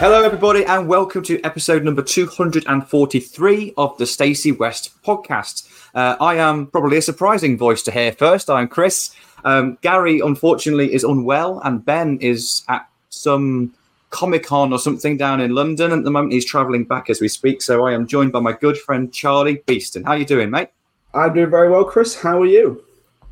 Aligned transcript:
Hello, 0.00 0.22
everybody, 0.22 0.64
and 0.64 0.88
welcome 0.88 1.22
to 1.24 1.38
episode 1.42 1.84
number 1.84 2.00
243 2.00 3.74
of 3.76 3.98
the 3.98 4.06
Stacey 4.06 4.50
West 4.50 4.90
podcast. 5.02 5.68
Uh, 5.94 6.16
I 6.18 6.36
am 6.36 6.68
probably 6.68 6.96
a 6.96 7.02
surprising 7.02 7.58
voice 7.58 7.82
to 7.82 7.90
hear 7.90 8.10
first. 8.12 8.48
I'm 8.48 8.66
Chris. 8.66 9.14
Um, 9.44 9.76
Gary, 9.82 10.20
unfortunately, 10.20 10.94
is 10.94 11.04
unwell, 11.04 11.60
and 11.60 11.84
Ben 11.84 12.16
is 12.22 12.64
at 12.68 12.88
some 13.10 13.74
Comic 14.10 14.44
Con 14.44 14.72
or 14.72 14.78
something 14.78 15.16
down 15.16 15.40
in 15.40 15.54
London 15.54 15.92
at 15.92 16.04
the 16.04 16.10
moment. 16.10 16.32
He's 16.32 16.44
travelling 16.44 16.84
back 16.84 17.08
as 17.08 17.20
we 17.20 17.28
speak. 17.28 17.62
So 17.62 17.86
I 17.86 17.92
am 17.92 18.06
joined 18.06 18.32
by 18.32 18.40
my 18.40 18.52
good 18.52 18.76
friend 18.76 19.12
Charlie 19.12 19.62
Beeston. 19.66 20.04
How 20.04 20.12
are 20.12 20.18
you 20.18 20.24
doing, 20.24 20.50
mate? 20.50 20.68
I'm 21.14 21.32
doing 21.34 21.50
very 21.50 21.70
well, 21.70 21.84
Chris. 21.84 22.20
How 22.20 22.42
are 22.42 22.46
you? 22.46 22.84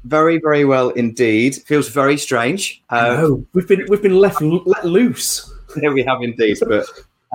Very, 0.04 0.38
very 0.38 0.64
well 0.64 0.90
indeed. 0.90 1.56
Feels 1.66 1.88
very 1.88 2.16
strange. 2.16 2.82
Uh, 2.90 3.14
no, 3.20 3.46
we've 3.52 3.68
been 3.68 3.84
we've 3.88 4.02
been 4.02 4.18
left 4.18 4.40
let 4.40 4.84
loose. 4.84 5.52
Yeah, 5.82 5.90
we 5.90 6.02
have 6.02 6.22
indeed, 6.22 6.56
but 6.66 6.86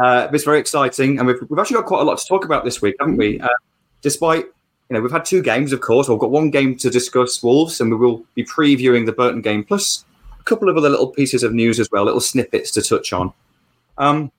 uh, 0.04 0.28
it's 0.34 0.44
very 0.44 0.60
exciting, 0.60 1.20
and 1.20 1.28
we've, 1.28 1.38
we've 1.50 1.60
actually 1.60 1.76
got 1.76 1.86
quite 1.86 2.02
a 2.02 2.04
lot 2.04 2.18
to 2.18 2.26
talk 2.26 2.46
about 2.46 2.66
this 2.66 2.82
week, 2.82 2.96
haven't 3.00 3.18
we? 3.18 3.40
Uh, 3.40 3.48
despite 4.02 4.46
you 4.46 4.96
know 4.96 5.02
we've 5.02 5.12
had 5.12 5.24
two 5.24 5.44
games, 5.44 5.72
of 5.72 5.82
course. 5.82 6.10
We've 6.10 6.18
got 6.18 6.32
one 6.32 6.50
game 6.50 6.76
to 6.78 6.90
discuss 6.90 7.44
Wolves, 7.44 7.80
and 7.80 7.92
we 7.92 7.98
will 7.98 8.26
be 8.34 8.44
previewing 8.44 9.06
the 9.06 9.12
Burton 9.12 9.44
game 9.44 9.64
plus 9.64 10.04
a 10.44 10.50
couple 10.50 10.70
of 10.70 10.76
other 10.76 10.90
little 10.90 11.08
pieces 11.08 11.44
of 11.44 11.54
news 11.54 11.80
as 11.80 11.90
well, 11.90 12.04
little 12.04 12.20
snippets 12.20 12.72
to 12.72 12.82
touch 12.82 13.14
on. 13.14 13.32
Um, 13.98 14.32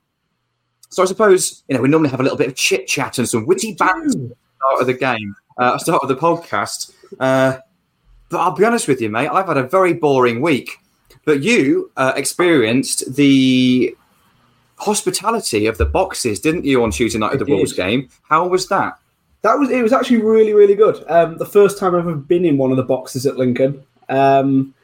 so 0.91 1.03
I 1.03 1.07
suppose 1.07 1.65
you 1.69 1.75
know 1.75 1.83
we 1.83 1.89
normally 1.89 2.11
have 2.11 2.21
a 2.21 2.23
little 2.23 2.39
bit 2.39 2.49
of 2.49 2.55
chit 2.55 2.87
chat 2.87 3.19
and 3.19 3.29
some 3.29 3.47
witty 3.47 3.75
banter 3.75 4.09
at 4.09 4.13
the 4.13 4.37
start 4.57 4.81
of 4.81 4.87
the 4.87 4.95
game, 4.95 5.35
uh, 5.59 5.79
start 5.79 6.03
of 6.03 6.09
the 6.09 6.17
podcast. 6.17 6.93
Uh, 7.19 7.59
but 8.29 8.41
I'll 8.41 8.55
be 8.55 8.65
honest 8.65 8.89
with 8.89 9.01
you, 9.01 9.09
mate. 9.09 9.29
I've 9.29 9.47
had 9.47 9.57
a 9.57 9.63
very 9.63 9.95
boring 9.95 10.41
week. 10.41 10.79
But 11.25 11.43
you 11.43 11.91
uh, 11.97 12.13
experienced 12.17 13.15
the 13.15 13.97
hospitality 14.77 15.67
of 15.67 15.79
the 15.79 15.87
boxes, 15.87 16.39
didn't 16.39 16.65
you, 16.65 16.83
on 16.83 16.91
Tuesday 16.91 17.19
night 17.19 17.33
of 17.33 17.39
the 17.39 17.47
Wolves 17.47 17.73
game? 17.73 18.11
How 18.29 18.47
was 18.47 18.69
that? 18.69 18.99
That 19.43 19.59
was 19.59 19.71
it. 19.71 19.83
Was 19.83 19.93
actually 19.93 20.21
really, 20.21 20.53
really 20.53 20.75
good. 20.75 21.03
Um, 21.09 21.39
the 21.39 21.47
first 21.47 21.79
time 21.79 21.95
I've 21.95 22.01
ever 22.01 22.17
been 22.17 22.45
in 22.45 22.59
one 22.59 22.71
of 22.71 22.77
the 22.77 22.83
boxes 22.83 23.25
at 23.27 23.37
Lincoln. 23.37 23.83
Um, 24.09 24.75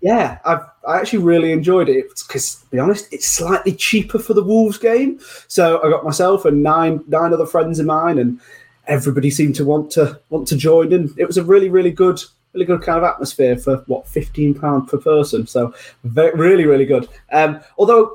yeah, 0.00 0.38
I've 0.44 0.60
I 0.86 0.98
actually 0.98 1.24
really 1.24 1.52
enjoyed 1.52 1.88
it 1.88 2.06
because, 2.26 2.56
to 2.56 2.70
be 2.70 2.78
honest, 2.78 3.12
it's 3.12 3.26
slightly 3.26 3.72
cheaper 3.72 4.18
for 4.18 4.34
the 4.34 4.44
Wolves 4.44 4.78
game. 4.78 5.18
So 5.48 5.82
I 5.82 5.90
got 5.90 6.04
myself 6.04 6.44
and 6.44 6.62
nine 6.62 7.02
nine 7.08 7.32
other 7.32 7.46
friends 7.46 7.78
of 7.78 7.86
mine, 7.86 8.18
and 8.18 8.40
everybody 8.86 9.30
seemed 9.30 9.56
to 9.56 9.64
want 9.64 9.90
to 9.92 10.20
want 10.30 10.46
to 10.48 10.56
join 10.56 10.92
And 10.92 11.12
It 11.18 11.26
was 11.26 11.38
a 11.38 11.44
really, 11.44 11.68
really 11.68 11.90
good 11.90 12.20
really 12.52 12.66
good 12.66 12.82
kind 12.82 12.98
of 12.98 13.04
atmosphere 13.04 13.56
for 13.56 13.78
what 13.86 14.06
fifteen 14.06 14.54
pound 14.54 14.88
per 14.88 14.98
person. 14.98 15.46
So 15.46 15.74
very, 16.04 16.38
really, 16.38 16.66
really 16.66 16.86
good. 16.86 17.08
Um, 17.32 17.60
although 17.76 18.12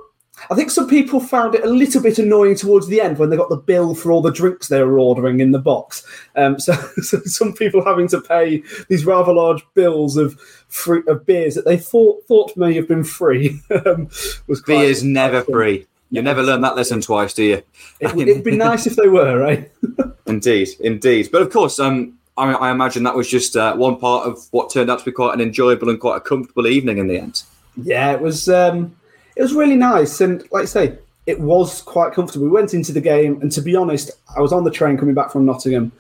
I 0.50 0.56
think 0.56 0.72
some 0.72 0.88
people 0.88 1.20
found 1.20 1.56
it 1.56 1.64
a 1.64 1.70
little 1.70 2.02
bit 2.02 2.20
annoying 2.20 2.56
towards 2.56 2.88
the 2.88 3.02
end 3.02 3.18
when 3.18 3.30
they 3.30 3.38
got 3.38 3.50
the 3.50 3.58
bill 3.58 3.96
for 3.96 4.12
all 4.12 4.22
the 4.22 4.32
drinks 4.32 4.68
they 4.68 4.82
were 4.84 5.00
ordering 5.00 5.40
in 5.40 5.52
the 5.52 5.60
box. 5.60 6.06
Um, 6.36 6.60
so, 6.60 6.74
so, 7.02 7.20
some 7.26 7.54
people 7.54 7.84
having 7.84 8.08
to 8.10 8.22
pay 8.22 8.64
these 8.90 9.06
rather 9.06 9.34
large 9.34 9.64
bills 9.74 10.18
of 10.18 10.40
free, 10.68 11.02
of 11.08 11.26
beers 11.26 11.56
that 11.56 11.66
they 11.66 11.78
thought 11.78 12.26
thought 12.28 12.56
may 12.58 12.74
have 12.74 12.88
been 12.88 13.04
free. 13.04 13.62
um, 13.86 14.10
was 14.48 14.62
beer 14.66 14.84
is 14.84 15.04
never 15.04 15.44
free. 15.44 15.88
You 16.10 16.22
never 16.22 16.44
learn 16.44 16.60
that 16.62 16.76
lesson 16.76 17.00
twice, 17.00 17.34
do 17.34 17.44
you? 17.44 17.64
It, 18.02 18.14
would 18.14 18.44
be 18.44 18.58
nice 18.58 18.86
if 18.86 18.98
they 18.98 19.08
were, 19.08 19.40
right? 19.40 19.72
indeed, 20.28 20.68
indeed. 20.82 21.30
But 21.32 21.42
of 21.42 21.52
course, 21.52 21.80
um, 21.80 22.20
I, 22.36 22.52
I 22.52 22.72
imagine 22.72 23.04
that 23.04 23.16
was 23.16 23.30
just 23.30 23.56
uh, 23.56 23.76
one 23.76 23.98
part 23.98 24.28
of 24.28 24.46
what 24.52 24.70
turned 24.70 24.92
out 24.92 25.00
to 25.00 25.06
be 25.06 25.14
quite 25.14 25.34
an 25.34 25.40
enjoyable 25.40 25.90
and 25.90 26.00
quite 26.00 26.18
a 26.18 26.20
comfortable 26.20 26.68
evening 26.68 26.98
in 26.98 27.08
the 27.08 27.18
end. 27.18 27.44
Yeah, 27.78 28.12
it 28.12 28.20
was. 28.20 28.50
Um, 28.50 28.98
it 29.36 29.42
was 29.42 29.54
really 29.54 29.76
nice, 29.76 30.22
and 30.22 30.44
like 30.52 30.64
I 30.64 30.66
say, 30.66 30.98
it 31.26 31.40
was 31.40 31.82
quite 31.82 32.14
comfortable. 32.14 32.46
We 32.46 32.52
went 32.52 32.74
into 32.74 32.92
the 32.92 33.02
game, 33.02 33.42
and 33.42 33.52
to 33.52 33.62
be 33.62 33.76
honest, 33.76 34.12
I 34.36 34.42
was 34.42 34.52
on 34.52 34.64
the 34.64 34.72
train 34.72 34.98
coming 34.98 35.16
back 35.16 35.32
from 35.32 35.46
Nottingham. 35.46 35.92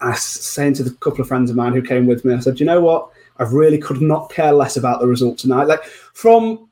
I 0.00 0.10
was 0.10 0.22
saying 0.22 0.74
to 0.74 0.84
the 0.84 0.90
couple 0.92 1.20
of 1.20 1.28
friends 1.28 1.50
of 1.50 1.56
mine 1.56 1.72
who 1.72 1.82
came 1.82 2.06
with 2.06 2.24
me, 2.24 2.34
I 2.34 2.38
said, 2.40 2.60
"You 2.60 2.66
know 2.66 2.80
what? 2.80 3.10
I 3.38 3.44
really 3.44 3.78
could 3.78 4.02
not 4.02 4.30
care 4.30 4.52
less 4.52 4.76
about 4.76 5.00
the 5.00 5.06
result 5.06 5.38
tonight. 5.38 5.64
Like 5.64 5.84
from, 5.84 6.68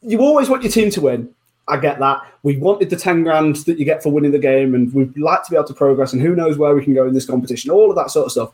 you 0.00 0.20
always 0.20 0.48
want 0.48 0.62
your 0.62 0.72
team 0.72 0.90
to 0.90 1.00
win, 1.00 1.34
I 1.68 1.76
get 1.76 1.98
that. 2.00 2.22
We 2.42 2.56
wanted 2.56 2.90
the 2.90 2.96
10 2.96 3.22
grand 3.22 3.56
that 3.56 3.78
you 3.78 3.84
get 3.84 4.02
for 4.02 4.10
winning 4.10 4.32
the 4.32 4.38
game, 4.38 4.74
and 4.74 4.92
we'd 4.92 5.16
like 5.16 5.44
to 5.44 5.50
be 5.50 5.56
able 5.56 5.68
to 5.68 5.74
progress, 5.74 6.12
and 6.12 6.20
who 6.20 6.34
knows 6.34 6.58
where 6.58 6.74
we 6.74 6.82
can 6.82 6.94
go 6.94 7.06
in 7.06 7.14
this 7.14 7.26
competition, 7.26 7.70
all 7.70 7.90
of 7.90 7.96
that 7.96 8.10
sort 8.10 8.26
of 8.26 8.32
stuff. 8.32 8.52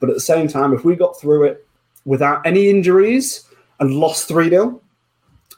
But 0.00 0.08
at 0.08 0.16
the 0.16 0.20
same 0.20 0.48
time, 0.48 0.72
if 0.72 0.84
we 0.84 0.96
got 0.96 1.20
through 1.20 1.44
it 1.44 1.66
without 2.04 2.44
any 2.44 2.68
injuries 2.68 3.48
and 3.78 3.94
lost 3.94 4.26
3 4.26 4.48
0, 4.48 4.80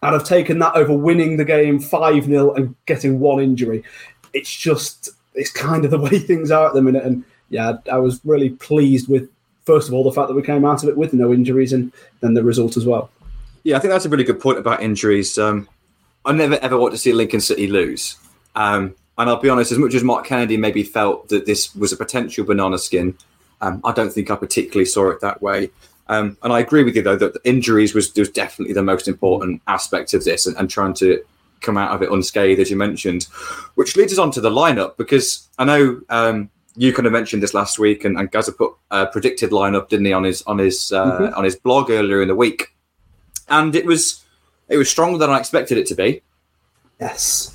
I'd 0.02 0.12
have 0.12 0.24
taken 0.24 0.58
that 0.60 0.74
over 0.76 0.92
winning 0.92 1.36
the 1.36 1.44
game 1.44 1.80
5 1.80 2.24
0 2.24 2.54
and 2.54 2.74
getting 2.86 3.18
one 3.18 3.42
injury. 3.42 3.82
It's 4.32 4.54
just, 4.54 5.10
it's 5.34 5.50
kind 5.50 5.84
of 5.84 5.90
the 5.90 5.98
way 6.06 6.18
things 6.18 6.50
are 6.50 6.68
at 6.68 6.74
the 6.74 6.82
minute. 6.82 7.04
And 7.04 7.24
yeah, 7.48 7.78
I 7.90 7.98
was 7.98 8.20
really 8.24 8.50
pleased 8.50 9.08
with, 9.08 9.28
first 9.64 9.88
of 9.88 9.94
all, 9.94 10.04
the 10.04 10.12
fact 10.12 10.28
that 10.28 10.34
we 10.34 10.42
came 10.42 10.64
out 10.64 10.82
of 10.82 10.88
it 10.88 10.96
with 10.96 11.12
no 11.12 11.32
injuries 11.32 11.72
and 11.72 11.92
then 12.20 12.34
the 12.34 12.42
result 12.42 12.76
as 12.76 12.86
well. 12.86 13.10
Yeah, 13.64 13.76
I 13.76 13.80
think 13.80 13.92
that's 13.92 14.04
a 14.04 14.08
really 14.08 14.24
good 14.24 14.40
point 14.40 14.58
about 14.58 14.82
injuries. 14.82 15.38
Um, 15.38 15.68
I 16.24 16.32
never 16.32 16.54
ever 16.56 16.76
want 16.76 16.92
to 16.92 16.98
see 16.98 17.12
Lincoln 17.12 17.40
City 17.40 17.66
lose. 17.66 18.16
Um, 18.54 18.94
and 19.18 19.30
I'll 19.30 19.40
be 19.40 19.48
honest, 19.48 19.72
as 19.72 19.78
much 19.78 19.94
as 19.94 20.04
Mark 20.04 20.26
Kennedy 20.26 20.56
maybe 20.56 20.82
felt 20.82 21.28
that 21.30 21.46
this 21.46 21.74
was 21.74 21.92
a 21.92 21.96
potential 21.96 22.44
banana 22.44 22.78
skin, 22.78 23.16
um, 23.60 23.80
I 23.84 23.92
don't 23.92 24.12
think 24.12 24.30
I 24.30 24.36
particularly 24.36 24.84
saw 24.84 25.10
it 25.10 25.20
that 25.20 25.40
way. 25.40 25.70
Um, 26.08 26.36
and 26.42 26.52
I 26.52 26.60
agree 26.60 26.84
with 26.84 26.94
you 26.94 27.02
though 27.02 27.16
that 27.16 27.36
injuries 27.44 27.94
was, 27.94 28.14
was 28.14 28.30
definitely 28.30 28.74
the 28.74 28.82
most 28.82 29.08
important 29.08 29.62
aspect 29.66 30.14
of 30.14 30.24
this, 30.24 30.46
and, 30.46 30.56
and, 30.56 30.70
trying 30.70 30.94
to 30.94 31.22
come 31.60 31.76
out 31.76 31.90
of 31.90 32.02
it 32.02 32.12
unscathed, 32.12 32.60
as 32.60 32.70
you 32.70 32.76
mentioned, 32.76 33.24
which 33.74 33.96
leads 33.96 34.12
us 34.12 34.18
on 34.18 34.30
to 34.30 34.40
the 34.40 34.50
lineup 34.50 34.96
because 34.96 35.48
I 35.58 35.64
know 35.64 36.00
um, 36.08 36.50
you 36.76 36.92
kind 36.92 37.06
of 37.06 37.12
mentioned 37.12 37.42
this 37.42 37.54
last 37.54 37.78
week, 37.78 38.04
and, 38.04 38.18
and 38.18 38.30
Gaza 38.30 38.52
put 38.52 38.74
a 38.90 39.06
predicted 39.06 39.50
lineup, 39.50 39.88
didn't 39.88 40.06
he, 40.06 40.12
on 40.12 40.24
his 40.24 40.42
on 40.42 40.58
his 40.58 40.92
uh, 40.92 41.04
mm-hmm. 41.04 41.34
on 41.34 41.44
his 41.44 41.56
blog 41.56 41.90
earlier 41.90 42.22
in 42.22 42.28
the 42.28 42.36
week, 42.36 42.74
and 43.48 43.74
it 43.74 43.86
was 43.86 44.24
it 44.68 44.76
was 44.76 44.88
stronger 44.88 45.18
than 45.18 45.30
I 45.30 45.38
expected 45.38 45.78
it 45.78 45.86
to 45.86 45.94
be. 45.94 46.22
Yes. 47.00 47.52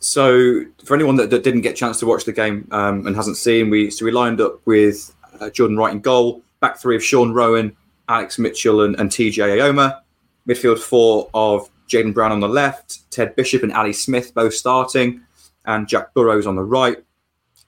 So, 0.00 0.64
for 0.84 0.94
anyone 0.94 1.16
that, 1.16 1.30
that 1.30 1.42
didn't 1.44 1.62
get 1.62 1.72
a 1.72 1.76
chance 1.76 1.98
to 2.00 2.06
watch 2.06 2.26
the 2.26 2.32
game 2.32 2.68
um, 2.70 3.06
and 3.06 3.16
hasn't 3.16 3.38
seen, 3.38 3.70
we 3.70 3.90
so 3.90 4.04
we 4.04 4.10
lined 4.10 4.40
up 4.40 4.60
with 4.66 5.14
uh, 5.40 5.50
Jordan 5.50 5.76
Wright 5.76 5.92
in 5.92 6.00
goal, 6.00 6.42
back 6.64 6.78
three 6.78 6.96
of 6.96 7.04
Sean 7.04 7.34
Rowan, 7.34 7.76
Alex 8.08 8.38
Mitchell 8.38 8.80
and, 8.80 8.98
and 8.98 9.10
TJ 9.10 9.36
Eyoma. 9.36 10.00
Midfield 10.48 10.78
four 10.78 11.28
of 11.34 11.68
Jaden 11.88 12.14
Brown 12.14 12.32
on 12.32 12.40
the 12.40 12.48
left, 12.48 13.10
Ted 13.10 13.36
Bishop 13.36 13.62
and 13.62 13.72
Ali 13.72 13.92
Smith 13.92 14.32
both 14.32 14.54
starting, 14.54 15.20
and 15.66 15.86
Jack 15.86 16.14
Burrows 16.14 16.46
on 16.46 16.56
the 16.56 16.62
right, 16.62 16.96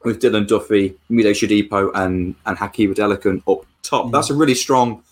with 0.04 0.22
Dylan 0.22 0.48
Duffy, 0.48 0.96
Mide 1.10 1.26
Shodipo, 1.26 1.90
and 1.94 2.34
and 2.46 2.56
Adelakun 2.56 3.42
up 3.46 3.66
top. 3.82 4.10
That's 4.12 4.30
a 4.30 4.34
really 4.34 4.54
strong, 4.54 5.02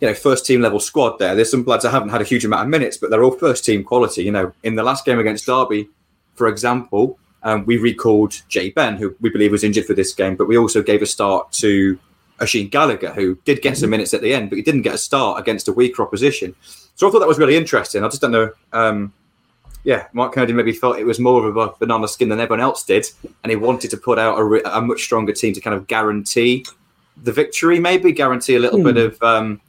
you 0.00 0.08
know, 0.08 0.14
first 0.14 0.44
team 0.44 0.60
level 0.60 0.80
squad 0.80 1.20
there. 1.20 1.36
There's 1.36 1.52
some 1.52 1.64
lads 1.64 1.84
that 1.84 1.90
haven't 1.90 2.08
had 2.08 2.20
a 2.20 2.24
huge 2.24 2.44
amount 2.44 2.62
of 2.62 2.68
minutes, 2.68 2.96
but 2.96 3.10
they're 3.10 3.22
all 3.22 3.30
first 3.30 3.64
team 3.64 3.84
quality. 3.84 4.24
You 4.24 4.32
know, 4.32 4.52
in 4.64 4.74
the 4.74 4.82
last 4.82 5.04
game 5.04 5.20
against 5.20 5.46
Derby, 5.46 5.88
for 6.34 6.48
example, 6.48 7.16
um, 7.44 7.64
we 7.64 7.76
recalled 7.76 8.42
Jay 8.48 8.70
Ben, 8.70 8.96
who 8.96 9.14
we 9.20 9.30
believe 9.30 9.52
was 9.52 9.62
injured 9.62 9.86
for 9.86 9.94
this 9.94 10.14
game, 10.14 10.34
but 10.34 10.48
we 10.48 10.58
also 10.58 10.82
gave 10.82 11.00
a 11.00 11.06
start 11.06 11.52
to 11.52 11.96
Oisin 12.42 12.68
Gallagher, 12.68 13.12
who 13.12 13.36
did 13.44 13.62
get 13.62 13.76
some 13.76 13.90
minutes 13.90 14.14
at 14.14 14.22
the 14.22 14.32
end, 14.32 14.50
but 14.50 14.56
he 14.56 14.62
didn't 14.62 14.82
get 14.82 14.94
a 14.94 14.98
start 14.98 15.40
against 15.40 15.68
a 15.68 15.72
weaker 15.72 16.02
opposition. 16.02 16.54
So 16.94 17.08
I 17.08 17.10
thought 17.10 17.20
that 17.20 17.28
was 17.28 17.38
really 17.38 17.56
interesting. 17.56 18.04
I 18.04 18.08
just 18.08 18.20
don't 18.20 18.32
know. 18.32 18.50
Um, 18.72 19.12
yeah, 19.84 20.08
Mark 20.12 20.34
Kennedy 20.34 20.52
maybe 20.52 20.72
felt 20.72 20.98
it 20.98 21.04
was 21.04 21.18
more 21.18 21.46
of 21.46 21.56
a 21.56 21.72
banana 21.78 22.06
skin 22.06 22.28
than 22.28 22.40
everyone 22.40 22.60
else 22.60 22.84
did, 22.84 23.06
and 23.42 23.50
he 23.50 23.56
wanted 23.56 23.90
to 23.90 23.96
put 23.96 24.18
out 24.18 24.38
a, 24.38 24.44
re- 24.44 24.62
a 24.64 24.80
much 24.80 25.02
stronger 25.02 25.32
team 25.32 25.54
to 25.54 25.60
kind 25.60 25.74
of 25.74 25.86
guarantee 25.86 26.66
the 27.22 27.32
victory, 27.32 27.80
maybe 27.80 28.12
guarantee 28.12 28.56
a 28.56 28.60
little 28.60 28.82
bit 28.82 28.96
of 28.96 29.22
um, 29.22 29.60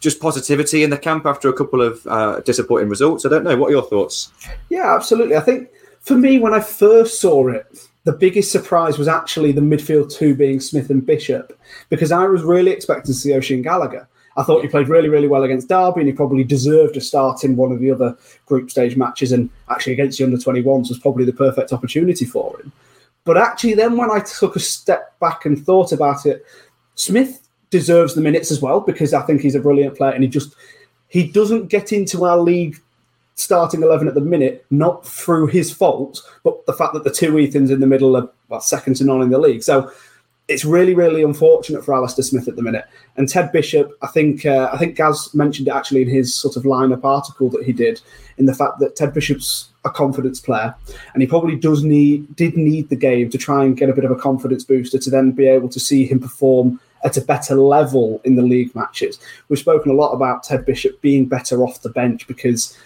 just 0.00 0.20
positivity 0.20 0.82
in 0.82 0.90
the 0.90 0.98
camp 0.98 1.26
after 1.26 1.48
a 1.48 1.52
couple 1.52 1.80
of 1.80 2.04
uh, 2.06 2.40
disappointing 2.40 2.88
results. 2.88 3.24
I 3.24 3.28
don't 3.28 3.44
know. 3.44 3.56
What 3.56 3.68
are 3.68 3.72
your 3.72 3.82
thoughts? 3.82 4.32
Yeah, 4.68 4.94
absolutely. 4.94 5.36
I 5.36 5.40
think 5.40 5.68
for 6.00 6.16
me, 6.16 6.38
when 6.38 6.52
I 6.52 6.60
first 6.60 7.20
saw 7.20 7.48
it, 7.48 7.88
the 8.04 8.12
biggest 8.12 8.50
surprise 8.50 8.98
was 8.98 9.08
actually 9.08 9.52
the 9.52 9.60
midfield 9.60 10.12
two 10.12 10.34
being 10.34 10.60
Smith 10.60 10.90
and 10.90 11.04
Bishop, 11.04 11.58
because 11.88 12.12
I 12.12 12.26
was 12.26 12.42
really 12.42 12.70
expecting 12.70 13.12
to 13.12 13.18
see 13.18 13.34
Oisin 13.34 13.62
Gallagher. 13.62 14.08
I 14.36 14.42
thought 14.42 14.62
he 14.62 14.68
played 14.68 14.88
really, 14.88 15.08
really 15.08 15.28
well 15.28 15.42
against 15.42 15.68
Derby, 15.68 16.00
and 16.00 16.08
he 16.08 16.14
probably 16.14 16.42
deserved 16.42 16.96
a 16.96 17.00
start 17.00 17.44
in 17.44 17.56
one 17.56 17.70
of 17.70 17.80
the 17.80 17.90
other 17.90 18.16
group 18.46 18.70
stage 18.70 18.96
matches. 18.96 19.30
And 19.30 19.50
actually, 19.68 19.92
against 19.92 20.18
the 20.18 20.24
under 20.24 20.38
21s 20.38 20.88
was 20.88 20.98
probably 20.98 21.24
the 21.24 21.32
perfect 21.32 21.72
opportunity 21.72 22.24
for 22.24 22.58
him. 22.58 22.72
But 23.24 23.36
actually, 23.36 23.74
then 23.74 23.96
when 23.96 24.10
I 24.10 24.20
took 24.20 24.56
a 24.56 24.60
step 24.60 25.18
back 25.20 25.44
and 25.44 25.62
thought 25.62 25.92
about 25.92 26.26
it, 26.26 26.44
Smith 26.94 27.46
deserves 27.70 28.14
the 28.14 28.20
minutes 28.20 28.50
as 28.50 28.60
well 28.60 28.80
because 28.80 29.14
I 29.14 29.22
think 29.22 29.40
he's 29.40 29.54
a 29.54 29.60
brilliant 29.60 29.96
player, 29.96 30.12
and 30.12 30.24
he 30.24 30.28
just 30.28 30.54
he 31.08 31.30
doesn't 31.30 31.68
get 31.68 31.92
into 31.92 32.24
our 32.24 32.38
league 32.38 32.80
starting 33.34 33.82
11 33.82 34.08
at 34.08 34.14
the 34.14 34.20
minute, 34.20 34.64
not 34.70 35.06
through 35.06 35.46
his 35.46 35.72
fault, 35.72 36.22
but 36.44 36.64
the 36.66 36.72
fact 36.72 36.94
that 36.94 37.04
the 37.04 37.10
two 37.10 37.32
Ethans 37.32 37.70
in 37.70 37.80
the 37.80 37.86
middle 37.86 38.16
are 38.16 38.28
well, 38.48 38.60
second 38.60 38.96
to 38.96 39.04
none 39.04 39.22
in 39.22 39.30
the 39.30 39.38
league. 39.38 39.62
So 39.62 39.90
it's 40.48 40.64
really, 40.64 40.94
really 40.94 41.22
unfortunate 41.22 41.84
for 41.84 41.94
Alistair 41.94 42.24
Smith 42.24 42.48
at 42.48 42.56
the 42.56 42.62
minute. 42.62 42.84
And 43.16 43.28
Ted 43.28 43.52
Bishop, 43.52 43.92
I 44.02 44.08
think, 44.08 44.44
uh, 44.44 44.70
I 44.72 44.78
think 44.78 44.96
Gaz 44.96 45.32
mentioned 45.34 45.68
it 45.68 45.72
actually 45.72 46.02
in 46.02 46.08
his 46.08 46.34
sort 46.34 46.56
of 46.56 46.64
lineup 46.64 47.04
article 47.04 47.48
that 47.50 47.64
he 47.64 47.72
did, 47.72 48.00
in 48.38 48.46
the 48.46 48.54
fact 48.54 48.78
that 48.80 48.96
Ted 48.96 49.14
Bishop's 49.14 49.70
a 49.84 49.90
confidence 49.90 50.40
player, 50.40 50.74
and 51.14 51.22
he 51.22 51.26
probably 51.26 51.56
does 51.56 51.82
need, 51.82 52.34
did 52.36 52.56
need 52.56 52.88
the 52.88 52.96
game 52.96 53.30
to 53.30 53.38
try 53.38 53.64
and 53.64 53.76
get 53.76 53.88
a 53.88 53.94
bit 53.94 54.04
of 54.04 54.10
a 54.10 54.16
confidence 54.16 54.64
booster 54.64 54.98
to 54.98 55.10
then 55.10 55.32
be 55.32 55.46
able 55.46 55.68
to 55.68 55.80
see 55.80 56.06
him 56.06 56.20
perform 56.20 56.78
at 57.04 57.16
a 57.16 57.20
better 57.20 57.56
level 57.56 58.20
in 58.24 58.36
the 58.36 58.42
league 58.42 58.74
matches. 58.74 59.18
We've 59.48 59.58
spoken 59.58 59.90
a 59.90 59.94
lot 59.94 60.12
about 60.12 60.44
Ted 60.44 60.64
Bishop 60.64 61.00
being 61.00 61.26
better 61.26 61.64
off 61.64 61.82
the 61.82 61.90
bench 61.90 62.26
because 62.28 62.78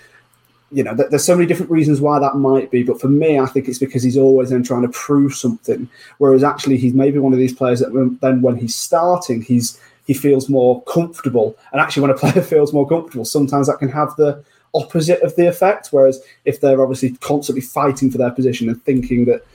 you 0.73 0.83
know, 0.83 0.95
there's 0.95 1.25
so 1.25 1.37
many 1.37 1.47
different 1.47 1.71
reasons 1.71 2.01
why 2.01 2.19
that 2.19 2.37
might 2.37 2.71
be, 2.71 2.83
but 2.83 3.01
for 3.01 3.09
me, 3.09 3.39
I 3.39 3.47
think 3.47 3.69
it's 3.69 3.79
because 3.79 4.03
he's 4.03 4.17
always 4.17 4.51
then 4.51 4.65
trying 4.65 4.83
to 4.83 4.89
prove 4.89 5.35
something. 5.35 5.89
Whereas 6.19 6.43
actually, 6.43 6.77
he's 6.77 6.95
maybe 6.95 7.19
one 7.19 7.33
of 7.33 7.39
these 7.39 7.55
players 7.55 7.81
that 7.81 7.93
when, 7.93 8.19
then 8.21 8.43
when 8.43 8.57
he's 8.57 8.75
starting, 8.75 9.43
he's 9.43 9.81
he 10.07 10.15
feels 10.15 10.49
more 10.49 10.83
comfortable. 10.85 11.57
And 11.73 11.81
actually, 11.81 12.03
when 12.03 12.11
a 12.11 12.15
player 12.19 12.43
feels 12.43 12.73
more 12.73 12.89
comfortable, 12.89 13.25
sometimes 13.25 13.69
that 13.69 13.79
can 13.79 13.89
have 13.91 14.15
the 14.17 14.43
opposite 14.75 15.21
of 15.23 15.37
the 15.37 15.47
effect. 15.47 15.89
Whereas 15.93 16.21
if 16.45 16.61
they're 16.61 16.83
obviously 16.83 17.13
constantly 17.19 17.63
fighting 17.63 18.11
for 18.11 18.19
their 18.19 18.33
position 18.33 18.69
and 18.69 18.83
thinking 18.83 19.25
that 19.27 19.47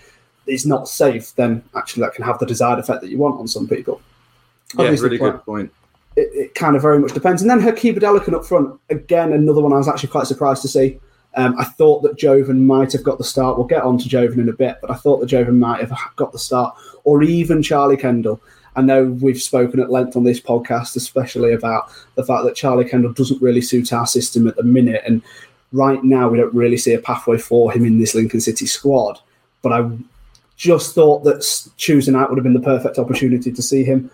it's 0.48 0.66
not 0.66 0.88
safe, 0.88 1.36
then 1.36 1.62
actually 1.76 2.02
that 2.02 2.14
can 2.14 2.24
have 2.24 2.40
the 2.40 2.46
desired 2.46 2.80
effect 2.80 3.02
that 3.02 3.10
you 3.10 3.18
want 3.18 3.40
on 3.40 3.48
some 3.48 3.68
people. 3.68 4.02
Yeah, 4.78 4.90
really 4.90 5.18
good 5.18 5.44
point 5.44 5.72
it, 6.16 6.30
it, 6.34 6.56
kind 6.56 6.76
of 6.76 6.82
very 6.82 7.00
much 7.00 7.14
depends. 7.14 7.42
And 7.42 7.50
then 7.50 7.62
Hakeem 7.62 7.96
Adelakun 7.96 8.34
up 8.34 8.46
front, 8.46 8.80
again, 8.90 9.34
another 9.34 9.62
one 9.62 9.74
I 9.74 9.78
was 9.78 9.88
actually 9.88 10.10
quite 10.10 10.28
surprised 10.28 10.62
to 10.64 10.68
see. 10.68 11.00
Um, 11.36 11.56
I 11.58 11.64
thought 11.64 12.04
that 12.04 12.18
Jovan 12.18 12.66
might 12.66 12.92
have 12.92 13.04
got 13.04 13.18
the 13.18 13.24
start. 13.24 13.58
We'll 13.58 13.68
get 13.68 13.84
on 13.84 13.98
to 14.00 14.10
Jovan 14.10 14.42
in 14.42 14.50
a 14.50 14.54
bit, 14.54 14.78
but 14.82 14.92
I 14.92 14.96
thought 14.96 15.20
that 15.20 15.28
Jovan 15.28 15.60
might 15.60 15.80
have 15.80 15.94
got 16.18 16.34
the 16.34 16.40
start, 16.40 16.76
or 17.06 17.24
even 17.24 17.64
Charlie 17.64 17.98
Kendall. 17.98 18.42
I 18.76 18.82
know 18.82 19.06
we've 19.06 19.42
spoken 19.42 19.80
at 19.80 19.92
length 19.92 20.16
on 20.16 20.24
this 20.24 20.40
podcast, 20.40 20.96
especially 20.96 21.54
about 21.54 21.92
the 22.16 22.26
fact 22.26 22.44
that 22.46 22.56
Charlie 22.56 22.88
Kendall 22.88 23.14
doesn't 23.14 23.42
really 23.42 23.62
suit 23.62 23.94
our 23.94 24.08
system 24.08 24.48
at 24.48 24.56
the 24.56 24.64
minute. 24.64 25.04
And 25.06 25.22
right 25.72 26.04
now, 26.04 26.30
we 26.30 26.38
don't 26.38 26.54
really 26.54 26.78
see 26.78 26.94
a 26.94 27.00
pathway 27.00 27.38
for 27.38 27.72
him 27.72 27.86
in 27.86 28.00
this 28.00 28.16
Lincoln 28.16 28.42
City 28.42 28.66
squad. 28.66 29.20
But 29.62 29.74
I 29.74 29.90
just 30.58 30.96
thought 30.96 31.24
that 31.24 31.70
Tuesday 31.78 32.12
night 32.12 32.30
would 32.30 32.38
have 32.38 32.44
been 32.44 32.54
the 32.54 32.60
perfect 32.60 32.98
opportunity 32.98 33.52
to 33.52 33.62
see 33.62 33.84
him 33.84 34.12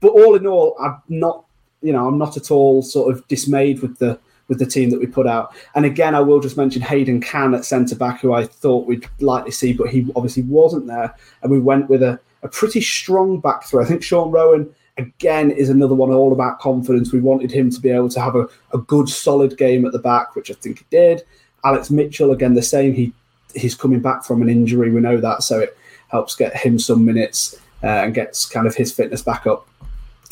but 0.00 0.08
all 0.08 0.34
in 0.34 0.46
all, 0.46 0.76
I'm 0.80 1.00
not, 1.08 1.44
you 1.82 1.92
know, 1.92 2.06
I'm 2.06 2.18
not 2.18 2.36
at 2.36 2.50
all 2.50 2.82
sort 2.82 3.14
of 3.14 3.26
dismayed 3.28 3.80
with 3.80 3.98
the 3.98 4.18
with 4.48 4.58
the 4.58 4.66
team 4.66 4.90
that 4.90 5.00
we 5.00 5.06
put 5.06 5.26
out. 5.26 5.54
And 5.74 5.84
again, 5.84 6.14
I 6.14 6.20
will 6.20 6.40
just 6.40 6.56
mention 6.56 6.80
Hayden 6.82 7.20
Cann 7.20 7.54
at 7.54 7.64
centre 7.64 7.96
back, 7.96 8.20
who 8.20 8.32
I 8.32 8.44
thought 8.46 8.86
we'd 8.86 9.08
like 9.20 9.44
to 9.46 9.52
see, 9.52 9.72
but 9.72 9.88
he 9.88 10.06
obviously 10.14 10.44
wasn't 10.44 10.86
there. 10.86 11.14
And 11.42 11.50
we 11.50 11.58
went 11.58 11.88
with 11.88 12.02
a, 12.02 12.20
a 12.42 12.48
pretty 12.48 12.80
strong 12.80 13.40
back 13.40 13.64
three. 13.64 13.82
I 13.82 13.86
think 13.86 14.04
Sean 14.04 14.30
Rowan 14.30 14.72
again 14.98 15.50
is 15.50 15.68
another 15.68 15.94
one 15.94 16.10
all 16.10 16.32
about 16.32 16.60
confidence. 16.60 17.12
We 17.12 17.20
wanted 17.20 17.50
him 17.50 17.70
to 17.70 17.80
be 17.80 17.90
able 17.90 18.08
to 18.10 18.20
have 18.20 18.36
a, 18.36 18.48
a 18.72 18.78
good 18.78 19.08
solid 19.08 19.58
game 19.58 19.84
at 19.84 19.92
the 19.92 19.98
back, 19.98 20.36
which 20.36 20.50
I 20.50 20.54
think 20.54 20.78
he 20.78 20.84
did. 20.90 21.22
Alex 21.64 21.90
Mitchell 21.90 22.30
again 22.30 22.54
the 22.54 22.62
same. 22.62 22.94
He 22.94 23.12
he's 23.54 23.74
coming 23.74 24.00
back 24.00 24.24
from 24.24 24.42
an 24.42 24.48
injury. 24.48 24.90
We 24.90 25.00
know 25.00 25.18
that, 25.18 25.42
so 25.42 25.60
it 25.60 25.76
helps 26.08 26.36
get 26.36 26.56
him 26.56 26.78
some 26.78 27.04
minutes 27.04 27.60
uh, 27.82 27.86
and 27.86 28.14
gets 28.14 28.46
kind 28.46 28.66
of 28.66 28.76
his 28.76 28.92
fitness 28.92 29.22
back 29.22 29.46
up. 29.46 29.66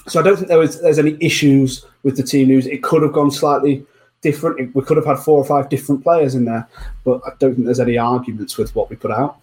So 0.07 0.21
I 0.21 0.23
don't 0.23 0.37
think 0.37 0.49
there 0.49 0.59
was 0.59 0.81
there's 0.81 0.99
any 0.99 1.17
issues 1.21 1.85
with 2.03 2.17
the 2.17 2.23
team 2.23 2.49
news. 2.49 2.67
It 2.67 2.83
could 2.83 3.03
have 3.03 3.13
gone 3.13 3.31
slightly 3.31 3.87
different. 4.21 4.75
We 4.75 4.83
could 4.83 4.97
have 4.97 5.07
had 5.07 5.19
four 5.19 5.39
or 5.39 5.45
five 5.45 5.69
different 5.69 6.03
players 6.03 6.35
in 6.35 6.45
there, 6.45 6.69
but 7.05 7.21
I 7.27 7.31
don't 7.39 7.55
think 7.55 7.67
there's 7.67 7.81
any 7.81 7.99
arguments 7.99 8.59
with 8.59 8.75
what 8.75 8.91
we 8.91 8.97
put 8.97 9.11
out. 9.11 9.39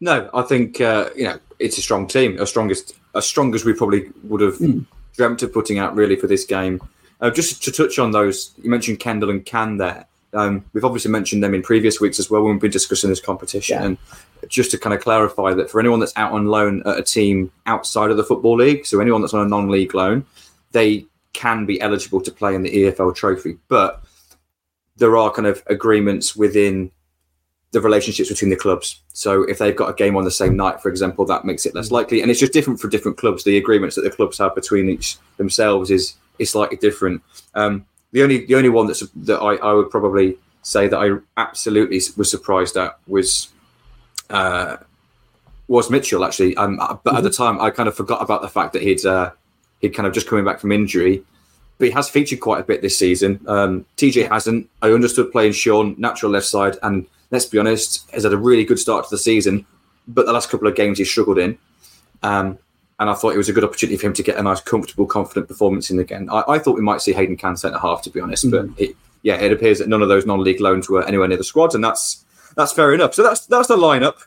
No, 0.00 0.30
I 0.32 0.42
think 0.42 0.80
uh, 0.80 1.10
you 1.16 1.24
know 1.24 1.38
it's 1.58 1.78
a 1.78 1.82
strong 1.82 2.06
team, 2.06 2.38
as 2.38 2.48
strongest 2.48 2.94
as 3.14 3.26
strong 3.26 3.54
as 3.54 3.64
we 3.64 3.72
probably 3.72 4.10
would 4.24 4.40
have 4.40 4.58
mm. 4.58 4.84
dreamt 5.16 5.42
of 5.42 5.52
putting 5.52 5.78
out 5.78 5.94
really 5.94 6.16
for 6.16 6.26
this 6.26 6.44
game. 6.44 6.80
Uh, 7.20 7.30
just 7.30 7.62
to 7.64 7.72
touch 7.72 7.98
on 7.98 8.12
those, 8.12 8.52
you 8.62 8.70
mentioned 8.70 9.00
Kendall 9.00 9.30
and 9.30 9.44
Cann 9.44 9.76
there. 9.76 10.06
Um, 10.34 10.64
we've 10.72 10.84
obviously 10.84 11.10
mentioned 11.10 11.42
them 11.42 11.54
in 11.54 11.62
previous 11.62 12.00
weeks 12.00 12.18
as 12.18 12.30
well 12.30 12.42
when 12.42 12.52
we've 12.52 12.60
been 12.60 12.70
discussing 12.70 13.10
this 13.10 13.20
competition. 13.20 13.78
Yeah. 13.78 13.86
And 13.86 13.98
just 14.48 14.70
to 14.70 14.78
kind 14.78 14.94
of 14.94 15.00
clarify 15.00 15.54
that 15.54 15.70
for 15.70 15.80
anyone 15.80 16.00
that's 16.00 16.16
out 16.16 16.32
on 16.32 16.46
loan 16.46 16.82
at 16.86 16.98
a 16.98 17.02
team 17.02 17.50
outside 17.66 18.10
of 18.10 18.16
the 18.16 18.24
Football 18.24 18.56
League, 18.56 18.86
so 18.86 19.00
anyone 19.00 19.20
that's 19.20 19.34
on 19.34 19.46
a 19.46 19.48
non 19.48 19.68
league 19.68 19.94
loan, 19.94 20.24
they 20.72 21.06
can 21.32 21.66
be 21.66 21.80
eligible 21.80 22.20
to 22.20 22.30
play 22.30 22.54
in 22.54 22.62
the 22.62 22.70
EFL 22.70 23.14
trophy. 23.14 23.58
But 23.68 24.02
there 24.96 25.16
are 25.16 25.30
kind 25.30 25.46
of 25.46 25.62
agreements 25.66 26.36
within 26.36 26.90
the 27.70 27.80
relationships 27.80 28.28
between 28.28 28.50
the 28.50 28.56
clubs. 28.56 29.00
So 29.12 29.42
if 29.42 29.58
they've 29.58 29.76
got 29.76 29.90
a 29.90 29.94
game 29.94 30.16
on 30.16 30.24
the 30.24 30.30
same 30.30 30.56
night, 30.56 30.80
for 30.80 30.88
example, 30.88 31.24
that 31.26 31.44
makes 31.44 31.66
it 31.66 31.74
less 31.74 31.90
likely. 31.90 32.22
And 32.22 32.30
it's 32.30 32.40
just 32.40 32.52
different 32.52 32.80
for 32.80 32.88
different 32.88 33.18
clubs. 33.18 33.44
The 33.44 33.58
agreements 33.58 33.96
that 33.96 34.02
the 34.02 34.10
clubs 34.10 34.38
have 34.38 34.54
between 34.54 34.88
each 34.88 35.16
themselves 35.36 35.90
is 35.90 36.14
is 36.38 36.50
slightly 36.50 36.76
different. 36.76 37.22
Um, 37.54 37.84
the 38.12 38.22
only 38.22 38.46
the 38.46 38.54
only 38.54 38.68
one 38.68 38.86
that's 38.86 39.00
that 39.00 39.38
I, 39.38 39.56
I 39.56 39.72
would 39.72 39.90
probably 39.90 40.36
say 40.62 40.88
that 40.88 40.98
I 40.98 41.18
absolutely 41.40 42.00
was 42.16 42.30
surprised 42.30 42.76
at 42.76 42.98
was 43.06 43.48
uh, 44.30 44.76
was 45.66 45.90
Mitchell 45.90 46.24
actually. 46.24 46.56
Um, 46.56 46.76
but 46.76 46.86
mm-hmm. 46.86 47.16
at 47.16 47.22
the 47.22 47.30
mm-hmm. 47.30 47.42
time, 47.42 47.60
I 47.60 47.70
kind 47.70 47.88
of 47.88 47.96
forgot 47.96 48.22
about 48.22 48.42
the 48.42 48.48
fact 48.48 48.72
that 48.72 48.82
he'd 48.82 49.04
uh, 49.04 49.30
he'd 49.80 49.94
kind 49.94 50.06
of 50.06 50.14
just 50.14 50.26
coming 50.26 50.44
back 50.44 50.60
from 50.60 50.72
injury. 50.72 51.22
But 51.78 51.88
he 51.88 51.90
has 51.92 52.08
featured 52.08 52.40
quite 52.40 52.60
a 52.60 52.64
bit 52.64 52.82
this 52.82 52.98
season. 52.98 53.40
Um, 53.46 53.86
TJ 53.96 54.28
hasn't. 54.28 54.68
I 54.82 54.90
understood 54.90 55.30
playing 55.30 55.52
Sean 55.52 55.94
natural 55.96 56.32
left 56.32 56.46
side, 56.46 56.76
and 56.82 57.06
let's 57.30 57.46
be 57.46 57.58
honest, 57.58 58.10
has 58.10 58.24
had 58.24 58.32
a 58.32 58.36
really 58.36 58.64
good 58.64 58.80
start 58.80 59.04
to 59.04 59.10
the 59.10 59.18
season. 59.18 59.64
But 60.08 60.26
the 60.26 60.32
last 60.32 60.50
couple 60.50 60.66
of 60.66 60.74
games 60.74 60.98
he 60.98 61.04
struggled 61.04 61.38
in. 61.38 61.56
Um, 62.22 62.58
and 62.98 63.08
I 63.08 63.14
thought 63.14 63.34
it 63.34 63.38
was 63.38 63.48
a 63.48 63.52
good 63.52 63.64
opportunity 63.64 63.96
for 63.96 64.06
him 64.06 64.12
to 64.14 64.22
get 64.22 64.36
a 64.36 64.42
nice, 64.42 64.60
comfortable, 64.60 65.06
confident 65.06 65.48
performance 65.48 65.90
in 65.90 65.98
again. 65.98 66.28
I, 66.30 66.42
I 66.48 66.58
thought 66.58 66.74
we 66.74 66.82
might 66.82 67.00
see 67.00 67.12
Hayden 67.12 67.36
Cann 67.36 67.56
centre 67.56 67.78
half, 67.78 68.02
to 68.02 68.10
be 68.10 68.20
honest, 68.20 68.46
mm-hmm. 68.46 68.72
but 68.72 68.80
it, 68.82 68.96
yeah, 69.22 69.36
it 69.36 69.52
appears 69.52 69.78
that 69.78 69.88
none 69.88 70.02
of 70.02 70.08
those 70.08 70.26
non-league 70.26 70.60
loans 70.60 70.88
were 70.88 71.06
anywhere 71.06 71.28
near 71.28 71.38
the 71.38 71.44
squad, 71.44 71.74
and 71.74 71.82
that's 71.82 72.24
that's 72.56 72.72
fair 72.72 72.92
enough. 72.94 73.14
So 73.14 73.22
that's 73.22 73.46
that's 73.46 73.68
the 73.68 73.76
lineup. 73.76 74.24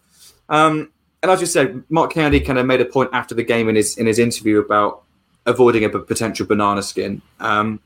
Um, 0.49 0.91
and 1.21 1.31
as 1.31 1.39
you 1.39 1.47
said, 1.47 1.83
Mark 1.89 2.13
Kennedy 2.13 2.39
kind 2.39 2.59
of 2.59 2.65
made 2.65 2.81
a 2.81 2.85
point 2.85 3.09
after 3.13 3.35
the 3.35 3.43
game 3.43 3.69
in 3.69 3.75
his 3.75 3.97
in 3.97 4.05
his 4.05 4.19
interview 4.19 4.59
about 4.59 5.03
avoiding 5.45 5.83
a 5.83 5.89
potential 5.89 6.45
banana 6.45 6.83
skin. 6.83 7.21
Um, 7.39 7.79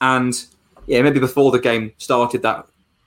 and 0.00 0.34
yeah, 0.86 1.02
maybe 1.02 1.20
before 1.20 1.50
the 1.50 1.58
game 1.58 1.92
started, 1.98 2.42
that 2.42 2.66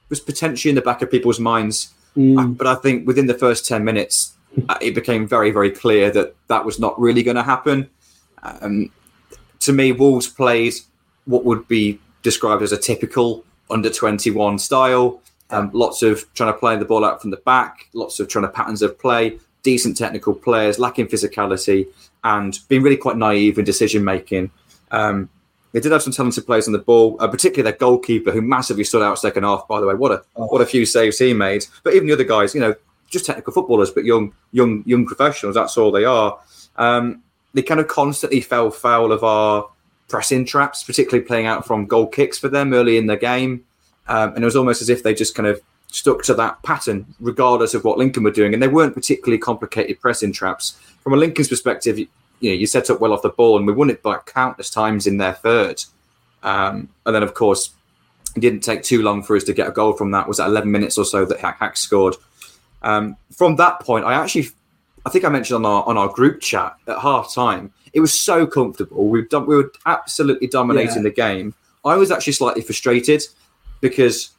was 0.10 0.20
potentially 0.20 0.70
in 0.70 0.76
the 0.76 0.82
back 0.82 1.02
of 1.02 1.10
people's 1.10 1.40
minds. 1.40 1.94
Mm. 2.18 2.58
But 2.58 2.68
I 2.68 2.76
think 2.76 3.08
within 3.08 3.28
the 3.28 3.34
first 3.34 3.66
ten 3.66 3.84
minutes, 3.84 4.36
uh, 4.70 4.78
it 4.82 4.96
became 4.96 5.28
very, 5.28 5.52
very 5.52 5.72
clear 5.72 6.12
that 6.12 6.36
that 6.48 6.66
was 6.66 6.80
not 6.80 7.00
really 7.00 7.24
going 7.24 7.38
to 7.38 7.44
happen. 7.44 7.90
Um, 8.44 8.92
to 9.62 9.74
me, 9.74 9.92
Wolves 9.92 10.28
played 10.28 10.74
what 11.26 11.46
would 11.46 11.68
be 11.68 12.00
described 12.22 12.62
as 12.62 12.72
a 12.72 12.78
typical 12.78 13.44
under 13.70 13.90
21 13.90 14.60
style. 14.60 15.22
Um, 15.50 15.70
lots 15.74 16.02
of 16.02 16.32
trying 16.34 16.54
to 16.54 16.58
play 16.58 16.78
the 16.78 16.86
ball 16.86 17.04
out 17.04 17.22
from 17.22 17.32
the 17.32 17.38
back, 17.38 17.88
lots 17.94 18.20
of 18.20 18.28
trying 18.28 18.46
to 18.46 18.52
patterns 18.52 18.82
of 18.82 18.98
play, 18.98 19.38
decent 19.64 19.98
technical 19.98 20.34
players, 20.34 20.80
lacking 20.80 21.08
physicality, 21.08 21.88
and 22.24 22.60
being 22.68 22.82
really 22.82 22.98
quite 22.98 23.18
naive 23.18 23.58
in 23.58 23.66
decision 23.66 24.04
making. 24.04 24.50
Um, 24.92 25.30
they 25.74 25.80
did 25.80 25.92
have 25.92 26.04
some 26.04 26.14
talented 26.14 26.46
players 26.46 26.68
on 26.68 26.74
the 26.74 26.80
ball, 26.80 27.18
uh, 27.20 27.28
particularly 27.28 27.70
their 27.70 27.78
goalkeeper, 27.78 28.32
who 28.32 28.42
massively 28.42 28.84
stood 28.84 29.02
out 29.02 29.20
second 29.20 29.44
half. 29.44 29.68
By 29.68 29.80
the 29.80 29.88
way, 29.88 29.94
what 29.94 30.12
a 30.12 30.24
oh. 30.36 30.48
what 30.48 30.62
a 30.62 30.66
few 30.66 30.86
saves 30.86 31.20
he 31.20 31.34
made. 31.34 31.66
But 31.84 31.94
even 31.94 32.08
the 32.08 32.14
other 32.14 32.26
guys, 32.26 32.54
you 32.54 32.62
know, 32.62 32.76
just 33.12 33.26
technical 33.26 33.54
footballers, 33.54 33.92
but 33.92 34.06
young 34.06 34.34
young 34.52 34.84
young 34.86 35.06
professionals. 35.06 35.56
That's 35.56 35.78
all 35.78 35.92
they 35.92 36.06
are. 36.06 36.40
Um, 36.78 37.22
they 37.54 37.62
kind 37.62 37.80
of 37.80 37.88
constantly 37.88 38.42
fell 38.42 38.72
foul 38.72 39.12
of 39.12 39.24
our 39.24 39.70
pressing 40.08 40.46
traps, 40.46 40.84
particularly 40.84 41.26
playing 41.26 41.46
out 41.46 41.66
from 41.68 41.86
goal 41.86 42.08
kicks 42.08 42.38
for 42.38 42.50
them 42.50 42.74
early 42.74 42.98
in 42.98 43.06
the 43.06 43.18
game. 43.18 43.66
Um, 44.08 44.34
and 44.34 44.40
it 44.40 44.46
was 44.46 44.56
almost 44.56 44.82
as 44.82 44.90
if 44.90 45.04
they 45.04 45.14
just 45.14 45.36
kind 45.36 45.48
of 45.48 45.62
stuck 45.88 46.24
to 46.24 46.34
that 46.34 46.64
pattern, 46.64 47.06
regardless 47.20 47.74
of 47.74 47.84
what 47.84 47.98
Lincoln 47.98 48.24
were 48.24 48.32
doing. 48.32 48.54
And 48.54 48.64
they 48.64 48.68
weren't 48.68 48.96
particularly 48.96 49.38
complicated 49.38 50.00
pressing 50.00 50.34
traps. 50.34 50.80
From 51.02 51.14
a 51.14 51.18
Lincoln's 51.18 51.50
perspective, 51.50 52.00
you 52.00 52.08
know 52.42 52.52
you 52.52 52.66
set 52.66 52.90
up 52.90 53.00
well 53.00 53.14
off 53.14 53.22
the 53.22 53.30
ball, 53.30 53.58
and 53.58 53.68
we 53.68 53.74
won 53.74 53.90
it 53.90 54.02
by 54.02 54.18
countless 54.26 54.70
times 54.70 55.06
in 55.06 55.18
their 55.18 55.34
third. 55.34 55.84
Um, 56.44 56.90
and 57.06 57.16
then, 57.16 57.24
of 57.24 57.34
course, 57.34 57.72
it 58.36 58.40
didn't 58.40 58.62
take 58.62 58.84
too 58.84 59.02
long 59.02 59.22
for 59.24 59.36
us 59.36 59.44
to 59.46 59.54
get 59.54 59.68
a 59.68 59.72
goal 59.72 59.94
from 59.94 60.12
that. 60.12 60.24
It 60.24 60.28
was 60.28 60.40
at 60.40 60.48
11 60.48 60.72
minutes 60.72 60.98
or 60.98 61.06
so 61.06 61.26
that 61.26 61.40
Hack 61.40 61.60
Hack 61.60 61.78
scored. 61.78 62.16
Um, 62.82 63.18
from 63.32 63.56
that 63.58 63.80
point, 63.82 64.06
I 64.06 64.14
actually, 64.14 64.50
I 65.06 65.10
think 65.10 65.26
I 65.26 65.30
mentioned 65.30 65.64
on 65.64 65.66
our 65.66 65.84
on 65.84 65.98
our 65.98 66.08
group 66.08 66.42
chat 66.42 66.76
at 66.88 67.00
half 67.00 67.34
time, 67.34 67.72
it 67.94 68.00
was 68.00 68.14
so 68.14 68.48
comfortable. 68.48 69.08
We've 69.08 69.30
done, 69.30 69.46
we 69.46 69.56
were 69.56 69.72
absolutely 69.86 70.48
dominating 70.48 70.98
yeah. 70.98 71.04
the 71.04 71.12
game. 71.12 71.54
I 71.84 71.96
was 71.96 72.12
actually 72.12 72.34
slightly 72.34 72.62
frustrated 72.62 73.24
because 73.82 74.32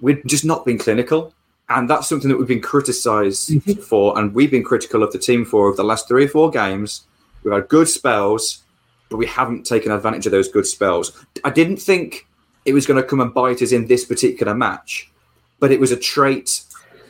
we'd 0.00 0.26
just 0.26 0.44
not 0.44 0.64
been 0.64 0.78
clinical. 0.78 1.32
And 1.68 1.90
that's 1.90 2.08
something 2.08 2.28
that 2.28 2.36
we've 2.36 2.46
been 2.46 2.60
criticized 2.60 3.50
mm-hmm. 3.50 3.80
for, 3.80 4.16
and 4.16 4.32
we've 4.32 4.52
been 4.52 4.62
critical 4.62 5.02
of 5.02 5.10
the 5.12 5.18
team 5.18 5.44
for 5.44 5.66
over 5.66 5.76
the 5.76 5.82
last 5.82 6.06
three 6.06 6.26
or 6.26 6.28
four 6.28 6.48
games. 6.48 7.04
We've 7.42 7.52
had 7.52 7.66
good 7.66 7.88
spells, 7.88 8.62
but 9.08 9.16
we 9.16 9.26
haven't 9.26 9.66
taken 9.66 9.90
advantage 9.90 10.26
of 10.26 10.32
those 10.32 10.48
good 10.48 10.66
spells. 10.66 11.10
I 11.42 11.50
didn't 11.50 11.78
think 11.78 12.28
it 12.64 12.72
was 12.72 12.86
going 12.86 13.02
to 13.02 13.08
come 13.08 13.20
and 13.20 13.34
bite 13.34 13.62
us 13.62 13.72
in 13.72 13.88
this 13.88 14.04
particular 14.04 14.54
match, 14.54 15.10
but 15.58 15.72
it 15.72 15.80
was 15.80 15.90
a 15.90 15.96
trait 15.96 16.60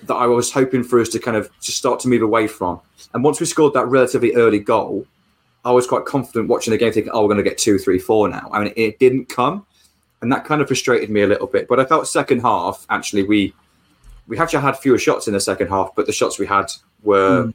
that 0.05 0.15
I 0.15 0.26
was 0.26 0.53
hoping 0.53 0.85
for 0.85 1.00
us 1.00 1.09
to 1.11 1.19
kind 1.19 1.37
of 1.37 1.50
just 1.61 1.79
start 1.79 2.00
to 2.00 2.09
move 2.09 2.23
away 2.23 2.47
from. 2.47 2.81
And 3.15 3.25
once 3.25 3.41
we 3.41 3.47
scored 3.47 3.75
that 3.75 3.87
relatively 3.87 4.35
early 4.35 4.59
goal, 4.59 5.07
I 5.65 5.73
was 5.73 5.87
quite 5.87 6.05
confident 6.05 6.49
watching 6.49 6.71
the 6.71 6.79
game, 6.79 6.93
thinking, 6.93 7.12
"Oh, 7.12 7.23
we're 7.23 7.29
going 7.29 7.45
to 7.45 7.50
get 7.50 7.59
two, 7.59 7.79
three, 7.79 7.99
four 7.99 8.29
now." 8.29 8.49
I 8.53 8.62
mean, 8.62 8.73
it 8.76 8.99
didn't 8.99 9.29
come, 9.29 9.67
and 10.21 10.31
that 10.33 10.45
kind 10.45 10.61
of 10.61 10.69
frustrated 10.69 11.11
me 11.11 11.23
a 11.23 11.26
little 11.26 11.47
bit. 11.47 11.67
But 11.69 11.81
I 11.81 11.85
felt 11.85 12.07
second 12.07 12.41
half 12.41 12.87
actually 12.88 13.25
we 13.25 13.53
we 14.29 14.38
actually 14.38 14.62
had 14.62 14.79
fewer 14.79 14.99
shots 14.99 15.26
in 15.26 15.35
the 15.35 15.41
second 15.41 15.69
half, 15.69 15.91
but 15.95 16.07
the 16.07 16.12
shots 16.12 16.38
we 16.38 16.47
had 16.47 16.71
were 17.03 17.47
mm. 17.47 17.55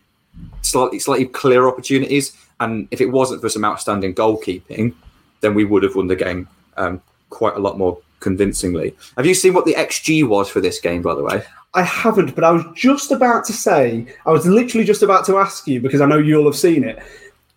slightly 0.61 0.99
slightly 0.99 1.25
clear 1.25 1.67
opportunities. 1.67 2.35
And 2.59 2.87
if 2.91 3.01
it 3.01 3.07
wasn't 3.07 3.41
for 3.41 3.49
some 3.49 3.65
outstanding 3.65 4.13
goalkeeping, 4.13 4.93
then 5.41 5.53
we 5.53 5.65
would 5.65 5.83
have 5.83 5.95
won 5.95 6.07
the 6.07 6.15
game 6.15 6.47
um, 6.77 7.01
quite 7.29 7.55
a 7.55 7.59
lot 7.59 7.77
more 7.77 7.99
convincingly. 8.19 8.95
Have 9.17 9.25
you 9.25 9.33
seen 9.33 9.53
what 9.53 9.65
the 9.65 9.73
XG 9.73 10.27
was 10.27 10.49
for 10.49 10.61
this 10.61 10.79
game, 10.79 11.01
by 11.01 11.15
the 11.15 11.23
way? 11.23 11.43
I 11.73 11.83
haven't, 11.83 12.35
but 12.35 12.43
I 12.43 12.51
was 12.51 12.65
just 12.75 13.11
about 13.11 13.45
to 13.45 13.53
say, 13.53 14.05
I 14.25 14.31
was 14.31 14.45
literally 14.45 14.85
just 14.85 15.03
about 15.03 15.25
to 15.27 15.37
ask 15.37 15.67
you 15.67 15.79
because 15.79 16.01
I 16.01 16.05
know 16.05 16.17
you'll 16.17 16.45
have 16.45 16.55
seen 16.55 16.83
it. 16.83 17.01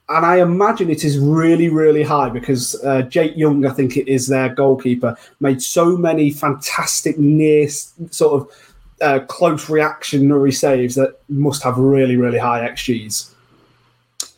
And 0.09 0.25
I 0.25 0.41
imagine 0.41 0.91
it 0.91 1.03
is 1.03 1.19
really, 1.19 1.69
really 1.69 2.03
high 2.03 2.29
because 2.29 2.81
uh, 2.85 3.03
Jake 3.03 3.37
Young, 3.37 3.65
I 3.67 3.71
think 3.71 3.97
it 3.97 4.07
is 4.07 4.29
their 4.29 4.51
goalkeeper, 4.51 5.17
made 5.41 5.63
so 5.63 5.97
many 5.97 6.31
fantastic 6.31 7.19
near 7.19 7.69
sort 7.69 8.43
of 8.43 8.51
uh, 9.01 9.21
close 9.27 9.69
reactionary 9.69 10.53
saves 10.53 10.95
that 10.95 11.19
must 11.29 11.63
have 11.63 11.79
really, 11.79 12.17
really 12.17 12.39
high 12.39 12.69
XGs. 12.69 13.31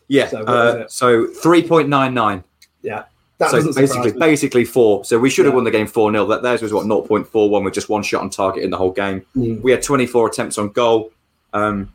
Yeah. 0.08 0.28
So, 0.28 0.44
uh, 0.44 0.88
so 0.88 1.26
3.99. 1.26 2.44
Yeah. 2.82 3.04
That 3.38 3.50
so 3.50 3.72
basically, 3.72 4.12
basically 4.12 4.64
four. 4.64 5.04
So 5.04 5.18
we 5.18 5.28
should 5.28 5.44
have 5.44 5.54
won 5.54 5.64
the 5.64 5.70
game 5.70 5.86
four 5.86 6.10
0 6.10 6.24
That 6.26 6.42
theirs 6.42 6.62
was 6.62 6.72
what 6.72 6.86
0.41 6.86 7.64
with 7.64 7.74
just 7.74 7.90
one 7.90 8.02
shot 8.02 8.22
on 8.22 8.30
target 8.30 8.64
in 8.64 8.70
the 8.70 8.78
whole 8.78 8.92
game. 8.92 9.26
Mm. 9.36 9.60
We 9.60 9.70
had 9.72 9.82
24 9.82 10.28
attempts 10.28 10.56
on 10.56 10.70
goal. 10.70 11.12
Um, 11.52 11.92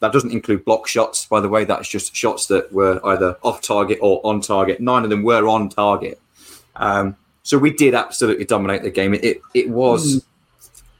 that 0.00 0.12
doesn't 0.12 0.30
include 0.30 0.64
block 0.64 0.86
shots, 0.86 1.26
by 1.26 1.40
the 1.40 1.48
way. 1.48 1.64
That's 1.64 1.88
just 1.88 2.14
shots 2.14 2.46
that 2.46 2.72
were 2.72 3.04
either 3.04 3.36
off 3.42 3.60
target 3.60 3.98
or 4.00 4.20
on 4.24 4.40
target. 4.40 4.80
Nine 4.80 5.02
of 5.02 5.10
them 5.10 5.24
were 5.24 5.48
on 5.48 5.68
target. 5.68 6.20
Um, 6.76 7.16
so 7.42 7.58
we 7.58 7.72
did 7.72 7.94
absolutely 7.94 8.44
dominate 8.44 8.82
the 8.82 8.90
game. 8.90 9.14
It 9.14 9.24
it, 9.24 9.40
it 9.54 9.68
was. 9.68 10.16
Mm. 10.16 10.24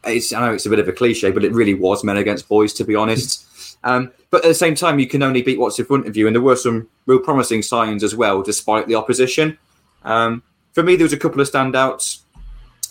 It's, 0.04 0.32
I 0.32 0.40
know 0.40 0.54
it's 0.54 0.66
a 0.66 0.70
bit 0.70 0.78
of 0.78 0.88
a 0.88 0.92
cliche, 0.92 1.30
but 1.30 1.44
it 1.44 1.52
really 1.52 1.74
was 1.74 2.02
men 2.02 2.16
against 2.16 2.48
boys, 2.48 2.72
to 2.74 2.84
be 2.84 2.94
honest. 2.94 3.44
Um, 3.84 4.10
but 4.30 4.44
at 4.44 4.48
the 4.48 4.54
same 4.54 4.74
time, 4.74 4.98
you 4.98 5.06
can 5.06 5.22
only 5.22 5.42
beat 5.42 5.58
what's 5.58 5.78
in 5.78 5.84
front 5.84 6.06
of 6.06 6.16
you, 6.16 6.26
and 6.26 6.34
there 6.34 6.42
were 6.42 6.56
some 6.56 6.88
real 7.06 7.18
promising 7.18 7.62
signs 7.62 8.02
as 8.02 8.14
well, 8.14 8.42
despite 8.42 8.86
the 8.86 8.94
opposition. 8.94 9.58
Um, 10.04 10.42
for 10.72 10.82
me, 10.82 10.96
there 10.96 11.04
was 11.04 11.12
a 11.12 11.18
couple 11.18 11.40
of 11.40 11.50
standouts. 11.50 12.20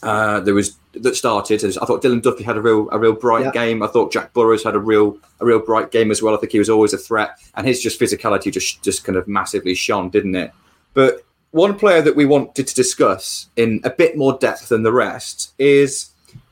Uh, 0.03 0.39
there 0.41 0.53
was 0.53 0.77
that 0.93 1.15
started. 1.15 1.63
I 1.63 1.85
thought 1.85 2.03
Dylan 2.03 2.21
Duffy 2.21 2.43
had 2.43 2.57
a 2.57 2.61
real 2.61 2.89
a 2.91 2.99
real 2.99 3.13
bright 3.13 3.45
yeah. 3.45 3.51
game. 3.51 3.81
I 3.81 3.87
thought 3.87 4.11
Jack 4.11 4.33
Burrows 4.33 4.63
had 4.63 4.75
a 4.75 4.79
real 4.79 5.17
a 5.39 5.45
real 5.45 5.59
bright 5.59 5.91
game 5.91 6.11
as 6.11 6.21
well. 6.21 6.35
I 6.35 6.37
think 6.37 6.51
he 6.51 6.59
was 6.59 6.69
always 6.69 6.93
a 6.93 6.97
threat, 6.97 7.39
and 7.55 7.65
his 7.65 7.81
just 7.81 7.99
physicality 7.99 8.51
just 8.51 8.83
just 8.83 9.03
kind 9.03 9.17
of 9.17 9.27
massively 9.27 9.73
shone, 9.73 10.09
didn't 10.09 10.35
it? 10.35 10.51
But 10.93 11.23
one 11.51 11.77
player 11.77 12.01
that 12.01 12.15
we 12.15 12.25
wanted 12.25 12.67
to 12.67 12.75
discuss 12.75 13.47
in 13.55 13.81
a 13.83 13.89
bit 13.89 14.17
more 14.17 14.37
depth 14.37 14.69
than 14.69 14.83
the 14.83 14.91
rest 14.91 15.53
is 15.57 16.11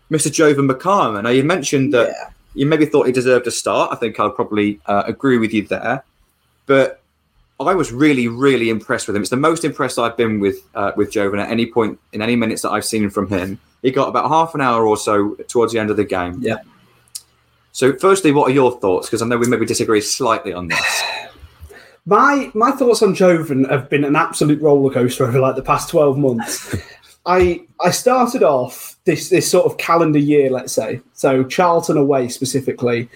Mr. 0.10 0.32
Jovan 0.32 0.68
Makama. 0.68 1.22
Now 1.22 1.30
you 1.30 1.44
mentioned 1.44 1.94
that 1.94 2.08
yeah 2.08 2.32
you 2.56 2.66
maybe 2.66 2.86
thought 2.86 3.06
he 3.06 3.12
deserved 3.12 3.46
a 3.48 3.52
start. 3.52 3.92
I 3.92 3.98
think 3.98 4.20
I'll 4.20 4.32
probably 4.32 4.80
uh, 4.86 5.04
agree 5.06 5.38
with 5.38 5.54
you 5.54 5.68
there. 5.68 6.04
But 6.66 7.02
I 7.60 7.74
was 7.74 7.92
really, 7.92 8.28
really 8.28 8.70
impressed 8.70 9.08
with 9.08 9.16
him. 9.16 9.22
It's 9.22 9.32
the 9.32 9.38
most 9.38 9.64
impressed 9.64 9.98
I've 9.98 10.18
been 10.18 10.40
with 10.40 10.58
uh, 10.76 10.92
with 10.98 11.12
Jovan 11.12 11.40
at 11.40 11.50
any 11.50 11.66
point 11.66 12.00
in 12.12 12.22
any 12.22 12.36
minutes 12.36 12.62
that 12.64 12.72
I've 12.72 12.86
seen 12.86 13.10
from 13.10 13.28
him. 13.28 13.60
He 13.82 13.92
got 13.92 14.10
about 14.10 14.30
half 14.30 14.56
an 14.56 14.62
hour 14.62 14.86
or 14.86 14.98
so 14.98 15.36
towards 15.48 15.72
the 15.72 15.80
end 15.80 15.90
of 15.90 15.98
the 15.98 16.04
game. 16.04 16.40
Yeah. 16.42 16.58
So, 17.72 17.96
firstly, 17.98 18.32
what 18.32 18.50
are 18.50 18.54
your 18.54 18.80
thoughts? 18.80 19.08
Because 19.08 19.22
I 19.22 19.28
know 19.28 19.38
we 19.38 19.48
maybe 19.48 19.66
disagree 19.66 20.02
slightly 20.02 20.54
on 20.54 20.68
this. 20.68 21.04
My 22.08 22.52
my 22.54 22.70
thoughts 22.70 23.02
on 23.02 23.16
Jovan 23.16 23.64
have 23.64 23.90
been 23.90 24.04
an 24.04 24.16
absolute 24.16 24.62
roller 24.62 24.94
coaster 24.94 25.26
over 25.26 25.40
like 25.40 25.56
the 25.56 25.64
past 25.64 25.90
twelve 25.90 26.20
months. 26.20 26.76
I 27.26 27.62
I 27.84 27.90
started 27.90 28.44
off 28.44 28.96
this 29.06 29.30
this 29.30 29.50
sort 29.50 29.66
of 29.66 29.80
calendar 29.80 30.20
year, 30.20 30.52
let's 30.52 30.72
say. 30.72 31.02
So 31.14 31.44
Charlton 31.44 31.98
away 31.98 32.28
specifically. 32.28 33.10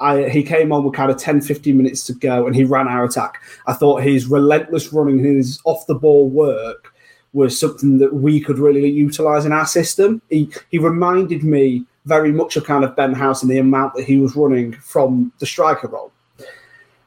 I, 0.00 0.28
he 0.28 0.42
came 0.42 0.72
on 0.72 0.84
with 0.84 0.94
kind 0.94 1.10
of 1.10 1.16
10, 1.16 1.40
15 1.40 1.76
minutes 1.76 2.04
to 2.06 2.14
go 2.14 2.46
and 2.46 2.54
he 2.54 2.64
ran 2.64 2.88
our 2.88 3.04
attack. 3.04 3.42
I 3.66 3.72
thought 3.72 4.02
his 4.02 4.26
relentless 4.26 4.92
running, 4.92 5.18
his 5.18 5.60
off 5.64 5.86
the 5.86 5.94
ball 5.94 6.28
work 6.28 6.92
was 7.32 7.58
something 7.58 7.98
that 7.98 8.14
we 8.14 8.40
could 8.40 8.58
really 8.58 8.88
utilise 8.88 9.44
in 9.44 9.52
our 9.52 9.66
system. 9.66 10.22
He, 10.30 10.50
he 10.70 10.78
reminded 10.78 11.44
me 11.44 11.84
very 12.06 12.32
much 12.32 12.56
of 12.56 12.64
kind 12.64 12.84
of 12.84 12.96
Ben 12.96 13.12
House 13.12 13.42
and 13.42 13.50
the 13.50 13.58
amount 13.58 13.94
that 13.94 14.04
he 14.04 14.18
was 14.18 14.36
running 14.36 14.72
from 14.72 15.32
the 15.38 15.46
striker 15.46 15.88
role. 15.88 16.12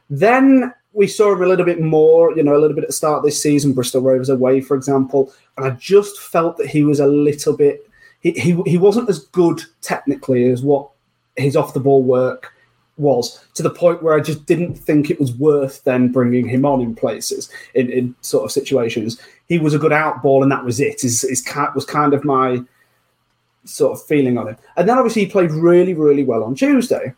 Then 0.09 0.73
we 0.93 1.07
saw 1.07 1.33
him 1.33 1.41
a 1.41 1.47
little 1.47 1.65
bit 1.65 1.81
more, 1.81 2.35
you 2.35 2.43
know, 2.43 2.55
a 2.55 2.59
little 2.59 2.75
bit 2.75 2.83
at 2.83 2.89
the 2.89 2.93
start 2.93 3.19
of 3.19 3.23
this 3.23 3.41
season, 3.41 3.73
Bristol 3.73 4.01
Rovers 4.01 4.29
away, 4.29 4.61
for 4.61 4.75
example. 4.75 5.33
And 5.57 5.65
I 5.65 5.71
just 5.71 6.19
felt 6.19 6.57
that 6.57 6.67
he 6.67 6.83
was 6.83 6.99
a 6.99 7.07
little 7.07 7.55
bit, 7.55 7.89
he, 8.19 8.31
he, 8.31 8.61
he 8.65 8.77
wasn't 8.77 9.09
as 9.09 9.19
good 9.19 9.61
technically 9.81 10.49
as 10.49 10.61
what 10.61 10.89
his 11.37 11.55
off 11.55 11.73
the 11.73 11.79
ball 11.79 12.03
work 12.03 12.53
was, 12.99 13.43
to 13.55 13.63
the 13.63 13.69
point 13.69 14.03
where 14.03 14.13
I 14.13 14.19
just 14.19 14.45
didn't 14.45 14.75
think 14.75 15.09
it 15.09 15.19
was 15.19 15.33
worth 15.33 15.83
then 15.83 16.11
bringing 16.11 16.47
him 16.47 16.65
on 16.65 16.81
in 16.81 16.95
places, 16.95 17.49
in, 17.73 17.89
in 17.89 18.15
sort 18.21 18.45
of 18.45 18.51
situations. 18.51 19.19
He 19.47 19.57
was 19.57 19.73
a 19.73 19.79
good 19.79 19.93
out 19.93 20.21
ball, 20.21 20.43
and 20.43 20.51
that 20.51 20.65
was 20.65 20.79
it. 20.79 21.01
His, 21.01 21.21
his 21.21 21.41
cat 21.41 21.73
was 21.73 21.85
kind 21.85 22.13
of 22.13 22.23
my 22.23 22.61
sort 23.65 23.93
of 23.93 24.05
feeling 24.05 24.37
on 24.37 24.47
him. 24.47 24.57
And 24.77 24.87
then 24.87 24.97
obviously 24.97 25.25
he 25.25 25.31
played 25.31 25.51
really, 25.51 25.93
really 25.93 26.23
well 26.23 26.43
on 26.43 26.55
Tuesday 26.55 27.13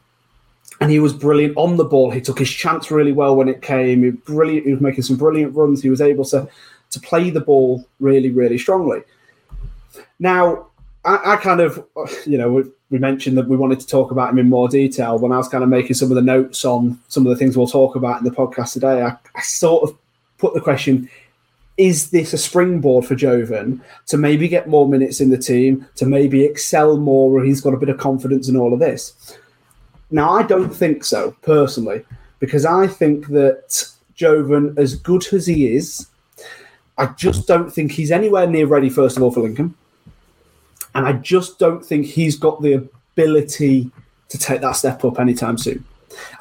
and 0.79 0.89
he 0.89 0.99
was 0.99 1.13
brilliant 1.13 1.55
on 1.57 1.77
the 1.77 1.85
ball. 1.85 2.11
He 2.11 2.21
took 2.21 2.39
his 2.39 2.49
chance 2.49 2.91
really 2.91 3.11
well 3.11 3.35
when 3.35 3.47
it 3.47 3.61
came. 3.61 4.03
He 4.03 4.09
was 4.09 4.19
brilliant. 4.21 4.65
He 4.65 4.71
was 4.73 4.81
making 4.81 5.03
some 5.03 5.15
brilliant 5.15 5.55
runs. 5.55 5.81
He 5.81 5.89
was 5.89 6.01
able 6.01 6.25
to 6.25 6.49
to 6.89 6.99
play 6.99 7.29
the 7.29 7.39
ball 7.39 7.87
really, 8.01 8.31
really 8.31 8.57
strongly. 8.57 9.01
Now, 10.19 10.67
I, 11.05 11.33
I 11.33 11.35
kind 11.37 11.61
of, 11.61 11.85
you 12.25 12.37
know, 12.37 12.69
we, 12.91 12.99
mentioned 12.99 13.37
that 13.37 13.47
we 13.47 13.57
wanted 13.57 13.79
to 13.79 13.87
talk 13.87 14.11
about 14.11 14.29
him 14.29 14.39
in 14.39 14.49
more 14.49 14.67
detail. 14.67 15.17
When 15.17 15.31
I 15.31 15.37
was 15.37 15.47
kind 15.47 15.63
of 15.63 15.69
making 15.69 15.95
some 15.95 16.11
of 16.11 16.15
the 16.15 16.21
notes 16.21 16.63
on 16.65 16.99
some 17.07 17.25
of 17.25 17.29
the 17.29 17.35
things 17.35 17.57
we'll 17.57 17.67
talk 17.67 17.95
about 17.95 18.19
in 18.19 18.25
the 18.25 18.31
podcast 18.31 18.73
today, 18.73 19.01
I, 19.01 19.17
I 19.35 19.41
sort 19.41 19.89
of 19.89 19.97
put 20.37 20.53
the 20.53 20.61
question: 20.61 21.09
Is 21.77 22.11
this 22.11 22.33
a 22.33 22.37
springboard 22.37 23.05
for 23.05 23.15
Jovan 23.15 23.81
to 24.07 24.17
maybe 24.17 24.47
get 24.47 24.67
more 24.67 24.87
minutes 24.87 25.21
in 25.21 25.29
the 25.29 25.37
team, 25.37 25.87
to 25.95 26.05
maybe 26.05 26.43
excel 26.43 26.97
more, 26.97 27.31
or 27.31 27.43
he's 27.43 27.61
got 27.61 27.73
a 27.73 27.77
bit 27.77 27.89
of 27.89 27.97
confidence 27.97 28.47
in 28.49 28.57
all 28.57 28.73
of 28.73 28.79
this? 28.79 29.37
Now, 30.11 30.31
I 30.31 30.43
don't 30.43 30.75
think 30.75 31.05
so 31.05 31.35
personally, 31.41 32.03
because 32.39 32.65
I 32.65 32.87
think 32.87 33.27
that 33.27 33.85
Jovan, 34.15 34.75
as 34.77 34.95
good 34.95 35.25
as 35.33 35.47
he 35.47 35.73
is, 35.73 36.07
I 36.97 37.07
just 37.07 37.47
don't 37.47 37.71
think 37.71 37.93
he's 37.93 38.11
anywhere 38.11 38.45
near 38.45 38.67
ready, 38.67 38.89
first 38.89 39.17
of 39.17 39.23
all, 39.23 39.31
for 39.31 39.39
Lincoln. 39.39 39.73
And 40.95 41.05
I 41.05 41.13
just 41.13 41.59
don't 41.59 41.85
think 41.85 42.05
he's 42.05 42.35
got 42.35 42.61
the 42.61 42.73
ability 42.73 43.91
to 44.29 44.37
take 44.37 44.61
that 44.61 44.73
step 44.73 45.03
up 45.05 45.19
anytime 45.19 45.57
soon. 45.57 45.83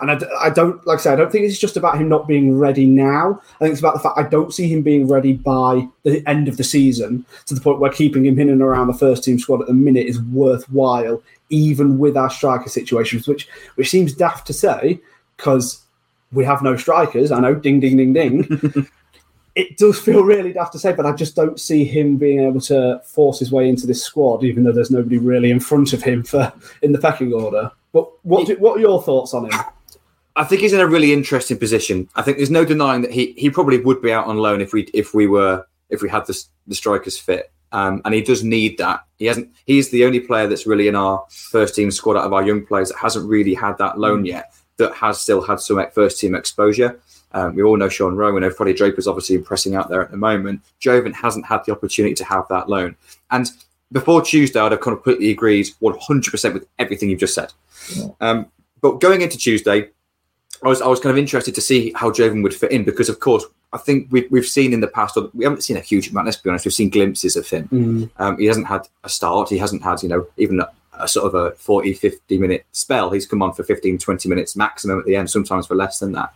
And 0.00 0.10
I, 0.10 0.20
I, 0.40 0.50
don't, 0.50 0.84
like 0.86 0.98
I 0.98 1.02
said, 1.02 1.12
I 1.12 1.16
don't 1.16 1.30
think 1.30 1.44
it's 1.44 1.58
just 1.58 1.76
about 1.76 1.98
him 1.98 2.08
not 2.08 2.26
being 2.26 2.58
ready 2.58 2.86
now. 2.86 3.40
I 3.56 3.58
think 3.58 3.72
it's 3.72 3.80
about 3.80 3.94
the 3.94 4.00
fact 4.00 4.18
I 4.18 4.24
don't 4.24 4.52
see 4.52 4.68
him 4.68 4.82
being 4.82 5.06
ready 5.08 5.32
by 5.32 5.86
the 6.02 6.26
end 6.26 6.48
of 6.48 6.56
the 6.56 6.64
season 6.64 7.24
to 7.46 7.54
the 7.54 7.60
point 7.60 7.78
where 7.78 7.92
keeping 7.92 8.26
him 8.26 8.38
in 8.38 8.48
and 8.48 8.62
around 8.62 8.88
the 8.88 8.94
first 8.94 9.24
team 9.24 9.38
squad 9.38 9.60
at 9.60 9.66
the 9.68 9.74
minute 9.74 10.06
is 10.06 10.20
worthwhile, 10.22 11.22
even 11.50 11.98
with 11.98 12.16
our 12.16 12.30
striker 12.30 12.68
situations, 12.68 13.28
which 13.28 13.48
which 13.76 13.90
seems 13.90 14.12
daft 14.12 14.46
to 14.48 14.52
say 14.52 15.00
because 15.36 15.82
we 16.32 16.44
have 16.44 16.62
no 16.62 16.76
strikers. 16.76 17.32
I 17.32 17.40
know, 17.40 17.54
ding, 17.54 17.80
ding, 17.80 17.96
ding, 17.96 18.12
ding. 18.12 18.88
it 19.54 19.76
does 19.76 19.98
feel 19.98 20.22
really 20.22 20.52
daft 20.52 20.72
to 20.72 20.78
say, 20.78 20.92
but 20.92 21.06
I 21.06 21.12
just 21.12 21.34
don't 21.34 21.58
see 21.58 21.84
him 21.84 22.16
being 22.16 22.40
able 22.40 22.60
to 22.62 23.00
force 23.04 23.38
his 23.38 23.50
way 23.50 23.68
into 23.68 23.86
this 23.86 24.02
squad, 24.02 24.44
even 24.44 24.64
though 24.64 24.72
there's 24.72 24.90
nobody 24.90 25.18
really 25.18 25.50
in 25.50 25.60
front 25.60 25.92
of 25.92 26.02
him 26.02 26.22
for 26.22 26.52
in 26.82 26.92
the 26.92 26.98
pecking 26.98 27.32
order. 27.32 27.70
But 27.92 28.08
what 28.24 28.46
do, 28.46 28.56
what 28.56 28.78
are 28.78 28.80
your 28.80 29.02
thoughts 29.02 29.34
on 29.34 29.50
him? 29.50 29.60
I 30.36 30.44
think 30.44 30.60
he's 30.60 30.72
in 30.72 30.80
a 30.80 30.86
really 30.86 31.12
interesting 31.12 31.58
position. 31.58 32.08
I 32.14 32.22
think 32.22 32.36
there's 32.36 32.50
no 32.50 32.64
denying 32.64 33.02
that 33.02 33.10
he, 33.10 33.32
he 33.32 33.50
probably 33.50 33.78
would 33.78 34.00
be 34.00 34.12
out 34.12 34.26
on 34.26 34.38
loan 34.38 34.60
if 34.60 34.72
we 34.72 34.82
if 34.94 35.12
we 35.12 35.26
were 35.26 35.66
if 35.88 36.02
we 36.02 36.08
had 36.08 36.26
the, 36.26 36.44
the 36.66 36.74
strikers 36.74 37.18
fit. 37.18 37.52
Um, 37.72 38.02
and 38.04 38.14
he 38.14 38.22
does 38.22 38.42
need 38.42 38.78
that. 38.78 39.04
He 39.18 39.26
hasn't. 39.26 39.50
He's 39.66 39.90
the 39.90 40.04
only 40.04 40.20
player 40.20 40.46
that's 40.46 40.66
really 40.66 40.88
in 40.88 40.96
our 40.96 41.24
first 41.28 41.74
team 41.74 41.90
squad 41.90 42.16
out 42.16 42.24
of 42.24 42.32
our 42.32 42.44
young 42.44 42.64
players 42.64 42.88
that 42.88 42.98
hasn't 42.98 43.28
really 43.28 43.54
had 43.54 43.78
that 43.78 43.98
loan 43.98 44.24
yet. 44.24 44.52
That 44.76 44.94
has 44.94 45.20
still 45.20 45.42
had 45.42 45.60
some 45.60 45.84
first 45.92 46.18
team 46.18 46.34
exposure. 46.34 47.00
Um, 47.32 47.54
we 47.54 47.62
all 47.62 47.76
know 47.76 47.88
Sean 47.88 48.16
Rowe. 48.16 48.32
We 48.32 48.40
know 48.40 48.50
Freddie 48.50 48.74
Draper's 48.74 49.06
obviously 49.06 49.36
impressing 49.36 49.74
out 49.74 49.88
there 49.88 50.02
at 50.02 50.10
the 50.10 50.16
moment. 50.16 50.62
Jovan 50.78 51.12
hasn't 51.12 51.46
had 51.46 51.64
the 51.64 51.72
opportunity 51.72 52.14
to 52.14 52.24
have 52.24 52.46
that 52.48 52.68
loan. 52.68 52.96
And 53.30 53.48
before 53.92 54.22
Tuesday, 54.22 54.60
I'd 54.60 54.72
have 54.72 54.80
completely 54.80 55.30
agreed 55.30 55.66
100% 55.80 56.54
with 56.54 56.66
everything 56.78 57.10
you've 57.10 57.20
just 57.20 57.34
said. 57.34 57.52
Um, 58.20 58.46
but 58.80 59.00
going 59.00 59.20
into 59.20 59.36
Tuesday, 59.36 59.90
I 60.62 60.68
was 60.68 60.82
I 60.82 60.86
was 60.88 61.00
kind 61.00 61.10
of 61.10 61.18
interested 61.18 61.54
to 61.54 61.60
see 61.60 61.92
how 61.94 62.10
Jovan 62.10 62.42
would 62.42 62.54
fit 62.54 62.70
in 62.70 62.84
because, 62.84 63.08
of 63.08 63.20
course, 63.20 63.44
I 63.72 63.78
think 63.78 64.08
we've, 64.10 64.30
we've 64.30 64.46
seen 64.46 64.72
in 64.72 64.80
the 64.80 64.88
past, 64.88 65.16
or 65.16 65.30
we 65.32 65.44
haven't 65.44 65.62
seen 65.62 65.76
a 65.76 65.80
huge 65.80 66.10
amount, 66.10 66.26
let's 66.26 66.38
be 66.38 66.50
honest, 66.50 66.64
we've 66.64 66.74
seen 66.74 66.90
glimpses 66.90 67.36
of 67.36 67.48
him. 67.48 67.68
Um, 68.18 68.38
he 68.38 68.46
hasn't 68.46 68.66
had 68.66 68.88
a 69.04 69.08
start, 69.08 69.48
he 69.48 69.58
hasn't 69.58 69.82
had, 69.82 70.02
you 70.02 70.08
know, 70.08 70.26
even 70.36 70.60
a, 70.60 70.68
a 70.98 71.06
sort 71.08 71.26
of 71.26 71.34
a 71.34 71.52
40, 71.52 71.94
50 71.94 72.38
minute 72.38 72.66
spell. 72.72 73.10
He's 73.10 73.26
come 73.26 73.42
on 73.42 73.52
for 73.52 73.62
15, 73.62 73.98
20 73.98 74.28
minutes 74.28 74.56
maximum 74.56 74.98
at 74.98 75.06
the 75.06 75.16
end, 75.16 75.30
sometimes 75.30 75.66
for 75.66 75.76
less 75.76 75.98
than 76.00 76.12
that. 76.12 76.34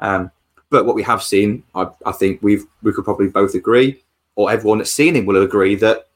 Um, 0.00 0.30
but 0.70 0.86
what 0.86 0.94
we 0.94 1.02
have 1.02 1.22
seen, 1.22 1.62
I, 1.74 1.88
I 2.06 2.12
think 2.12 2.40
we've 2.42 2.64
we 2.82 2.92
could 2.92 3.04
probably 3.04 3.28
both 3.28 3.54
agree, 3.54 4.02
or 4.36 4.50
everyone 4.50 4.78
that's 4.78 4.92
seen 4.92 5.16
him 5.16 5.26
will 5.26 5.42
agree 5.42 5.74
that 5.76 6.08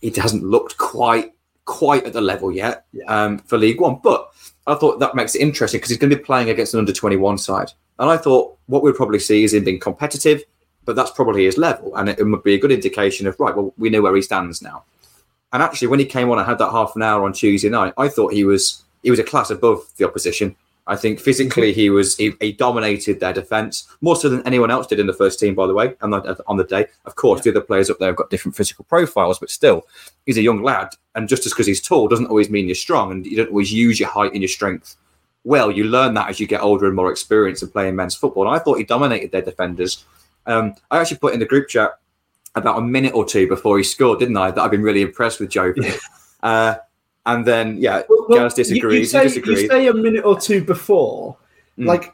he 0.00 0.10
hasn't 0.10 0.44
looked 0.44 0.76
quite 0.78 1.32
quite 1.64 2.04
at 2.04 2.12
the 2.12 2.20
level 2.20 2.52
yet 2.52 2.86
um, 3.06 3.38
for 3.38 3.58
League 3.58 3.80
One. 3.80 4.00
But 4.02 4.30
I 4.66 4.74
thought 4.74 5.00
that 5.00 5.14
makes 5.14 5.34
it 5.34 5.40
interesting 5.40 5.78
because 5.78 5.90
he's 5.90 5.98
going 5.98 6.10
to 6.10 6.16
be 6.16 6.22
playing 6.22 6.50
against 6.50 6.74
an 6.74 6.80
under 6.80 6.92
21 6.92 7.38
side. 7.38 7.72
And 7.98 8.10
I 8.10 8.16
thought 8.16 8.56
what 8.66 8.82
we'd 8.82 8.94
probably 8.94 9.18
see 9.18 9.44
is 9.44 9.54
him 9.54 9.64
being 9.64 9.80
competitive, 9.80 10.42
but 10.84 10.96
that's 10.96 11.10
probably 11.10 11.44
his 11.44 11.58
level. 11.58 11.94
And 11.96 12.08
it, 12.08 12.18
it 12.18 12.24
would 12.24 12.42
be 12.42 12.54
a 12.54 12.58
good 12.58 12.72
indication 12.72 13.26
of, 13.26 13.38
right, 13.38 13.54
well, 13.54 13.72
we 13.78 13.90
know 13.90 14.02
where 14.02 14.14
he 14.14 14.22
stands 14.22 14.62
now. 14.62 14.84
And 15.52 15.62
actually, 15.62 15.88
when 15.88 15.98
he 15.98 16.06
came 16.06 16.30
on, 16.30 16.38
I 16.38 16.44
had 16.44 16.58
that 16.58 16.70
half 16.70 16.96
an 16.96 17.02
hour 17.02 17.24
on 17.24 17.32
Tuesday 17.32 17.68
night. 17.68 17.92
I 17.98 18.08
thought 18.08 18.32
he 18.32 18.44
was 18.44 18.82
he 19.02 19.10
was 19.10 19.20
a 19.20 19.24
class 19.24 19.50
above 19.50 19.84
the 19.96 20.06
opposition. 20.06 20.56
I 20.86 20.96
think 20.96 21.20
physically 21.20 21.72
he 21.72 21.90
was 21.90 22.16
he, 22.16 22.32
he 22.40 22.52
dominated 22.52 23.20
their 23.20 23.32
defence 23.32 23.86
more 24.00 24.16
so 24.16 24.28
than 24.28 24.44
anyone 24.44 24.70
else 24.70 24.88
did 24.88 24.98
in 24.98 25.06
the 25.06 25.12
first 25.12 25.38
team. 25.38 25.54
By 25.54 25.66
the 25.66 25.74
way, 25.74 25.94
on 26.00 26.10
the, 26.10 26.42
on 26.46 26.56
the 26.56 26.64
day, 26.64 26.86
of 27.04 27.14
course, 27.14 27.42
the 27.42 27.50
other 27.50 27.60
players 27.60 27.88
up 27.88 27.98
there 27.98 28.08
have 28.08 28.16
got 28.16 28.30
different 28.30 28.56
physical 28.56 28.84
profiles, 28.86 29.38
but 29.38 29.50
still, 29.50 29.86
he's 30.26 30.38
a 30.38 30.42
young 30.42 30.62
lad, 30.62 30.88
and 31.14 31.28
just 31.28 31.46
as 31.46 31.52
because 31.52 31.66
he's 31.66 31.80
tall 31.80 32.08
doesn't 32.08 32.26
always 32.26 32.50
mean 32.50 32.66
you're 32.66 32.74
strong, 32.74 33.12
and 33.12 33.26
you 33.26 33.36
don't 33.36 33.50
always 33.50 33.72
use 33.72 34.00
your 34.00 34.08
height 34.08 34.32
and 34.32 34.42
your 34.42 34.48
strength. 34.48 34.96
Well, 35.44 35.70
you 35.70 35.84
learn 35.84 36.14
that 36.14 36.28
as 36.28 36.38
you 36.38 36.46
get 36.46 36.62
older 36.62 36.86
and 36.86 36.96
more 36.96 37.10
experienced 37.10 37.62
in 37.62 37.70
playing 37.70 37.96
men's 37.96 38.14
football. 38.14 38.46
And 38.46 38.54
I 38.54 38.60
thought 38.60 38.78
he 38.78 38.84
dominated 38.84 39.32
their 39.32 39.42
defenders. 39.42 40.04
Um, 40.46 40.74
I 40.90 41.00
actually 41.00 41.18
put 41.18 41.34
in 41.34 41.40
the 41.40 41.46
group 41.46 41.68
chat 41.68 41.98
about 42.54 42.78
a 42.78 42.82
minute 42.82 43.14
or 43.14 43.24
two 43.24 43.48
before 43.48 43.76
he 43.78 43.84
scored, 43.84 44.18
didn't 44.20 44.36
I? 44.36 44.50
That 44.50 44.62
I've 44.62 44.70
been 44.70 44.82
really 44.82 45.02
impressed 45.02 45.40
with 45.40 45.50
Joe. 45.50 45.74
uh, 46.42 46.76
and 47.26 47.44
then, 47.44 47.76
yeah, 47.78 48.02
Well, 48.08 48.26
well, 48.28 48.48
disagrees. 48.48 48.80
You, 48.82 48.90
You, 48.90 48.98
you, 49.00 49.04
say, 49.06 49.22
disagreed. 49.24 49.58
you 49.58 49.68
say 49.68 49.86
a 49.88 49.94
minute 49.94 50.24
or 50.24 50.38
two 50.38 50.64
before, 50.64 51.36
Mm. 51.78 51.86
like 51.86 52.12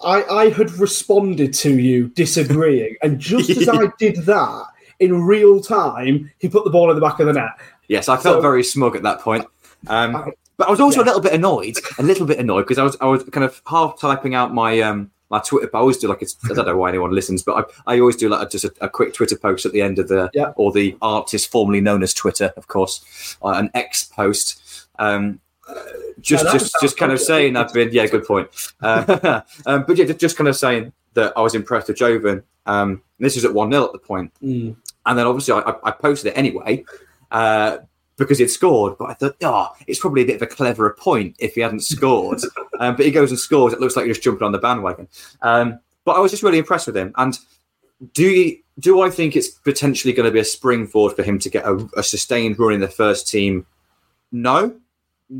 I, 0.00 0.22
I 0.24 0.48
had 0.50 0.70
responded 0.72 1.52
to 1.54 1.78
you 1.78 2.08
disagreeing, 2.08 2.96
and 3.02 3.18
just 3.18 3.50
as 3.50 3.68
I 3.80 3.88
did 3.98 4.16
that 4.24 4.64
in 4.98 5.22
real 5.22 5.60
time, 5.60 6.30
he 6.38 6.48
put 6.48 6.64
the 6.64 6.70
ball 6.70 6.88
in 6.90 6.96
the 6.96 7.02
back 7.02 7.20
of 7.20 7.26
the 7.26 7.32
net. 7.34 7.50
Yes, 7.88 8.08
I 8.08 8.16
felt 8.16 8.36
So- 8.36 8.40
very 8.40 8.64
smug 8.64 8.96
at 8.96 9.02
that 9.02 9.20
point. 9.20 9.44
Um, 9.88 10.16
I- 10.16 10.30
but 10.58 10.68
I 10.68 10.70
was 10.70 10.80
also 10.80 10.98
yeah. 11.00 11.04
a 11.04 11.08
little 11.08 11.20
bit 11.20 11.32
annoyed, 11.32 11.76
a 11.98 12.02
little 12.02 12.26
bit 12.26 12.38
annoyed 12.38 12.62
because 12.62 12.78
I 12.78 12.82
was 12.84 12.96
I 13.00 13.06
was 13.06 13.24
kind 13.24 13.42
of 13.44 13.60
half 13.66 13.98
typing 13.98 14.34
out 14.34 14.54
my 14.54 14.80
um 14.80 15.10
my 15.32 15.40
Twitter. 15.40 15.68
I 15.74 15.78
always 15.78 15.96
do 15.96 16.06
like 16.08 16.22
it's, 16.22 16.36
I 16.48 16.54
don't 16.54 16.66
know 16.66 16.76
why 16.76 16.90
anyone 16.90 17.10
listens, 17.12 17.42
but 17.42 17.72
I, 17.86 17.94
I 17.94 17.98
always 18.00 18.16
do 18.16 18.28
like 18.28 18.46
a, 18.46 18.48
just 18.50 18.64
a, 18.66 18.72
a 18.82 18.88
quick 18.88 19.14
Twitter 19.14 19.36
post 19.36 19.66
at 19.66 19.72
the 19.72 19.80
end 19.82 19.98
of 19.98 20.06
the 20.06 20.30
Yeah. 20.34 20.52
or 20.56 20.70
the 20.70 20.96
artist 21.02 21.50
formerly 21.50 21.80
known 21.80 22.02
as 22.04 22.12
Twitter, 22.14 22.52
of 22.56 22.68
course, 22.68 23.36
uh, 23.42 23.48
an 23.48 23.70
X 23.74 24.04
post. 24.04 24.86
Um, 24.98 25.40
uh, 25.68 25.74
just 26.20 26.44
that 26.44 26.52
just 26.52 26.74
just 26.80 26.96
kind 26.98 27.12
of 27.12 27.20
saying 27.20 27.56
I've 27.56 27.72
been 27.72 27.88
yeah, 27.92 28.06
good 28.06 28.24
point. 28.26 28.48
Uh, 28.80 29.40
um, 29.66 29.84
but 29.86 29.96
yeah, 29.96 30.04
just- 30.04 30.20
just 30.20 30.36
kind 30.36 30.48
of 30.48 30.56
saying 30.56 30.92
that 31.14 31.32
I 31.36 31.40
was 31.40 31.54
impressed 31.54 31.88
with 31.88 31.96
Jovan. 31.96 32.42
Um, 32.66 33.02
this 33.18 33.34
was 33.34 33.44
at 33.44 33.54
one 33.54 33.70
0 33.72 33.84
at 33.86 33.92
the 33.92 33.98
point. 33.98 34.32
Mm. 34.42 34.76
And 35.06 35.18
then 35.18 35.26
obviously 35.26 35.54
I, 35.54 35.60
I- 35.60 35.88
I 35.88 35.90
posted 35.92 36.32
it 36.32 36.36
anyway 36.38 36.84
uh, 37.30 37.78
because 38.16 38.38
he'd 38.38 38.48
scored. 38.48 38.98
But 38.98 39.10
I 39.10 39.14
thought, 39.14 39.36
oh, 39.42 39.68
it's 39.86 40.00
probably 40.00 40.22
a 40.22 40.26
bit 40.26 40.36
of 40.36 40.42
a 40.42 40.46
cleverer 40.46 40.94
point 40.98 41.36
if 41.38 41.54
he 41.54 41.60
hadn't 41.60 41.80
scored. 41.80 42.40
um, 42.80 42.96
but 42.96 43.06
he 43.06 43.12
goes 43.12 43.30
and 43.30 43.38
scores. 43.38 43.72
It 43.72 43.80
looks 43.80 43.96
like 43.96 44.06
you're 44.06 44.14
just 44.14 44.24
jumping 44.24 44.44
on 44.44 44.52
the 44.52 44.58
bandwagon. 44.58 45.08
Um, 45.42 45.80
but 46.04 46.16
I 46.16 46.20
was 46.20 46.30
just 46.30 46.42
really 46.42 46.58
impressed 46.58 46.86
with 46.86 46.96
him. 46.96 47.12
And 47.16 47.38
do 48.12 48.24
you, 48.24 48.58
do 48.78 49.00
I 49.02 49.10
think 49.10 49.36
it's 49.36 49.48
potentially 49.48 50.12
going 50.12 50.26
to 50.26 50.32
be 50.32 50.40
a 50.40 50.44
springboard 50.44 51.14
for 51.14 51.22
him 51.22 51.38
to 51.38 51.50
get 51.50 51.64
a, 51.64 51.88
a 51.96 52.02
sustained 52.02 52.58
run 52.58 52.72
in 52.72 52.80
the 52.80 52.88
first 52.88 53.28
team? 53.28 53.66
No. 54.32 54.74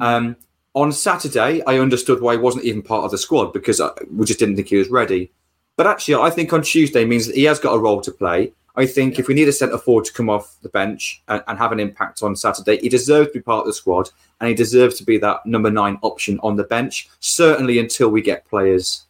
Um, 0.00 0.36
on 0.74 0.92
Saturday, 0.92 1.62
I 1.66 1.78
understood 1.78 2.22
why 2.22 2.32
he 2.34 2.38
wasn't 2.38 2.64
even 2.64 2.82
part 2.82 3.04
of 3.04 3.10
the 3.10 3.18
squad 3.18 3.52
because 3.52 3.80
I, 3.80 3.90
we 4.10 4.24
just 4.24 4.38
didn't 4.38 4.56
think 4.56 4.68
he 4.68 4.76
was 4.76 4.88
ready. 4.88 5.30
But 5.76 5.86
actually, 5.86 6.14
I 6.16 6.30
think 6.30 6.52
on 6.52 6.62
Tuesday 6.62 7.04
means 7.04 7.26
that 7.26 7.36
he 7.36 7.44
has 7.44 7.58
got 7.58 7.74
a 7.74 7.78
role 7.78 8.00
to 8.02 8.10
play. 8.10 8.52
I 8.74 8.86
think 8.86 9.18
if 9.18 9.28
we 9.28 9.34
need 9.34 9.48
a 9.48 9.52
centre 9.52 9.76
forward 9.76 10.06
to 10.06 10.12
come 10.14 10.30
off 10.30 10.56
the 10.62 10.68
bench 10.70 11.22
and, 11.28 11.42
and 11.46 11.58
have 11.58 11.72
an 11.72 11.80
impact 11.80 12.22
on 12.22 12.34
Saturday, 12.34 12.78
he 12.78 12.88
deserves 12.88 13.28
to 13.28 13.34
be 13.34 13.40
part 13.42 13.60
of 13.60 13.66
the 13.66 13.72
squad 13.74 14.08
and 14.40 14.48
he 14.48 14.54
deserves 14.54 14.96
to 14.96 15.04
be 15.04 15.18
that 15.18 15.44
number 15.44 15.70
nine 15.70 15.98
option 16.02 16.40
on 16.42 16.56
the 16.56 16.64
bench, 16.64 17.08
certainly 17.20 17.78
until 17.78 18.08
we 18.08 18.22
get 18.22 18.46
players 18.48 19.04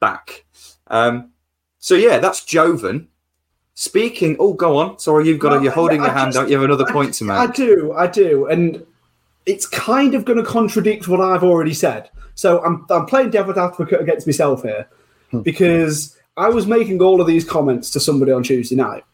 back. 0.00 0.44
Um, 0.88 1.30
so, 1.78 1.94
yeah, 1.94 2.18
that's 2.18 2.44
Jovan. 2.44 3.08
Speaking, 3.74 4.36
oh, 4.38 4.52
go 4.52 4.76
on. 4.76 4.98
Sorry, 4.98 5.26
you've 5.26 5.38
got. 5.38 5.58
A, 5.58 5.62
you're 5.62 5.72
holding 5.72 6.02
I- 6.02 6.06
your 6.06 6.14
I 6.14 6.18
hand 6.18 6.32
just- 6.32 6.42
out. 6.44 6.50
You 6.50 6.56
have 6.56 6.64
another 6.64 6.84
point 6.92 7.14
to 7.14 7.24
make. 7.24 7.38
I 7.38 7.46
do, 7.46 7.94
I 7.96 8.06
do, 8.06 8.46
and 8.48 8.84
it's 9.46 9.66
kind 9.66 10.14
of 10.14 10.26
going 10.26 10.36
to 10.36 10.44
contradict 10.44 11.08
what 11.08 11.20
I've 11.22 11.42
already 11.42 11.72
said. 11.72 12.10
So 12.34 12.62
I'm 12.62 12.84
I'm 12.90 13.06
playing 13.06 13.30
devil's 13.30 13.56
advocate 13.56 13.98
against 14.02 14.26
myself 14.26 14.62
here 14.62 14.86
because 15.42 16.16
I 16.40 16.48
was 16.48 16.66
making 16.66 17.02
all 17.02 17.20
of 17.20 17.26
these 17.26 17.44
comments 17.44 17.90
to 17.90 18.00
somebody 18.00 18.32
on 18.32 18.42
Tuesday 18.42 18.76
night, 18.76 19.04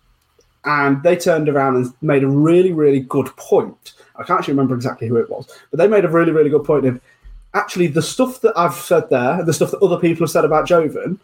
and 0.64 1.02
they 1.02 1.16
turned 1.16 1.48
around 1.48 1.76
and 1.76 1.92
made 2.00 2.22
a 2.22 2.28
really 2.28 2.72
really 2.72 3.00
good 3.00 3.26
point. 3.36 3.94
I 4.16 4.22
can't 4.22 4.38
actually 4.38 4.54
remember 4.54 4.74
exactly 4.74 5.08
who 5.08 5.16
it 5.16 5.30
was, 5.30 5.46
but 5.70 5.78
they 5.78 5.88
made 5.88 6.04
a 6.04 6.10
really 6.10 6.32
really 6.32 6.50
good 6.50 6.64
point 6.64 6.86
of 6.86 7.00
actually 7.54 7.86
the 7.86 8.02
stuff 8.02 8.40
that 8.42 8.56
I've 8.56 8.74
said 8.74 9.08
there, 9.10 9.42
the 9.44 9.52
stuff 9.52 9.70
that 9.70 9.82
other 9.82 9.98
people 9.98 10.24
have 10.24 10.30
said 10.30 10.44
about 10.44 10.66
Jovan. 10.66 11.20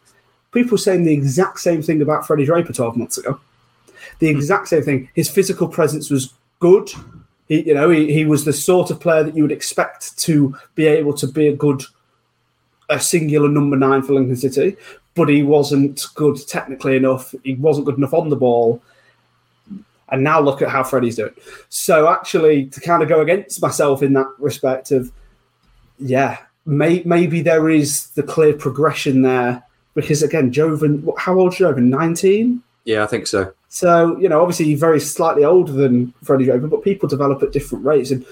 People 0.51 0.77
saying 0.77 1.05
the 1.05 1.15
exact 1.15 1.61
same 1.61 1.81
thing 1.81 2.03
about 2.03 2.27
Freddie 2.27 2.45
Draper 2.45 2.75
12 2.75 2.97
months 2.97 3.17
ago 3.17 3.41
the 4.19 4.31
hmm. 4.31 4.37
exact 4.37 4.69
same 4.69 4.83
thing. 4.83 5.09
His 5.15 5.31
physical 5.31 5.69
presence 5.69 6.11
was 6.11 6.33
good. 6.59 6.91
He, 7.49 7.67
you 7.67 7.75
know, 7.75 7.91
he, 7.91 8.13
he 8.13 8.25
was 8.25 8.45
the 8.45 8.53
sort 8.53 8.91
of 8.91 9.01
player 9.01 9.25
that 9.25 9.37
you 9.37 9.43
would 9.43 9.53
expect 9.53 10.17
to 10.19 10.57
be 10.75 10.87
able 10.87 11.15
to 11.15 11.27
be 11.27 11.49
a 11.49 11.57
good, 11.57 11.83
a 12.89 13.01
singular 13.01 13.49
number 13.49 13.77
nine 13.77 14.03
for 14.03 14.15
Lincoln 14.15 14.37
City, 14.37 14.77
but 15.15 15.29
he 15.29 15.43
wasn't 15.43 16.07
good 16.15 16.37
technically 16.49 16.97
enough. 16.97 17.35
He 17.45 17.55
wasn't 17.55 17.87
good 17.87 17.99
enough 17.99 18.15
on 18.15 18.29
the 18.29 18.37
ball. 18.37 18.83
And 20.11 20.23
now 20.23 20.41
look 20.41 20.61
at 20.61 20.69
how 20.69 20.85
Freddie's 20.85 21.17
doing. 21.17 21.35
So 21.71 22.09
actually, 22.09 22.67
to 22.67 22.81
kind 22.81 23.03
of 23.03 23.09
go 23.09 23.21
against 23.21 23.63
myself 23.63 24.03
in 24.03 24.13
that 24.13 24.29
respect 24.39 24.91
of, 24.91 25.11
yeah, 25.99 26.39
may, 26.67 27.03
maybe 27.05 27.41
there 27.41 27.71
is 27.71 28.09
the 28.11 28.23
clear 28.23 28.53
progression 28.53 29.23
there 29.23 29.63
because 29.95 30.23
again, 30.23 30.53
Jovan, 30.53 31.09
how 31.19 31.39
old 31.39 31.53
is 31.53 31.59
Jovan? 31.59 31.91
Nineteen. 31.91 32.63
yeah, 32.85 33.03
I 33.03 33.07
think 33.07 33.27
so. 33.27 33.53
So, 33.69 34.19
you 34.19 34.29
know, 34.29 34.41
obviously 34.41 34.75
very 34.75 35.01
slightly 35.01 35.45
older 35.45 35.73
than 35.73 36.13
Freddie 36.23 36.45
Draper, 36.45 36.67
but 36.67 36.85
people 36.85 37.09
develop 37.09 37.43
at 37.43 37.53
different 37.53 37.85
rates. 37.85 38.11
And 38.11 38.25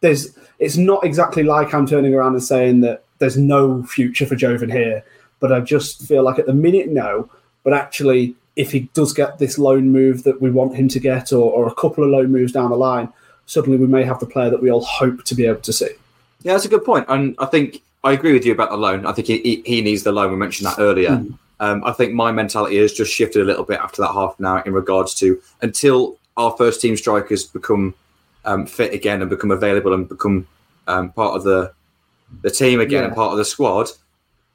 there's 0.00 0.36
it's 0.58 0.76
not 0.76 1.04
exactly 1.04 1.44
like 1.44 1.72
I'm 1.72 1.86
turning 1.86 2.14
around 2.14 2.32
and 2.32 2.42
saying 2.42 2.80
that 2.80 3.04
there's 3.18 3.36
no 3.36 3.82
future 3.84 4.26
for 4.26 4.34
Jovan 4.34 4.70
here. 4.70 5.04
But 5.40 5.52
I 5.52 5.60
just 5.60 6.02
feel 6.02 6.22
like 6.22 6.38
at 6.38 6.46
the 6.46 6.54
minute, 6.54 6.88
no. 6.88 7.30
But 7.64 7.72
actually, 7.72 8.34
if 8.56 8.72
he 8.72 8.80
does 8.94 9.12
get 9.12 9.38
this 9.38 9.58
loan 9.58 9.90
move 9.90 10.24
that 10.24 10.40
we 10.40 10.50
want 10.50 10.74
him 10.74 10.88
to 10.88 10.98
get, 10.98 11.32
or, 11.32 11.52
or 11.52 11.68
a 11.68 11.74
couple 11.74 12.04
of 12.04 12.10
loan 12.10 12.32
moves 12.32 12.52
down 12.52 12.70
the 12.70 12.76
line, 12.76 13.12
suddenly 13.46 13.78
we 13.78 13.86
may 13.86 14.04
have 14.04 14.20
the 14.20 14.26
player 14.26 14.50
that 14.50 14.62
we 14.62 14.70
all 14.70 14.84
hope 14.84 15.24
to 15.24 15.34
be 15.34 15.46
able 15.46 15.60
to 15.60 15.72
see. 15.72 15.90
Yeah, 16.42 16.52
that's 16.52 16.64
a 16.64 16.68
good 16.68 16.84
point, 16.84 17.06
and 17.08 17.34
I 17.38 17.46
think 17.46 17.82
I 18.04 18.12
agree 18.12 18.32
with 18.32 18.44
you 18.44 18.52
about 18.52 18.70
the 18.70 18.76
loan. 18.76 19.06
I 19.06 19.12
think 19.12 19.26
he, 19.26 19.62
he, 19.66 19.80
needs 19.80 20.04
the 20.04 20.12
loan. 20.12 20.30
We 20.30 20.36
mentioned 20.36 20.66
that 20.66 20.78
earlier. 20.78 21.10
Mm. 21.10 21.38
Um, 21.60 21.84
I 21.84 21.92
think 21.92 22.14
my 22.14 22.30
mentality 22.30 22.78
has 22.78 22.92
just 22.92 23.12
shifted 23.12 23.42
a 23.42 23.44
little 23.44 23.64
bit 23.64 23.80
after 23.80 24.02
that 24.02 24.12
half 24.12 24.38
an 24.38 24.46
hour 24.46 24.62
in 24.64 24.72
regards 24.72 25.14
to 25.16 25.42
until 25.62 26.16
our 26.36 26.56
first 26.56 26.80
team 26.80 26.96
strikers 26.96 27.44
become 27.44 27.94
um, 28.44 28.66
fit 28.66 28.94
again 28.94 29.20
and 29.20 29.28
become 29.28 29.50
available 29.50 29.92
and 29.92 30.08
become 30.08 30.46
um, 30.86 31.10
part 31.12 31.34
of 31.36 31.42
the 31.42 31.72
the 32.42 32.50
team 32.50 32.80
again 32.80 33.00
yeah. 33.00 33.06
and 33.06 33.14
part 33.14 33.32
of 33.32 33.38
the 33.38 33.44
squad. 33.44 33.88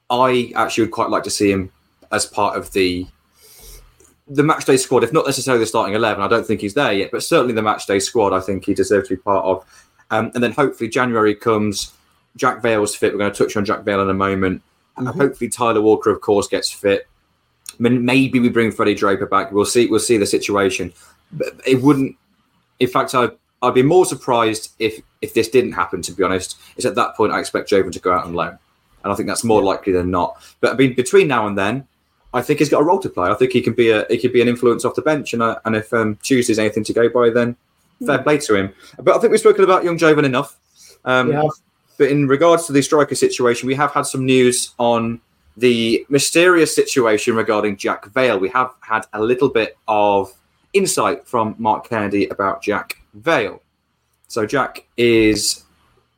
I 0.10 0.52
actually 0.56 0.86
would 0.86 0.92
quite 0.92 1.10
like 1.10 1.24
to 1.24 1.30
see 1.30 1.52
him 1.52 1.72
as 2.12 2.26
part 2.26 2.58
of 2.58 2.72
the 2.74 3.08
the 4.28 4.44
match 4.44 4.66
day 4.66 4.78
squad, 4.78 5.04
if 5.04 5.12
not 5.12 5.26
necessarily 5.26 5.62
the 5.62 5.68
starting 5.68 5.96
eleven. 5.96 6.24
I 6.24 6.28
don't 6.28 6.46
think 6.46 6.62
he's 6.62 6.74
there 6.74 6.94
yet, 6.94 7.12
but 7.12 7.24
certainly 7.24 7.54
the 7.54 7.62
match 7.62 7.86
day 7.86 8.00
squad. 8.00 8.34
I 8.34 8.40
think 8.40 8.66
he 8.66 8.74
deserves 8.74 9.10
to 9.10 9.16
be 9.16 9.22
part 9.22 9.46
of. 9.46 9.88
Um, 10.12 10.32
and 10.36 10.44
then 10.44 10.52
hopefully 10.52 10.90
January 10.90 11.36
comes. 11.36 11.94
Jack 12.36 12.62
Vale's 12.62 12.96
fit. 12.96 13.14
We're 13.14 13.20
going 13.20 13.32
to 13.32 13.38
touch 13.38 13.56
on 13.58 13.66
Jack 13.66 13.84
Vale 13.84 14.02
in 14.02 14.10
a 14.10 14.14
moment. 14.14 14.62
Mm-hmm. 14.98 15.20
hopefully 15.20 15.50
Tyler 15.50 15.82
Walker, 15.82 16.12
of 16.12 16.22
course, 16.22 16.48
gets 16.48 16.72
fit. 16.72 17.08
I 17.72 17.76
mean, 17.80 18.06
maybe 18.06 18.40
we 18.40 18.50
bring 18.50 18.72
Freddie 18.72 18.94
Draper 18.94 19.26
back. 19.26 19.52
We'll 19.52 19.66
see. 19.66 19.88
We'll 19.88 20.00
see 20.00 20.18
the 20.18 20.26
situation. 20.28 20.94
But 21.32 21.60
it 21.66 21.82
wouldn't. 21.82 22.16
In 22.80 22.88
fact, 22.88 23.16
I 23.16 23.30
I'd 23.64 23.74
be 23.74 23.82
more 23.82 24.06
surprised 24.06 24.74
if 24.78 25.02
if 25.22 25.34
this 25.34 25.50
didn't 25.50 25.72
happen. 25.72 26.02
To 26.04 26.12
be 26.12 26.24
honest, 26.24 26.60
it's 26.76 26.86
at 26.86 26.96
that 26.96 27.16
point 27.16 27.32
I 27.32 27.40
expect 27.40 27.70
Jovan 27.70 27.92
to 27.94 28.00
go 28.00 28.14
out 28.14 28.26
on 28.26 28.34
loan, 28.34 28.60
and 29.04 29.12
I 29.12 29.16
think 29.16 29.28
that's 29.28 29.44
more 29.44 29.64
likely 29.64 29.94
than 29.94 30.12
not. 30.12 30.42
But 30.62 30.74
I 30.74 30.76
mean, 30.76 30.94
between 30.94 31.28
now 31.28 31.48
and 31.48 31.58
then, 31.58 31.88
I 32.34 32.42
think 32.42 32.60
he's 32.60 32.70
got 32.70 32.82
a 32.82 32.84
role 32.84 33.00
to 33.00 33.10
play. 33.10 33.30
I 33.30 33.36
think 33.36 33.52
he 33.52 33.62
can 33.62 33.74
be 33.74 33.90
a 33.90 34.06
he 34.10 34.18
could 34.18 34.34
be 34.34 34.42
an 34.42 34.48
influence 34.48 34.86
off 34.86 34.96
the 34.96 35.02
bench, 35.02 35.34
and 35.34 35.42
uh, 35.42 35.60
and 35.66 35.76
if 35.76 35.94
um, 35.94 36.18
Tuesday's 36.24 36.60
anything 36.60 36.84
to 36.86 36.94
go 36.94 37.10
by, 37.10 37.30
then 37.30 37.56
fair 38.06 38.22
play 38.22 38.38
to 38.40 38.56
him. 38.56 38.74
But 39.00 39.16
I 39.16 39.20
think 39.20 39.32
we've 39.32 39.40
spoken 39.40 39.64
about 39.64 39.84
young 39.84 39.98
Jovan 39.98 40.26
enough. 40.26 40.58
Um, 41.06 41.32
yeah. 41.32 41.44
But 41.98 42.10
in 42.10 42.28
regards 42.28 42.66
to 42.68 42.74
the 42.74 42.82
striker 42.82 43.16
situation, 43.16 43.68
we 43.68 43.76
have 43.76 43.92
had 43.92 44.04
some 44.04 44.26
news 44.26 44.74
on 44.80 45.22
the 45.58 46.06
mysterious 46.10 46.74
situation 46.74 47.36
regarding 47.36 47.78
Jack 47.78 48.08
Vale. 48.08 48.40
We 48.40 48.50
have 48.50 48.72
had 48.82 49.06
a 49.14 49.22
little 49.22 49.50
bit 49.50 49.78
of 49.88 50.34
insight 50.74 51.28
from 51.28 51.56
Mark 51.60 51.88
Kennedy 51.88 52.28
about 52.30 52.64
Jack 52.64 52.98
Vale. 53.14 53.62
So 54.28 54.48
Jack 54.48 54.88
is 54.98 55.64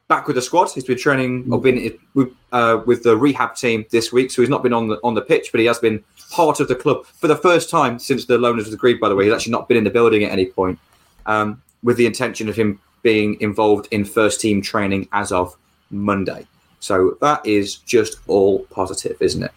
back 0.07 0.27
with 0.27 0.35
the 0.35 0.41
squad. 0.41 0.69
He's 0.71 0.83
been 0.83 0.97
training 0.97 1.47
or 1.51 1.59
been 1.59 1.97
with, 2.13 2.29
uh, 2.51 2.81
with 2.85 3.03
the 3.03 3.17
rehab 3.17 3.55
team 3.55 3.85
this 3.91 4.11
week, 4.11 4.31
so 4.31 4.41
he's 4.41 4.49
not 4.49 4.63
been 4.63 4.73
on 4.73 4.87
the 4.87 4.99
on 5.03 5.13
the 5.13 5.21
pitch, 5.21 5.49
but 5.51 5.59
he 5.59 5.65
has 5.65 5.79
been 5.79 6.03
part 6.31 6.59
of 6.59 6.67
the 6.67 6.75
club 6.75 7.05
for 7.05 7.27
the 7.27 7.35
first 7.35 7.69
time 7.69 7.99
since 7.99 8.25
the 8.25 8.37
loan 8.37 8.57
was 8.57 8.71
agreed. 8.73 8.99
By 8.99 9.09
the 9.09 9.15
way, 9.15 9.25
he's 9.25 9.33
actually 9.33 9.51
not 9.51 9.67
been 9.67 9.77
in 9.77 9.83
the 9.83 9.89
building 9.89 10.23
at 10.23 10.31
any 10.31 10.45
point, 10.45 10.79
um, 11.25 11.61
with 11.83 11.97
the 11.97 12.05
intention 12.05 12.49
of 12.49 12.55
him 12.55 12.79
being 13.01 13.39
involved 13.41 13.87
in 13.91 14.03
first 14.05 14.41
team 14.41 14.61
training 14.61 15.07
as 15.11 15.31
of 15.31 15.55
Monday. 15.91 16.45
So 16.79 17.17
that 17.21 17.45
is 17.45 17.75
just 17.75 18.19
all 18.27 18.59
positive, 18.65 19.17
isn't 19.19 19.43
it? 19.43 19.51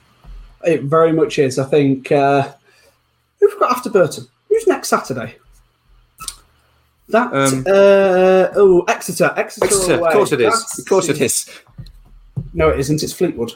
It 0.65 0.83
very 0.83 1.13
much 1.13 1.39
is. 1.39 1.59
I 1.59 1.65
think 1.65 2.11
uh, 2.11 2.53
who've 3.39 3.59
got 3.59 3.73
after 3.73 3.91
Burton? 3.91 4.27
Who's 4.49 4.67
next 4.67 4.89
Saturday? 4.89 5.37
That 7.09 7.33
um, 7.33 7.65
uh, 7.67 8.53
oh 8.57 8.85
Exeter, 8.87 9.33
Exeter, 9.37 9.67
Exeter 9.67 9.99
away. 9.99 10.09
Of 10.09 10.13
course 10.13 10.33
it 10.33 10.41
is. 10.41 10.53
That's, 10.53 10.79
of 10.79 10.87
course 10.87 11.09
it 11.09 11.21
is. 11.21 11.49
No, 12.53 12.69
it 12.69 12.79
isn't. 12.81 13.03
It's 13.03 13.13
Fleetwood. 13.13 13.53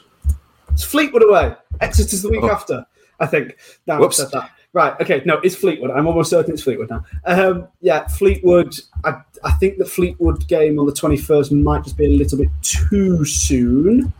It's 0.72 0.84
Fleetwood 0.84 1.22
away. 1.22 1.54
Exeter's 1.80 2.22
the 2.22 2.30
week 2.30 2.42
oh. 2.42 2.50
after. 2.50 2.86
I 3.20 3.26
think. 3.26 3.56
Now 3.86 4.00
Whoops. 4.00 4.20
I've 4.20 4.30
said 4.30 4.40
that. 4.40 4.50
Right. 4.72 4.98
Okay. 5.00 5.22
No, 5.26 5.38
it's 5.44 5.54
Fleetwood. 5.54 5.90
I'm 5.90 6.06
almost 6.06 6.30
certain 6.30 6.54
it's 6.54 6.62
Fleetwood 6.62 6.88
now. 6.88 7.04
Um, 7.26 7.68
yeah, 7.82 8.06
Fleetwood. 8.06 8.74
I, 9.04 9.20
I 9.44 9.52
think 9.52 9.76
the 9.76 9.84
Fleetwood 9.84 10.48
game 10.48 10.78
on 10.78 10.86
the 10.86 10.92
21st 10.92 11.62
might 11.62 11.84
just 11.84 11.98
be 11.98 12.06
a 12.06 12.16
little 12.16 12.38
bit 12.38 12.48
too 12.62 13.24
soon. 13.26 14.12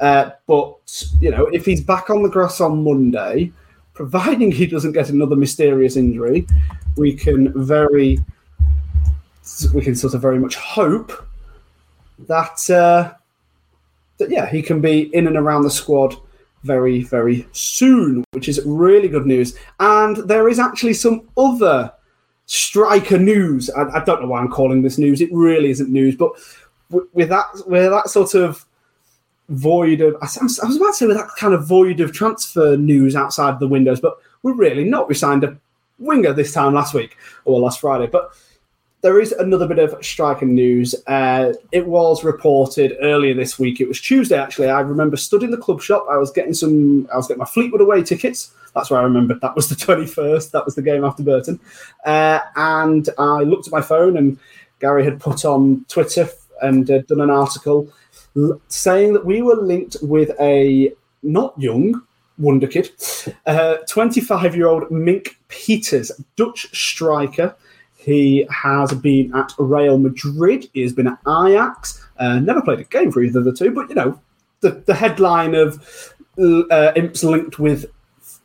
Uh, 0.00 0.30
but 0.46 1.04
you 1.20 1.30
know, 1.30 1.46
if 1.46 1.64
he's 1.64 1.80
back 1.80 2.08
on 2.10 2.22
the 2.22 2.28
grass 2.28 2.60
on 2.60 2.84
Monday, 2.84 3.52
providing 3.94 4.52
he 4.52 4.66
doesn't 4.66 4.92
get 4.92 5.10
another 5.10 5.34
mysterious 5.34 5.96
injury, 5.96 6.46
we 6.96 7.14
can 7.14 7.52
very 7.64 8.18
we 9.72 9.82
can 9.82 9.94
sort 9.94 10.14
of 10.14 10.22
very 10.22 10.38
much 10.38 10.56
hope 10.56 11.12
that 12.20 12.68
uh, 12.70 13.12
that 14.18 14.30
yeah 14.30 14.46
he 14.46 14.62
can 14.62 14.80
be 14.80 15.14
in 15.14 15.26
and 15.26 15.36
around 15.36 15.62
the 15.62 15.70
squad 15.70 16.16
very 16.62 17.02
very 17.02 17.46
soon, 17.52 18.24
which 18.32 18.48
is 18.48 18.60
really 18.64 19.08
good 19.08 19.26
news. 19.26 19.56
And 19.80 20.16
there 20.28 20.48
is 20.48 20.58
actually 20.58 20.94
some 20.94 21.28
other 21.36 21.92
striker 22.46 23.18
news. 23.18 23.70
I, 23.70 24.00
I 24.00 24.04
don't 24.04 24.22
know 24.22 24.28
why 24.28 24.40
I'm 24.40 24.50
calling 24.50 24.82
this 24.82 24.98
news. 24.98 25.20
It 25.20 25.30
really 25.32 25.70
isn't 25.70 25.90
news, 25.90 26.16
but 26.16 26.32
with 26.90 27.28
that 27.28 27.46
with 27.66 27.90
that 27.90 28.08
sort 28.08 28.34
of 28.34 28.64
void 29.48 30.00
of 30.00 30.16
I 30.16 30.26
was 30.42 30.58
about 30.58 30.88
to 30.88 30.92
say 30.94 31.06
with 31.06 31.16
that 31.16 31.30
kind 31.38 31.54
of 31.54 31.66
void 31.66 32.00
of 32.00 32.12
transfer 32.12 32.76
news 32.76 33.14
outside 33.14 33.60
the 33.60 33.68
windows, 33.68 34.00
but 34.00 34.18
we're 34.42 34.54
really 34.54 34.84
not. 34.84 35.08
We 35.08 35.14
signed 35.14 35.44
a 35.44 35.56
winger 35.98 36.32
this 36.32 36.52
time 36.52 36.74
last 36.74 36.94
week 36.94 37.16
or 37.44 37.60
last 37.60 37.80
Friday, 37.80 38.06
but 38.06 38.32
there 39.06 39.20
is 39.20 39.30
another 39.30 39.68
bit 39.68 39.78
of 39.78 40.04
striking 40.04 40.52
news. 40.52 40.92
Uh, 41.06 41.52
it 41.70 41.86
was 41.86 42.24
reported 42.24 42.96
earlier 43.00 43.34
this 43.34 43.56
week. 43.56 43.80
It 43.80 43.86
was 43.86 44.00
Tuesday, 44.00 44.36
actually. 44.36 44.68
I 44.68 44.80
remember 44.80 45.16
stood 45.16 45.44
in 45.44 45.52
the 45.52 45.56
club 45.56 45.80
shop. 45.80 46.04
I 46.10 46.16
was 46.16 46.32
getting 46.32 46.54
some. 46.54 47.08
I 47.12 47.16
was 47.16 47.28
getting 47.28 47.38
my 47.38 47.44
Fleetwood 47.44 47.80
away 47.80 48.02
tickets. 48.02 48.52
That's 48.74 48.90
where 48.90 48.98
I 48.98 49.04
remembered. 49.04 49.40
That 49.42 49.54
was 49.54 49.68
the 49.68 49.76
twenty 49.86 50.06
first. 50.06 50.50
That 50.50 50.64
was 50.64 50.74
the 50.74 50.82
game 50.82 51.04
after 51.04 51.22
Burton. 51.22 51.60
Uh, 52.04 52.40
and 52.56 53.08
I 53.16 53.42
looked 53.42 53.68
at 53.68 53.72
my 53.72 53.80
phone, 53.80 54.16
and 54.16 54.40
Gary 54.80 55.04
had 55.04 55.20
put 55.20 55.44
on 55.44 55.84
Twitter 55.88 56.28
and 56.60 56.90
uh, 56.90 57.02
done 57.02 57.20
an 57.20 57.30
article 57.30 57.88
saying 58.66 59.12
that 59.12 59.24
we 59.24 59.40
were 59.40 59.54
linked 59.54 59.98
with 60.02 60.32
a 60.40 60.92
not 61.22 61.54
young 61.56 62.02
wonder 62.38 62.66
kid, 62.66 62.90
25 63.88 64.56
year 64.56 64.66
old 64.66 64.90
Mink 64.90 65.38
Peters, 65.46 66.10
Dutch 66.34 66.66
striker 66.76 67.54
he 68.06 68.46
has 68.50 68.94
been 68.94 69.34
at 69.34 69.52
Real 69.58 69.98
Madrid. 69.98 70.70
He 70.72 70.82
has 70.82 70.92
been 70.92 71.08
at 71.08 71.18
Ajax. 71.26 72.06
Uh, 72.16 72.38
never 72.38 72.62
played 72.62 72.78
a 72.78 72.84
game 72.84 73.10
for 73.10 73.20
either 73.20 73.40
of 73.40 73.44
the 73.44 73.52
two, 73.52 73.72
but 73.72 73.88
you 73.88 73.96
know, 73.96 74.20
the, 74.60 74.70
the 74.86 74.94
headline 74.94 75.56
of 75.56 76.14
uh, 76.38 76.92
imps 76.94 77.24
linked 77.24 77.58
with 77.58 77.86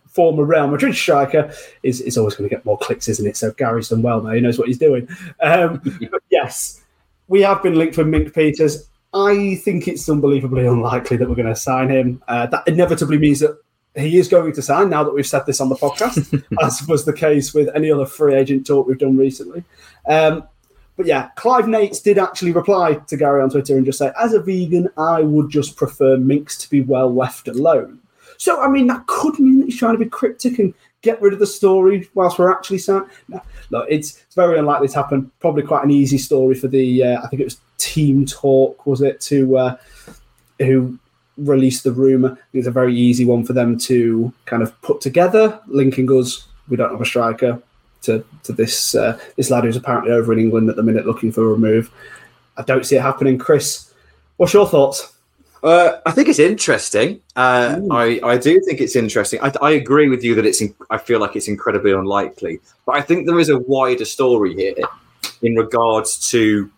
former 0.08 0.44
Real 0.46 0.68
Madrid 0.68 0.96
striker 0.96 1.54
is, 1.84 2.02
is 2.02 2.18
always 2.18 2.34
going 2.34 2.50
to 2.50 2.56
get 2.56 2.66
more 2.66 2.80
clicks, 2.80 3.08
isn't 3.08 3.28
it? 3.28 3.38
So 3.38 3.52
Gary's 3.52 3.90
done 3.90 4.02
well 4.02 4.20
now. 4.20 4.32
He 4.32 4.42
knows 4.42 4.58
what 4.58 4.68
he's 4.68 4.80
doing. 4.80 5.08
Um, 5.44 5.80
yes, 6.32 6.82
we 7.28 7.42
have 7.44 7.62
been 7.62 7.76
linked 7.76 7.98
with 7.98 8.08
Mink 8.08 8.34
Peters. 8.34 8.90
I 9.14 9.62
think 9.64 9.88
it's 9.88 10.10
unbelievably 10.10 10.66
unlikely 10.66 11.18
that 11.18 11.30
we're 11.30 11.36
going 11.36 11.48
to 11.48 11.56
sign 11.56 11.88
him. 11.88 12.24
Uh, 12.28 12.48
that 12.48 12.68
inevitably 12.68 13.20
means 13.20 13.42
that 13.42 13.62
he 13.96 14.18
is 14.18 14.28
going 14.28 14.54
to 14.54 14.62
sign 14.62 14.90
now 14.90 15.04
that 15.04 15.14
we've 15.14 15.28
said 15.28 15.46
this 15.46 15.60
on 15.60 15.70
the 15.70 15.76
podcast, 15.76 16.44
as 16.64 16.88
was 16.88 17.06
the 17.06 17.14
case 17.14 17.54
with 17.54 17.70
any 17.76 17.92
other 17.92 18.06
free 18.06 18.36
agent 18.36 18.66
talk 18.66 18.88
we've 18.88 18.98
done 18.98 19.18
recently. 19.18 19.64
Um, 20.08 20.48
but 20.96 21.06
yeah, 21.06 21.30
Clive 21.36 21.66
Nates 21.66 22.02
did 22.02 22.18
actually 22.18 22.52
reply 22.52 22.94
to 22.94 23.18
Gary 23.18 23.42
on 23.42 23.50
Twitter 23.50 23.76
and 23.76 23.86
just 23.86 24.00
say, 24.00 24.12
as 24.20 24.34
a 24.34 24.40
vegan, 24.40 24.90
I 24.98 25.22
would 25.22 25.50
just 25.50 25.76
prefer 25.76 26.18
minks 26.18 26.58
to 26.60 26.70
be 26.70 26.82
well 26.82 27.14
left 27.14 27.48
alone. 27.48 28.00
So, 28.38 28.62
I 28.62 28.68
mean, 28.68 28.88
that 28.88 29.06
could 29.08 29.40
mean 29.40 29.60
that 29.60 29.66
he's 29.66 29.78
trying 29.78 29.98
to 29.98 30.04
be 30.04 30.10
cryptic 30.10 30.60
and 30.60 30.74
get 31.02 31.22
rid 31.22 31.34
of 31.34 31.40
the 31.40 31.48
story 31.48 32.10
whilst 32.14 32.40
we're 32.40 32.52
actually 32.52 32.78
signed. 32.78 33.08
No, 33.28 33.42
look, 33.70 33.88
it's, 33.90 34.22
it's 34.24 34.36
very 34.36 34.58
unlikely 34.58 34.88
to 34.90 34.96
happen. 34.96 35.32
Probably 35.40 35.64
quite 35.64 35.84
an 35.84 35.92
easy 35.92 36.18
story 36.18 36.56
for 36.56 36.68
the, 36.68 37.04
uh, 37.04 37.22
I 37.24 37.28
think 37.28 37.42
it 37.42 37.46
was 37.46 37.58
Team 37.78 38.26
Talk, 38.26 38.86
was 38.86 39.02
it, 39.02 39.22
to 39.22 39.58
uh, 39.58 39.78
who 40.60 40.98
released 41.42 41.84
the 41.84 41.92
rumor. 41.92 42.38
It's 42.54 42.68
a 42.68 42.72
very 42.72 42.96
easy 42.96 43.26
one 43.26 43.46
for 43.46 43.54
them 43.54 43.78
to 43.80 44.34
kind 44.46 44.64
of 44.64 44.80
put 44.82 45.02
together, 45.02 45.60
linking 45.68 46.10
us. 46.10 46.48
We 46.70 46.78
don't 46.78 46.92
have 46.92 47.02
a 47.02 47.06
striker 47.06 47.62
to 48.04 48.24
to 48.44 48.54
this 48.54 48.96
uh, 48.96 49.20
this 49.36 49.50
lad 49.50 49.64
who's 49.64 49.76
apparently 49.76 50.12
over 50.12 50.34
in 50.34 50.40
England 50.40 50.70
at 50.70 50.76
the 50.76 50.84
minute 50.84 51.06
looking 51.06 51.32
for 51.32 51.54
a 51.54 51.58
move. 51.58 51.92
I 52.58 52.64
don't 52.64 52.86
see 52.86 52.96
it 52.96 53.02
happening. 53.02 53.38
Chris, 53.38 53.94
what's 54.38 54.54
your 54.54 54.68
thoughts? 54.68 55.14
Uh, 55.64 56.00
I 56.08 56.12
think 56.12 56.28
it's 56.28 56.40
interesting. 56.40 57.22
Uh, 57.36 57.80
I, 57.92 58.20
I 58.24 58.38
do 58.38 58.60
think 58.62 58.82
it's 58.82 58.96
interesting. 58.96 59.40
I, 59.44 59.54
I 59.62 59.72
agree 59.72 60.10
with 60.10 60.24
you 60.24 60.34
that 60.36 60.46
it's. 60.46 60.62
In, 60.62 60.74
I 60.90 60.98
feel 60.98 61.20
like 61.20 61.36
it's 61.36 61.48
incredibly 61.48 61.92
unlikely, 61.92 62.60
but 62.86 62.96
I 62.96 63.02
think 63.02 63.28
there 63.28 63.40
is 63.40 63.50
a 63.50 63.60
wider 63.60 64.06
story 64.06 64.56
here 64.56 64.76
in 65.44 65.56
regards 65.56 66.30
to 66.32 66.70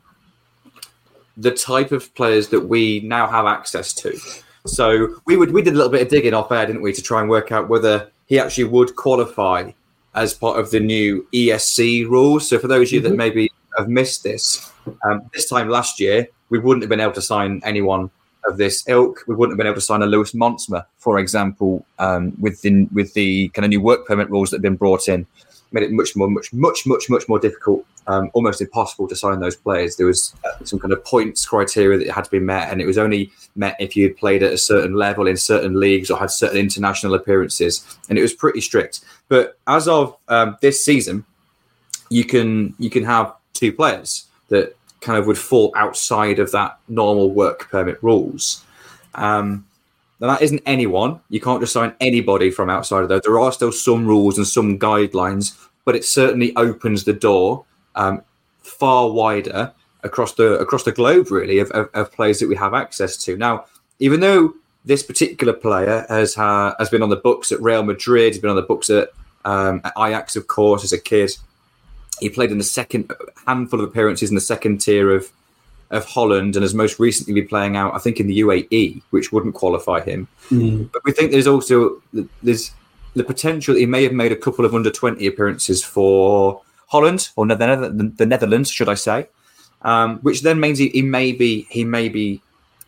the 1.37 1.51
type 1.51 1.91
of 1.91 2.13
players 2.15 2.49
that 2.49 2.61
we 2.61 2.99
now 3.01 3.27
have 3.27 3.45
access 3.45 3.93
to. 3.93 4.19
So 4.65 5.15
we 5.25 5.35
would 5.35 5.51
we 5.51 5.61
did 5.61 5.73
a 5.73 5.77
little 5.77 5.91
bit 5.91 6.01
of 6.01 6.07
digging 6.07 6.33
off 6.33 6.51
air, 6.51 6.65
didn't 6.65 6.81
we, 6.81 6.93
to 6.93 7.01
try 7.01 7.21
and 7.21 7.29
work 7.29 7.51
out 7.51 7.69
whether 7.69 8.09
he 8.27 8.39
actually 8.39 8.65
would 8.65 8.95
qualify 8.95 9.71
as 10.15 10.33
part 10.33 10.59
of 10.59 10.71
the 10.71 10.79
new 10.79 11.27
ESC 11.33 12.07
rules. 12.07 12.47
So 12.47 12.59
for 12.59 12.67
those 12.67 12.89
of 12.89 12.93
you 12.93 12.99
mm-hmm. 13.01 13.09
that 13.09 13.15
maybe 13.15 13.51
have 13.77 13.89
missed 13.89 14.23
this, 14.23 14.71
um, 15.09 15.29
this 15.33 15.49
time 15.49 15.69
last 15.69 15.99
year 15.99 16.27
we 16.49 16.59
wouldn't 16.59 16.83
have 16.83 16.89
been 16.89 16.99
able 16.99 17.13
to 17.13 17.21
sign 17.21 17.61
anyone 17.65 18.09
of 18.45 18.57
this 18.57 18.87
ilk. 18.87 19.23
We 19.27 19.35
wouldn't 19.35 19.53
have 19.53 19.57
been 19.57 19.67
able 19.67 19.75
to 19.75 19.81
sign 19.81 20.01
a 20.01 20.05
Lewis 20.05 20.33
Montsma, 20.33 20.85
for 20.97 21.19
example, 21.19 21.85
um, 21.99 22.33
with 22.39 22.61
the 22.61 22.85
with 22.93 23.13
the 23.13 23.49
kind 23.49 23.65
of 23.65 23.69
new 23.69 23.81
work 23.81 24.05
permit 24.05 24.29
rules 24.29 24.49
that 24.49 24.57
have 24.57 24.61
been 24.61 24.75
brought 24.75 25.07
in, 25.07 25.25
made 25.73 25.83
it 25.83 25.91
much 25.91 26.15
more, 26.15 26.29
much, 26.29 26.53
much, 26.53 26.85
much, 26.85 27.09
much 27.09 27.27
more 27.27 27.39
difficult, 27.39 27.85
um, 28.07 28.29
almost 28.33 28.61
impossible 28.61 29.07
to 29.07 29.15
sign 29.15 29.39
those 29.39 29.55
players. 29.55 29.95
There 29.95 30.05
was 30.05 30.33
some 30.63 30.79
kind 30.79 30.93
of 30.93 31.03
points 31.03 31.45
criteria 31.45 31.97
that 31.97 32.09
had 32.11 32.25
to 32.25 32.31
be 32.31 32.39
met, 32.39 32.71
and 32.71 32.81
it 32.81 32.85
was 32.85 32.97
only 32.97 33.31
met 33.55 33.75
if 33.79 33.95
you 33.95 34.13
played 34.13 34.43
at 34.43 34.53
a 34.53 34.57
certain 34.57 34.93
level 34.93 35.27
in 35.27 35.35
certain 35.35 35.79
leagues 35.79 36.09
or 36.11 36.17
had 36.17 36.31
certain 36.31 36.57
international 36.57 37.13
appearances, 37.15 37.85
and 38.07 38.17
it 38.17 38.21
was 38.21 38.33
pretty 38.33 38.61
strict. 38.61 39.01
But 39.27 39.57
as 39.67 39.87
of 39.87 40.15
um, 40.27 40.57
this 40.61 40.83
season, 40.85 41.25
you 42.09 42.23
can 42.23 42.75
you 42.77 42.89
can 42.89 43.03
have 43.03 43.33
two 43.53 43.73
players 43.73 44.27
that 44.49 44.75
kind 45.01 45.17
of 45.17 45.27
would 45.27 45.37
fall 45.37 45.73
outside 45.75 46.39
of 46.39 46.51
that 46.51 46.77
normal 46.87 47.31
work 47.31 47.69
permit 47.69 48.01
rules. 48.01 48.63
Um, 49.15 49.65
that 50.29 50.41
isn't 50.41 50.61
anyone. 50.65 51.19
You 51.29 51.41
can't 51.41 51.61
just 51.61 51.73
sign 51.73 51.93
anybody 51.99 52.49
from 52.49 52.69
outside 52.69 53.03
of 53.03 53.09
those. 53.09 53.21
There 53.21 53.39
are 53.39 53.51
still 53.51 53.71
some 53.71 54.05
rules 54.05 54.37
and 54.37 54.47
some 54.47 54.79
guidelines, 54.79 55.57
but 55.85 55.95
it 55.95 56.05
certainly 56.05 56.55
opens 56.55 57.03
the 57.03 57.13
door 57.13 57.65
um, 57.95 58.23
far 58.61 59.11
wider 59.11 59.73
across 60.03 60.33
the 60.33 60.57
across 60.59 60.83
the 60.83 60.91
globe, 60.91 61.31
really, 61.31 61.59
of, 61.59 61.71
of, 61.71 61.89
of, 61.93 62.11
players 62.11 62.39
that 62.39 62.47
we 62.47 62.55
have 62.55 62.73
access 62.73 63.17
to. 63.25 63.37
Now, 63.37 63.65
even 63.99 64.19
though 64.19 64.53
this 64.85 65.03
particular 65.03 65.53
player 65.53 66.05
has 66.09 66.35
ha- 66.35 66.75
has 66.79 66.89
been 66.89 67.03
on 67.03 67.09
the 67.09 67.15
books 67.15 67.51
at 67.51 67.61
Real 67.61 67.83
Madrid, 67.83 68.33
he's 68.33 68.41
been 68.41 68.49
on 68.49 68.55
the 68.55 68.61
books 68.61 68.89
at, 68.89 69.09
um, 69.45 69.81
at 69.83 69.93
Ajax, 69.97 70.35
of 70.35 70.47
course, 70.47 70.83
as 70.83 70.93
a 70.93 70.99
kid. 70.99 71.31
He 72.19 72.29
played 72.29 72.51
in 72.51 72.57
the 72.57 72.63
second 72.63 73.11
handful 73.47 73.81
of 73.81 73.89
appearances 73.89 74.29
in 74.29 74.35
the 74.35 74.41
second 74.41 74.79
tier 74.79 75.11
of 75.15 75.31
of 75.93 76.05
Holland, 76.05 76.55
and 76.55 76.63
has 76.63 76.73
most 76.73 76.99
recently 76.99 77.33
been 77.33 77.47
playing 77.47 77.77
out, 77.77 77.93
I 77.93 77.99
think, 77.99 78.19
in 78.19 78.27
the 78.27 78.39
UAE, 78.41 79.01
which 79.11 79.31
wouldn't 79.31 79.53
qualify 79.53 80.01
him. 80.01 80.27
Mm. 80.49 80.91
But 80.91 81.03
we 81.05 81.11
think 81.11 81.31
there's 81.31 81.47
also 81.47 82.01
there's 82.41 82.71
the 83.15 83.23
potential 83.23 83.75
he 83.75 83.85
may 83.85 84.03
have 84.03 84.13
made 84.13 84.31
a 84.31 84.35
couple 84.35 84.65
of 84.65 84.73
under 84.75 84.91
twenty 84.91 85.27
appearances 85.27 85.83
for 85.83 86.61
Holland 86.87 87.29
or 87.35 87.45
the, 87.45 88.13
the 88.17 88.25
Netherlands, 88.25 88.69
should 88.69 88.89
I 88.89 88.93
say? 88.93 89.27
Um, 89.81 90.19
which 90.19 90.43
then 90.43 90.59
means 90.59 90.77
he, 90.79 90.89
he, 90.89 91.01
may 91.01 91.31
be 91.31 91.67
he 91.69 91.83
may 91.83 92.07
be 92.07 92.41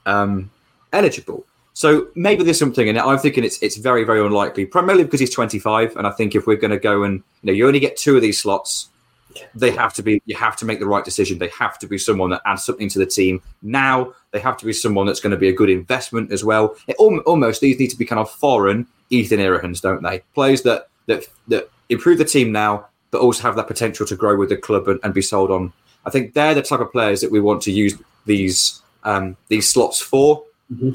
um, 0.05 0.49
eligible. 0.93 1.45
So 1.73 2.07
maybe 2.15 2.43
there's 2.43 2.59
something 2.59 2.87
in 2.87 2.95
it. 2.95 3.01
I'm 3.01 3.19
thinking 3.19 3.43
it's 3.43 3.61
it's 3.61 3.77
very 3.77 4.03
very 4.03 4.21
unlikely, 4.25 4.65
primarily 4.65 5.03
because 5.03 5.19
he's 5.19 5.33
25, 5.33 5.97
and 5.97 6.07
I 6.07 6.11
think 6.11 6.35
if 6.35 6.47
we're 6.47 6.55
going 6.55 6.71
to 6.71 6.79
go 6.79 7.03
and 7.03 7.15
you 7.41 7.47
know 7.47 7.53
you 7.53 7.67
only 7.67 7.79
get 7.79 7.97
two 7.97 8.15
of 8.15 8.21
these 8.21 8.39
slots, 8.41 8.89
they 9.53 9.71
have 9.71 9.93
to 9.93 10.03
be 10.03 10.21
you 10.25 10.35
have 10.35 10.55
to 10.55 10.65
make 10.65 10.79
the 10.79 10.85
right 10.85 11.05
decision 11.05 11.37
they 11.37 11.49
have 11.49 11.77
to 11.79 11.87
be 11.87 11.97
someone 11.97 12.29
that 12.29 12.41
adds 12.45 12.63
something 12.63 12.89
to 12.89 12.99
the 12.99 13.05
team 13.05 13.41
now 13.61 14.13
they 14.31 14.39
have 14.39 14.57
to 14.57 14.65
be 14.65 14.73
someone 14.73 15.05
that's 15.05 15.19
going 15.19 15.31
to 15.31 15.37
be 15.37 15.49
a 15.49 15.53
good 15.53 15.69
investment 15.69 16.31
as 16.31 16.43
well 16.43 16.75
it, 16.87 16.95
almost 16.97 17.61
these 17.61 17.79
need 17.79 17.89
to 17.89 17.97
be 17.97 18.05
kind 18.05 18.19
of 18.19 18.29
foreign 18.29 18.87
ethan 19.09 19.39
Erhahons, 19.39 19.81
don't 19.81 20.03
they 20.03 20.21
players 20.33 20.61
that 20.63 20.89
that 21.07 21.25
that 21.47 21.69
improve 21.89 22.17
the 22.17 22.25
team 22.25 22.51
now 22.51 22.85
but 23.11 23.21
also 23.21 23.43
have 23.43 23.55
that 23.55 23.67
potential 23.67 24.05
to 24.05 24.15
grow 24.15 24.37
with 24.37 24.49
the 24.49 24.57
club 24.57 24.87
and, 24.87 24.99
and 25.03 25.13
be 25.13 25.21
sold 25.21 25.51
on 25.51 25.71
i 26.05 26.09
think 26.09 26.33
they're 26.33 26.55
the 26.55 26.61
type 26.61 26.79
of 26.79 26.91
players 26.91 27.21
that 27.21 27.31
we 27.31 27.39
want 27.39 27.61
to 27.61 27.71
use 27.71 27.95
these 28.25 28.81
um, 29.03 29.37
these 29.49 29.69
slots 29.69 30.01
for 30.01 30.43
mm-hmm. 30.73 30.91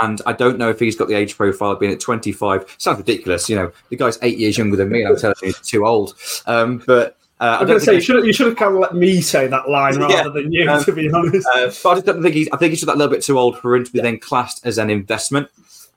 And 0.00 0.20
I 0.26 0.32
don't 0.32 0.58
know 0.58 0.70
if 0.70 0.80
he's 0.80 0.96
got 0.96 1.08
the 1.08 1.14
age 1.14 1.36
profile 1.36 1.72
of 1.72 1.80
being 1.80 1.92
at 1.92 2.00
25. 2.00 2.76
Sounds 2.78 2.98
ridiculous. 2.98 3.48
You 3.48 3.56
know, 3.56 3.72
the 3.90 3.96
guy's 3.96 4.18
eight 4.22 4.38
years 4.38 4.58
younger 4.58 4.76
than 4.76 4.88
me. 4.88 5.04
I'm 5.04 5.16
telling 5.16 5.36
you, 5.42 5.48
he's 5.48 5.60
too 5.60 5.86
old. 5.86 6.14
Um, 6.46 6.82
but 6.86 7.16
uh, 7.40 7.58
I'm 7.60 7.66
going 7.66 7.78
to 7.78 7.84
say 7.84 7.94
you 7.94 8.00
should, 8.00 8.24
you 8.24 8.32
should 8.32 8.46
have 8.46 8.56
kind 8.56 8.74
of 8.74 8.80
let 8.80 8.94
me 8.94 9.20
say 9.20 9.48
that 9.48 9.68
line 9.68 9.98
rather 9.98 10.14
yeah, 10.14 10.28
than 10.28 10.52
you, 10.52 10.70
um, 10.70 10.82
to 10.84 10.92
be 10.92 11.10
honest. 11.10 11.46
Uh, 11.54 11.70
but 11.82 11.90
I 11.90 11.94
just 11.94 12.06
don't 12.06 12.22
think 12.22 12.34
he's. 12.34 12.48
I 12.52 12.56
think 12.56 12.70
he's 12.70 12.80
just 12.80 12.86
that 12.86 12.96
little 12.96 13.12
bit 13.12 13.24
too 13.24 13.38
old 13.38 13.58
for 13.58 13.74
him 13.74 13.84
to 13.84 13.92
be 13.92 13.98
yeah. 13.98 14.04
then 14.04 14.20
classed 14.20 14.64
as 14.64 14.78
an 14.78 14.88
investment. 14.88 15.48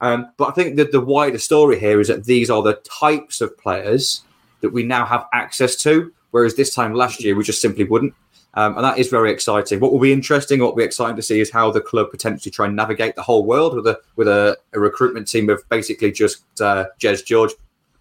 Um, 0.01 0.31
but 0.37 0.49
I 0.49 0.51
think 0.51 0.77
that 0.77 0.91
the 0.91 1.01
wider 1.01 1.37
story 1.37 1.79
here 1.79 1.99
is 1.99 2.07
that 2.07 2.25
these 2.25 2.49
are 2.49 2.61
the 2.61 2.73
types 2.99 3.41
of 3.41 3.57
players 3.57 4.21
that 4.61 4.71
we 4.71 4.83
now 4.83 5.05
have 5.05 5.27
access 5.33 5.75
to, 5.77 6.11
whereas 6.31 6.55
this 6.55 6.73
time 6.73 6.93
last 6.93 7.23
year 7.23 7.35
we 7.35 7.43
just 7.43 7.61
simply 7.61 7.83
wouldn't. 7.83 8.13
Um, 8.53 8.75
and 8.75 8.83
that 8.83 8.97
is 8.97 9.07
very 9.09 9.31
exciting. 9.31 9.79
What 9.79 9.91
will 9.91 9.99
be 9.99 10.11
interesting, 10.11 10.59
what 10.59 10.71
will 10.71 10.77
be 10.77 10.83
exciting 10.83 11.15
to 11.15 11.21
see, 11.21 11.39
is 11.39 11.51
how 11.51 11.69
the 11.69 11.81
club 11.81 12.09
potentially 12.09 12.51
try 12.51 12.65
and 12.65 12.75
navigate 12.75 13.15
the 13.15 13.21
whole 13.21 13.45
world 13.45 13.75
with 13.75 13.85
a 13.85 13.99
with 14.15 14.27
a, 14.27 14.57
a 14.73 14.79
recruitment 14.79 15.27
team 15.27 15.49
of 15.49 15.67
basically 15.69 16.11
just 16.11 16.43
uh, 16.59 16.85
Jez 16.99 17.23
George 17.23 17.51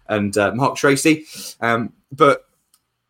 and 0.09 0.35
uh, 0.37 0.51
Mark 0.55 0.75
Tracy. 0.75 1.25
Um, 1.61 1.93
but 2.11 2.46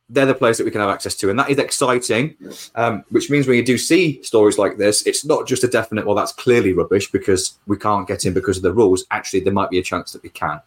they're 0.09 0.25
the 0.25 0.33
players 0.33 0.57
that 0.57 0.63
we 0.63 0.71
can 0.71 0.81
have 0.81 0.89
access 0.89 1.15
to, 1.15 1.29
and 1.29 1.37
that 1.37 1.49
is 1.49 1.57
exciting. 1.57 2.35
Um, 2.75 3.03
which 3.09 3.29
means 3.29 3.47
when 3.47 3.57
you 3.57 3.65
do 3.65 3.77
see 3.77 4.21
stories 4.23 4.57
like 4.57 4.77
this, 4.77 5.05
it's 5.05 5.25
not 5.25 5.47
just 5.47 5.63
a 5.63 5.67
definite. 5.67 6.05
Well, 6.05 6.15
that's 6.15 6.31
clearly 6.31 6.73
rubbish 6.73 7.11
because 7.11 7.57
we 7.67 7.77
can't 7.77 8.07
get 8.07 8.25
in 8.25 8.33
because 8.33 8.57
of 8.57 8.63
the 8.63 8.73
rules. 8.73 9.05
Actually, 9.11 9.41
there 9.41 9.53
might 9.53 9.69
be 9.69 9.79
a 9.79 9.83
chance 9.83 10.13
that 10.13 10.23
we 10.23 10.29
can. 10.29 10.61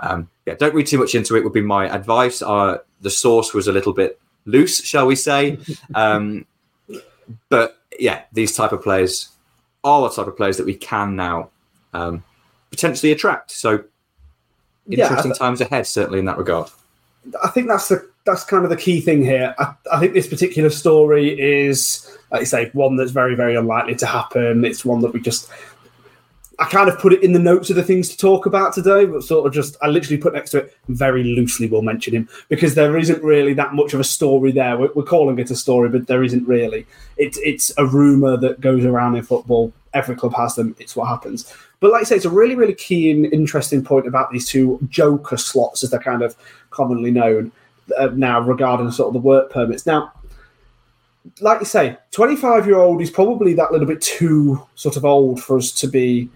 Um, 0.00 0.28
yeah, 0.46 0.54
don't 0.54 0.74
read 0.74 0.86
too 0.86 0.98
much 0.98 1.14
into 1.14 1.36
it. 1.36 1.44
Would 1.44 1.52
be 1.52 1.60
my 1.60 1.88
advice. 1.94 2.42
Uh, 2.42 2.78
the 3.00 3.10
source 3.10 3.54
was 3.54 3.68
a 3.68 3.72
little 3.72 3.92
bit 3.92 4.20
loose, 4.44 4.82
shall 4.82 5.06
we 5.06 5.16
say? 5.16 5.58
Um, 5.94 6.46
but 7.48 7.78
yeah, 7.98 8.22
these 8.32 8.54
type 8.54 8.72
of 8.72 8.82
players 8.82 9.28
are 9.84 10.02
the 10.02 10.08
type 10.08 10.26
of 10.26 10.36
players 10.36 10.56
that 10.56 10.66
we 10.66 10.74
can 10.74 11.16
now 11.16 11.50
um, 11.92 12.24
potentially 12.70 13.12
attract. 13.12 13.50
So 13.50 13.84
interesting 14.88 15.30
yeah, 15.30 15.36
times 15.36 15.60
ahead, 15.60 15.86
certainly 15.86 16.18
in 16.18 16.24
that 16.24 16.38
regard. 16.38 16.70
I 17.42 17.48
think 17.48 17.68
that's 17.68 17.88
the 17.88 18.09
that's 18.24 18.44
kind 18.44 18.64
of 18.64 18.70
the 18.70 18.76
key 18.76 19.00
thing 19.00 19.22
here. 19.22 19.54
I, 19.58 19.74
I, 19.92 19.98
think 19.98 20.12
this 20.12 20.26
particular 20.26 20.70
story 20.70 21.40
is, 21.40 22.16
like 22.30 22.40
you 22.40 22.46
say, 22.46 22.70
one 22.72 22.96
that's 22.96 23.12
very, 23.12 23.34
very 23.34 23.56
unlikely 23.56 23.94
to 23.96 24.06
happen. 24.06 24.64
It's 24.64 24.84
one 24.84 25.00
that 25.00 25.12
we 25.12 25.20
just, 25.20 25.48
I 26.58 26.66
kind 26.66 26.90
of 26.90 26.98
put 26.98 27.14
it 27.14 27.22
in 27.22 27.32
the 27.32 27.38
notes 27.38 27.70
of 27.70 27.76
the 27.76 27.82
things 27.82 28.10
to 28.10 28.16
talk 28.18 28.44
about 28.44 28.74
today, 28.74 29.06
but 29.06 29.24
sort 29.24 29.46
of 29.46 29.54
just, 29.54 29.76
I 29.80 29.88
literally 29.88 30.20
put 30.20 30.34
next 30.34 30.50
to 30.50 30.58
it, 30.58 30.76
very 30.88 31.24
loosely 31.24 31.66
we'll 31.66 31.82
mention 31.82 32.14
him 32.14 32.28
because 32.48 32.74
there 32.74 32.98
isn't 32.98 33.22
really 33.22 33.54
that 33.54 33.74
much 33.74 33.94
of 33.94 34.00
a 34.00 34.04
story 34.04 34.52
there. 34.52 34.76
We're, 34.76 34.92
we're 34.94 35.02
calling 35.02 35.38
it 35.38 35.50
a 35.50 35.56
story, 35.56 35.88
but 35.88 36.06
there 36.06 36.22
isn't 36.22 36.46
really. 36.46 36.86
It's, 37.16 37.38
it's 37.38 37.72
a 37.78 37.86
rumour 37.86 38.36
that 38.38 38.60
goes 38.60 38.84
around 38.84 39.16
in 39.16 39.22
football. 39.22 39.72
Every 39.94 40.14
club 40.14 40.34
has 40.34 40.54
them. 40.54 40.76
It's 40.78 40.94
what 40.94 41.08
happens. 41.08 41.52
But 41.80 41.92
like 41.92 42.02
I 42.02 42.04
say, 42.04 42.16
it's 42.16 42.26
a 42.26 42.30
really, 42.30 42.54
really 42.54 42.74
key 42.74 43.10
and 43.10 43.24
interesting 43.32 43.82
point 43.82 44.06
about 44.06 44.30
these 44.30 44.46
two 44.46 44.78
joker 44.90 45.38
slots, 45.38 45.82
as 45.82 45.90
they're 45.90 45.98
kind 45.98 46.20
of 46.20 46.36
commonly 46.68 47.10
known 47.10 47.50
Uh, 47.98 48.10
now 48.14 48.40
regarding 48.40 48.90
sort 48.90 49.08
of 49.08 49.14
the 49.14 49.20
work 49.20 49.50
permits. 49.50 49.86
Now, 49.86 50.12
like 51.40 51.60
you 51.60 51.66
say, 51.66 51.96
25 52.12 52.66
year 52.66 52.78
old 52.78 53.00
is 53.02 53.10
probably 53.10 53.54
that 53.54 53.72
little 53.72 53.86
bit 53.86 54.00
too 54.00 54.66
sort 54.74 54.96
of 54.96 55.04
old 55.04 55.42
for 55.42 55.56
us 55.56 55.72
to 55.72 55.86
be 55.86 56.28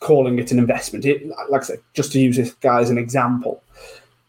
calling 0.00 0.38
it 0.38 0.52
an 0.52 0.58
investment. 0.58 1.04
It, 1.04 1.28
like 1.50 1.62
I 1.62 1.64
say, 1.64 1.76
just 1.94 2.12
to 2.12 2.20
use 2.20 2.36
this 2.36 2.52
guy 2.54 2.80
as 2.80 2.90
an 2.90 2.98
example. 2.98 3.62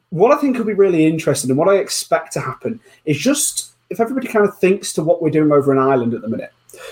What 0.09 0.31
I 0.31 0.39
think 0.39 0.55
could 0.55 0.67
be 0.67 0.73
really 0.73 1.05
interesting 1.05 1.49
and 1.49 1.57
what 1.57 1.69
I 1.69 1.77
expect 1.77 2.33
to 2.33 2.39
happen 2.39 2.79
is 3.05 3.17
just 3.17 3.71
if 3.89 3.99
everybody 3.99 4.27
kind 4.27 4.47
of 4.47 4.57
thinks 4.57 4.93
to 4.93 5.03
what 5.03 5.21
we're 5.21 5.29
doing 5.29 5.51
over 5.51 5.71
in 5.71 5.79
Ireland 5.79 6.13
at 6.13 6.21
the 6.21 6.27
minute. 6.27 6.51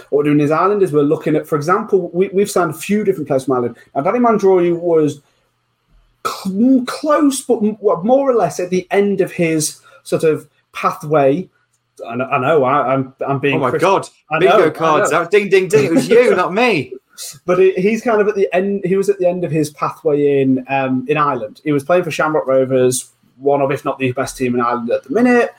What 0.10 0.20
we're 0.20 0.24
doing 0.24 0.40
in 0.40 0.52
Ireland 0.52 0.84
is 0.84 0.92
we're 0.92 1.02
looking 1.02 1.36
at, 1.36 1.48
for 1.48 1.56
example, 1.56 2.10
we, 2.14 2.28
have 2.40 2.52
signed 2.52 2.72
a 2.72 2.78
few 2.78 3.04
different 3.04 3.28
players 3.28 3.46
from 3.46 3.56
Ireland. 3.56 3.78
Now, 3.96 4.02
Danny 4.02 4.20
Mandroiu 4.20 4.80
was 4.80 5.22
cl- 6.26 6.84
close, 6.86 7.42
but 7.42 7.62
more 7.62 8.30
or 8.30 8.34
less 8.34 8.60
at 8.60 8.70
the 8.70 8.88
end 8.92 9.22
of 9.22 9.32
his 9.32 9.82
sort 10.04 10.24
of 10.24 10.50
pathway. 10.74 11.50
I 12.08 12.16
know, 12.16 12.26
I 12.26 12.40
know 12.40 12.64
I, 12.64 12.94
am 12.94 13.14
I'm, 13.22 13.32
I'm 13.32 13.40
being. 13.40 13.56
Oh 13.56 13.60
my 13.60 13.78
god! 13.78 14.08
Bingo 14.40 14.72
cards 14.72 15.12
out! 15.12 15.32
Ding 15.32 15.50
ding 15.50 15.68
ding! 15.68 15.86
It 15.86 15.92
was 15.92 16.10
you, 16.10 16.36
not 16.36 16.54
me. 16.54 16.94
But 17.46 17.60
it, 17.60 17.78
he's 17.78 18.02
kind 18.02 18.22
of 18.22 18.28
at 18.28 18.36
the 18.36 18.50
end. 18.54 18.84
He 18.86 18.96
was 18.96 19.10
at 19.10 19.20
the 19.20 19.28
end 19.28 19.44
of 19.44 19.52
his 19.52 19.70
pathway 19.70 20.42
in 20.42 20.66
um, 20.68 21.06
in 21.08 21.18
Ireland. 21.18 21.62
He 21.64 21.72
was 21.72 21.84
playing 21.84 22.04
for 22.04 22.12
Shamrock 22.12 22.48
Rovers, 22.48 23.12
one 23.38 23.62
of 23.62 23.72
if 23.72 23.86
not 23.86 24.00
the 24.00 24.12
best 24.14 24.38
team 24.38 24.56
in 24.56 24.62
Ireland 24.62 24.90
at 24.90 25.04
the 25.04 25.14
minute. 25.14 25.54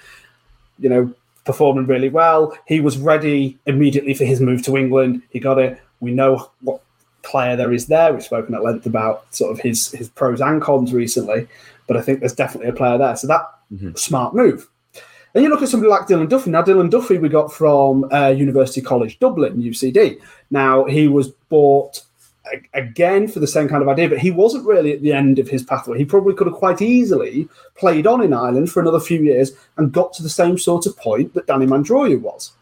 You 0.78 0.88
know, 0.88 1.14
performing 1.44 1.86
really 1.86 2.08
well. 2.08 2.56
He 2.66 2.80
was 2.80 2.98
ready 2.98 3.58
immediately 3.66 4.14
for 4.14 4.24
his 4.24 4.40
move 4.40 4.62
to 4.64 4.76
England. 4.76 5.22
He 5.30 5.38
got 5.38 5.58
it. 5.58 5.80
We 6.00 6.12
know 6.12 6.50
what 6.60 6.82
player 7.22 7.56
there 7.56 7.72
is 7.72 7.86
there. 7.86 8.12
We've 8.12 8.22
spoken 8.22 8.54
at 8.54 8.62
length 8.62 8.86
about 8.86 9.32
sort 9.34 9.52
of 9.52 9.60
his 9.60 9.90
his 9.92 10.08
pros 10.08 10.40
and 10.40 10.60
cons 10.60 10.92
recently, 10.92 11.48
but 11.86 11.96
I 11.96 12.02
think 12.02 12.20
there's 12.20 12.34
definitely 12.34 12.70
a 12.70 12.74
player 12.74 12.98
there. 12.98 13.16
So 13.16 13.26
that 13.26 13.42
mm-hmm. 13.72 13.94
smart 13.94 14.34
move. 14.34 14.68
And 15.34 15.42
you 15.42 15.48
look 15.48 15.62
at 15.62 15.68
somebody 15.68 15.90
like 15.90 16.06
Dylan 16.06 16.28
Duffy. 16.28 16.50
Now, 16.50 16.62
Dylan 16.62 16.90
Duffy 16.90 17.16
we 17.16 17.30
got 17.30 17.52
from 17.52 18.06
uh, 18.12 18.28
University 18.28 18.82
College 18.82 19.18
Dublin, 19.18 19.62
UCD. 19.62 20.20
Now 20.50 20.84
he 20.84 21.08
was 21.08 21.28
bought 21.48 22.02
again 22.74 23.28
for 23.28 23.40
the 23.40 23.46
same 23.46 23.68
kind 23.68 23.82
of 23.82 23.88
idea, 23.88 24.08
but 24.08 24.18
he 24.18 24.30
wasn't 24.30 24.66
really 24.66 24.92
at 24.92 25.02
the 25.02 25.12
end 25.12 25.38
of 25.38 25.48
his 25.48 25.62
pathway. 25.62 25.98
He 25.98 26.04
probably 26.04 26.34
could 26.34 26.46
have 26.46 26.56
quite 26.56 26.82
easily 26.82 27.48
played 27.76 28.06
on 28.06 28.22
in 28.22 28.32
Ireland 28.32 28.70
for 28.70 28.80
another 28.80 29.00
few 29.00 29.22
years 29.22 29.52
and 29.76 29.92
got 29.92 30.12
to 30.14 30.22
the 30.22 30.28
same 30.28 30.58
sort 30.58 30.86
of 30.86 30.96
point 30.96 31.34
that 31.34 31.46
Danny 31.46 31.66
Mandroiu 31.66 32.20
was. 32.20 32.52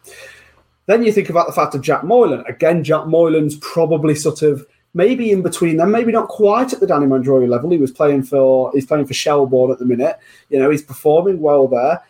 Then 0.87 1.03
you 1.03 1.11
think 1.11 1.29
about 1.29 1.47
the 1.47 1.53
fact 1.53 1.75
of 1.75 1.81
Jack 1.81 2.03
Moylan. 2.03 2.43
Again, 2.47 2.83
Jack 2.83 3.05
Moylan's 3.05 3.55
probably 3.57 4.15
sort 4.15 4.41
of 4.41 4.65
maybe 4.93 5.31
in 5.31 5.41
between 5.41 5.77
them, 5.77 5.91
maybe 5.91 6.11
not 6.11 6.27
quite 6.27 6.73
at 6.73 6.79
the 6.79 6.87
Danny 6.87 7.05
Mandroiu 7.05 7.47
level. 7.47 7.69
He 7.69 7.77
was 7.77 7.91
playing 7.91 8.23
for 8.23 8.71
he's 8.73 8.85
playing 8.85 9.05
for 9.05 9.13
Shelbourne 9.13 9.71
at 9.71 9.79
the 9.79 9.85
minute. 9.85 10.17
You 10.49 10.59
know, 10.59 10.69
he's 10.69 10.81
performing 10.81 11.39
well 11.39 11.67
there. 11.67 12.01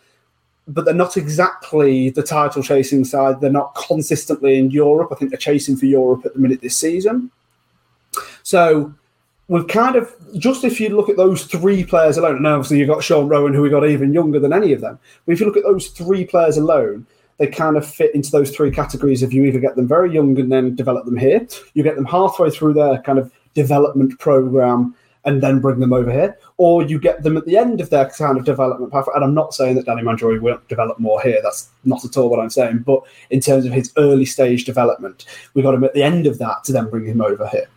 but 0.67 0.85
they're 0.85 0.93
not 0.93 1.17
exactly 1.17 2.09
the 2.09 2.23
title 2.23 2.63
chasing 2.63 3.03
side. 3.03 3.41
They're 3.41 3.51
not 3.51 3.75
consistently 3.75 4.57
in 4.57 4.71
Europe. 4.71 5.09
I 5.11 5.15
think 5.15 5.31
they're 5.31 5.37
chasing 5.37 5.75
for 5.75 5.85
Europe 5.85 6.25
at 6.25 6.33
the 6.33 6.39
minute 6.39 6.61
this 6.61 6.77
season. 6.77 7.31
So 8.43 8.93
we've 9.47 9.67
kind 9.67 9.95
of 9.95 10.13
just 10.37 10.63
if 10.63 10.79
you 10.79 10.89
look 10.89 11.09
at 11.09 11.17
those 11.17 11.45
three 11.45 11.83
players 11.83 12.17
alone, 12.17 12.37
and 12.37 12.47
obviously 12.47 12.79
you've 12.79 12.87
got 12.87 13.03
Sean 13.03 13.27
Rowan, 13.27 13.53
who 13.53 13.61
we 13.61 13.69
got 13.69 13.87
even 13.87 14.13
younger 14.13 14.39
than 14.39 14.53
any 14.53 14.73
of 14.73 14.81
them. 14.81 14.99
But 15.25 15.33
if 15.33 15.39
you 15.39 15.45
look 15.45 15.57
at 15.57 15.63
those 15.63 15.87
three 15.87 16.25
players 16.25 16.57
alone, 16.57 17.05
they 17.41 17.47
kind 17.47 17.75
of 17.75 17.83
fit 17.83 18.13
into 18.13 18.29
those 18.29 18.55
three 18.55 18.69
categories 18.69 19.23
If 19.23 19.33
you 19.33 19.43
either 19.45 19.59
get 19.59 19.75
them 19.75 19.87
very 19.87 20.13
young 20.13 20.39
and 20.39 20.51
then 20.51 20.75
develop 20.75 21.05
them 21.05 21.17
here, 21.17 21.47
you 21.73 21.81
get 21.81 21.95
them 21.95 22.05
halfway 22.05 22.51
through 22.51 22.73
their 22.73 23.01
kind 23.01 23.17
of 23.17 23.31
development 23.55 24.19
program 24.19 24.95
and 25.25 25.41
then 25.41 25.59
bring 25.59 25.79
them 25.79 25.91
over 25.91 26.11
here, 26.11 26.37
or 26.57 26.83
you 26.83 26.99
get 26.99 27.23
them 27.23 27.37
at 27.37 27.45
the 27.45 27.57
end 27.57 27.81
of 27.81 27.89
their 27.89 28.09
kind 28.11 28.37
of 28.37 28.45
development 28.45 28.91
path. 28.91 29.07
And 29.15 29.23
I'm 29.23 29.33
not 29.33 29.55
saying 29.55 29.75
that 29.75 29.87
Danny 29.87 30.03
Mandroiu 30.03 30.39
won't 30.39 30.67
develop 30.67 30.99
more 30.99 31.19
here. 31.19 31.39
That's 31.41 31.69
not 31.83 32.05
at 32.05 32.15
all 32.15 32.29
what 32.29 32.39
I'm 32.39 32.51
saying. 32.51 32.79
But 32.79 33.01
in 33.31 33.39
terms 33.39 33.65
of 33.65 33.73
his 33.73 33.91
early 33.97 34.25
stage 34.25 34.63
development, 34.63 35.25
we 35.55 35.63
got 35.63 35.73
him 35.73 35.83
at 35.83 35.95
the 35.95 36.03
end 36.03 36.27
of 36.27 36.37
that 36.37 36.63
to 36.65 36.73
then 36.73 36.91
bring 36.91 37.05
him 37.05 37.21
over 37.21 37.47
here. 37.47 37.67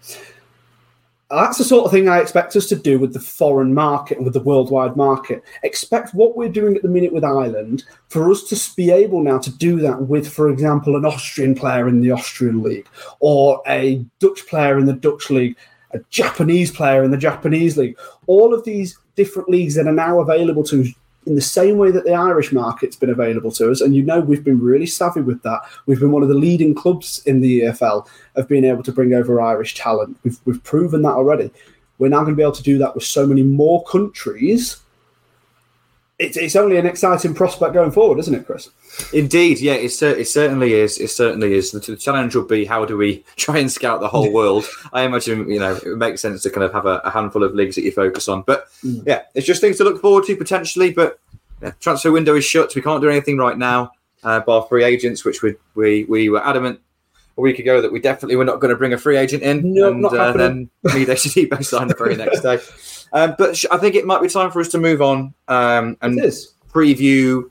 That's 1.31 1.59
the 1.59 1.65
sort 1.65 1.87
of 1.87 1.91
thing 1.91 2.09
I 2.09 2.21
expect 2.21 2.55
us 2.55 2.67
to 2.69 2.77
do 2.77 2.99
with 2.99 3.13
the 3.13 3.21
foreign 3.21 3.73
market 3.73 4.19
and 4.19 4.25
with 4.25 4.35
the 4.35 4.43
worldwide 4.43 4.97
market. 4.97 5.43
Expect 5.63 6.15
what 6.15 6.37
we're 6.37 6.51
doing 6.51 6.77
at 6.77 6.83
the 6.83 6.89
minute 6.89 7.13
with 7.13 7.25
Ireland 7.25 7.85
for 8.09 8.31
us 8.31 8.45
to 8.45 8.77
be 8.77 8.91
able 8.91 9.23
now 9.23 9.39
to 9.39 9.51
do 9.51 9.81
that 9.81 10.03
with, 10.03 10.29
for 10.31 10.51
example, 10.51 10.97
an 10.97 11.05
Austrian 11.05 11.55
player 11.55 11.89
in 11.89 12.01
the 12.01 12.11
Austrian 12.11 12.63
league 12.63 12.87
or 13.21 13.63
a 13.67 14.05
Dutch 14.21 14.47
player 14.47 14.79
in 14.79 14.87
the 14.87 14.93
Dutch 14.93 15.31
league 15.31 15.57
a 15.95 16.01
Japanese 16.11 16.71
player 16.71 17.05
in 17.05 17.11
the 17.11 17.17
Japanese 17.17 17.77
league. 17.77 17.97
All 18.27 18.53
of 18.53 18.65
these 18.65 18.99
different 19.15 19.49
leagues 19.49 19.77
that 19.77 19.87
are 19.87 19.93
now 19.93 20.21
available 20.21 20.65
to 20.65 20.87
in 21.27 21.35
the 21.35 21.41
same 21.41 21.79
way 21.79 21.91
that 21.91 22.05
the 22.05 22.13
Irish 22.13 22.53
market's 22.53 22.97
been 22.97 23.11
available 23.11 23.51
to 23.53 23.71
us. 23.71 23.81
And 23.81 23.95
you 23.95 24.03
know, 24.03 24.21
we've 24.21 24.45
been 24.45 24.61
really 24.61 24.87
savvy 24.87 25.21
with 25.21 25.43
that. 25.43 25.63
We've 25.87 26.01
been 26.01 26.13
one 26.13 26.23
of 26.23 26.29
the 26.29 26.35
leading 26.35 26.75
clubs 26.75 27.23
in 27.27 27.41
the 27.41 27.63
EFL 27.63 28.07
of 28.37 28.49
being 28.49 28.65
able 28.65 28.83
to 28.83 28.93
bring 28.93 29.15
over 29.15 29.41
Irish 29.41 29.75
talent. 29.75 30.17
We've, 30.23 30.39
we've 30.45 30.63
proven 30.63 31.03
that 31.03 31.13
already. 31.13 31.51
We're 31.99 32.09
now 32.09 32.23
going 32.23 32.33
to 32.33 32.37
be 32.37 32.43
able 32.43 32.53
to 32.53 32.63
do 32.63 32.79
that 32.79 32.95
with 32.95 33.05
so 33.05 33.27
many 33.27 33.43
more 33.43 33.85
countries 33.85 34.81
it's, 36.19 36.37
it's 36.37 36.57
only 36.57 36.77
an 36.77 36.87
exciting 36.87 37.35
prospect 37.35 37.75
going 37.75 37.91
forward, 37.91 38.19
isn't 38.21 38.35
it, 38.35 38.47
Chris? 38.47 38.71
Indeed, 39.13 39.61
yeah, 39.61 39.75
it, 39.75 40.03
it 40.03 40.29
certainly 40.29 40.75
is. 40.75 40.99
It 40.99 41.09
certainly 41.09 41.55
is. 41.55 41.71
The, 41.71 41.81
the, 41.81 41.97
challenge 41.97 42.35
will 42.35 42.45
be 42.45 42.65
how 42.65 42.85
do 42.85 42.97
we 42.97 43.25
try 43.37 43.59
and 43.59 43.71
scout 43.71 44.01
the 44.01 44.09
whole 44.09 44.33
world? 44.33 44.67
I 44.93 45.03
imagine 45.03 45.49
you 45.51 45.59
know 45.59 45.75
it 45.75 45.97
makes 45.99 46.21
sense 46.21 46.43
to 46.43 46.51
kind 46.51 46.65
of 46.65 46.73
have 46.73 46.87
a, 46.87 47.01
a 47.05 47.11
handful 47.11 47.43
of 47.43 47.55
leagues 47.55 47.77
that 47.77 47.83
you 47.83 47.93
focus 47.93 48.29
on. 48.29 48.43
But 48.43 48.67
mm. 48.85 49.03
yeah, 49.07 49.23
it's 49.35 49.47
just 49.47 49.61
things 49.61 49.79
to 49.79 49.85
look 49.85 50.01
forward 50.01 50.25
to 50.27 50.37
potentially. 50.37 50.93
But 50.93 51.19
yeah, 51.63 51.73
transfer 51.81 52.13
window 52.13 52.35
is 52.37 52.45
shut. 52.45 52.73
So 52.73 52.77
we 52.77 52.83
can't 52.83 53.03
do 53.03 53.11
anything 53.11 53.39
right 53.39 53.59
now. 53.59 53.93
Uh, 54.23 54.41
bar 54.41 54.67
free 54.69 54.85
agents, 54.85 55.25
which 55.25 55.43
we 55.43 55.55
we 55.75 56.05
we 56.05 56.29
were 56.29 56.45
adamant 56.47 56.81
a 57.37 57.41
week 57.41 57.59
ago 57.59 57.81
that 57.81 57.93
we 57.93 58.01
definitely 58.01 58.37
were 58.37 58.45
not 58.45 58.61
going 58.61 58.71
to 58.71 58.77
bring 58.77 58.93
a 58.93 58.99
free 58.99 59.17
agent 59.17 59.43
in, 59.43 59.75
no, 59.75 59.89
and 59.89 60.07
uh, 60.07 60.33
then 60.33 60.71
Mide 60.85 61.09
Shodipo 61.09 61.65
signed 61.65 61.91
the 61.91 61.95
very 61.95 62.17
next 62.17 62.41
day. 62.41 62.59
Um, 63.13 63.35
but 63.39 63.65
I 63.71 63.77
think 63.79 63.95
it 63.95 64.07
might 64.07 64.23
be 64.23 64.29
time 64.29 64.51
for 64.51 64.61
us 64.61 64.69
to 64.69 64.79
move 64.79 65.03
on 65.03 65.35
um, 65.49 65.97
and 66.01 66.19
preview 66.73 67.51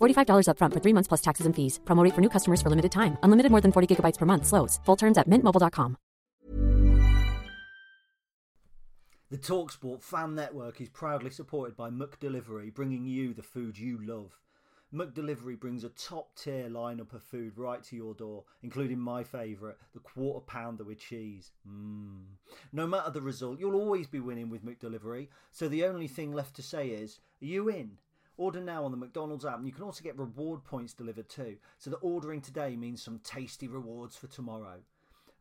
$45 0.00 0.48
upfront 0.48 0.72
for 0.74 0.80
three 0.80 0.92
months 0.92 1.08
plus 1.08 1.22
taxes 1.22 1.46
and 1.46 1.54
fees. 1.54 1.78
Promote 1.84 2.14
for 2.14 2.20
new 2.20 2.30
customers 2.30 2.62
for 2.62 2.70
limited 2.70 2.92
time. 2.92 3.16
Unlimited 3.22 3.50
more 3.50 3.60
than 3.60 3.72
40 3.72 3.94
gigabytes 3.94 4.18
per 4.18 4.26
month. 4.26 4.46
Slows. 4.46 4.80
Full 4.84 4.96
terms 4.96 5.18
at 5.18 5.28
mintmobile.com. 5.28 5.96
The 9.28 9.38
TalkSport 9.38 10.04
fan 10.04 10.36
network 10.36 10.80
is 10.80 10.88
proudly 10.88 11.30
supported 11.30 11.76
by 11.76 11.90
McDelivery, 11.90 12.72
bringing 12.72 13.04
you 13.04 13.34
the 13.34 13.42
food 13.42 13.76
you 13.76 13.98
love. 14.00 14.38
McDelivery 14.94 15.58
brings 15.58 15.82
a 15.82 15.88
top 15.88 16.36
tier 16.36 16.68
lineup 16.68 17.12
of 17.12 17.24
food 17.24 17.58
right 17.58 17.82
to 17.82 17.96
your 17.96 18.14
door, 18.14 18.44
including 18.62 19.00
my 19.00 19.24
favourite, 19.24 19.74
the 19.94 19.98
quarter 19.98 20.44
pounder 20.46 20.84
with 20.84 21.00
cheese. 21.00 21.50
Mmm. 21.68 22.22
No 22.72 22.86
matter 22.86 23.10
the 23.10 23.20
result, 23.20 23.58
you'll 23.58 23.74
always 23.74 24.06
be 24.06 24.20
winning 24.20 24.48
with 24.48 24.64
McDelivery, 24.64 25.26
so 25.50 25.68
the 25.68 25.84
only 25.84 26.06
thing 26.06 26.32
left 26.32 26.54
to 26.56 26.62
say 26.62 26.90
is, 26.90 27.18
are 27.42 27.46
you 27.46 27.68
in? 27.68 27.98
Order 28.38 28.60
now 28.60 28.84
on 28.84 28.90
the 28.90 28.96
McDonald's 28.96 29.46
app, 29.46 29.56
and 29.56 29.66
you 29.66 29.72
can 29.72 29.84
also 29.84 30.04
get 30.04 30.18
reward 30.18 30.62
points 30.64 30.92
delivered 30.92 31.28
too, 31.28 31.56
so 31.78 31.90
that 31.90 31.96
ordering 31.96 32.40
today 32.40 32.76
means 32.76 33.02
some 33.02 33.20
tasty 33.24 33.66
rewards 33.66 34.14
for 34.14 34.26
tomorrow. 34.26 34.80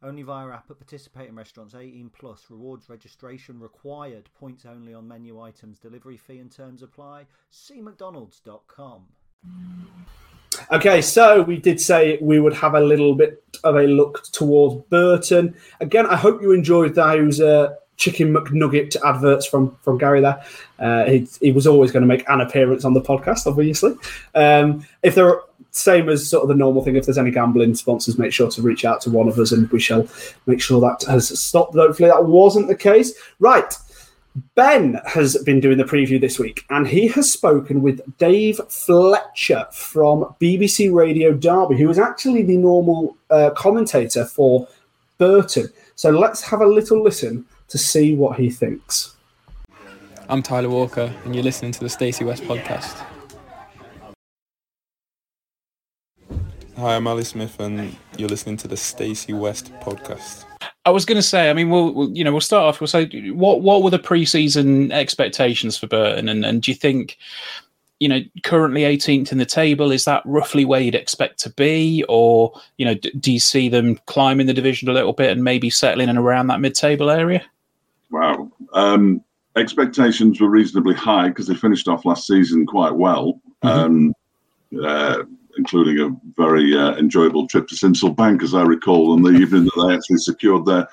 Only 0.03 0.23
via 0.23 0.49
app 0.49 0.69
at 0.69 0.77
participating 0.77 1.35
restaurants 1.35 1.73
18 1.73 2.09
plus. 2.09 2.45
Rewards 2.49 2.89
registration 2.89 3.59
required. 3.59 4.29
Points 4.37 4.65
only 4.65 4.93
on 4.93 5.07
menu 5.07 5.41
items. 5.41 5.79
Delivery 5.79 6.17
fee 6.17 6.39
and 6.39 6.51
terms 6.51 6.83
apply. 6.83 7.25
See 7.49 7.81
McDonald's.com. 7.81 9.05
Okay, 10.71 11.01
so 11.01 11.41
we 11.41 11.57
did 11.57 11.81
say 11.81 12.17
we 12.21 12.39
would 12.39 12.53
have 12.53 12.75
a 12.75 12.81
little 12.81 13.15
bit 13.15 13.43
of 13.63 13.75
a 13.75 13.83
look 13.83 14.23
towards 14.31 14.83
Burton. 14.89 15.55
Again, 15.79 16.05
I 16.05 16.15
hope 16.15 16.41
you 16.41 16.51
enjoyed 16.51 16.95
those 16.95 17.41
uh, 17.41 17.75
chicken 17.97 18.33
McNugget 18.33 18.95
adverts 19.05 19.45
from 19.45 19.75
from 19.81 19.97
Gary 19.97 20.21
there. 20.21 20.43
Uh, 20.79 21.05
he, 21.05 21.27
he, 21.41 21.51
was 21.51 21.65
always 21.65 21.91
going 21.91 22.01
to 22.01 22.07
make 22.07 22.27
an 22.29 22.41
appearance 22.41 22.83
on 22.83 22.93
the 22.93 23.01
podcast, 23.01 23.47
obviously. 23.47 23.95
Um, 24.33 24.85
if 25.03 25.15
there 25.15 25.27
are 25.29 25.43
same 25.71 26.09
as 26.09 26.29
sort 26.29 26.43
of 26.43 26.49
the 26.49 26.55
normal 26.55 26.83
thing, 26.83 26.95
if 26.95 27.05
there's 27.05 27.17
any 27.17 27.31
gambling 27.31 27.75
sponsors, 27.75 28.17
make 28.17 28.33
sure 28.33 28.49
to 28.49 28.61
reach 28.61 28.85
out 28.85 29.01
to 29.01 29.09
one 29.09 29.27
of 29.27 29.37
us 29.37 29.51
and 29.51 29.69
we 29.71 29.79
shall 29.79 30.07
make 30.45 30.61
sure 30.61 30.81
that 30.81 31.03
has 31.07 31.37
stopped. 31.39 31.75
Hopefully, 31.75 32.09
that 32.09 32.25
wasn't 32.25 32.67
the 32.67 32.75
case. 32.75 33.13
Right. 33.39 33.73
Ben 34.55 34.99
has 35.05 35.37
been 35.43 35.61
doing 35.61 35.77
the 35.77 35.85
preview 35.85 36.19
this 36.19 36.37
week, 36.37 36.65
and 36.69 36.85
he 36.85 37.07
has 37.07 37.31
spoken 37.31 37.81
with 37.81 38.01
Dave 38.17 38.59
Fletcher 38.67 39.65
from 39.71 40.35
BBC 40.41 40.93
Radio 40.93 41.31
Derby, 41.31 41.77
who 41.77 41.89
is 41.89 41.97
actually 41.97 42.43
the 42.43 42.57
normal 42.57 43.15
uh, 43.29 43.51
commentator 43.51 44.25
for 44.25 44.67
Burton. 45.17 45.69
So 45.95 46.09
let's 46.09 46.41
have 46.41 46.59
a 46.59 46.67
little 46.67 47.01
listen 47.01 47.45
to 47.67 47.77
see 47.77 48.15
what 48.15 48.39
he 48.39 48.49
thinks. 48.49 49.15
I'm 50.29 50.41
Tyler 50.41 50.69
Walker, 50.69 51.13
and 51.23 51.35
you're 51.35 51.43
listening 51.43 51.71
to 51.73 51.79
the 51.79 51.89
Stacey 51.89 52.23
West 52.23 52.43
podcast. 52.43 53.03
Hi, 56.77 56.95
I'm 56.95 57.07
Ali 57.07 57.23
Smith, 57.23 57.59
and 57.59 57.95
you're 58.17 58.27
listening 58.27 58.57
to 58.57 58.67
the 58.67 58.75
Stacey 58.75 59.33
West 59.33 59.71
podcast. 59.79 60.43
I 60.85 60.89
was 60.89 61.05
going 61.05 61.15
to 61.15 61.21
say, 61.21 61.49
I 61.49 61.53
mean, 61.53 61.69
we'll, 61.69 61.93
we'll, 61.93 62.11
you 62.11 62.23
know 62.23 62.31
we'll 62.31 62.41
start 62.41 62.65
off. 62.65 62.81
We'll 62.81 62.87
say 62.87 63.29
what 63.31 63.61
what 63.61 63.81
were 63.81 63.89
the 63.89 63.99
preseason 63.99 64.91
expectations 64.91 65.77
for 65.77 65.87
Burton, 65.87 66.27
and 66.27 66.45
and 66.45 66.61
do 66.61 66.71
you 66.71 66.75
think, 66.75 67.17
you 67.99 68.09
know, 68.09 68.19
currently 68.43 68.81
18th 68.81 69.31
in 69.31 69.37
the 69.37 69.45
table 69.45 69.91
is 69.91 70.05
that 70.05 70.21
roughly 70.25 70.65
where 70.65 70.81
you'd 70.81 70.95
expect 70.95 71.39
to 71.39 71.49
be, 71.51 72.03
or 72.09 72.51
you 72.77 72.85
know, 72.85 72.95
d- 72.95 73.11
do 73.19 73.31
you 73.31 73.39
see 73.39 73.69
them 73.69 73.99
climbing 74.05 74.47
the 74.47 74.53
division 74.53 74.89
a 74.89 74.93
little 74.93 75.13
bit 75.13 75.31
and 75.31 75.43
maybe 75.43 75.69
settling 75.69 76.09
in 76.09 76.17
around 76.17 76.47
that 76.47 76.59
mid-table 76.61 77.09
area? 77.09 77.43
Wow, 78.15 78.49
um, 78.73 79.21
expectations 79.57 80.39
were 80.39 80.49
reasonably 80.49 80.95
high 80.95 81.27
because 81.27 81.47
they 81.47 81.55
finished 81.55 81.89
off 81.89 82.05
last 82.05 82.27
season 82.27 82.65
quite 82.65 82.93
well. 82.93 83.41
Mm-hmm. 83.61 83.67
Um, 83.67 84.13
uh, 84.81 85.23
including 85.57 85.99
a 85.99 86.15
very 86.41 86.77
uh, 86.77 86.95
enjoyable 86.95 87.45
trip 87.47 87.67
to 87.67 87.75
Sincil 87.75 88.15
Bank, 88.15 88.41
as 88.41 88.53
I 88.53 88.63
recall, 88.63 89.11
on 89.11 89.21
the 89.21 89.29
evening 89.41 89.65
that 89.65 89.85
they 89.87 89.93
actually 89.93 90.17
secured 90.17 90.65
their 90.65 90.87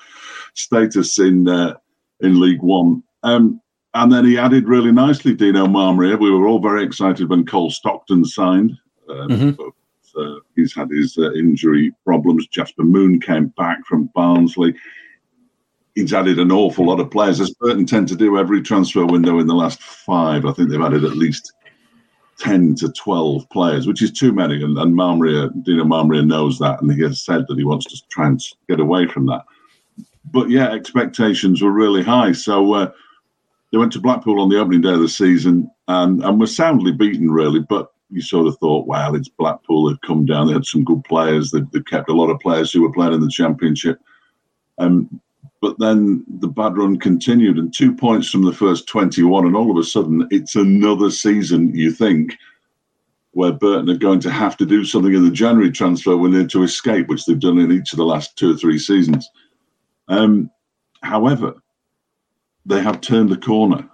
status 0.53 1.17
in 1.17 1.47
uh, 1.47 1.75
in 2.19 2.41
League 2.41 2.61
One. 2.61 3.03
Um, 3.23 3.61
and 3.93 4.11
then 4.11 4.25
he 4.25 4.37
added 4.37 4.67
really 4.67 4.91
nicely 4.91 5.33
Dino 5.33 5.65
Maamria. 5.65 6.19
We 6.19 6.31
were 6.31 6.47
all 6.47 6.59
very 6.59 6.83
excited 6.83 7.29
when 7.29 7.45
Cole 7.45 7.69
Stockton 7.69 8.25
signed. 8.25 8.77
Um, 9.09 9.29
mm-hmm. 9.29 9.51
but, 9.51 10.21
uh, 10.21 10.39
he's 10.57 10.75
had 10.75 10.89
his 10.89 11.17
uh, 11.17 11.31
injury 11.33 11.93
problems. 12.03 12.47
Jasper 12.47 12.83
Moon 12.83 13.21
came 13.21 13.47
back 13.57 13.85
from 13.85 14.09
Barnsley. 14.13 14.73
He's 15.95 16.13
added 16.13 16.39
an 16.39 16.51
awful 16.51 16.85
lot 16.85 16.99
of 16.99 17.11
players, 17.11 17.39
as 17.39 17.51
Burton 17.51 17.85
tend 17.85 18.07
to 18.07 18.15
do 18.15 18.37
every 18.37 18.61
transfer 18.61 19.05
window 19.05 19.39
in 19.39 19.47
the 19.47 19.53
last 19.53 19.81
five. 19.81 20.45
I 20.45 20.51
think 20.51 20.69
they've 20.69 20.81
added 20.81 21.03
at 21.03 21.17
least 21.17 21.53
10 22.39 22.75
to 22.75 22.91
12 22.91 23.49
players, 23.49 23.87
which 23.87 24.01
is 24.01 24.11
too 24.11 24.31
many. 24.31 24.63
And, 24.63 24.77
and 24.77 24.95
Maamria, 24.95 25.51
Dino 25.63 25.83
Maamria 25.83 26.25
knows 26.25 26.57
that, 26.59 26.81
and 26.81 26.91
he 26.91 27.01
has 27.03 27.23
said 27.23 27.45
that 27.47 27.57
he 27.57 27.63
wants 27.63 27.85
to 27.85 28.01
try 28.09 28.27
and 28.27 28.41
get 28.67 28.79
away 28.79 29.07
from 29.07 29.27
that. 29.27 29.43
But 30.31 30.49
yeah, 30.49 30.71
expectations 30.71 31.61
were 31.61 31.71
really 31.71 32.01
high. 32.01 32.31
So 32.31 32.73
uh, 32.73 32.91
they 33.71 33.77
went 33.77 33.91
to 33.93 34.01
Blackpool 34.01 34.41
on 34.41 34.49
the 34.49 34.59
opening 34.59 34.81
day 34.81 34.93
of 34.93 34.99
the 34.99 35.09
season 35.09 35.69
and, 35.87 36.23
and 36.23 36.39
were 36.39 36.47
soundly 36.47 36.91
beaten, 36.91 37.29
really. 37.29 37.59
But 37.59 37.91
you 38.09 38.21
sort 38.21 38.47
of 38.47 38.57
thought, 38.57 38.87
wow, 38.87 39.13
it's 39.13 39.29
Blackpool. 39.29 39.89
They've 39.89 40.01
come 40.01 40.25
down. 40.25 40.47
They 40.47 40.53
had 40.53 40.65
some 40.65 40.83
good 40.83 41.03
players. 41.03 41.51
They've, 41.51 41.69
they've 41.71 41.85
kept 41.85 42.09
a 42.09 42.13
lot 42.13 42.29
of 42.29 42.39
players 42.39 42.71
who 42.71 42.81
were 42.81 42.93
playing 42.93 43.13
in 43.13 43.21
the 43.21 43.29
Championship. 43.29 43.99
Um, 44.79 45.21
but 45.63 45.79
then 45.79 46.25
the 46.41 46.49
bad 46.49 46.75
run 46.77 46.99
continued, 46.99 47.57
and 47.57 47.73
two 47.73 47.95
points 47.95 48.29
from 48.29 48.43
the 48.43 48.51
first 48.51 48.85
21, 48.89 49.45
and 49.45 49.55
all 49.55 49.71
of 49.71 49.77
a 49.77 49.83
sudden, 49.85 50.27
it's 50.29 50.55
another 50.55 51.09
season, 51.09 51.73
you 51.73 51.89
think, 51.89 52.37
where 53.31 53.53
Burton 53.53 53.89
are 53.89 53.97
going 53.97 54.19
to 54.19 54.29
have 54.29 54.57
to 54.57 54.65
do 54.65 54.83
something 54.83 55.13
in 55.13 55.23
the 55.23 55.31
January 55.31 55.71
transfer 55.71 56.17
window 56.17 56.45
to 56.47 56.63
escape, 56.63 57.07
which 57.07 57.25
they've 57.25 57.39
done 57.39 57.59
in 57.59 57.71
each 57.71 57.93
of 57.93 57.97
the 57.97 58.03
last 58.03 58.37
two 58.37 58.51
or 58.51 58.57
three 58.57 58.77
seasons. 58.77 59.29
Um, 60.09 60.51
however, 61.01 61.53
they 62.65 62.81
have 62.81 62.99
turned 62.99 63.29
the 63.29 63.37
corner. 63.37 63.89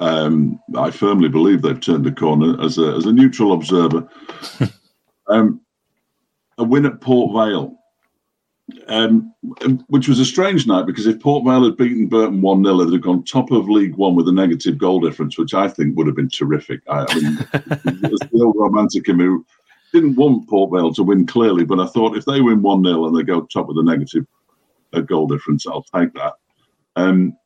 Um, 0.00 0.60
I 0.76 0.90
firmly 0.90 1.30
believe 1.30 1.62
they've 1.62 1.80
turned 1.80 2.04
the 2.04 2.12
corner 2.12 2.62
as 2.62 2.76
a, 2.76 2.88
as 2.96 3.06
a 3.06 3.12
neutral 3.14 3.54
observer. 3.54 4.06
um, 5.28 5.62
a 6.58 6.64
win 6.64 6.84
at 6.84 7.00
Port 7.00 7.32
Vale, 7.32 7.78
um, 8.88 9.34
which 9.88 10.08
was 10.08 10.18
a 10.20 10.24
strange 10.24 10.66
night 10.66 10.86
because 10.86 11.06
if 11.06 11.20
Port 11.20 11.44
Vale 11.44 11.64
had 11.64 11.76
beaten 11.76 12.06
Burton 12.06 12.40
1 12.40 12.64
0, 12.64 12.76
they'd 12.76 12.92
have 12.94 13.02
gone 13.02 13.22
top 13.24 13.50
of 13.50 13.68
League 13.68 13.96
One 13.96 14.14
with 14.14 14.28
a 14.28 14.32
negative 14.32 14.78
goal 14.78 15.00
difference, 15.00 15.38
which 15.38 15.54
I 15.54 15.68
think 15.68 15.96
would 15.96 16.06
have 16.06 16.16
been 16.16 16.30
terrific. 16.30 16.80
I, 16.88 17.04
I 17.08 17.14
mean, 17.14 17.34
the 17.52 18.40
old 18.42 18.56
romantic 18.56 19.08
in 19.08 19.18
me 19.18 19.38
didn't 19.92 20.16
want 20.16 20.48
Port 20.48 20.72
Vale 20.72 20.94
to 20.94 21.02
win 21.02 21.26
clearly, 21.26 21.64
but 21.64 21.78
I 21.78 21.86
thought 21.86 22.16
if 22.16 22.24
they 22.24 22.40
win 22.40 22.62
1 22.62 22.84
0 22.84 23.06
and 23.06 23.16
they 23.16 23.22
go 23.22 23.42
top 23.42 23.68
with 23.68 23.78
a 23.78 23.82
negative 23.82 24.26
uh, 24.92 25.00
goal 25.00 25.26
difference, 25.26 25.66
I'll 25.66 25.82
take 25.82 26.12
that. 26.14 26.34
Um, 26.96 27.36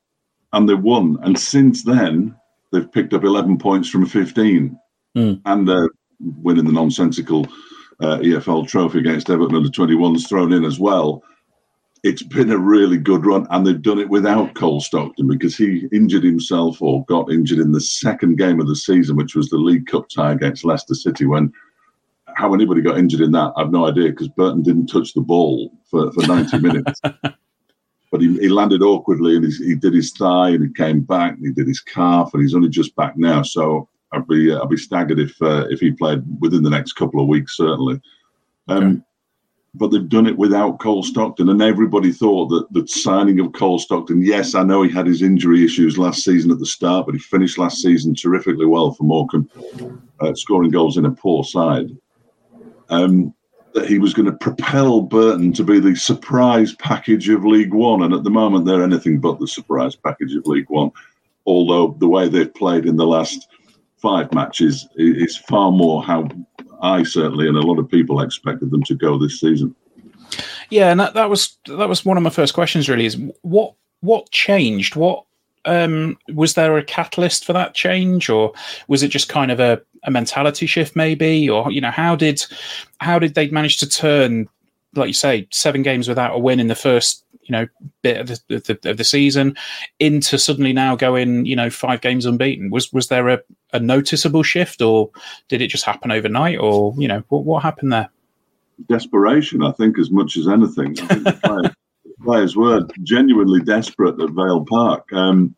and 0.52 0.68
they 0.68 0.74
won. 0.74 1.18
And 1.22 1.38
since 1.38 1.82
then, 1.82 2.34
they've 2.72 2.90
picked 2.90 3.12
up 3.12 3.24
11 3.24 3.58
points 3.58 3.88
from 3.88 4.06
15 4.06 4.78
mm. 5.16 5.40
and 5.44 5.70
uh, 5.70 5.88
winning 6.20 6.64
the 6.64 6.72
nonsensical 6.72 7.46
uh, 8.00 8.18
EFL 8.18 8.68
trophy 8.68 8.98
against 8.98 9.30
Everton 9.30 9.56
under 9.56 9.68
21s 9.68 10.28
thrown 10.28 10.52
in 10.52 10.64
as 10.64 10.78
well. 10.78 11.22
It's 12.04 12.22
been 12.22 12.52
a 12.52 12.58
really 12.58 12.96
good 12.96 13.26
run, 13.26 13.46
and 13.50 13.66
they've 13.66 13.82
done 13.82 13.98
it 13.98 14.08
without 14.08 14.54
Cole 14.54 14.80
Stockton 14.80 15.26
because 15.26 15.56
he 15.56 15.88
injured 15.92 16.22
himself 16.22 16.80
or 16.80 17.04
got 17.06 17.32
injured 17.32 17.58
in 17.58 17.72
the 17.72 17.80
second 17.80 18.38
game 18.38 18.60
of 18.60 18.68
the 18.68 18.76
season, 18.76 19.16
which 19.16 19.34
was 19.34 19.48
the 19.48 19.56
League 19.56 19.86
Cup 19.86 20.08
tie 20.08 20.32
against 20.32 20.64
Leicester 20.64 20.94
City. 20.94 21.26
When 21.26 21.52
how 22.36 22.54
anybody 22.54 22.82
got 22.82 22.98
injured 22.98 23.20
in 23.20 23.32
that, 23.32 23.52
I've 23.56 23.72
no 23.72 23.88
idea 23.88 24.10
because 24.10 24.28
Burton 24.28 24.62
didn't 24.62 24.86
touch 24.86 25.12
the 25.12 25.20
ball 25.20 25.72
for, 25.90 26.12
for 26.12 26.24
90 26.24 26.58
minutes 26.60 27.00
but 28.10 28.20
he, 28.20 28.38
he 28.38 28.48
landed 28.48 28.82
awkwardly 28.82 29.36
and 29.36 29.44
he, 29.44 29.66
he 29.66 29.74
did 29.74 29.94
his 29.94 30.12
thigh 30.12 30.50
and 30.50 30.64
he 30.64 30.72
came 30.72 31.00
back 31.00 31.34
and 31.34 31.46
he 31.46 31.52
did 31.52 31.66
his 31.66 31.80
calf 31.80 32.30
and 32.32 32.42
he's 32.42 32.54
only 32.54 32.68
just 32.68 32.94
back 32.96 33.16
now. 33.16 33.42
So 33.42 33.88
I'd 34.12 34.26
be 34.26 34.52
uh, 34.52 34.62
I'd 34.62 34.70
be 34.70 34.76
staggered 34.76 35.18
if 35.18 35.40
uh, 35.42 35.66
if 35.70 35.80
he 35.80 35.90
played 35.92 36.22
within 36.40 36.62
the 36.62 36.70
next 36.70 36.92
couple 36.94 37.20
of 37.20 37.28
weeks 37.28 37.56
certainly. 37.56 38.00
Um. 38.68 39.04
But 39.74 39.88
they've 39.88 40.08
done 40.08 40.26
it 40.26 40.36
without 40.36 40.80
Cole 40.80 41.02
Stockton, 41.02 41.50
and 41.50 41.60
everybody 41.60 42.10
thought 42.10 42.48
that 42.48 42.72
the 42.72 42.88
signing 42.88 43.38
of 43.38 43.52
Cole 43.52 43.78
Stockton. 43.78 44.22
Yes, 44.22 44.54
I 44.54 44.62
know 44.62 44.82
he 44.82 44.90
had 44.90 45.06
his 45.06 45.20
injury 45.20 45.62
issues 45.62 45.98
last 45.98 46.24
season 46.24 46.50
at 46.50 46.58
the 46.58 46.66
start, 46.66 47.04
but 47.04 47.14
he 47.14 47.20
finished 47.20 47.58
last 47.58 47.82
season 47.82 48.14
terrifically 48.14 48.64
well 48.64 48.92
for 48.92 49.04
Morecambe, 49.04 49.48
uh, 50.20 50.34
scoring 50.34 50.70
goals 50.70 50.96
in 50.96 51.04
a 51.04 51.10
poor 51.10 51.44
side. 51.44 51.90
Um, 52.88 53.34
that 53.74 53.86
he 53.86 53.98
was 53.98 54.14
going 54.14 54.26
to 54.26 54.32
propel 54.32 55.02
Burton 55.02 55.52
to 55.52 55.62
be 55.62 55.78
the 55.78 55.94
surprise 55.94 56.74
package 56.76 57.28
of 57.28 57.44
League 57.44 57.74
One. 57.74 58.02
And 58.02 58.14
at 58.14 58.24
the 58.24 58.30
moment, 58.30 58.64
they're 58.64 58.82
anything 58.82 59.20
but 59.20 59.38
the 59.38 59.46
surprise 59.46 59.94
package 59.94 60.34
of 60.34 60.46
League 60.46 60.70
One. 60.70 60.90
Although 61.44 61.94
the 61.98 62.08
way 62.08 62.26
they've 62.26 62.52
played 62.52 62.86
in 62.86 62.96
the 62.96 63.06
last 63.06 63.48
five 64.00 64.32
matches 64.32 64.88
is 64.96 65.36
far 65.36 65.70
more 65.70 66.02
how 66.02 66.28
I 66.80 67.02
certainly 67.02 67.48
and 67.48 67.56
a 67.56 67.60
lot 67.60 67.78
of 67.78 67.88
people 67.88 68.20
expected 68.20 68.70
them 68.70 68.82
to 68.84 68.94
go 68.94 69.18
this 69.18 69.40
season. 69.40 69.74
Yeah, 70.70 70.90
and 70.90 71.00
that, 71.00 71.14
that 71.14 71.30
was 71.30 71.56
that 71.66 71.88
was 71.88 72.04
one 72.04 72.16
of 72.16 72.22
my 72.22 72.30
first 72.30 72.54
questions. 72.54 72.88
Really, 72.88 73.06
is 73.06 73.16
what 73.42 73.74
what 74.00 74.30
changed? 74.30 74.96
What 74.96 75.24
um, 75.64 76.18
was 76.34 76.54
there 76.54 76.76
a 76.76 76.84
catalyst 76.84 77.44
for 77.44 77.52
that 77.52 77.74
change, 77.74 78.28
or 78.28 78.52
was 78.86 79.02
it 79.02 79.08
just 79.08 79.28
kind 79.28 79.50
of 79.50 79.60
a, 79.60 79.80
a 80.04 80.10
mentality 80.10 80.66
shift, 80.66 80.94
maybe, 80.94 81.48
or 81.48 81.70
you 81.72 81.80
know, 81.80 81.90
how 81.90 82.14
did 82.14 82.44
how 83.00 83.18
did 83.18 83.34
they 83.34 83.48
manage 83.48 83.78
to 83.78 83.88
turn, 83.88 84.48
like 84.94 85.08
you 85.08 85.14
say, 85.14 85.48
seven 85.50 85.82
games 85.82 86.08
without 86.08 86.34
a 86.34 86.38
win 86.38 86.60
in 86.60 86.68
the 86.68 86.74
first 86.74 87.24
you 87.48 87.52
know 87.52 87.66
bit 88.02 88.18
of 88.18 88.28
the, 88.28 88.56
of 88.56 88.64
the, 88.64 88.90
of 88.90 88.96
the 88.96 89.04
season 89.04 89.56
into 89.98 90.38
suddenly 90.38 90.72
now 90.72 90.94
going 90.94 91.46
you 91.46 91.56
know 91.56 91.70
five 91.70 92.00
games 92.00 92.26
unbeaten? 92.26 92.70
Was 92.70 92.92
was 92.92 93.08
there 93.08 93.28
a, 93.28 93.40
a 93.72 93.80
noticeable 93.80 94.42
shift, 94.42 94.82
or 94.82 95.10
did 95.48 95.62
it 95.62 95.68
just 95.68 95.84
happen 95.84 96.12
overnight, 96.12 96.58
or 96.58 96.94
you 96.98 97.08
know 97.08 97.24
what 97.28 97.44
what 97.44 97.62
happened 97.62 97.92
there? 97.92 98.10
Desperation, 98.88 99.64
I 99.64 99.72
think, 99.72 99.98
as 99.98 100.10
much 100.10 100.36
as 100.36 100.46
anything. 100.46 100.94
players 102.24 102.56
were 102.56 102.86
genuinely 103.02 103.60
desperate 103.60 104.20
at 104.20 104.30
Vale 104.30 104.64
Park. 104.64 105.12
Um, 105.12 105.54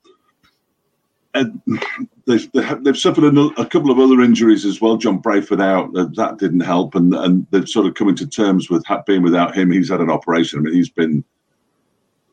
they've, 1.34 2.51
they've 2.53 2.99
suffered 2.99 3.24
a, 3.24 3.66
couple 3.66 3.91
of 3.91 3.99
other 3.99 4.20
injuries 4.20 4.64
as 4.64 4.80
well. 4.80 4.97
John 4.97 5.22
Brayford 5.22 5.62
out, 5.62 5.93
that 5.93 6.38
didn't 6.38 6.61
help, 6.61 6.95
and 6.95 7.14
and 7.14 7.47
they've 7.51 7.68
sort 7.68 7.86
of 7.86 7.95
come 7.95 8.14
to 8.14 8.26
terms 8.26 8.68
with 8.68 8.84
being 9.07 9.22
without 9.22 9.57
him. 9.57 9.70
He's 9.70 9.91
had 9.91 10.01
an 10.01 10.11
operation. 10.11 10.59
I 10.59 10.62
mean, 10.62 10.74
he's 10.74 10.91
been 10.91 11.24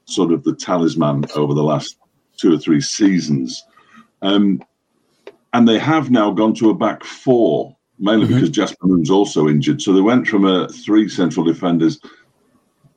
sort 0.08 0.32
of 0.32 0.43
the 0.43 0.55
talisman 0.55 1.26
over 1.36 1.53
the 1.53 1.64
last 1.64 1.97
two 2.38 2.53
or 2.53 2.58
three 2.58 2.82
seasons, 2.82 3.64
um, 4.22 4.62
and 5.53 5.68
they 5.68 5.80
have 5.80 6.12
now 6.12 6.32
gone 6.32 6.53
to 6.55 6.70
a 6.70 6.74
back 6.74 7.03
four, 7.03 7.76
mainly 7.99 8.26
mm-hmm. 8.26 8.36
because 8.36 8.49
Jasper 8.49 8.88
Moon's 8.88 9.10
also 9.10 9.47
injured. 9.47 9.82
So 9.82 9.93
they 9.93 10.01
went 10.01 10.28
from 10.28 10.45
a 10.45 10.68
three 10.70 11.10
central 11.10 11.45
defenders 11.45 11.99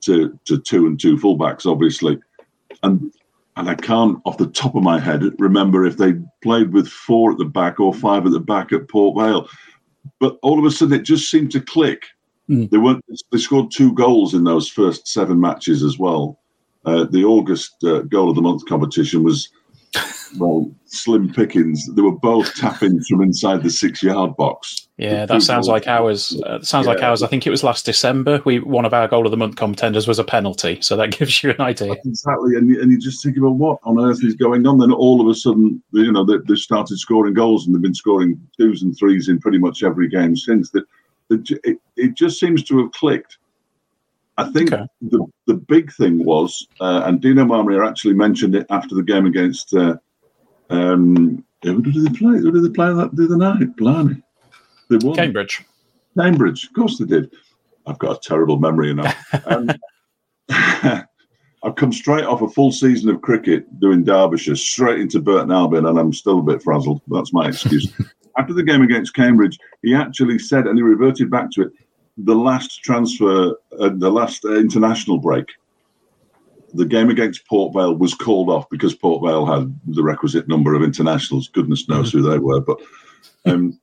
to 0.03 0.39
to 0.47 0.59
two 0.59 0.87
and 0.87 0.99
two 0.99 1.17
fullbacks, 1.17 1.67
obviously, 1.67 2.19
and 2.83 3.13
and 3.57 3.69
I 3.69 3.75
can't, 3.75 4.19
off 4.25 4.39
the 4.39 4.47
top 4.47 4.75
of 4.75 4.83
my 4.83 4.99
head, 4.99 5.23
remember 5.39 5.85
if 5.85 5.97
they 5.97 6.15
played 6.43 6.73
with 6.73 6.89
four 6.89 7.33
at 7.33 7.39
the 7.39 7.45
back 7.45 7.79
or 7.79 7.93
five 7.93 8.25
at 8.25 8.33
the 8.33 8.41
back 8.41 8.73
at 8.73 8.89
Port 8.89 9.19
Vale. 9.19 9.49
But 10.19 10.39
all 10.43 10.59
of 10.59 10.65
a 10.65 10.71
sudden, 10.71 10.99
it 10.99 11.03
just 11.03 11.31
seemed 11.31 11.51
to 11.53 11.61
click. 11.61 12.05
Mm. 12.49 12.71
They 12.71 12.79
weren't. 12.79 13.05
They 13.31 13.39
scored 13.39 13.71
two 13.71 13.93
goals 13.93 14.35
in 14.35 14.45
those 14.45 14.69
first 14.69 15.07
seven 15.09 15.41
matches 15.41 15.83
as 15.83 15.99
well. 15.99 16.39
Uh, 16.85 17.05
the 17.05 17.25
August 17.25 17.83
uh, 17.85 18.01
goal 18.03 18.31
of 18.31 18.37
the 18.37 18.43
month 18.43 18.65
competition 18.67 19.23
was 19.23 19.51
well, 20.39 20.71
slim 20.87 21.33
pickings. 21.33 21.87
They 21.95 22.03
were 22.03 22.17
both 22.17 22.55
tapping 22.55 23.01
from 23.03 23.23
inside 23.23 23.63
the 23.63 23.71
six-yard 23.71 24.37
box. 24.37 24.89
Yeah, 24.97 25.25
that 25.27 25.43
sounds 25.43 25.67
like 25.67 25.87
ours. 25.87 26.41
Uh, 26.45 26.61
sounds 26.61 26.87
yeah. 26.87 26.93
like 26.93 27.03
ours. 27.03 27.23
I 27.23 27.27
think 27.27 27.47
it 27.47 27.51
was 27.51 27.65
last 27.65 27.87
December. 27.87 28.43
We 28.45 28.61
one 28.61 28.85
of 28.85 28.93
our 28.93 29.09
goal 29.09 29.25
of 29.25 29.31
the 29.31 29.37
month 29.37 29.57
contenders 29.57 30.07
was 30.07 30.19
a 30.19 30.25
penalty, 30.25 30.79
so 30.83 30.95
that 30.97 31.11
gives 31.19 31.43
you 31.43 31.51
an 31.51 31.61
idea. 31.61 31.93
Exactly, 32.05 32.57
and 32.57 32.71
and 32.77 32.93
you 32.93 32.99
just 32.99 33.23
think 33.23 33.37
about 33.37 33.55
what 33.55 33.79
on 33.83 33.99
earth 33.99 34.23
is 34.23 34.35
going 34.35 34.67
on. 34.67 34.79
Then 34.79 34.93
all 34.93 35.21
of 35.21 35.27
a 35.27 35.35
sudden, 35.35 35.83
you 35.93 36.13
know, 36.13 36.25
they, 36.25 36.35
have 36.35 36.59
started 36.59 36.99
scoring 36.99 37.35
goals, 37.35 37.67
and 37.67 37.75
they've 37.75 37.83
been 37.83 37.95
scoring 37.95 38.41
twos 38.59 38.83
and 38.83 38.97
threes 38.97 39.29
in 39.29 39.41
pretty 39.41 39.59
much 39.59 39.83
every 39.83 40.09
game 40.09 40.37
since. 40.37 40.71
That 40.71 40.85
it, 41.31 41.79
it 41.97 42.15
just 42.15 42.39
seems 42.39 42.63
to 42.65 42.79
have 42.79 42.93
clicked. 42.93 43.39
I 44.41 44.51
think 44.53 44.73
okay. 44.73 44.87
the 45.03 45.27
the 45.47 45.55
big 45.55 45.93
thing 45.93 46.25
was, 46.25 46.67
uh, 46.81 47.03
and 47.07 47.21
Dino 47.21 47.45
Maamria 47.45 47.87
actually 47.87 48.15
mentioned 48.15 48.55
it 48.55 48.67
after 48.71 48.95
the 48.95 49.03
game 49.03 49.27
against. 49.27 49.75
Uh, 49.75 49.97
um, 50.71 51.45
who 51.63 51.83
did 51.83 52.07
they 52.07 52.19
play? 52.19 52.39
Who 52.39 52.51
did 52.53 52.65
they 52.65 52.75
play 52.75 52.93
that 52.95 53.15
the 53.15 53.25
other 53.25 53.37
night? 53.37 53.77
Blimey. 53.77 54.23
They 54.89 54.97
won. 54.97 55.15
Cambridge. 55.15 55.65
Cambridge, 56.19 56.65
of 56.65 56.73
course 56.73 56.99
they 56.99 57.05
did. 57.05 57.31
I've 57.87 57.99
got 57.99 58.17
a 58.17 58.29
terrible 58.29 58.59
memory 58.59 58.95
now. 58.95 59.13
Um, 59.47 59.71
I've 61.63 61.77
come 61.77 61.93
straight 61.93 62.25
off 62.25 62.43
a 62.43 62.49
full 62.49 62.73
season 62.73 63.11
of 63.11 63.21
cricket 63.21 63.79
doing 63.81 64.03
Derbyshire, 64.03 64.57
straight 64.57 64.99
into 64.99 65.21
Burton 65.21 65.53
Albion, 65.53 65.87
and 65.87 65.99
I'm 65.99 66.13
still 66.13 66.41
a 66.41 66.43
bit 66.43 66.63
frazzled. 66.63 67.03
That's 67.09 67.33
my 67.33 67.49
excuse. 67.49 67.93
After 68.39 68.55
the 68.55 68.63
game 68.63 68.83
against 68.83 69.15
Cambridge, 69.15 69.59
he 69.83 69.95
actually 69.95 70.39
said, 70.39 70.67
and 70.67 70.79
he 70.79 70.83
reverted 70.83 71.31
back 71.31 71.51
to 71.53 71.63
it, 71.63 71.73
the 72.17 72.35
last 72.35 72.83
transfer, 72.83 73.55
uh, 73.79 73.91
the 73.95 74.11
last 74.11 74.45
uh, 74.45 74.55
international 74.57 75.19
break 75.19 75.47
the 76.75 76.85
game 76.85 77.11
against 77.11 77.47
Port 77.47 77.75
Vale 77.75 77.97
was 77.97 78.15
called 78.15 78.49
off 78.49 78.69
because 78.71 78.95
Port 78.95 79.23
Vale 79.23 79.47
had 79.47 79.79
the 79.87 80.03
requisite 80.03 80.49
number 80.49 80.75
of 80.75 80.83
internationals. 80.83 81.49
Goodness 81.49 81.89
knows 81.89 82.11
mm-hmm. 82.11 82.19
who 82.19 82.31
they 82.31 82.39
were, 82.39 82.61
but 82.61 82.81
um, 83.47 83.79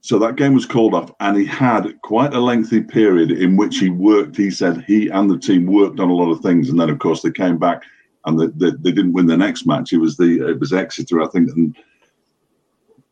so 0.00 0.18
that 0.18 0.36
game 0.36 0.54
was 0.54 0.66
called 0.66 0.94
off, 0.94 1.12
and 1.20 1.36
he 1.36 1.46
had 1.46 2.00
quite 2.02 2.34
a 2.34 2.40
lengthy 2.40 2.82
period 2.82 3.30
in 3.30 3.56
which 3.56 3.78
he 3.78 3.88
worked. 3.88 4.36
He 4.36 4.50
said 4.50 4.84
he 4.86 5.08
and 5.08 5.30
the 5.30 5.38
team 5.38 5.66
worked 5.66 6.00
on 6.00 6.10
a 6.10 6.14
lot 6.14 6.30
of 6.30 6.40
things, 6.40 6.68
and 6.68 6.80
then 6.80 6.90
of 6.90 6.98
course 6.98 7.22
they 7.22 7.30
came 7.30 7.58
back 7.58 7.82
and 8.24 8.38
they, 8.38 8.46
they, 8.46 8.76
they 8.78 8.92
didn't 8.92 9.12
win 9.12 9.26
the 9.26 9.36
next 9.36 9.66
match. 9.66 9.92
It 9.92 9.98
was 9.98 10.16
the 10.16 10.48
it 10.48 10.58
was 10.58 10.72
Exeter, 10.72 11.22
I 11.22 11.28
think, 11.28 11.50
and 11.50 11.76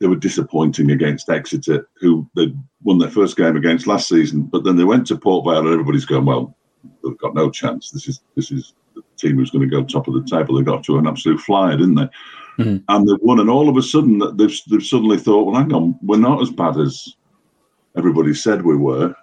they 0.01 0.07
were 0.07 0.17
disappointing 0.17 0.91
against 0.91 1.29
Exeter, 1.29 1.89
who 2.01 2.29
they 2.35 2.53
won 2.83 2.99
their 2.99 3.11
first 3.11 3.37
game 3.37 3.57
against 3.57 3.87
last 3.87 4.09
season. 4.09 4.43
But 4.43 4.65
then 4.65 4.77
they 4.77 4.85
went 4.85 5.07
to 5.09 5.17
Port 5.17 5.45
Vale, 5.45 5.59
and 5.59 5.69
everybody's 5.69 6.07
going, 6.07 6.25
well, 6.25 6.57
they've 7.05 7.19
got 7.19 7.35
no 7.35 7.51
chance. 7.51 7.91
This 7.91 8.09
is 8.09 8.21
this 8.35 8.51
is 8.51 8.73
the 8.95 9.03
team 9.17 9.37
who's 9.37 9.51
going 9.51 9.69
to 9.69 9.77
go 9.77 9.85
top 9.85 10.09
of 10.09 10.15
the 10.15 10.25
table. 10.25 10.57
They 10.57 10.63
got 10.63 10.83
to 10.85 10.99
an 10.99 11.07
absolute 11.07 11.41
flyer, 11.41 11.77
didn't 11.77 11.97
they? 11.97 12.09
Mm-hmm. 12.59 12.77
And 12.89 13.09
they've 13.09 13.21
won, 13.21 13.41
and 13.41 13.51
all 13.51 13.69
of 13.69 13.77
a 13.77 13.83
sudden 13.83 14.19
they've 14.37 14.61
they've 14.71 14.83
suddenly 14.83 15.19
thought, 15.19 15.45
well, 15.47 15.61
hang 15.61 15.73
on, 15.73 15.99
we're 16.03 16.19
not 16.19 16.41
as 16.41 16.51
bad 16.51 16.79
as 16.79 17.15
everybody 17.97 18.35
said 18.35 18.65
we 18.65 18.77
were. 18.77 19.15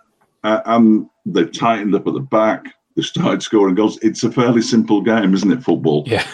Uh, 0.44 0.62
and 0.66 1.10
they've 1.26 1.52
tightened 1.52 1.96
up 1.96 2.08
at 2.08 2.14
the 2.14 2.20
back. 2.20 2.66
They 2.96 3.02
started 3.02 3.44
scoring 3.44 3.76
goals. 3.76 3.98
It's 4.02 4.24
a 4.24 4.32
fairly 4.32 4.62
simple 4.62 5.02
game, 5.02 5.34
isn't 5.34 5.52
it? 5.52 5.64
Football. 5.64 6.04
Yeah. 6.06 6.26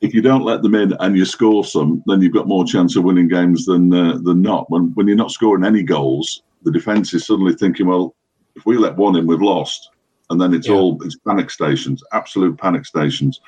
If 0.00 0.12
you 0.12 0.22
don't 0.22 0.44
let 0.44 0.62
them 0.62 0.74
in 0.74 0.92
and 1.00 1.16
you 1.16 1.24
score 1.24 1.64
some, 1.64 2.02
then 2.06 2.20
you've 2.20 2.32
got 2.34 2.48
more 2.48 2.64
chance 2.64 2.96
of 2.96 3.04
winning 3.04 3.28
games 3.28 3.64
than 3.64 3.92
uh, 3.92 4.18
than 4.18 4.42
not. 4.42 4.70
When 4.70 4.92
when 4.94 5.06
you're 5.06 5.16
not 5.16 5.30
scoring 5.30 5.64
any 5.64 5.82
goals, 5.82 6.42
the 6.62 6.72
defence 6.72 7.14
is 7.14 7.26
suddenly 7.26 7.54
thinking, 7.54 7.86
well, 7.86 8.14
if 8.56 8.66
we 8.66 8.76
let 8.76 8.96
one 8.96 9.16
in, 9.16 9.26
we've 9.26 9.40
lost, 9.40 9.90
and 10.30 10.40
then 10.40 10.52
it's 10.52 10.68
Yeah. 10.68 10.74
all 10.74 11.02
it's 11.02 11.16
panic 11.16 11.50
stations, 11.50 12.02
absolute 12.12 12.58
panic 12.58 12.86
stations, 12.86 13.40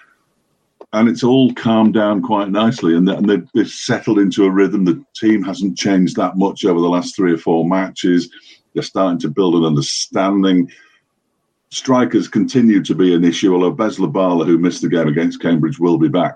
and 0.93 1.09
it's 1.09 1.25
all 1.25 1.53
calmed 1.55 1.95
down 1.95 2.23
quite 2.23 2.51
nicely, 2.51 2.97
and, 2.97 3.09
and 3.09 3.29
they've, 3.29 3.47
they've 3.55 3.69
settled 3.69 4.19
into 4.19 4.45
a 4.45 4.51
rhythm. 4.51 4.85
The 4.85 5.05
team 5.15 5.43
hasn't 5.43 5.77
changed 5.77 6.17
that 6.17 6.37
much 6.37 6.65
over 6.65 6.81
the 6.81 6.89
last 6.89 7.17
three 7.17 7.33
or 7.33 7.39
four 7.39 7.69
matches. 7.69 8.31
They're 8.73 8.83
starting 8.83 9.19
to 9.21 9.29
build 9.31 9.55
an 9.57 9.65
understanding. 9.65 10.71
Strikers 11.81 12.27
continue 12.27 12.83
to 12.83 12.95
be 12.95 13.15
an 13.15 13.23
issue, 13.23 13.53
although 13.53 13.71
Bez 13.71 13.99
Lubala, 13.99 14.47
who 14.47 14.57
missed 14.57 14.81
the 14.81 14.89
game 14.89 15.09
against 15.09 15.43
Cambridge, 15.43 15.79
will 15.79 15.99
be 15.99 16.09
back. 16.09 16.35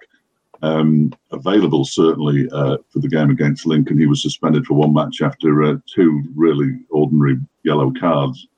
Um, 0.61 1.15
available 1.33 1.87
certainly 1.87 2.47
uh, 2.53 2.77
for 2.91 2.99
the 2.99 3.09
game 3.09 3.31
against 3.31 3.65
Lincoln. 3.65 3.99
He 3.99 4.05
was 4.07 4.21
suspended 4.21 4.67
for 4.67 4.75
one 4.75 4.93
match 4.93 5.23
after 5.23 5.63
uh, 5.63 5.77
two 5.87 6.23
really 6.37 6.81
ordinary 6.91 7.39
yellow 7.65 7.91
cards, 7.99 8.49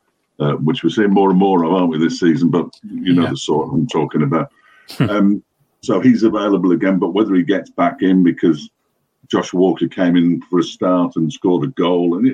uh, 0.40 0.54
which 0.54 0.82
we're 0.82 0.90
seeing 0.90 1.12
more 1.12 1.30
and 1.30 1.38
more 1.38 1.64
of, 1.64 1.72
aren't 1.72 1.90
we, 1.90 1.98
this 1.98 2.18
season? 2.18 2.50
But 2.50 2.68
you 2.82 3.14
know 3.14 3.22
Yeah. 3.22 3.30
the 3.30 3.36
sort 3.36 3.72
I'm 3.72 3.86
talking 3.86 4.22
about. 4.22 4.50
um, 4.98 5.40
so 5.84 6.00
he's 6.00 6.24
available 6.24 6.72
again, 6.72 6.98
but 6.98 7.10
whether 7.14 7.32
he 7.36 7.44
gets 7.44 7.70
back 7.70 8.02
in 8.02 8.24
because 8.24 8.68
Josh 9.28 9.52
Walker 9.52 9.86
came 9.86 10.16
in 10.16 10.42
for 10.50 10.58
a 10.58 10.64
start 10.64 11.14
and 11.14 11.32
scored 11.32 11.62
a 11.62 11.68
goal, 11.68 12.18
and 12.18 12.26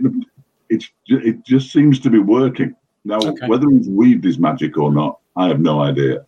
it, 0.70 0.84
ju- 1.06 1.20
it 1.22 1.44
just 1.44 1.70
seems 1.70 2.00
to 2.00 2.08
be 2.08 2.18
working. 2.18 2.74
Now, 3.08 3.16
Okay. 3.16 3.46
whether 3.48 3.68
he's 3.70 3.88
weaved 3.88 4.22
his 4.22 4.38
magic 4.38 4.76
or 4.76 4.92
not, 4.92 5.18
I 5.34 5.48
have 5.48 5.60
no 5.60 5.80
idea. 5.80 6.26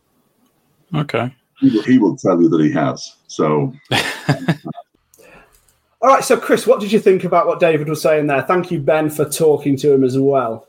Okay. 0.95 1.33
He 1.61 1.69
will, 1.71 1.83
he 1.83 1.99
will 1.99 2.17
tell 2.17 2.41
you 2.41 2.49
that 2.49 2.61
he 2.63 2.73
has. 2.73 3.17
So 3.27 3.75
All 6.03 6.09
right, 6.09 6.25
so 6.25 6.39
Chris, 6.39 6.67
what 6.67 6.81
did 6.81 6.91
you 6.91 6.99
think 6.99 7.25
about 7.25 7.47
what 7.47 7.61
David 7.61 7.87
was 7.87 8.01
saying 8.01 8.27
there? 8.27 8.41
Thank 8.41 8.71
you, 8.71 8.81
Ben, 8.81 9.11
for 9.11 9.27
talking 9.29 9.77
to 9.77 9.93
him 9.93 10.03
as 10.03 10.19
well. 10.19 10.67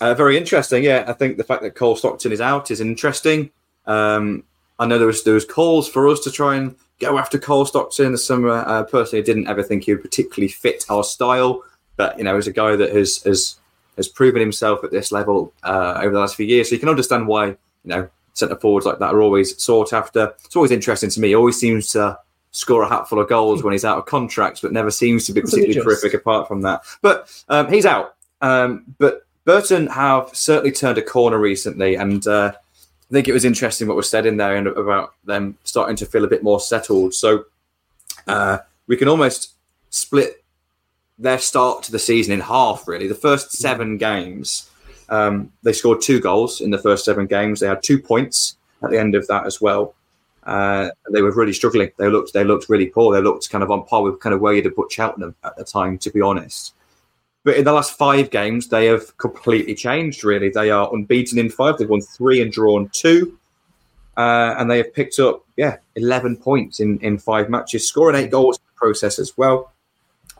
Uh, 0.00 0.14
very 0.14 0.38
interesting. 0.38 0.82
Yeah, 0.82 1.04
I 1.06 1.12
think 1.12 1.36
the 1.36 1.44
fact 1.44 1.62
that 1.62 1.74
Cole 1.74 1.96
Stockton 1.96 2.32
is 2.32 2.40
out 2.40 2.70
is 2.70 2.80
interesting. 2.80 3.50
Um, 3.86 4.44
I 4.78 4.86
know 4.86 4.96
there 4.96 5.06
was 5.06 5.22
there 5.24 5.34
was 5.34 5.44
calls 5.44 5.86
for 5.86 6.08
us 6.08 6.20
to 6.20 6.30
try 6.30 6.56
and 6.56 6.74
go 6.98 7.18
after 7.18 7.38
Cole 7.38 7.66
Stockton 7.66 8.06
in 8.06 8.12
the 8.12 8.18
summer. 8.18 8.48
Uh, 8.66 8.84
personally, 8.84 9.22
I 9.22 9.26
didn't 9.26 9.48
ever 9.48 9.62
think 9.62 9.84
he 9.84 9.92
would 9.92 10.02
particularly 10.02 10.48
fit 10.48 10.86
our 10.88 11.04
style, 11.04 11.62
but 11.96 12.16
you 12.16 12.24
know, 12.24 12.36
as 12.38 12.46
a 12.46 12.52
guy 12.52 12.74
that 12.74 12.94
has 12.94 13.22
has 13.24 13.56
has 13.96 14.08
proven 14.08 14.40
himself 14.40 14.82
at 14.84 14.90
this 14.90 15.12
level 15.12 15.52
uh, 15.62 16.00
over 16.02 16.12
the 16.12 16.18
last 16.18 16.36
few 16.36 16.46
years, 16.46 16.68
so 16.68 16.74
you 16.74 16.80
can 16.80 16.88
understand 16.88 17.26
why 17.26 17.46
you 17.46 17.56
know 17.84 18.08
centre 18.34 18.56
forwards 18.56 18.86
like 18.86 18.98
that 18.98 19.14
are 19.14 19.22
always 19.22 19.60
sought 19.62 19.92
after. 19.92 20.34
It's 20.44 20.56
always 20.56 20.70
interesting 20.70 21.10
to 21.10 21.20
me. 21.20 21.28
He 21.28 21.34
always 21.34 21.58
seems 21.58 21.88
to 21.88 22.18
score 22.52 22.82
a 22.82 22.88
hatful 22.88 23.18
of 23.18 23.28
goals 23.28 23.62
when 23.62 23.72
he's 23.72 23.84
out 23.84 23.98
of 23.98 24.06
contracts, 24.06 24.60
but 24.60 24.72
never 24.72 24.90
seems 24.90 25.26
to 25.26 25.32
be 25.32 25.40
particularly 25.40 25.74
just? 25.74 25.84
terrific 25.84 26.14
apart 26.14 26.48
from 26.48 26.62
that. 26.62 26.82
But 27.00 27.30
um, 27.48 27.70
he's 27.70 27.86
out. 27.86 28.14
Um, 28.40 28.84
but 28.98 29.26
Burton 29.44 29.86
have 29.88 30.30
certainly 30.34 30.72
turned 30.72 30.98
a 30.98 31.02
corner 31.02 31.38
recently, 31.38 31.96
and 31.96 32.26
uh, 32.26 32.52
I 32.54 33.12
think 33.12 33.28
it 33.28 33.32
was 33.32 33.44
interesting 33.44 33.88
what 33.88 33.96
was 33.96 34.08
said 34.08 34.26
in 34.26 34.36
there 34.36 34.56
and 34.56 34.66
about 34.68 35.14
them 35.24 35.58
starting 35.64 35.96
to 35.96 36.06
feel 36.06 36.24
a 36.24 36.28
bit 36.28 36.42
more 36.42 36.60
settled. 36.60 37.14
So 37.14 37.44
uh, 38.26 38.58
we 38.86 38.96
can 38.96 39.08
almost 39.08 39.52
split 39.90 40.41
their 41.18 41.38
start 41.38 41.82
to 41.84 41.92
the 41.92 41.98
season 41.98 42.32
in 42.32 42.40
half. 42.40 42.86
Really, 42.88 43.08
the 43.08 43.14
first 43.14 43.52
seven 43.52 43.98
games, 43.98 44.70
um, 45.08 45.52
they 45.62 45.72
scored 45.72 46.00
two 46.00 46.20
goals 46.20 46.60
in 46.60 46.70
the 46.70 46.78
first 46.78 47.04
seven 47.04 47.26
games. 47.26 47.60
They 47.60 47.68
had 47.68 47.82
two 47.82 48.00
points 48.00 48.56
at 48.82 48.90
the 48.90 48.98
end 48.98 49.14
of 49.14 49.26
that 49.28 49.46
as 49.46 49.60
well. 49.60 49.94
Uh, 50.44 50.90
they 51.10 51.22
were 51.22 51.32
really 51.32 51.52
struggling. 51.52 51.90
They 51.98 52.08
looked 52.08 52.32
they 52.32 52.44
looked 52.44 52.68
really 52.68 52.86
poor. 52.86 53.14
They 53.14 53.22
looked 53.22 53.48
kind 53.50 53.62
of 53.62 53.70
on 53.70 53.84
par 53.84 54.02
with 54.02 54.20
kind 54.20 54.34
of 54.34 54.40
where 54.40 54.54
you'd 54.54 54.64
have 54.64 54.76
put 54.76 54.90
Cheltenham 54.90 55.34
at 55.44 55.56
the 55.56 55.64
time, 55.64 55.98
to 55.98 56.10
be 56.10 56.20
honest. 56.20 56.74
But 57.44 57.56
in 57.56 57.64
the 57.64 57.72
last 57.72 57.96
five 57.96 58.30
games, 58.30 58.68
they 58.68 58.86
have 58.86 59.16
completely 59.18 59.74
changed. 59.74 60.24
Really, 60.24 60.48
they 60.48 60.70
are 60.70 60.92
unbeaten 60.92 61.38
in 61.38 61.50
five. 61.50 61.78
They've 61.78 61.88
won 61.88 62.00
three 62.00 62.40
and 62.40 62.52
drawn 62.52 62.88
two, 62.92 63.38
uh, 64.16 64.54
and 64.58 64.70
they 64.70 64.78
have 64.78 64.94
picked 64.94 65.18
up 65.20 65.44
yeah 65.56 65.76
eleven 65.94 66.36
points 66.36 66.80
in 66.80 66.98
in 67.00 67.18
five 67.18 67.48
matches, 67.48 67.86
scoring 67.86 68.16
eight 68.16 68.30
goals 68.30 68.58
in 68.58 68.62
the 68.66 68.78
process 68.78 69.18
as 69.18 69.36
well. 69.36 69.71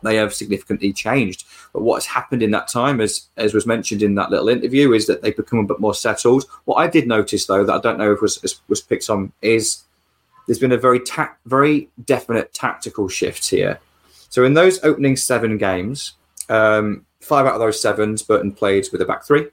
They 0.03 0.15
have 0.17 0.33
significantly 0.33 0.93
changed. 0.93 1.45
But 1.71 1.81
what 1.81 1.95
has 1.95 2.05
happened 2.05 2.43
in 2.43 2.51
that 2.51 2.67
time, 2.67 3.01
as 3.01 3.27
as 3.37 3.53
was 3.53 3.65
mentioned 3.65 4.03
in 4.03 4.15
that 4.15 4.31
little 4.31 4.49
interview, 4.49 4.93
is 4.93 5.07
that 5.07 5.21
they've 5.21 5.35
become 5.35 5.59
a 5.59 5.63
bit 5.65 5.79
more 5.79 5.95
settled. 5.95 6.45
What 6.65 6.75
I 6.75 6.87
did 6.87 7.07
notice, 7.07 7.45
though, 7.45 7.63
that 7.63 7.73
I 7.73 7.79
don't 7.79 7.97
know 7.97 8.13
if 8.13 8.21
was 8.21 8.61
was 8.67 8.81
picked 8.81 9.09
on, 9.09 9.31
is 9.41 9.83
there's 10.47 10.59
been 10.59 10.71
a 10.71 10.77
very 10.77 10.99
ta- 10.99 11.35
very 11.45 11.89
definite 12.05 12.53
tactical 12.53 13.07
shift 13.07 13.49
here. 13.49 13.79
So 14.29 14.43
in 14.43 14.53
those 14.53 14.83
opening 14.83 15.15
seven 15.15 15.57
games, 15.57 16.13
um, 16.49 17.05
five 17.21 17.45
out 17.45 17.53
of 17.53 17.59
those 17.59 17.81
sevens, 17.81 18.23
Burton 18.23 18.51
played 18.51 18.87
with 18.91 19.01
a 19.01 19.05
back 19.05 19.23
three. 19.23 19.47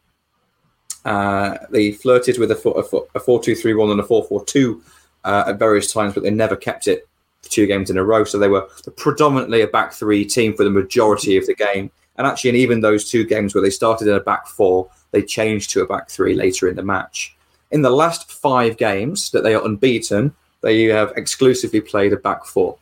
Uh, 1.04 1.56
they 1.70 1.92
flirted 1.92 2.38
with 2.38 2.50
a, 2.50 2.56
four, 2.56 2.78
a, 2.78 2.82
four, 2.82 3.06
a 3.14 3.20
4-2-3-1 3.20 3.92
and 3.92 4.00
a 4.00 4.04
4-4-2 4.04 4.82
uh, 5.24 5.44
at 5.48 5.58
various 5.58 5.92
times, 5.92 6.14
but 6.14 6.22
they 6.22 6.30
never 6.30 6.56
kept 6.56 6.88
it 6.88 7.08
two 7.42 7.66
games 7.66 7.90
in 7.90 7.98
a 7.98 8.04
row. 8.04 8.24
So 8.24 8.38
they 8.38 8.48
were 8.48 8.68
predominantly 8.96 9.62
a 9.62 9.66
back 9.66 9.92
three 9.92 10.24
team 10.24 10.54
for 10.54 10.64
the 10.64 10.70
majority 10.70 11.36
of 11.36 11.46
the 11.46 11.54
game. 11.54 11.90
And 12.16 12.26
actually, 12.26 12.50
in 12.50 12.56
even 12.56 12.80
those 12.80 13.08
two 13.08 13.24
games 13.24 13.54
where 13.54 13.62
they 13.62 13.70
started 13.70 14.08
in 14.08 14.14
a 14.14 14.20
back 14.20 14.46
four, 14.46 14.90
they 15.12 15.22
changed 15.22 15.70
to 15.70 15.82
a 15.82 15.86
back 15.86 16.10
three 16.10 16.34
later 16.34 16.68
in 16.68 16.76
the 16.76 16.82
match. 16.82 17.34
In 17.70 17.82
the 17.82 17.90
last 17.90 18.30
five 18.30 18.76
games 18.76 19.30
that 19.30 19.42
they 19.42 19.54
are 19.54 19.64
unbeaten, 19.64 20.34
they 20.60 20.84
have 20.84 21.12
exclusively 21.16 21.80
played 21.80 22.12
a 22.12 22.16
back 22.16 22.44
four. 22.44 22.76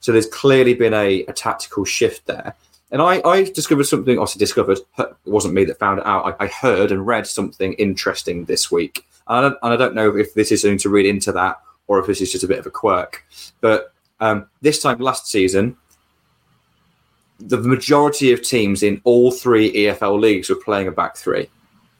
So 0.00 0.12
there's 0.12 0.26
clearly 0.26 0.74
been 0.74 0.94
a, 0.94 1.24
a 1.24 1.32
tactical 1.32 1.84
shift 1.84 2.26
there. 2.26 2.54
And 2.92 3.02
I, 3.02 3.20
I 3.24 3.44
discovered 3.44 3.84
something, 3.84 4.18
also 4.18 4.38
discovered, 4.38 4.78
it 4.98 5.16
wasn't 5.24 5.54
me 5.54 5.64
that 5.64 5.78
found 5.78 5.98
it 5.98 6.06
out. 6.06 6.36
I, 6.38 6.44
I 6.44 6.46
heard 6.46 6.92
and 6.92 7.04
read 7.04 7.26
something 7.26 7.72
interesting 7.74 8.44
this 8.44 8.70
week. 8.70 9.04
And 9.26 9.38
I, 9.38 9.40
don't, 9.40 9.58
and 9.62 9.72
I 9.72 9.76
don't 9.76 9.94
know 9.94 10.16
if 10.16 10.34
this 10.34 10.52
is 10.52 10.62
something 10.62 10.78
to 10.78 10.88
read 10.88 11.06
into 11.06 11.32
that 11.32 11.60
or 11.88 11.98
if 11.98 12.06
this 12.06 12.20
is 12.20 12.30
just 12.30 12.44
a 12.44 12.48
bit 12.48 12.60
of 12.60 12.66
a 12.66 12.70
quirk. 12.70 13.24
But 13.60 13.92
um, 14.20 14.48
this 14.60 14.82
time 14.82 14.98
last 14.98 15.26
season, 15.26 15.76
the 17.38 17.58
majority 17.58 18.32
of 18.32 18.42
teams 18.42 18.82
in 18.82 19.00
all 19.04 19.30
three 19.30 19.72
EFL 19.72 20.18
leagues 20.18 20.48
were 20.48 20.56
playing 20.56 20.88
a 20.88 20.92
back 20.92 21.16
three. 21.16 21.48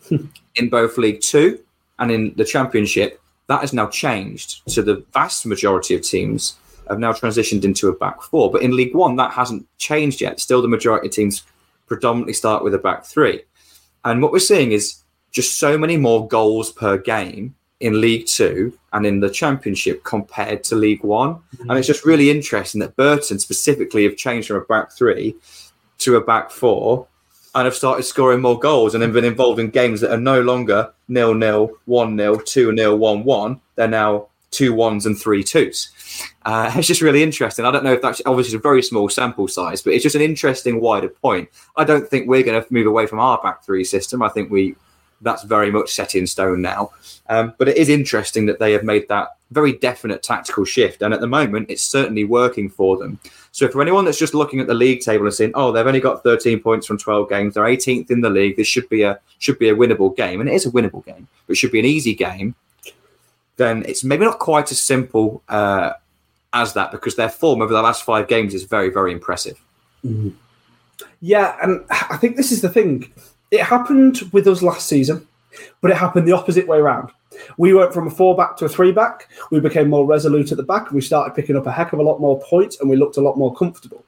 in 0.54 0.68
both 0.68 0.98
League 0.98 1.20
Two 1.20 1.60
and 1.98 2.10
in 2.10 2.32
the 2.36 2.44
Championship, 2.44 3.20
that 3.48 3.60
has 3.60 3.72
now 3.72 3.86
changed. 3.86 4.62
So 4.68 4.82
the 4.82 5.04
vast 5.12 5.46
majority 5.46 5.94
of 5.94 6.02
teams 6.02 6.56
have 6.88 6.98
now 6.98 7.12
transitioned 7.12 7.64
into 7.64 7.88
a 7.88 7.96
back 7.96 8.22
four. 8.22 8.50
But 8.50 8.62
in 8.62 8.76
League 8.76 8.94
One, 8.94 9.16
that 9.16 9.32
hasn't 9.32 9.66
changed 9.78 10.20
yet. 10.20 10.40
Still, 10.40 10.62
the 10.62 10.68
majority 10.68 11.08
of 11.08 11.12
teams 11.12 11.42
predominantly 11.86 12.32
start 12.32 12.64
with 12.64 12.74
a 12.74 12.78
back 12.78 13.04
three. 13.04 13.42
And 14.04 14.22
what 14.22 14.32
we're 14.32 14.38
seeing 14.38 14.72
is 14.72 15.02
just 15.32 15.58
so 15.58 15.76
many 15.76 15.96
more 15.96 16.26
goals 16.28 16.72
per 16.72 16.96
game 16.96 17.54
in 17.80 18.00
League 18.00 18.26
Two 18.26 18.76
and 18.92 19.06
in 19.06 19.20
the 19.20 19.30
Championship 19.30 20.04
compared 20.04 20.64
to 20.64 20.76
League 20.76 21.02
One. 21.02 21.40
And 21.60 21.72
it's 21.72 21.86
just 21.86 22.04
really 22.04 22.30
interesting 22.30 22.80
that 22.80 22.96
Burton 22.96 23.38
specifically 23.38 24.04
have 24.04 24.16
changed 24.16 24.48
from 24.48 24.56
a 24.58 24.64
back 24.64 24.92
three 24.92 25.36
to 25.98 26.16
a 26.16 26.20
back 26.20 26.50
four 26.50 27.06
and 27.54 27.64
have 27.64 27.74
started 27.74 28.02
scoring 28.02 28.40
more 28.40 28.58
goals 28.58 28.94
and 28.94 29.02
have 29.02 29.12
been 29.12 29.24
involved 29.24 29.58
in 29.58 29.70
games 29.70 30.00
that 30.00 30.12
are 30.12 30.20
no 30.20 30.40
longer 30.42 30.92
nil 31.08 31.34
nil, 31.34 31.70
one 31.86 32.16
nil, 32.16 32.38
two 32.38 32.72
nil, 32.72 32.96
one 32.98 33.24
one. 33.24 33.60
They're 33.76 33.88
now 33.88 34.28
two 34.50 34.72
ones 34.72 35.04
and 35.06 35.18
three 35.18 35.42
twos. 35.42 35.90
Uh, 36.44 36.72
it's 36.76 36.86
just 36.86 37.02
really 37.02 37.22
interesting. 37.22 37.64
I 37.64 37.70
don't 37.70 37.84
know 37.84 37.92
if 37.92 38.02
that's 38.02 38.22
obviously 38.26 38.56
a 38.56 38.60
very 38.60 38.82
small 38.82 39.08
sample 39.08 39.48
size, 39.48 39.82
but 39.82 39.92
it's 39.92 40.02
just 40.02 40.16
an 40.16 40.22
interesting 40.22 40.80
wider 40.80 41.08
point. 41.08 41.48
I 41.76 41.84
don't 41.84 42.08
think 42.08 42.28
we're 42.28 42.42
going 42.42 42.62
to 42.62 42.72
move 42.72 42.86
away 42.86 43.06
from 43.06 43.20
our 43.20 43.40
back 43.42 43.64
three 43.64 43.84
system. 43.84 44.22
I 44.22 44.28
think 44.28 44.50
we 44.50 44.76
that's 45.20 45.42
very 45.44 45.70
much 45.70 45.92
set 45.92 46.14
in 46.14 46.26
stone 46.26 46.62
now. 46.62 46.90
Um, 47.28 47.54
but 47.58 47.68
it 47.68 47.76
is 47.76 47.88
interesting 47.88 48.46
that 48.46 48.58
they 48.58 48.72
have 48.72 48.84
made 48.84 49.08
that 49.08 49.30
very 49.50 49.72
definite 49.72 50.22
tactical 50.22 50.64
shift, 50.64 51.02
and 51.02 51.14
at 51.14 51.20
the 51.20 51.26
moment, 51.26 51.70
it's 51.70 51.82
certainly 51.82 52.24
working 52.24 52.68
for 52.68 52.96
them. 52.96 53.18
So 53.52 53.68
for 53.68 53.80
anyone 53.80 54.04
that's 54.04 54.18
just 54.18 54.34
looking 54.34 54.60
at 54.60 54.66
the 54.66 54.74
league 54.74 55.00
table 55.00 55.24
and 55.24 55.34
saying, 55.34 55.52
"Oh, 55.54 55.72
they've 55.72 55.86
only 55.86 56.00
got 56.00 56.22
13 56.22 56.60
points 56.60 56.86
from 56.86 56.98
12 56.98 57.28
games. 57.28 57.54
They're 57.54 57.64
18th 57.64 58.10
in 58.10 58.20
the 58.20 58.30
league. 58.30 58.56
This 58.56 58.66
should 58.66 58.88
be 58.88 59.02
a 59.02 59.18
should 59.38 59.58
be 59.58 59.68
a 59.68 59.74
winnable 59.74 60.16
game," 60.16 60.40
and 60.40 60.48
it 60.48 60.54
is 60.54 60.66
a 60.66 60.70
winnable 60.70 61.04
game, 61.04 61.28
but 61.46 61.52
it 61.52 61.56
should 61.56 61.72
be 61.72 61.78
an 61.78 61.86
easy 61.86 62.14
game. 62.14 62.54
Then 63.56 63.84
it's 63.86 64.04
maybe 64.04 64.24
not 64.24 64.38
quite 64.38 64.70
as 64.70 64.82
simple 64.82 65.42
uh, 65.48 65.92
as 66.52 66.74
that 66.74 66.90
because 66.90 67.16
their 67.16 67.28
form 67.28 67.62
over 67.62 67.72
the 67.72 67.82
last 67.82 68.04
five 68.04 68.28
games 68.28 68.54
is 68.54 68.64
very, 68.64 68.90
very 68.90 69.12
impressive. 69.12 69.58
Yeah, 71.20 71.56
and 71.62 71.84
I 71.90 72.16
think 72.16 72.36
this 72.36 72.52
is 72.52 72.62
the 72.62 72.68
thing. 72.68 73.12
It 73.50 73.62
happened 73.62 74.20
with 74.32 74.46
us 74.46 74.62
last 74.62 74.88
season, 74.88 75.26
but 75.80 75.90
it 75.90 75.96
happened 75.96 76.26
the 76.26 76.32
opposite 76.32 76.66
way 76.66 76.78
around. 76.78 77.10
We 77.58 77.74
went 77.74 77.92
from 77.92 78.06
a 78.06 78.10
four 78.10 78.36
back 78.36 78.56
to 78.58 78.64
a 78.64 78.68
three 78.68 78.92
back. 78.92 79.28
We 79.50 79.60
became 79.60 79.90
more 79.90 80.06
resolute 80.06 80.50
at 80.50 80.56
the 80.56 80.62
back, 80.62 80.90
we 80.90 81.00
started 81.00 81.34
picking 81.34 81.56
up 81.56 81.66
a 81.66 81.72
heck 81.72 81.92
of 81.92 81.98
a 81.98 82.02
lot 82.02 82.20
more 82.20 82.40
points, 82.40 82.80
and 82.80 82.88
we 82.88 82.96
looked 82.96 83.16
a 83.16 83.22
lot 83.22 83.36
more 83.36 83.54
comfortable. 83.54 84.04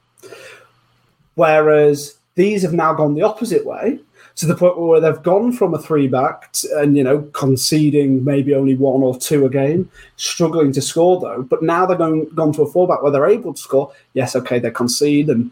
Whereas 1.35 2.17
these 2.35 2.61
have 2.63 2.73
now 2.73 2.93
gone 2.93 3.13
the 3.13 3.21
opposite 3.21 3.65
way, 3.65 3.99
to 4.39 4.45
the 4.45 4.55
point 4.55 4.79
where 4.79 5.01
they've 5.01 5.21
gone 5.21 5.51
from 5.51 5.73
a 5.73 5.77
three 5.77 6.07
back 6.07 6.55
and 6.75 6.95
you 6.95 7.03
know 7.03 7.23
conceding 7.33 8.23
maybe 8.23 8.55
only 8.55 8.73
one 8.73 9.01
or 9.01 9.17
two 9.17 9.45
a 9.45 9.49
game, 9.49 9.91
struggling 10.15 10.71
to 10.71 10.81
score 10.81 11.19
though. 11.19 11.41
But 11.41 11.61
now 11.61 11.85
they're 11.85 11.97
going 11.97 12.29
gone 12.35 12.53
to 12.53 12.61
a 12.61 12.71
four 12.71 12.87
back 12.87 13.03
where 13.03 13.11
they're 13.11 13.25
able 13.25 13.53
to 13.53 13.61
score. 13.61 13.91
Yes, 14.13 14.37
okay, 14.37 14.57
they 14.57 14.71
concede 14.71 15.29
and 15.29 15.51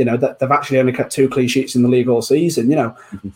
you 0.00 0.06
know 0.06 0.16
that 0.16 0.38
they've 0.38 0.58
actually 0.58 0.80
only 0.80 0.92
kept 0.92 1.12
two 1.12 1.28
clean 1.28 1.48
sheets 1.48 1.76
in 1.76 1.82
the 1.82 1.88
league 1.88 2.08
all 2.08 2.22
season. 2.22 2.70
You 2.70 2.76
know. 2.76 2.90
Mm-hmm. 3.12 3.28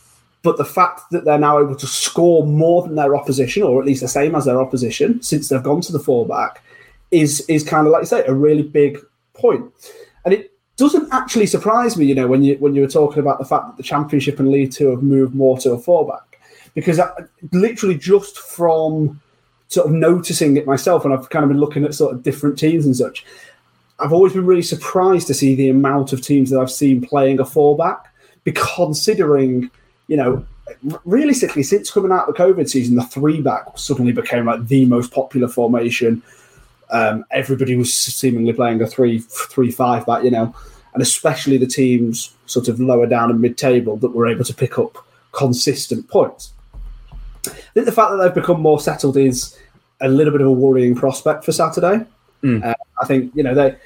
But 0.43 0.59
the 0.59 0.65
fact 0.65 1.03
that 1.11 1.25
they're 1.25 1.39
now 1.39 1.59
able 1.59 1.77
to 1.77 1.87
score 1.87 2.47
more 2.47 2.83
than 2.83 2.97
their 2.97 3.17
opposition, 3.17 3.63
or 3.63 3.81
at 3.81 3.87
least 3.87 4.03
the 4.03 4.09
same 4.09 4.35
as 4.35 4.45
their 4.45 4.61
opposition, 4.61 5.23
since 5.23 5.49
they've 5.49 5.63
gone 5.63 5.81
to 5.83 5.93
the 5.93 5.99
four 5.99 6.27
back, 6.27 6.63
is 7.11 7.45
is 7.49 7.63
kind 7.65 7.87
of 7.87 7.93
like 7.93 8.03
you 8.03 8.07
say 8.07 8.25
a 8.27 8.35
really 8.35 8.63
big 8.63 8.99
point. 9.35 9.65
And 10.25 10.35
it 10.35 10.53
doesn't 10.77 11.13
actually 11.13 11.47
surprise 11.47 11.97
me, 11.97 12.05
you 12.07 12.15
know, 12.15 12.27
when 12.27 12.43
you 12.43 12.57
when 12.57 12.75
you 12.75 12.83
were 12.83 12.89
talking 12.89 13.21
about 13.21 13.39
the 13.39 13.45
fact 13.45 13.67
that 13.67 13.77
the 13.77 13.83
Championship 13.83 14.39
and 14.39 14.51
League 14.51 14.73
Two 14.73 14.91
have 14.91 15.03
moved 15.03 15.35
more 15.35 15.57
to 15.59 15.73
a 15.73 15.79
four 15.79 16.07
back, 16.07 16.41
because 16.75 16.99
I, 16.99 17.11
literally 17.53 17.97
just 17.97 18.39
from 18.39 19.21
sort 19.69 19.87
of 19.87 19.93
noticing 19.93 20.57
it 20.57 20.67
myself, 20.67 21.05
and 21.05 21.15
I've 21.15 21.31
kind 21.31 21.45
of 21.45 21.49
been 21.49 21.61
looking 21.61 21.85
at 21.85 21.95
sort 21.95 22.15
of 22.15 22.23
different 22.23 22.59
teams 22.59 22.85
and 22.87 22.97
such. 22.97 23.25
I've 23.99 24.13
always 24.13 24.33
been 24.33 24.47
really 24.47 24.63
surprised 24.63 25.27
to 25.29 25.35
see 25.35 25.55
the 25.55 25.69
amount 25.69 26.13
of 26.13 26.21
teams 26.21 26.51
that 26.51 26.61
I've 26.61 26.71
seen 26.71 27.01
playing 27.01 27.41
a 27.41 27.45
four 27.45 27.77
back, 27.77 28.13
because 28.43 28.75
considering 28.75 29.71
you 30.07 30.17
know, 30.17 30.45
realistically, 31.05 31.63
since 31.63 31.91
coming 31.91 32.13
out 32.13 32.29
of 32.29 32.35
the 32.35 32.43
COVID 32.43 32.69
season, 32.69 32.97
the 32.97 33.05
three 33.05 33.41
back 33.41 33.67
suddenly 33.77 34.13
became 34.13 34.47
like 34.47 34.67
the 34.67 34.85
most 34.85 35.13
popular 35.13 35.49
formation. 35.49 36.23
Um, 36.91 37.25
everybody 37.31 37.77
was 37.77 37.93
seemingly 37.93 38.53
playing 38.53 38.83
a 38.83 38.87
three 38.87 39.19
three 39.21 39.71
five 39.71 40.07
back, 40.07 40.25
you 40.25 40.31
know, 40.31 40.55
and 40.93 41.03
especially 41.03 41.57
the 41.57 41.67
teams 41.67 42.35
sort 42.47 42.69
of 42.69 42.79
lower 42.81 43.07
down 43.07 43.31
and 43.31 43.41
mid 43.41 43.57
table 43.57 43.97
that 43.99 44.11
were 44.11 44.27
able 44.27 44.45
to 44.45 44.55
pick 44.55 44.79
up 44.79 44.99
consistent 45.33 46.09
points. 46.09 46.53
I 47.47 47.51
think 47.75 47.87
the 47.87 47.93
fact 47.93 48.11
that 48.11 48.17
they've 48.19 48.35
become 48.35 48.61
more 48.61 48.81
settled 48.81 49.17
is 49.17 49.59
a 50.01 50.09
little 50.09 50.33
bit 50.33 50.41
of 50.41 50.47
a 50.47 50.53
worrying 50.53 50.95
prospect 50.95 51.45
for 51.45 51.53
Saturday. 51.53 52.05
Uh, 52.63 52.75
I 53.01 53.07
think 53.07 53.33
you 53.35 53.43
know 53.43 53.55
they 53.55 53.77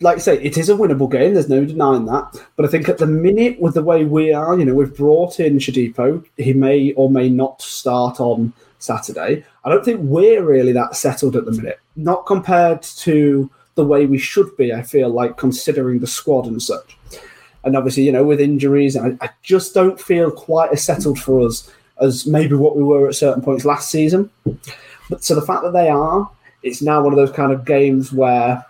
like 0.00 0.16
you 0.16 0.22
say, 0.22 0.42
it 0.42 0.56
is 0.56 0.70
a 0.70 0.74
winnable 0.74 1.10
game. 1.10 1.34
There's 1.34 1.48
no 1.48 1.64
denying 1.64 2.06
that. 2.06 2.42
But 2.56 2.64
I 2.64 2.68
think 2.68 2.88
at 2.88 2.98
the 2.98 3.06
minute, 3.06 3.60
with 3.60 3.74
the 3.74 3.82
way 3.82 4.04
we 4.04 4.32
are, 4.32 4.58
you 4.58 4.64
know, 4.64 4.74
we've 4.74 4.96
brought 4.96 5.38
in 5.38 5.58
Shodipo. 5.58 6.24
He 6.38 6.54
may 6.54 6.92
or 6.92 7.10
may 7.10 7.28
not 7.28 7.60
start 7.60 8.18
on 8.18 8.52
Saturday. 8.78 9.44
I 9.64 9.68
don't 9.68 9.84
think 9.84 10.00
we're 10.02 10.42
really 10.42 10.72
that 10.72 10.96
settled 10.96 11.36
at 11.36 11.44
the 11.44 11.52
minute. 11.52 11.80
Not 11.96 12.24
compared 12.26 12.82
to 12.82 13.50
the 13.74 13.84
way 13.84 14.06
we 14.06 14.18
should 14.18 14.56
be, 14.56 14.72
I 14.72 14.82
feel 14.82 15.10
like, 15.10 15.36
considering 15.36 16.00
the 16.00 16.06
squad 16.06 16.46
and 16.46 16.62
such. 16.62 16.96
And 17.62 17.76
obviously, 17.76 18.04
you 18.04 18.12
know, 18.12 18.24
with 18.24 18.40
injuries, 18.40 18.96
I, 18.96 19.18
I 19.20 19.28
just 19.42 19.74
don't 19.74 20.00
feel 20.00 20.30
quite 20.30 20.72
as 20.72 20.82
settled 20.82 21.18
for 21.18 21.46
us 21.46 21.70
as 22.00 22.26
maybe 22.26 22.54
what 22.54 22.74
we 22.74 22.82
were 22.82 23.06
at 23.08 23.14
certain 23.14 23.42
points 23.42 23.66
last 23.66 23.90
season. 23.90 24.30
But 25.10 25.22
so 25.22 25.34
the 25.34 25.42
fact 25.42 25.62
that 25.64 25.74
they 25.74 25.90
are, 25.90 26.30
it's 26.62 26.82
now 26.82 27.02
one 27.02 27.12
of 27.12 27.16
those 27.16 27.32
kind 27.32 27.52
of 27.52 27.64
games 27.64 28.12
where 28.12 28.64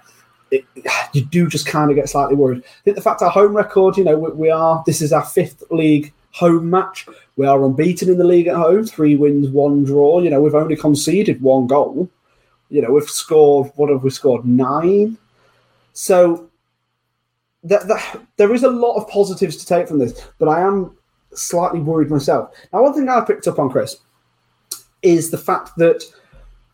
it, 0.51 0.65
you 1.13 1.25
do 1.25 1.49
just 1.49 1.67
kind 1.67 1.91
of 1.91 1.97
get 1.97 2.09
slightly 2.09 2.37
worried. 2.37 2.63
I 2.65 2.83
think 2.85 2.97
the 2.97 3.03
fact 3.03 3.23
our 3.23 3.31
home 3.31 3.57
record, 3.57 3.97
you 3.97 4.05
know, 4.05 4.19
we, 4.19 4.31
we, 4.33 4.51
are 4.51 4.83
this 4.87 5.01
is 5.01 5.13
our 5.13 5.25
fifth 5.25 5.63
league 5.71 6.13
home 6.33 6.71
match. 6.71 7.07
We 7.37 7.47
are 7.47 7.65
unbeaten 7.65 8.09
in 8.09 8.19
the 8.19 8.25
league 8.25 8.47
at 8.47 8.57
home, 8.57 8.85
three 8.85 9.17
wins, 9.17 9.49
one 9.49 9.85
draw. 9.85 10.21
You 10.21 10.31
know, 10.31 10.41
we've 10.41 10.55
only 10.55 10.77
conceded 10.77 11.43
one 11.43 11.67
goal. 11.67 12.09
You 12.69 12.83
know, 12.83 12.93
we've 12.93 13.09
scored 13.09 13.73
what 13.77 13.91
have 13.91 14.03
we 14.03 14.11
scored 14.11 14.45
nine? 14.45 15.19
So 15.93 16.49
that, 17.65 17.89
that, 17.89 18.21
there 18.37 18.55
is 18.55 18.63
a 18.63 18.71
lot 18.71 18.97
of 18.97 19.09
positives 19.09 19.57
to 19.57 19.67
take 19.67 19.89
from 19.89 19.99
this, 19.99 20.27
but 20.39 20.49
I 20.49 20.61
am 20.61 20.97
slightly 21.35 21.81
worried 21.81 22.11
myself. 22.11 22.55
Now, 22.73 22.83
one 22.83 22.95
thing 22.95 23.09
I 23.09 23.21
picked 23.21 23.49
up 23.49 23.59
on, 23.59 23.71
Chris, 23.71 23.97
is 25.03 25.31
the 25.31 25.39
fact 25.39 25.71
that, 25.77 26.05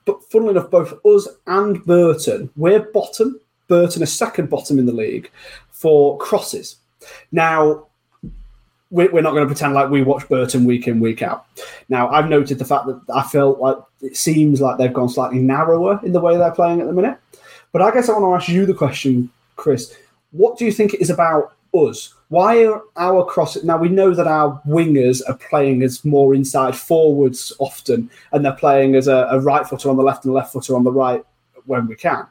but 0.07 0.24
funnily 0.30 0.52
enough, 0.52 0.70
both 0.70 0.94
us 1.04 1.28
and 1.46 1.84
Burton, 1.84 2.48
we're 2.57 2.80
bottom 2.92 3.38
Burton 3.68 4.02
a 4.02 4.07
second 4.07 4.48
bottom 4.48 4.78
in 4.78 4.86
the 4.86 4.92
league 4.92 5.30
for 5.70 6.16
crosses. 6.18 6.76
Now, 7.32 7.86
we're 8.90 9.20
not 9.20 9.32
going 9.32 9.42
to 9.42 9.46
pretend 9.46 9.74
like 9.74 9.90
we 9.90 10.02
watch 10.02 10.28
Burton 10.28 10.64
week 10.64 10.86
in, 10.86 11.00
week 11.00 11.22
out. 11.22 11.46
Now, 11.88 12.09
I've 12.09 12.28
noted 12.28 12.59
the 12.59 12.64
fact 12.64 12.86
that 12.86 13.00
I 13.12 13.22
felt 13.24 13.59
like 13.59 13.76
it 14.00 14.16
seems 14.16 14.61
like 14.61 14.78
they've 14.78 14.92
gone 14.92 15.09
slightly 15.09 15.40
narrower 15.40 16.00
in 16.04 16.12
the 16.12 16.20
way 16.20 16.36
they're 16.36 16.52
playing 16.52 16.80
at 16.80 16.86
the 16.86 16.92
minute. 16.92 17.18
But 17.72 17.82
I 17.82 17.90
guess 17.90 18.09
I 18.09 18.12
want 18.12 18.24
to 18.24 18.44
ask 18.44 18.48
you 18.48 18.64
the 18.64 18.74
question, 18.74 19.28
Chris. 19.57 19.96
What 20.30 20.57
do 20.57 20.64
you 20.64 20.72
think 20.72 20.94
it 20.94 21.00
is 21.00 21.11
about 21.11 21.54
us? 21.74 22.14
Why 22.28 22.64
are 22.64 22.82
our 22.96 23.24
crosses 23.24 23.62
now? 23.62 23.76
We 23.76 23.88
know 23.88 24.12
that 24.14 24.26
our 24.26 24.60
wingers 24.66 25.22
are 25.28 25.36
playing 25.36 25.82
as 25.82 26.04
more 26.04 26.34
inside 26.34 26.76
forwards 26.76 27.52
often, 27.58 28.10
and 28.32 28.44
they're 28.44 28.52
playing 28.52 28.96
as 28.96 29.06
a, 29.06 29.28
a 29.30 29.40
right 29.40 29.66
footer 29.66 29.88
on 29.90 29.96
the 29.96 30.02
left 30.02 30.24
and 30.24 30.34
left 30.34 30.52
footer 30.52 30.74
on 30.74 30.84
the 30.84 30.90
right 30.92 31.24
when 31.66 31.86
we 31.86 31.94
can. 31.94 32.26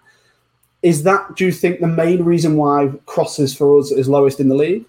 Is 0.82 1.04
that, 1.04 1.36
do 1.36 1.46
you 1.46 1.52
think, 1.52 1.80
the 1.80 1.88
main 1.88 2.24
reason 2.24 2.58
why 2.58 2.92
crosses 3.06 3.56
for 3.56 3.80
us 3.80 3.92
is 3.92 4.10
lowest 4.10 4.40
in 4.40 4.50
the 4.50 4.56
league? 4.56 4.86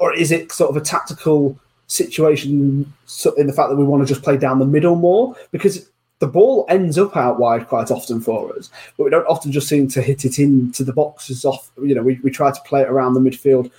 Or 0.00 0.14
is 0.14 0.32
it 0.32 0.50
sort 0.50 0.70
of 0.70 0.76
a 0.76 0.84
tactical 0.84 1.58
situation 1.86 2.92
in 3.36 3.46
the 3.46 3.52
fact 3.52 3.68
that 3.68 3.76
we 3.76 3.84
want 3.84 4.02
to 4.02 4.12
just 4.12 4.24
play 4.24 4.38
down 4.38 4.58
the 4.58 4.64
middle 4.64 4.96
more? 4.96 5.36
Because 5.50 5.90
the 6.20 6.26
ball 6.26 6.64
ends 6.68 6.96
up 6.98 7.16
out 7.16 7.38
wide 7.38 7.68
quite 7.68 7.90
often 7.90 8.20
for 8.20 8.56
us, 8.56 8.70
but 8.96 9.04
we 9.04 9.10
don't 9.10 9.26
often 9.26 9.52
just 9.52 9.68
seem 9.68 9.88
to 9.88 10.00
hit 10.00 10.24
it 10.24 10.38
into 10.38 10.84
the 10.84 10.92
boxes 10.92 11.44
off. 11.44 11.70
You 11.82 11.94
know, 11.94 12.02
we, 12.02 12.18
we 12.22 12.30
try 12.30 12.50
to 12.50 12.60
play 12.62 12.80
it 12.80 12.88
around 12.88 13.14
the 13.14 13.20
midfield. 13.20 13.70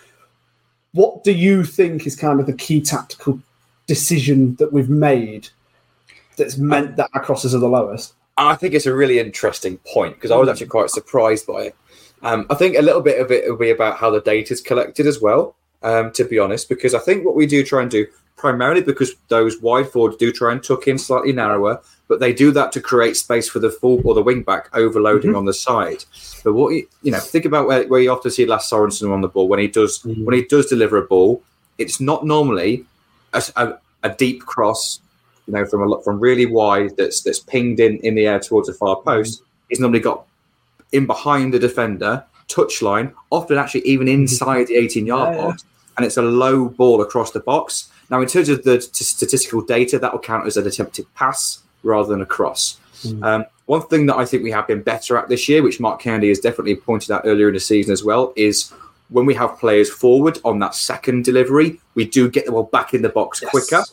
What 0.93 1.23
do 1.23 1.31
you 1.31 1.63
think 1.63 2.05
is 2.05 2.15
kind 2.15 2.39
of 2.39 2.45
the 2.45 2.53
key 2.53 2.79
tactical 2.79 3.39
decision 3.87 4.55
that 4.55 4.71
we've 4.71 4.89
made 4.89 5.49
that's 6.37 6.57
meant 6.57 6.95
that 6.97 7.09
our 7.13 7.23
crosses 7.23 7.55
are 7.55 7.59
the 7.59 7.67
lowest? 7.67 8.13
I 8.37 8.55
think 8.55 8.73
it's 8.73 8.85
a 8.85 8.93
really 8.93 9.19
interesting 9.19 9.77
point 9.79 10.15
because 10.15 10.31
I 10.31 10.37
was 10.37 10.49
actually 10.49 10.67
quite 10.67 10.89
surprised 10.89 11.47
by 11.47 11.63
it. 11.63 11.75
Um, 12.21 12.45
I 12.49 12.55
think 12.55 12.77
a 12.77 12.81
little 12.81 13.01
bit 13.01 13.19
of 13.19 13.31
it 13.31 13.49
will 13.49 13.57
be 13.57 13.71
about 13.71 13.97
how 13.97 14.09
the 14.09 14.21
data 14.21 14.53
is 14.53 14.61
collected 14.61 15.05
as 15.07 15.19
well, 15.19 15.55
um, 15.81 16.11
to 16.13 16.23
be 16.23 16.39
honest, 16.39 16.69
because 16.69 16.93
I 16.93 16.99
think 16.99 17.25
what 17.25 17.35
we 17.35 17.45
do 17.45 17.63
try 17.63 17.81
and 17.81 17.91
do 17.91 18.07
primarily 18.35 18.81
because 18.81 19.15
those 19.29 19.61
wide 19.61 19.89
forwards 19.89 20.17
do 20.17 20.31
try 20.31 20.51
and 20.51 20.63
tuck 20.63 20.87
in 20.87 20.97
slightly 20.97 21.33
narrower, 21.33 21.81
but 22.13 22.19
they 22.19 22.31
do 22.31 22.51
that 22.51 22.71
to 22.71 22.79
create 22.79 23.17
space 23.17 23.49
for 23.49 23.57
the 23.57 23.71
full 23.71 23.99
or 24.07 24.13
the 24.13 24.21
wing 24.21 24.43
back 24.43 24.69
overloading 24.75 25.31
mm-hmm. 25.31 25.37
on 25.37 25.45
the 25.45 25.53
side. 25.53 26.05
But 26.43 26.53
what 26.53 26.69
you, 26.69 26.87
you 27.01 27.11
know, 27.11 27.17
think 27.17 27.43
about 27.43 27.65
where, 27.65 27.87
where 27.87 27.99
you 27.99 28.11
often 28.11 28.29
see 28.29 28.45
Lasse 28.45 28.69
Sorensen 28.69 29.11
on 29.11 29.21
the 29.21 29.27
ball 29.27 29.47
when 29.47 29.57
he 29.57 29.67
does 29.67 29.97
mm-hmm. 30.03 30.23
when 30.23 30.35
he 30.35 30.43
does 30.43 30.67
deliver 30.67 30.97
a 30.97 31.07
ball, 31.07 31.41
it's 31.79 31.99
not 31.99 32.23
normally 32.23 32.85
a, 33.33 33.43
a, 33.55 33.79
a 34.03 34.09
deep 34.09 34.45
cross 34.45 34.99
you 35.47 35.53
know, 35.55 35.65
from 35.65 35.91
a 35.91 36.03
from 36.03 36.19
really 36.19 36.45
wide 36.45 36.95
that's 36.97 37.23
that's 37.23 37.39
pinged 37.39 37.79
in 37.79 37.97
in 38.01 38.13
the 38.13 38.27
air 38.27 38.39
towards 38.39 38.69
a 38.69 38.75
far 38.75 38.97
post. 38.97 39.41
He's 39.69 39.79
normally 39.79 39.99
got 39.99 40.27
in 40.91 41.07
behind 41.07 41.51
the 41.51 41.57
defender, 41.57 42.23
touchline, 42.47 43.11
often 43.31 43.57
actually 43.57 43.87
even 43.87 44.07
inside 44.07 44.67
the 44.67 44.75
18 44.75 45.07
yard 45.07 45.33
yeah, 45.33 45.41
box, 45.41 45.63
yeah. 45.63 45.93
and 45.97 46.05
it's 46.05 46.17
a 46.17 46.21
low 46.21 46.69
ball 46.69 47.01
across 47.01 47.31
the 47.31 47.39
box. 47.39 47.89
Now, 48.11 48.21
in 48.21 48.27
terms 48.27 48.49
of 48.49 48.63
the 48.65 48.77
t- 48.77 49.03
statistical 49.03 49.63
data, 49.63 49.97
that 49.97 50.11
will 50.11 50.19
count 50.19 50.45
as 50.45 50.57
an 50.57 50.67
attempted 50.67 51.11
pass 51.15 51.62
rather 51.83 52.09
than 52.09 52.21
a 52.21 52.25
cross. 52.25 52.79
Mm. 53.03 53.23
Um, 53.23 53.45
one 53.65 53.81
thing 53.87 54.05
that 54.07 54.17
I 54.17 54.25
think 54.25 54.43
we 54.43 54.51
have 54.51 54.67
been 54.67 54.81
better 54.81 55.17
at 55.17 55.29
this 55.29 55.47
year, 55.47 55.63
which 55.63 55.79
Mark 55.79 56.01
Kennedy 56.01 56.29
has 56.29 56.39
definitely 56.39 56.75
pointed 56.75 57.11
out 57.11 57.21
earlier 57.25 57.47
in 57.47 57.53
the 57.53 57.59
season 57.59 57.93
as 57.93 58.03
well, 58.03 58.33
is 58.35 58.71
when 59.09 59.25
we 59.25 59.33
have 59.35 59.57
players 59.59 59.89
forward 59.89 60.39
on 60.43 60.59
that 60.59 60.75
second 60.75 61.23
delivery, 61.23 61.79
we 61.95 62.05
do 62.05 62.29
get 62.29 62.45
the 62.45 62.51
ball 62.51 62.63
back 62.63 62.93
in 62.93 63.01
the 63.01 63.09
box 63.09 63.41
yes. 63.41 63.51
quicker. 63.51 63.83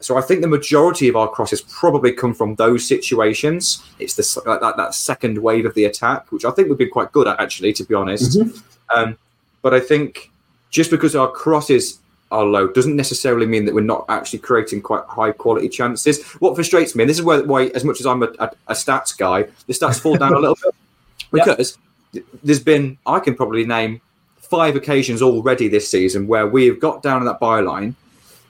So 0.00 0.16
I 0.16 0.20
think 0.20 0.40
the 0.40 0.48
majority 0.48 1.08
of 1.08 1.16
our 1.16 1.28
crosses 1.28 1.60
probably 1.60 2.12
come 2.12 2.34
from 2.34 2.56
those 2.56 2.86
situations. 2.86 3.84
It's 3.98 4.14
the 4.14 4.42
like 4.48 4.60
that, 4.60 4.76
that 4.76 4.94
second 4.94 5.38
wave 5.38 5.64
of 5.64 5.74
the 5.74 5.84
attack, 5.84 6.32
which 6.32 6.44
I 6.44 6.50
think 6.50 6.68
we've 6.68 6.78
been 6.78 6.90
quite 6.90 7.12
good 7.12 7.28
at 7.28 7.38
actually, 7.38 7.72
to 7.74 7.84
be 7.84 7.94
honest. 7.94 8.38
Mm-hmm. 8.38 8.98
Um, 8.98 9.18
but 9.62 9.74
I 9.74 9.80
think 9.80 10.30
just 10.70 10.90
because 10.90 11.14
our 11.14 11.30
crosses 11.30 12.00
are 12.32 12.44
low 12.44 12.66
doesn't 12.66 12.96
necessarily 12.96 13.46
mean 13.46 13.64
that 13.66 13.74
we're 13.74 13.82
not 13.82 14.04
actually 14.08 14.40
creating 14.40 14.82
quite 14.82 15.04
high 15.06 15.32
quality 15.32 15.68
chances. 15.68 16.22
What 16.40 16.54
frustrates 16.54 16.94
me, 16.94 17.04
and 17.04 17.10
this 17.10 17.18
is 17.18 17.24
where, 17.24 17.44
why, 17.44 17.66
as 17.68 17.84
much 17.84 18.00
as 18.00 18.06
I'm 18.06 18.22
a, 18.22 18.28
a, 18.38 18.50
a 18.68 18.72
stats 18.72 19.16
guy, 19.16 19.44
the 19.66 19.72
stats 19.72 20.00
fall 20.00 20.16
down 20.16 20.32
a 20.32 20.38
little 20.38 20.58
bit 20.62 20.74
because 21.32 21.78
yep. 22.12 22.24
there's 22.42 22.60
been 22.60 22.98
I 23.06 23.20
can 23.20 23.34
probably 23.34 23.64
name 23.64 24.00
five 24.38 24.76
occasions 24.76 25.22
already 25.22 25.68
this 25.68 25.88
season 25.88 26.26
where 26.26 26.46
we've 26.46 26.80
got 26.80 27.02
down 27.02 27.22
in 27.22 27.26
that 27.26 27.40
byline 27.40 27.94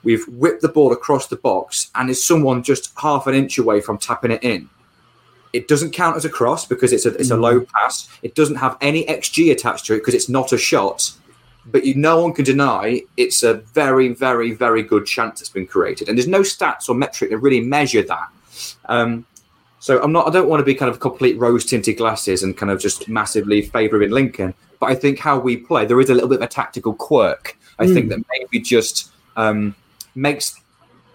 We've 0.03 0.27
whipped 0.27 0.61
the 0.61 0.67
ball 0.67 0.91
across 0.91 1.27
the 1.27 1.37
box, 1.37 1.89
and 1.95 2.09
is 2.09 2.23
someone 2.23 2.61
just 2.61 2.91
half 2.99 3.25
an 3.25 3.35
inch 3.35 3.57
away 3.57 3.79
from 3.79 3.97
tapping 3.97 4.31
it 4.31 4.43
in. 4.43 4.69
It 5.53 5.67
doesn't 5.67 5.91
count 5.91 6.17
as 6.17 6.25
a 6.25 6.29
cross 6.29 6.67
because 6.67 6.91
it's 6.91 7.05
a 7.05 7.15
it's 7.15 7.31
a 7.31 7.37
low 7.37 7.61
mm. 7.61 7.67
pass. 7.69 8.09
It 8.21 8.35
doesn't 8.35 8.55
have 8.55 8.77
any 8.81 9.05
xG 9.05 9.51
attached 9.51 9.85
to 9.85 9.93
it 9.93 9.99
because 9.99 10.13
it's 10.13 10.29
not 10.29 10.51
a 10.51 10.57
shot. 10.57 11.11
But 11.65 11.85
you, 11.85 11.95
no 11.95 12.21
one 12.21 12.33
can 12.33 12.43
deny 12.43 13.01
it's 13.15 13.41
a 13.43 13.53
very, 13.53 14.09
very, 14.09 14.51
very 14.51 14.83
good 14.83 15.05
chance 15.05 15.39
that's 15.39 15.49
been 15.49 15.67
created, 15.67 16.09
and 16.09 16.17
there's 16.17 16.27
no 16.27 16.41
stats 16.41 16.89
or 16.89 16.95
metric 16.95 17.29
that 17.29 17.37
really 17.37 17.61
measure 17.61 18.03
that. 18.03 18.27
Um, 18.85 19.25
so 19.79 20.01
I'm 20.01 20.11
not. 20.11 20.27
I 20.27 20.31
don't 20.31 20.49
want 20.49 20.59
to 20.61 20.65
be 20.65 20.75
kind 20.75 20.89
of 20.89 20.99
complete 20.99 21.37
rose 21.37 21.65
tinted 21.65 21.97
glasses 21.97 22.43
and 22.43 22.55
kind 22.55 22.71
of 22.71 22.79
just 22.79 23.07
massively 23.07 23.61
favouring 23.61 24.11
Lincoln. 24.11 24.53
But 24.79 24.91
I 24.91 24.95
think 24.95 25.19
how 25.19 25.39
we 25.39 25.57
play, 25.57 25.85
there 25.85 25.99
is 26.01 26.09
a 26.09 26.13
little 26.13 26.29
bit 26.29 26.37
of 26.37 26.41
a 26.41 26.47
tactical 26.47 26.93
quirk. 26.93 27.57
I 27.79 27.85
mm. 27.85 27.93
think 27.93 28.09
that 28.09 28.19
maybe 28.31 28.59
just 28.59 29.11
um, 29.35 29.75
makes 30.15 30.59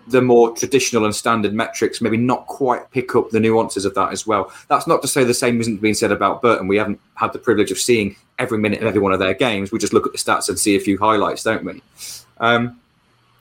the 0.09 0.23
more 0.23 0.55
traditional 0.57 1.05
and 1.05 1.15
standard 1.15 1.53
metrics 1.53 2.01
maybe 2.01 2.17
not 2.17 2.47
quite 2.47 2.91
pick 2.91 3.15
up 3.15 3.31
the 3.31 3.41
nuances 3.41 3.85
of 3.85 3.95
that 3.95 4.13
as 4.13 4.27
well. 4.27 4.53
That's 4.69 4.87
not 4.87 5.03
to 5.03 5.09
say 5.09 5.25
the 5.25 5.35
same 5.35 5.61
isn't 5.61 5.83
being 5.83 5.95
said 5.95 6.13
about 6.13 6.41
Burton. 6.41 6.67
We 6.67 6.77
haven't 6.77 7.01
had 7.15 7.33
the 7.33 7.39
privilege 7.39 7.71
of 7.71 7.79
seeing 7.79 8.17
every 8.39 8.59
minute 8.59 8.80
of 8.80 8.86
every 8.86 9.01
one 9.01 9.12
of 9.12 9.18
their 9.18 9.34
games. 9.34 9.72
We 9.72 9.78
just 9.78 9.93
look 9.93 10.07
at 10.07 10.12
the 10.12 10.18
stats 10.18 10.49
and 10.49 10.59
see 10.59 10.76
a 10.76 10.80
few 10.80 10.99
highlights, 10.99 11.43
don't 11.43 11.64
we? 11.64 11.82
Um, 12.39 12.80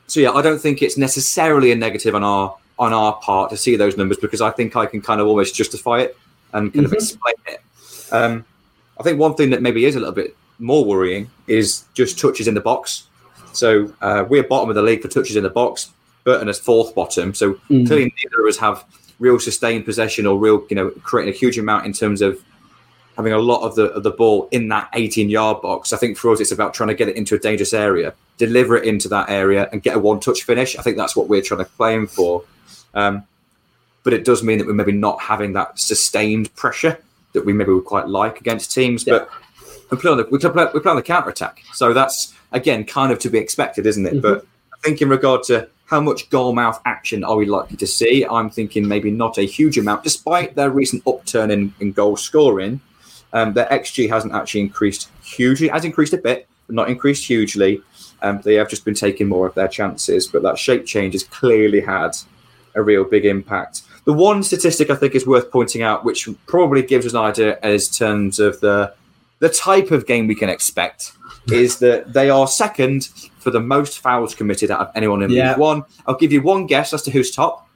so 0.08 0.20
yeah, 0.20 0.32
I 0.32 0.42
don't 0.42 0.60
think 0.60 0.82
it's 0.82 0.98
necessarily 0.98 1.72
a 1.72 1.76
negative 1.76 2.16
on 2.16 2.24
our 2.24 2.56
on 2.80 2.94
our 2.94 3.14
part 3.18 3.50
to 3.50 3.58
see 3.58 3.76
those 3.76 3.98
numbers 3.98 4.18
because 4.18 4.40
I 4.40 4.52
think 4.52 4.76
I 4.76 4.86
can 4.86 5.02
kind 5.02 5.20
of 5.20 5.28
almost 5.28 5.56
justify 5.56 6.02
it 6.02 6.18
and 6.54 6.72
kind 6.72 6.86
mm-hmm. 6.86 6.94
of 6.94 6.94
explain 6.94 7.36
it. 7.48 7.60
Um, 8.12 8.46
I 9.00 9.04
think 9.04 9.20
one 9.20 9.34
thing 9.36 9.50
that 9.50 9.62
maybe 9.62 9.86
is 9.86 9.96
a 9.96 10.00
little 10.00 10.14
bit 10.14 10.36
more 10.60 10.86
worrying 10.86 11.30
is 11.48 11.86
just 11.94 12.20
touches 12.20 12.48
in 12.48 12.54
the 12.54 12.62
box. 12.62 13.08
So 13.54 13.94
uh, 14.02 14.26
we're 14.28 14.44
bottom 14.44 14.70
of 14.70 14.76
the 14.76 14.82
league 14.82 15.02
for 15.02 15.08
touches 15.08 15.36
in 15.36 15.44
the 15.44 15.50
box. 15.50 15.92
Burton 16.24 16.48
is 16.50 16.60
fourth 16.60 16.94
bottom. 16.94 17.34
So 17.34 17.54
mm-hmm. 17.54 17.86
clearly 17.86 18.14
neither 18.24 18.44
of 18.44 18.50
us 18.50 18.58
have 18.58 18.86
real 19.20 19.40
sustained 19.40 19.86
possession 19.86 20.26
or 20.26 20.38
real, 20.38 20.66
you 20.70 20.76
know, 20.76 20.90
creating 20.92 21.34
a 21.34 21.38
huge 21.38 21.58
amount 21.58 21.86
in 21.86 21.94
terms 21.94 22.22
of 22.22 22.44
having 23.18 23.34
a 23.34 23.40
lot 23.40 23.64
of 23.64 23.76
the 23.76 23.86
of 23.92 24.04
the 24.04 24.12
ball 24.12 24.48
in 24.52 24.70
that 24.70 24.90
18 24.94 25.30
yard 25.30 25.62
box. 25.62 25.92
I 25.92 25.98
think 25.98 26.18
for 26.18 26.32
us 26.32 26.40
it's 26.40 26.52
about 26.52 26.74
trying 26.74 26.90
to 26.90 26.96
get 26.96 27.10
it 27.10 27.18
into 27.18 27.36
a 27.36 27.40
dangerous 27.40 27.74
area, 27.74 28.14
deliver 28.38 28.78
it 28.78 28.86
into 28.86 29.10
that 29.10 29.30
area, 29.30 29.68
and 29.72 29.82
get 29.82 29.96
a 29.96 30.00
one 30.00 30.20
touch 30.20 30.44
finish. 30.44 30.78
I 30.78 30.84
think 30.84 30.96
that's 30.96 31.16
what 31.16 31.28
we're 31.28 31.42
trying 31.42 31.60
to 31.60 31.66
claim 31.66 32.08
for. 32.08 32.44
Um, 32.94 33.24
but 34.04 34.14
it 34.14 34.24
does 34.24 34.42
mean 34.44 34.60
that 34.60 34.68
we're 34.68 34.74
maybe 34.74 34.94
not 34.94 35.20
having 35.20 35.54
that 35.54 35.80
sustained 35.80 36.56
pressure 36.56 36.98
that 37.34 37.46
we 37.46 37.52
maybe 37.52 37.74
would 37.74 37.86
quite 37.86 38.08
like 38.08 38.40
against 38.40 38.72
teams. 38.72 39.06
Yeah. 39.06 39.20
But 39.20 39.30
we 39.92 39.98
play 39.98 40.12
on 40.12 40.18
the 40.18 40.28
we 40.32 40.38
play, 40.38 40.68
we 40.74 40.80
play 40.80 40.92
on 40.92 40.96
the 40.96 41.02
counter 41.02 41.30
attack, 41.30 41.62
so 41.74 41.94
that's 41.94 42.34
again 42.52 42.86
kind 42.86 43.12
of 43.12 43.20
to 43.20 43.30
be 43.30 43.40
expected, 43.40 43.86
isn't 43.86 44.06
it? 44.06 44.14
Mm-hmm. 44.14 44.22
But 44.22 44.46
I 44.74 44.78
think 44.84 45.02
in 45.02 45.10
regard 45.10 45.44
to 45.44 45.68
how 45.88 46.02
much 46.02 46.30
goal 46.30 46.54
mouth 46.54 46.80
action 46.86 47.24
are 47.24 47.38
we 47.38 47.46
likely 47.46 47.78
to 47.78 47.88
see? 47.88 48.26
I'm 48.26 48.50
thinking 48.50 48.88
maybe 48.88 49.10
not 49.10 49.38
a 49.38 49.44
huge 49.44 49.78
amount, 49.78 50.04
despite 50.04 50.56
their 50.56 50.70
recent 50.70 51.02
upturn 51.08 51.50
in, 51.50 51.74
in 51.80 51.94
goal 51.94 52.18
scoring. 52.18 52.82
Um, 53.38 53.54
their 53.54 53.68
XG 53.68 54.10
hasn't 54.10 54.34
actually 54.34 54.62
increased 54.62 55.10
hugely, 55.24 55.68
it 55.68 55.74
has 55.74 55.86
increased 55.86 56.14
a 56.14 56.18
bit, 56.18 56.48
but 56.66 56.76
not 56.76 56.90
increased 56.90 57.28
hugely. 57.28 57.82
Um, 58.24 58.42
they 58.44 58.56
have 58.56 58.68
just 58.68 58.84
been 58.84 58.96
taking 58.96 59.28
more 59.28 59.46
of 59.46 59.54
their 59.54 59.68
chances, 59.68 60.26
but 60.26 60.42
that 60.42 60.58
shape 60.58 60.88
change 60.88 61.14
has 61.14 61.24
clearly 61.24 61.80
had 61.80 62.18
a 62.74 62.82
real 62.82 63.04
big 63.04 63.26
impact. 63.26 63.84
The 64.06 64.14
one 64.14 64.42
statistic 64.42 64.90
I 64.90 64.96
think 64.96 65.14
is 65.14 65.28
worth 65.28 65.52
pointing 65.52 65.84
out, 65.84 66.04
which 66.04 66.28
probably 66.48 66.82
gives 66.82 67.06
us 67.06 67.14
an 67.14 67.20
idea 67.20 67.60
as 67.62 67.88
terms 67.90 68.40
of 68.40 68.60
the 68.60 68.94
the 69.38 69.50
type 69.50 69.92
of 69.92 70.08
game 70.08 70.26
we 70.26 70.34
can 70.34 70.50
expect, 70.50 71.12
is 71.52 71.78
that 71.78 72.14
they 72.14 72.32
are 72.32 72.48
second 72.48 73.10
for 73.38 73.52
the 73.52 73.60
most 73.60 74.00
fouls 74.00 74.34
committed 74.34 74.72
out 74.72 74.80
of 74.80 74.92
anyone 74.96 75.22
in 75.22 75.30
yeah. 75.30 75.52
League 75.52 75.60
One. 75.60 75.84
I'll 76.08 76.16
give 76.16 76.32
you 76.32 76.42
one 76.42 76.66
guess 76.66 76.92
as 76.92 77.04
to 77.04 77.12
who's 77.12 77.30
top. 77.30 77.70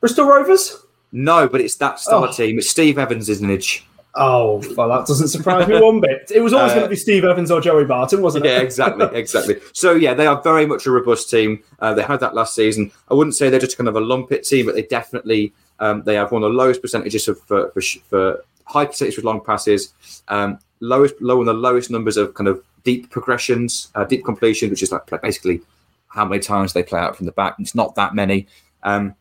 Bristol 0.00 0.26
Rovers. 0.26 0.76
No, 1.10 1.48
but 1.48 1.62
it's 1.62 1.76
that 1.76 2.00
star 2.00 2.28
oh. 2.28 2.32
team. 2.32 2.58
It's 2.58 2.68
Steve 2.68 2.98
Evans, 2.98 3.30
isn't 3.30 3.48
it? 3.48 3.80
Oh, 4.16 4.62
well, 4.76 4.88
that 4.90 5.06
doesn't 5.06 5.28
surprise 5.28 5.66
me 5.66 5.80
one 5.80 6.00
bit. 6.00 6.30
It 6.32 6.40
was 6.40 6.52
always 6.52 6.70
uh, 6.70 6.76
going 6.76 6.86
to 6.86 6.90
be 6.90 6.96
Steve 6.96 7.24
Evans 7.24 7.50
or 7.50 7.60
Joey 7.60 7.84
Barton, 7.84 8.22
wasn't 8.22 8.46
it? 8.46 8.50
Yeah, 8.50 8.60
exactly, 8.60 9.06
exactly. 9.12 9.60
So, 9.72 9.92
yeah, 9.92 10.14
they 10.14 10.26
are 10.26 10.40
very 10.40 10.66
much 10.66 10.86
a 10.86 10.92
robust 10.92 11.30
team. 11.30 11.64
Uh, 11.80 11.94
they 11.94 12.02
had 12.02 12.20
that 12.20 12.34
last 12.34 12.54
season. 12.54 12.92
I 13.10 13.14
wouldn't 13.14 13.34
say 13.34 13.50
they're 13.50 13.58
just 13.58 13.76
kind 13.76 13.88
of 13.88 13.96
a 13.96 14.00
lump 14.00 14.30
it 14.30 14.44
team, 14.44 14.66
but 14.66 14.76
they 14.76 14.82
definitely 14.82 15.52
um, 15.80 16.02
they 16.04 16.14
have 16.14 16.32
one 16.32 16.42
of 16.42 16.52
the 16.52 16.56
lowest 16.56 16.80
percentages 16.80 17.26
of, 17.28 17.40
for, 17.40 17.70
for, 17.70 17.80
for 18.08 18.44
high 18.66 18.84
percentage 18.84 19.16
with 19.16 19.24
long 19.24 19.40
passes, 19.40 19.92
um, 20.28 20.58
lowest 20.80 21.20
low 21.20 21.40
on 21.40 21.46
the 21.46 21.52
lowest 21.52 21.90
numbers 21.90 22.16
of 22.16 22.34
kind 22.34 22.48
of 22.48 22.62
deep 22.84 23.10
progressions, 23.10 23.90
uh, 23.94 24.04
deep 24.04 24.24
completion, 24.24 24.70
which 24.70 24.82
is 24.82 24.92
like 24.92 25.06
basically 25.22 25.60
how 26.08 26.24
many 26.24 26.40
times 26.40 26.72
they 26.72 26.82
play 26.82 27.00
out 27.00 27.16
from 27.16 27.26
the 27.26 27.32
back. 27.32 27.56
It's 27.58 27.74
not 27.74 27.94
that 27.96 28.14
many. 28.14 28.46
Um, 28.82 29.14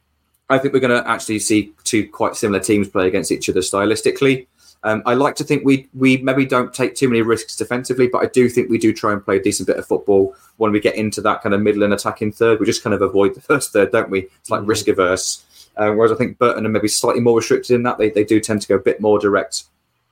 I 0.50 0.58
think 0.60 0.74
we're 0.74 0.82
going 0.82 1.02
to 1.02 1.10
actually 1.10 1.40
see 1.40 1.74
two 1.84 2.08
quite 2.10 2.36
similar 2.36 2.60
teams 2.60 2.90
play 2.90 3.08
against 3.08 3.32
each 3.32 3.50
other 3.50 3.62
stylistically. 3.62 4.46
Um, 4.86 5.02
I 5.06 5.14
like 5.14 5.36
to 5.36 5.44
think 5.44 5.64
we 5.66 5.88
we 5.94 6.18
maybe 6.18 6.46
don't 6.46 6.74
take 6.74 6.96
too 6.96 7.08
many 7.08 7.22
risks 7.22 7.56
defensively, 7.56 8.08
but 8.08 8.24
I 8.24 8.28
do 8.28 8.50
think 8.50 8.70
we 8.70 8.78
do 8.78 8.92
try 8.94 9.14
and 9.14 9.24
play 9.24 9.38
a 9.38 9.42
decent 9.42 9.68
bit 9.68 9.78
of 9.78 9.86
football 9.86 10.36
when 10.58 10.72
we 10.72 10.80
get 10.80 10.96
into 10.96 11.22
that 11.22 11.42
kind 11.42 11.56
of 11.56 11.62
middle 11.62 11.84
and 11.84 11.94
attacking 11.94 12.34
third. 12.34 12.60
We 12.60 12.66
just 12.66 12.84
kind 12.84 12.94
of 12.94 13.02
avoid 13.02 13.36
the 13.36 13.42
first 13.52 13.72
third, 13.72 13.92
don't 13.92 14.10
we? 14.10 14.28
It's 14.40 14.50
like 14.50 14.62
mm-hmm. 14.62 14.70
risk 14.70 14.88
averse. 14.88 15.46
Uh, 15.76 15.92
whereas 15.92 16.12
I 16.12 16.16
think 16.16 16.38
Burton 16.38 16.66
are 16.66 16.70
maybe 16.70 16.88
slightly 16.88 17.22
more 17.22 17.38
restricted 17.38 17.76
in 17.76 17.84
that 17.84 17.98
they, 17.98 18.12
they 18.12 18.24
do 18.24 18.40
tend 18.40 18.62
to 18.62 18.68
go 18.68 18.76
a 18.76 18.80
bit 18.80 19.02
more 19.02 19.18
direct 19.18 19.64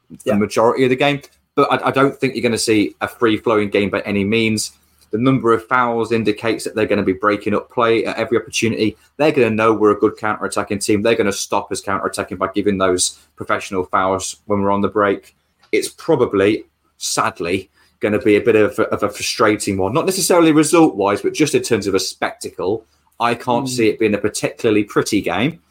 the 0.09 0.17
yeah. 0.25 0.35
majority 0.35 0.83
of 0.83 0.89
the 0.89 0.95
game. 0.95 1.21
But 1.53 1.71
I, 1.71 1.89
I 1.89 1.91
don't 1.91 2.17
think 2.17 2.33
you're 2.33 2.41
going 2.41 2.51
to 2.53 2.57
see 2.57 2.95
a 3.01 3.07
free 3.07 3.37
flowing 3.37 3.69
game 3.69 3.89
by 3.89 3.99
any 4.01 4.23
means. 4.23 4.71
The 5.11 5.17
number 5.17 5.53
of 5.53 5.67
fouls 5.67 6.11
indicates 6.11 6.63
that 6.63 6.73
they're 6.73 6.85
going 6.85 6.99
to 6.99 7.05
be 7.05 7.13
breaking 7.13 7.53
up 7.53 7.69
play 7.69 8.05
at 8.05 8.17
every 8.17 8.37
opportunity. 8.37 8.97
They're 9.17 9.33
going 9.33 9.49
to 9.49 9.55
know 9.55 9.73
we're 9.73 9.91
a 9.91 9.99
good 9.99 10.17
counter 10.17 10.45
attacking 10.45 10.79
team. 10.79 11.01
They're 11.01 11.15
going 11.15 11.25
to 11.27 11.33
stop 11.33 11.71
us 11.71 11.81
counter 11.81 12.05
attacking 12.05 12.37
by 12.37 12.47
giving 12.53 12.77
those 12.77 13.19
professional 13.35 13.83
fouls 13.83 14.37
when 14.45 14.61
we're 14.61 14.71
on 14.71 14.81
the 14.81 14.87
break. 14.87 15.35
It's 15.73 15.89
probably, 15.89 16.65
sadly, 16.97 17.69
going 17.99 18.13
to 18.13 18.19
be 18.19 18.37
a 18.37 18.41
bit 18.41 18.55
of 18.55 18.79
a, 18.79 18.83
of 18.83 19.03
a 19.03 19.09
frustrating 19.09 19.77
one. 19.77 19.93
Not 19.93 20.05
necessarily 20.05 20.53
result 20.53 20.95
wise, 20.95 21.21
but 21.21 21.33
just 21.33 21.55
in 21.55 21.61
terms 21.61 21.87
of 21.87 21.95
a 21.95 21.99
spectacle. 21.99 22.85
I 23.19 23.35
can't 23.35 23.67
mm. 23.67 23.69
see 23.69 23.89
it 23.89 23.99
being 23.99 24.15
a 24.15 24.17
particularly 24.17 24.85
pretty 24.85 25.21
game. 25.21 25.61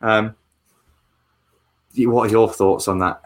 Um, 0.00 0.36
what 1.96 2.28
are 2.28 2.30
your 2.30 2.48
thoughts 2.48 2.88
on 2.88 3.00
that? 3.00 3.20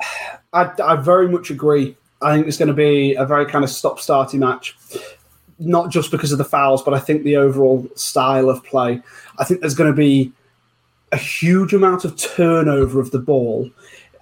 I, 0.52 0.70
I 0.82 0.96
very 0.96 1.28
much 1.28 1.50
agree. 1.50 1.96
I 2.20 2.34
think 2.34 2.48
it's 2.48 2.56
going 2.56 2.68
to 2.68 2.74
be 2.74 3.14
a 3.14 3.24
very 3.24 3.46
kind 3.46 3.64
of 3.64 3.70
stop 3.70 4.00
starting 4.00 4.40
match 4.40 4.76
not 5.58 5.90
just 5.90 6.10
because 6.10 6.32
of 6.32 6.38
the 6.38 6.44
fouls, 6.44 6.82
but 6.82 6.94
I 6.94 6.98
think 6.98 7.22
the 7.22 7.36
overall 7.36 7.86
style 7.94 8.48
of 8.48 8.64
play. 8.64 9.02
I 9.38 9.44
think 9.44 9.60
there's 9.60 9.74
going 9.74 9.90
to 9.90 9.96
be 9.96 10.32
a 11.12 11.16
huge 11.16 11.72
amount 11.72 12.04
of 12.04 12.16
turnover 12.16 13.00
of 13.00 13.10
the 13.10 13.18
ball. 13.18 13.70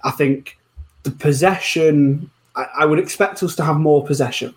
I 0.03 0.11
think 0.11 0.57
the 1.03 1.11
possession, 1.11 2.29
I, 2.55 2.67
I 2.79 2.85
would 2.85 2.99
expect 2.99 3.43
us 3.43 3.55
to 3.57 3.63
have 3.63 3.77
more 3.77 4.05
possession, 4.05 4.53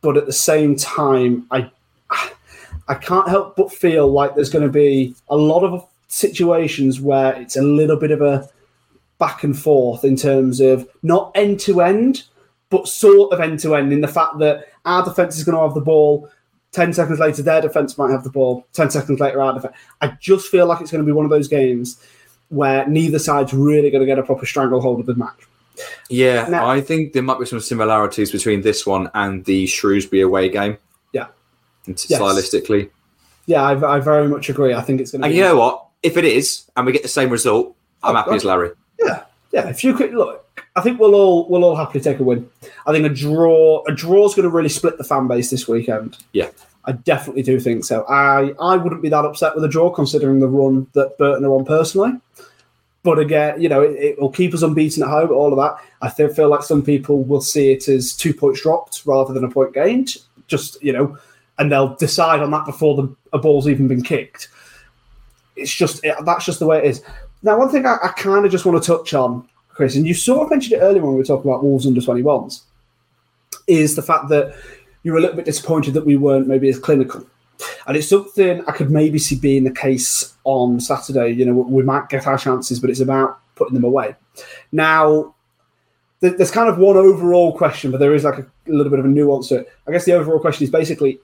but 0.00 0.16
at 0.16 0.26
the 0.26 0.32
same 0.32 0.76
time, 0.76 1.46
I 1.50 1.70
I 2.90 2.94
can't 2.94 3.28
help 3.28 3.54
but 3.54 3.72
feel 3.72 4.08
like 4.08 4.34
there's 4.34 4.50
going 4.50 4.66
to 4.66 4.72
be 4.72 5.14
a 5.28 5.36
lot 5.36 5.62
of 5.62 5.86
situations 6.08 7.00
where 7.00 7.40
it's 7.40 7.56
a 7.56 7.62
little 7.62 7.96
bit 7.96 8.10
of 8.10 8.20
a 8.20 8.48
back 9.18 9.44
and 9.44 9.56
forth 9.56 10.04
in 10.04 10.16
terms 10.16 10.60
of 10.60 10.88
not 11.04 11.30
end 11.36 11.60
to 11.60 11.82
end, 11.82 12.24
but 12.70 12.88
sort 12.88 13.32
of 13.32 13.40
end 13.40 13.58
to 13.60 13.74
end 13.74 13.92
in 13.92 14.00
the 14.00 14.08
fact 14.08 14.38
that 14.38 14.68
our 14.84 15.04
defense 15.04 15.36
is 15.36 15.44
going 15.44 15.56
to 15.56 15.62
have 15.62 15.74
the 15.74 15.80
ball. 15.80 16.30
10 16.72 16.92
seconds 16.92 17.18
later, 17.18 17.42
their 17.42 17.60
defense 17.60 17.98
might 17.98 18.12
have 18.12 18.22
the 18.22 18.30
ball. 18.30 18.64
10 18.72 18.90
seconds 18.90 19.18
later, 19.18 19.42
our 19.42 19.54
defense. 19.54 19.74
I 20.00 20.16
just 20.20 20.48
feel 20.48 20.66
like 20.66 20.80
it's 20.80 20.92
going 20.92 21.04
to 21.04 21.06
be 21.06 21.12
one 21.12 21.24
of 21.24 21.30
those 21.30 21.48
games 21.48 22.02
where 22.48 22.86
neither 22.86 23.18
side's 23.18 23.52
really 23.52 23.90
going 23.90 24.00
to 24.00 24.06
get 24.06 24.18
a 24.18 24.22
proper 24.22 24.46
stranglehold 24.46 25.00
of 25.00 25.06
the 25.06 25.14
match. 25.16 25.46
Yeah, 26.08 26.48
now, 26.48 26.68
I 26.68 26.80
think 26.80 27.12
there 27.12 27.22
might 27.22 27.38
be 27.38 27.46
some 27.46 27.60
similarities 27.60 28.30
between 28.30 28.60
this 28.60 28.86
one 28.86 29.10
and 29.14 29.44
the 29.44 29.66
Shrewsbury 29.66 30.22
away 30.22 30.48
game. 30.48 30.76
Yeah. 31.12 31.28
Yes. 31.86 32.06
Stylistically. 32.06 32.90
Yeah, 33.46 33.62
I, 33.62 33.96
I, 33.96 34.00
very 34.00 34.28
much 34.28 34.48
agree. 34.48 34.74
I 34.74 34.82
think 34.82 35.00
it's 35.00 35.12
going 35.12 35.22
to 35.22 35.26
And 35.26 35.34
you 35.34 35.42
know 35.42 35.56
what? 35.56 35.86
If 36.02 36.16
it 36.16 36.24
is, 36.24 36.70
and 36.76 36.86
we 36.86 36.92
get 36.92 37.02
the 37.02 37.08
same 37.08 37.30
result, 37.30 37.74
I'm 38.02 38.14
oh, 38.14 38.18
happy 38.18 38.32
as 38.32 38.44
Larry. 38.44 38.70
Yeah, 39.00 39.24
yeah. 39.52 39.68
If 39.68 39.82
you 39.82 39.94
could 39.94 40.12
look, 40.14 40.39
I 40.76 40.82
think 40.82 41.00
we'll 41.00 41.14
all 41.14 41.48
we'll 41.48 41.64
all 41.64 41.76
happily 41.76 42.00
take 42.00 42.20
a 42.20 42.22
win. 42.22 42.48
I 42.86 42.92
think 42.92 43.04
a 43.04 43.08
draw 43.08 43.84
a 43.86 43.92
draw 43.92 44.26
is 44.26 44.34
going 44.34 44.48
to 44.48 44.54
really 44.54 44.68
split 44.68 44.98
the 44.98 45.04
fan 45.04 45.26
base 45.26 45.50
this 45.50 45.66
weekend. 45.66 46.18
Yeah, 46.32 46.50
I 46.84 46.92
definitely 46.92 47.42
do 47.42 47.58
think 47.58 47.84
so. 47.84 48.04
I 48.04 48.54
I 48.60 48.76
wouldn't 48.76 49.02
be 49.02 49.08
that 49.08 49.24
upset 49.24 49.54
with 49.54 49.64
a 49.64 49.68
draw 49.68 49.90
considering 49.90 50.40
the 50.40 50.48
run 50.48 50.86
that 50.92 51.18
Burton 51.18 51.44
are 51.44 51.54
on 51.54 51.64
personally. 51.64 52.12
But 53.02 53.18
again, 53.18 53.60
you 53.60 53.68
know, 53.68 53.80
it, 53.80 53.92
it 53.96 54.20
will 54.20 54.30
keep 54.30 54.52
us 54.54 54.62
unbeaten 54.62 55.02
at 55.02 55.08
home. 55.08 55.30
All 55.30 55.52
of 55.52 55.58
that. 55.58 55.82
I 56.02 56.08
feel 56.10 56.48
like 56.48 56.62
some 56.62 56.82
people 56.82 57.24
will 57.24 57.40
see 57.40 57.72
it 57.72 57.88
as 57.88 58.14
two 58.14 58.34
points 58.34 58.62
dropped 58.62 59.02
rather 59.06 59.32
than 59.32 59.44
a 59.44 59.50
point 59.50 59.74
gained. 59.74 60.16
Just 60.46 60.82
you 60.82 60.92
know, 60.92 61.18
and 61.58 61.72
they'll 61.72 61.96
decide 61.96 62.40
on 62.40 62.50
that 62.52 62.66
before 62.66 62.96
the 62.96 63.16
a 63.32 63.38
ball's 63.38 63.68
even 63.68 63.88
been 63.88 64.02
kicked. 64.02 64.48
It's 65.56 65.74
just 65.74 66.04
it, 66.04 66.14
that's 66.24 66.44
just 66.44 66.60
the 66.60 66.66
way 66.66 66.78
it 66.78 66.84
is. 66.84 67.02
Now, 67.42 67.58
one 67.58 67.70
thing 67.70 67.86
I, 67.86 67.96
I 68.02 68.08
kind 68.08 68.44
of 68.44 68.52
just 68.52 68.66
want 68.66 68.82
to 68.82 68.86
touch 68.86 69.14
on 69.14 69.48
Chris, 69.80 69.96
and 69.96 70.06
you 70.06 70.12
sort 70.12 70.42
of 70.42 70.50
mentioned 70.50 70.74
it 70.74 70.84
earlier 70.84 71.00
when 71.00 71.12
we 71.12 71.16
were 71.16 71.24
talking 71.24 71.50
about 71.50 71.64
Wolves 71.64 71.86
under 71.86 72.02
21s, 72.02 72.64
is 73.66 73.96
the 73.96 74.02
fact 74.02 74.28
that 74.28 74.54
you 75.02 75.10
were 75.10 75.16
a 75.16 75.22
little 75.22 75.36
bit 75.36 75.46
disappointed 75.46 75.94
that 75.94 76.04
we 76.04 76.18
weren't 76.18 76.46
maybe 76.46 76.68
as 76.68 76.78
clinical. 76.78 77.26
And 77.86 77.96
it's 77.96 78.10
something 78.10 78.62
I 78.66 78.72
could 78.72 78.90
maybe 78.90 79.18
see 79.18 79.36
being 79.36 79.64
the 79.64 79.70
case 79.70 80.34
on 80.44 80.80
Saturday. 80.80 81.30
You 81.30 81.46
know, 81.46 81.54
we 81.54 81.82
might 81.82 82.10
get 82.10 82.26
our 82.26 82.36
chances, 82.36 82.78
but 82.78 82.90
it's 82.90 83.00
about 83.00 83.38
putting 83.54 83.72
them 83.72 83.84
away. 83.84 84.16
Now, 84.70 85.34
there's 86.20 86.50
kind 86.50 86.68
of 86.68 86.76
one 86.76 86.98
overall 86.98 87.56
question, 87.56 87.90
but 87.90 88.00
there 88.00 88.14
is 88.14 88.24
like 88.24 88.38
a, 88.38 88.46
little 88.66 88.90
bit 88.90 88.98
of 88.98 89.06
a 89.06 89.08
nuance 89.08 89.48
to 89.48 89.60
it. 89.60 89.72
I 89.88 89.92
guess 89.92 90.04
the 90.04 90.12
overall 90.12 90.40
question 90.40 90.64
is 90.64 90.70
basically, 90.70 91.20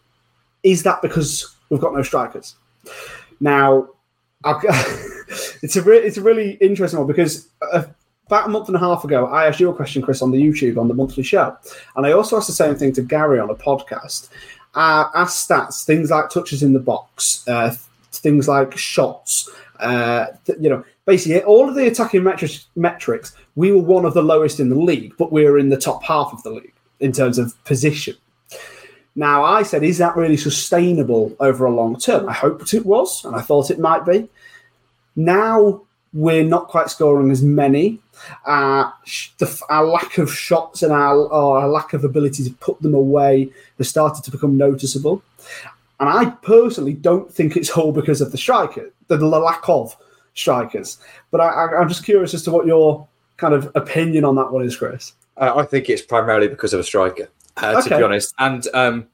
is 0.63 0.83
that 0.85 1.03
because 1.03 1.55
we've 1.69 1.79
got 1.79 1.93
no 1.93 2.03
strikers? 2.03 2.55
Now, 3.39 3.91
it's 4.47 5.77
a 5.77 5.83
re- 5.83 5.99
it's 5.99 6.17
a 6.17 6.23
really 6.23 6.53
interesting 6.53 6.99
one 6.99 7.07
because 7.07 7.49
uh, 7.61 7.85
about 8.27 8.47
a 8.47 8.51
month 8.51 8.69
and 8.69 8.77
a 8.77 8.81
half 8.81 9.05
ago, 9.05 9.27
I 9.27 9.47
asked 9.47 9.61
you 9.61 9.71
a 9.71 9.75
question, 9.75 10.03
Chris, 10.03 10.23
on 10.23 10.31
the 10.31 10.43
YouTube 10.43 10.79
on 10.79 10.89
the 10.89 10.95
monthly 10.95 11.23
show, 11.23 11.57
and 11.97 12.07
I 12.07 12.13
also 12.13 12.37
asked 12.37 12.49
the 12.49 12.53
same 12.53 12.75
thing 12.75 12.93
to 12.95 13.03
Gary 13.03 13.39
on 13.39 13.51
a 13.51 13.55
podcast. 13.55 14.29
our, 14.77 15.07
our 15.15 15.27
stats, 15.27 15.85
things 15.85 16.11
like 16.11 16.31
touches 16.31 16.63
in 16.63 16.73
the 16.75 16.79
box, 16.79 17.47
uh, 17.49 17.75
things 18.13 18.47
like 18.47 18.77
shots, 18.77 19.51
uh, 19.81 20.27
th- 20.45 20.59
you 20.61 20.69
know, 20.69 20.85
basically 21.07 21.43
all 21.43 21.69
of 21.69 21.75
the 21.75 21.87
attacking 21.87 22.23
metrics, 22.23 22.67
metrics, 22.77 23.35
we 23.57 23.73
were 23.73 23.83
one 23.83 24.05
of 24.05 24.15
the 24.15 24.23
lowest 24.23 24.61
in 24.61 24.69
the 24.69 24.79
league, 24.79 25.15
but 25.19 25.33
we 25.33 25.45
were 25.45 25.59
in 25.59 25.71
the 25.71 25.77
top 25.77 26.03
half 26.05 26.33
of 26.33 26.43
the 26.43 26.51
league 26.51 26.75
in 27.01 27.11
terms 27.11 27.39
of 27.39 27.53
position. 27.65 28.15
Now, 29.15 29.45
I 29.45 29.63
said, 29.63 29.83
is 29.83 29.97
that 29.99 30.15
really 30.15 30.37
sustainable 30.37 31.35
over 31.41 31.65
a 31.65 31.75
long 31.75 31.99
term? 31.99 32.29
I 32.29 32.35
hoped 32.35 32.75
it 32.75 32.85
was, 32.85 33.25
and 33.25 33.35
I 33.35 33.41
thought 33.41 33.71
it 33.71 33.79
might 33.79 34.05
be. 34.05 34.29
Now 35.17 35.81
we're 36.17 36.45
not 36.45 36.69
quite 36.69 36.89
scoring 36.89 37.31
as 37.31 37.43
many. 37.43 38.01
Uh, 38.47 38.91
the, 39.39 39.63
our 39.69 39.85
lack 39.85 40.17
of 40.17 40.33
shots 40.33 40.83
and 40.83 40.93
our, 40.93 41.31
our 41.31 41.69
lack 41.69 41.93
of 41.93 42.05
ability 42.05 42.43
to 42.43 42.51
put 42.55 42.81
them 42.81 42.95
away 42.95 43.51
has 43.77 43.89
started 43.89 44.25
to 44.25 44.31
become 44.31 44.57
noticeable. 44.57 45.23
And 46.01 46.09
I 46.09 46.31
personally 46.43 46.95
don't 46.95 47.33
think 47.33 47.57
it's 47.57 47.71
all 47.71 47.93
because 47.93 48.23
of 48.23 48.33
the 48.33 48.39
striker, 48.39 48.91
the, 49.09 49.19
the 49.19 49.27
lack 49.27 49.69
of 49.69 49.95
strikers. 50.35 50.99
But 51.31 51.43
I, 51.43 51.77
I'm 51.77 51.89
just 51.89 52.05
curious 52.05 52.33
as 52.33 52.43
to 52.45 52.51
what 52.51 52.67
your 52.67 53.07
kind 53.37 53.53
of 53.53 53.71
opinion 53.75 54.25
on 54.25 54.37
that 54.37 54.51
one 54.51 54.65
is, 54.65 54.75
Chris. 54.75 55.13
Uh, 55.37 55.53
I 55.55 55.65
think 55.65 55.91
it's 55.91 56.03
primarily 56.03 56.49
because 56.49 56.73
of 56.73 56.81
a 56.81 56.85
striker, 56.85 57.29
uh, 57.59 57.83
to 57.83 57.89
be 57.91 58.03
honest. 58.03 58.35
And 58.39 58.67
um, 58.73 59.07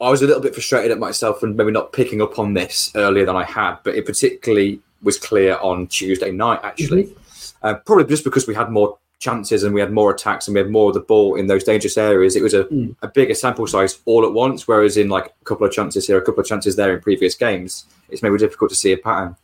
I 0.00 0.08
was 0.08 0.22
a 0.22 0.26
little 0.26 0.42
bit 0.42 0.54
frustrated 0.54 0.92
at 0.92 1.00
myself 1.00 1.42
and 1.42 1.56
maybe 1.56 1.72
not 1.72 1.92
picking 1.92 2.22
up 2.22 2.38
on 2.38 2.54
this 2.54 2.92
earlier 2.94 3.26
than 3.26 3.34
I 3.34 3.44
had, 3.44 3.78
but 3.82 3.96
it 3.96 4.06
particularly 4.06 4.80
was 5.04 5.18
clear 5.18 5.56
on 5.58 5.86
Tuesday 5.86 6.30
night, 6.32 6.60
actually. 6.62 7.14
Uh, 7.62 7.74
probably 7.74 8.04
just 8.04 8.24
because 8.24 8.46
we 8.46 8.54
had 8.54 8.70
more 8.70 8.98
chances 9.20 9.62
and 9.62 9.72
we 9.74 9.80
had 9.80 9.92
more 9.92 10.10
attacks 10.12 10.48
and 10.48 10.54
we 10.54 10.60
had 10.60 10.70
more 10.70 10.88
of 10.88 10.94
the 10.94 11.00
ball 11.00 11.34
in 11.36 11.46
those 11.46 11.64
dangerous 11.64 11.96
areas. 11.96 12.36
It 12.36 12.42
was 12.42 12.52
a, 12.52 12.66
a 13.00 13.08
bigger 13.08 13.34
sample 13.34 13.66
size 13.66 13.98
all 14.04 14.24
at 14.26 14.32
once, 14.32 14.66
whereas 14.68 14.96
in 14.96 15.08
like 15.08 15.26
a 15.40 15.44
couple 15.44 15.66
of 15.66 15.72
chances 15.72 16.06
here, 16.06 16.18
a 16.18 16.22
couple 16.22 16.40
of 16.40 16.46
chances 16.46 16.76
there 16.76 16.92
in 16.94 17.00
previous 17.00 17.34
games, 17.34 17.86
it's 18.10 18.22
maybe 18.22 18.36
difficult 18.36 18.70
to 18.70 18.76
see 18.76 18.92
a 18.92 18.98
pattern. 18.98 19.36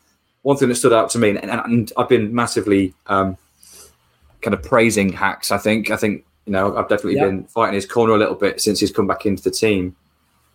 One 0.43 0.57
thing 0.57 0.69
that 0.69 0.75
stood 0.75 0.93
out 0.93 1.09
to 1.11 1.19
me, 1.19 1.31
and, 1.31 1.51
and 1.51 1.93
I've 1.97 2.09
been 2.09 2.35
massively 2.35 2.95
um, 3.07 3.37
kind 4.43 4.55
of 4.55 4.63
praising 4.63 5.13
Hacks. 5.13 5.51
I 5.51 5.59
think 5.59 5.91
I 5.91 5.97
think 5.97 6.25
you 6.47 6.53
know 6.53 6.77
I've 6.77 6.89
definitely 6.89 7.17
Yeah. 7.17 7.27
been 7.27 7.45
fighting 7.45 7.75
his 7.75 7.87
corner 7.87 8.15
a 8.15 8.19
little 8.19 8.35
bit 8.35 8.61
since 8.61 8.81
he's 8.81 8.91
come 8.91 9.07
back 9.07 9.27
into 9.27 9.43
the 9.43 9.51
team. 9.51 9.95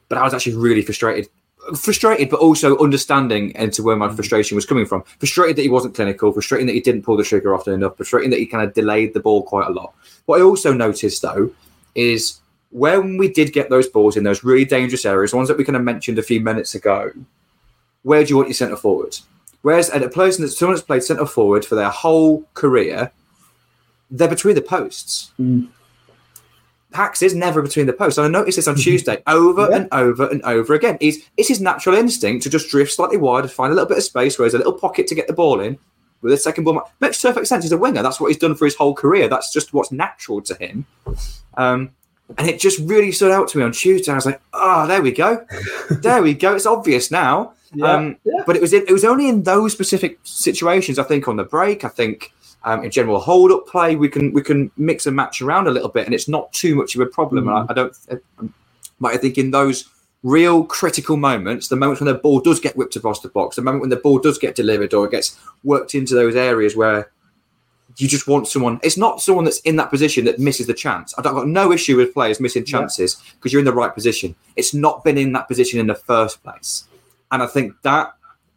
But 0.09 0.17
I 0.17 0.23
was 0.23 0.33
actually 0.33 0.55
really 0.55 0.81
frustrated, 0.81 1.29
frustrated, 1.75 2.29
but 2.29 2.39
also 2.39 2.77
understanding 2.77 3.51
into 3.55 3.81
where 3.83 3.95
my 3.95 4.07
mm. 4.07 4.15
frustration 4.15 4.55
was 4.55 4.65
coming 4.65 4.85
from. 4.85 5.03
Frustrated 5.19 5.55
that 5.55 5.63
he 5.63 5.69
wasn't 5.69 5.95
clinical. 5.95 6.31
Frustrated 6.31 6.67
that 6.67 6.73
he 6.73 6.81
didn't 6.81 7.03
pull 7.03 7.17
the 7.17 7.23
trigger 7.23 7.55
often 7.55 7.73
enough. 7.73 7.97
Frustrated 7.97 8.31
that 8.31 8.39
he 8.39 8.45
kind 8.45 8.63
of 8.63 8.73
delayed 8.73 9.13
the 9.13 9.19
ball 9.19 9.43
quite 9.43 9.67
a 9.67 9.71
lot. 9.71 9.93
What 10.25 10.39
I 10.39 10.43
also 10.43 10.73
noticed 10.73 11.21
though 11.21 11.51
is 11.95 12.39
when 12.71 13.17
we 13.17 13.29
did 13.29 13.53
get 13.53 13.69
those 13.69 13.87
balls 13.87 14.17
in 14.17 14.23
those 14.23 14.43
really 14.43 14.65
dangerous 14.65 15.05
areas, 15.05 15.31
the 15.31 15.37
ones 15.37 15.47
that 15.47 15.57
we 15.57 15.63
kind 15.63 15.77
of 15.77 15.83
mentioned 15.83 16.19
a 16.19 16.23
few 16.23 16.41
minutes 16.41 16.75
ago, 16.75 17.11
where 18.03 18.23
do 18.23 18.29
you 18.29 18.35
want 18.35 18.49
your 18.49 18.53
centre 18.53 18.75
forward? 18.75 19.17
Whereas 19.61 19.89
at 19.89 20.03
a 20.03 20.09
person 20.09 20.43
that 20.43 20.51
someone 20.51 20.75
that's 20.75 20.85
played 20.85 21.03
centre 21.03 21.25
forward 21.25 21.65
for 21.65 21.75
their 21.75 21.89
whole 21.89 22.43
career, 22.53 23.11
they're 24.11 24.27
between 24.27 24.55
the 24.55 24.61
posts. 24.61 25.31
Mm. 25.39 25.69
Pax 26.95 27.21
is 27.21 27.35
never 27.35 27.61
between 27.61 27.85
the 27.87 27.93
posts. 27.93 28.17
And 28.17 28.25
I 28.25 28.29
noticed 28.39 28.55
this 28.55 28.67
on 28.69 28.75
Tuesday 28.87 29.21
over 29.27 29.69
and 29.71 29.89
over 29.91 30.27
and 30.29 30.41
over 30.43 30.73
again. 30.73 30.97
He's, 31.01 31.27
it's 31.35 31.49
his 31.49 31.59
natural 31.59 31.95
instinct 31.95 32.43
to 32.43 32.49
just 32.49 32.69
drift 32.69 32.93
slightly 32.93 33.17
wide 33.17 33.43
and 33.43 33.51
find 33.51 33.71
a 33.71 33.75
little 33.75 33.89
bit 33.89 33.97
of 33.97 34.03
space 34.03 34.39
where 34.39 34.45
there's 34.45 34.53
a 34.53 34.57
little 34.57 34.79
pocket 34.79 35.05
to 35.07 35.15
get 35.15 35.27
the 35.27 35.33
ball 35.33 35.59
in 35.59 35.77
with 36.21 36.31
a 36.31 36.37
second 36.37 36.63
ball. 36.63 36.89
Makes 37.01 37.21
perfect 37.21 37.47
sense. 37.47 37.65
He's 37.65 37.73
a 37.73 37.77
winger. 37.77 38.01
That's 38.01 38.19
what 38.21 38.27
he's 38.27 38.37
done 38.37 38.55
for 38.55 38.63
his 38.63 38.75
whole 38.75 38.95
career. 38.95 39.27
That's 39.27 39.51
just 39.51 39.73
what's 39.73 39.91
natural 39.91 40.41
to 40.43 40.55
him. 40.55 40.85
Um, 41.55 41.91
and 42.37 42.47
it 42.49 42.59
just 42.59 42.79
really 42.79 43.11
stood 43.11 43.31
out 43.31 43.49
to 43.49 43.57
me 43.57 43.63
on 43.65 43.71
Tuesday. 43.73 44.11
I 44.11 44.15
was 44.15 44.25
like, 44.25 44.41
oh, 44.53 44.87
there 44.87 45.01
we 45.01 45.11
go. 45.11 45.45
there 45.91 46.23
we 46.23 46.33
go. 46.33 46.55
It's 46.55 46.65
obvious 46.65 47.11
now. 47.11 47.51
Yeah, 47.77 47.91
Um, 47.93 48.17
But 48.45 48.55
it 48.55 48.61
was 48.61 48.71
it 48.71 48.89
was 48.89 49.03
only 49.03 49.27
in 49.27 49.43
those 49.43 49.73
specific 49.73 50.19
situations. 50.23 50.97
I 50.97 51.03
think 51.03 51.27
on 51.27 51.35
the 51.35 51.43
break. 51.43 51.83
I 51.83 51.89
think 51.89 52.31
um, 52.65 52.83
in 52.83 52.91
general 52.91 53.19
hold 53.19 53.51
up 53.51 53.67
play, 53.67 53.95
we 53.95 54.09
can 54.09 54.33
we 54.33 54.41
can 54.41 54.71
mix 54.75 55.05
and 55.05 55.15
match 55.15 55.41
around 55.41 55.67
a 55.67 55.71
little 55.71 55.89
bit, 55.89 56.05
and 56.05 56.13
it's 56.13 56.27
not 56.27 56.51
too 56.51 56.75
much 56.75 56.95
of 56.95 57.01
a 57.01 57.05
problem. 57.05 57.47
And 57.47 57.57
I, 57.57 57.61
mm. 57.61 57.67
I 57.69 57.73
don't. 57.73 57.97
Uh, 58.11 58.15
um, 58.39 58.53
but 58.99 59.13
I 59.13 59.17
think 59.17 59.37
in 59.37 59.51
those 59.51 59.89
real 60.23 60.63
critical 60.65 61.17
moments, 61.17 61.67
the 61.67 61.75
moments 61.75 62.01
when 62.01 62.11
the 62.11 62.19
ball 62.19 62.39
does 62.39 62.59
get 62.59 62.75
whipped 62.75 62.95
across 62.95 63.19
the 63.19 63.29
box, 63.29 63.55
the 63.55 63.61
moment 63.61 63.81
when 63.81 63.89
the 63.89 63.95
ball 63.95 64.17
does 64.17 64.39
get 64.39 64.55
delivered 64.55 64.93
or 64.93 65.05
it 65.05 65.11
gets 65.11 65.39
worked 65.63 65.93
into 65.93 66.15
those 66.15 66.35
areas 66.35 66.75
where 66.75 67.11
you 67.97 68.07
just 68.07 68.27
want 68.27 68.47
someone. 68.47 68.79
It's 68.81 68.97
not 68.97 69.21
someone 69.21 69.45
that's 69.45 69.59
in 69.59 69.75
that 69.75 69.91
position 69.91 70.25
that 70.25 70.39
misses 70.39 70.65
the 70.65 70.73
chance. 70.73 71.13
I've 71.17 71.23
got 71.23 71.47
no 71.47 71.71
issue 71.71 71.97
with 71.97 72.13
players 72.13 72.39
missing 72.39 72.65
chances 72.65 73.21
because 73.35 73.53
you're 73.53 73.59
in 73.59 73.65
the 73.65 73.73
right 73.73 73.93
position. 73.93 74.35
It's 74.55 74.73
not 74.73 75.03
been 75.03 75.17
in 75.17 75.33
that 75.33 75.47
position 75.47 75.79
in 75.79 75.87
the 75.87 75.95
first 75.95 76.41
place, 76.43 76.85
and 77.31 77.43
I 77.43 77.47
think 77.47 77.73
that. 77.83 78.13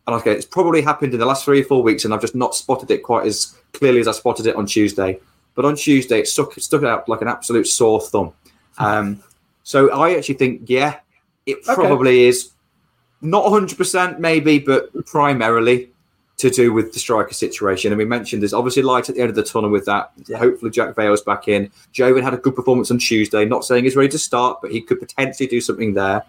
And 0.09 0.17
okay, 0.17 0.33
it's 0.33 0.47
probably 0.47 0.81
happened 0.81 1.13
in 1.13 1.21
the 1.21 1.27
last 1.27 1.45
three 1.45 1.61
or 1.61 1.65
four 1.65 1.83
weeks, 1.83 2.07
and 2.07 2.15
I've 2.15 2.23
just 2.23 2.35
not 2.35 2.55
spotted 2.55 2.91
it 2.91 3.03
quite 3.03 3.27
as 3.27 3.55
clearly 3.75 4.01
as 4.01 4.09
I 4.09 4.13
spotted 4.13 4.47
it 4.47 4.57
on 4.57 4.65
Tuesday. 4.65 5.21
But 5.55 5.67
on 5.67 5.77
Tuesday, 5.77 6.21
it 6.21 6.29
stuck, 6.29 6.55
stuck 6.55 6.83
out 6.83 7.07
like 7.11 7.21
an 7.21 7.29
absolute 7.29 7.67
sore 7.67 8.01
thumb. 8.01 8.33
Um, 8.79 9.23
so 9.65 9.91
I 9.93 10.17
actually 10.17 10.37
think, 10.37 10.63
yeah, 10.65 11.01
it 11.45 11.59
Okay. 11.59 11.75
probably 11.75 12.25
is 12.25 12.53
not 13.21 13.45
100% 13.45 14.19
maybe, 14.19 14.59
but 14.59 14.89
primarily 15.05 15.91
to 16.39 16.49
do 16.49 16.73
with 16.73 16.95
the 16.95 16.99
striker 17.01 17.35
situation. 17.35 17.93
And 17.93 17.99
we 17.99 18.07
mentioned 18.07 18.41
there's 18.41 18.55
obviously 18.55 18.81
light 18.85 19.11
at 19.11 19.15
the 19.15 19.21
end 19.21 19.29
of 19.29 19.37
the 19.37 19.43
tunnel 19.43 19.69
with 19.69 19.85
that. 19.85 20.13
Hopefully, 20.39 20.71
Jack 20.71 20.97
Vale's 20.97 21.21
back 21.21 21.49
in. 21.49 21.71
Jovan 21.93 22.25
had 22.25 22.33
a 22.33 22.39
good 22.39 22.57
performance 22.57 22.91
on 22.91 22.97
Tuesday. 22.97 23.45
Not 23.45 23.63
saying 23.63 23.85
he's 23.85 23.95
ready 23.95 24.09
to 24.09 24.19
start, 24.19 24.61
but 24.63 24.71
he 24.71 24.81
could 24.81 25.01
potentially 25.01 25.49
do 25.49 25.61
something 25.61 25.93
there. 25.93 26.23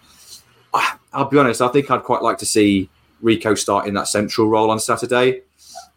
Ah, 0.74 1.00
I'll 1.14 1.30
be 1.30 1.38
honest, 1.38 1.62
I 1.62 1.70
think 1.70 1.90
I'd 1.90 2.04
quite 2.04 2.22
like 2.22 2.40
to 2.40 2.46
see 2.46 2.90
Rico 3.22 3.56
starting 3.56 3.94
that 3.96 4.08
central 4.08 4.48
role 4.48 4.72
on 4.72 4.80
Saturday. 4.80 5.42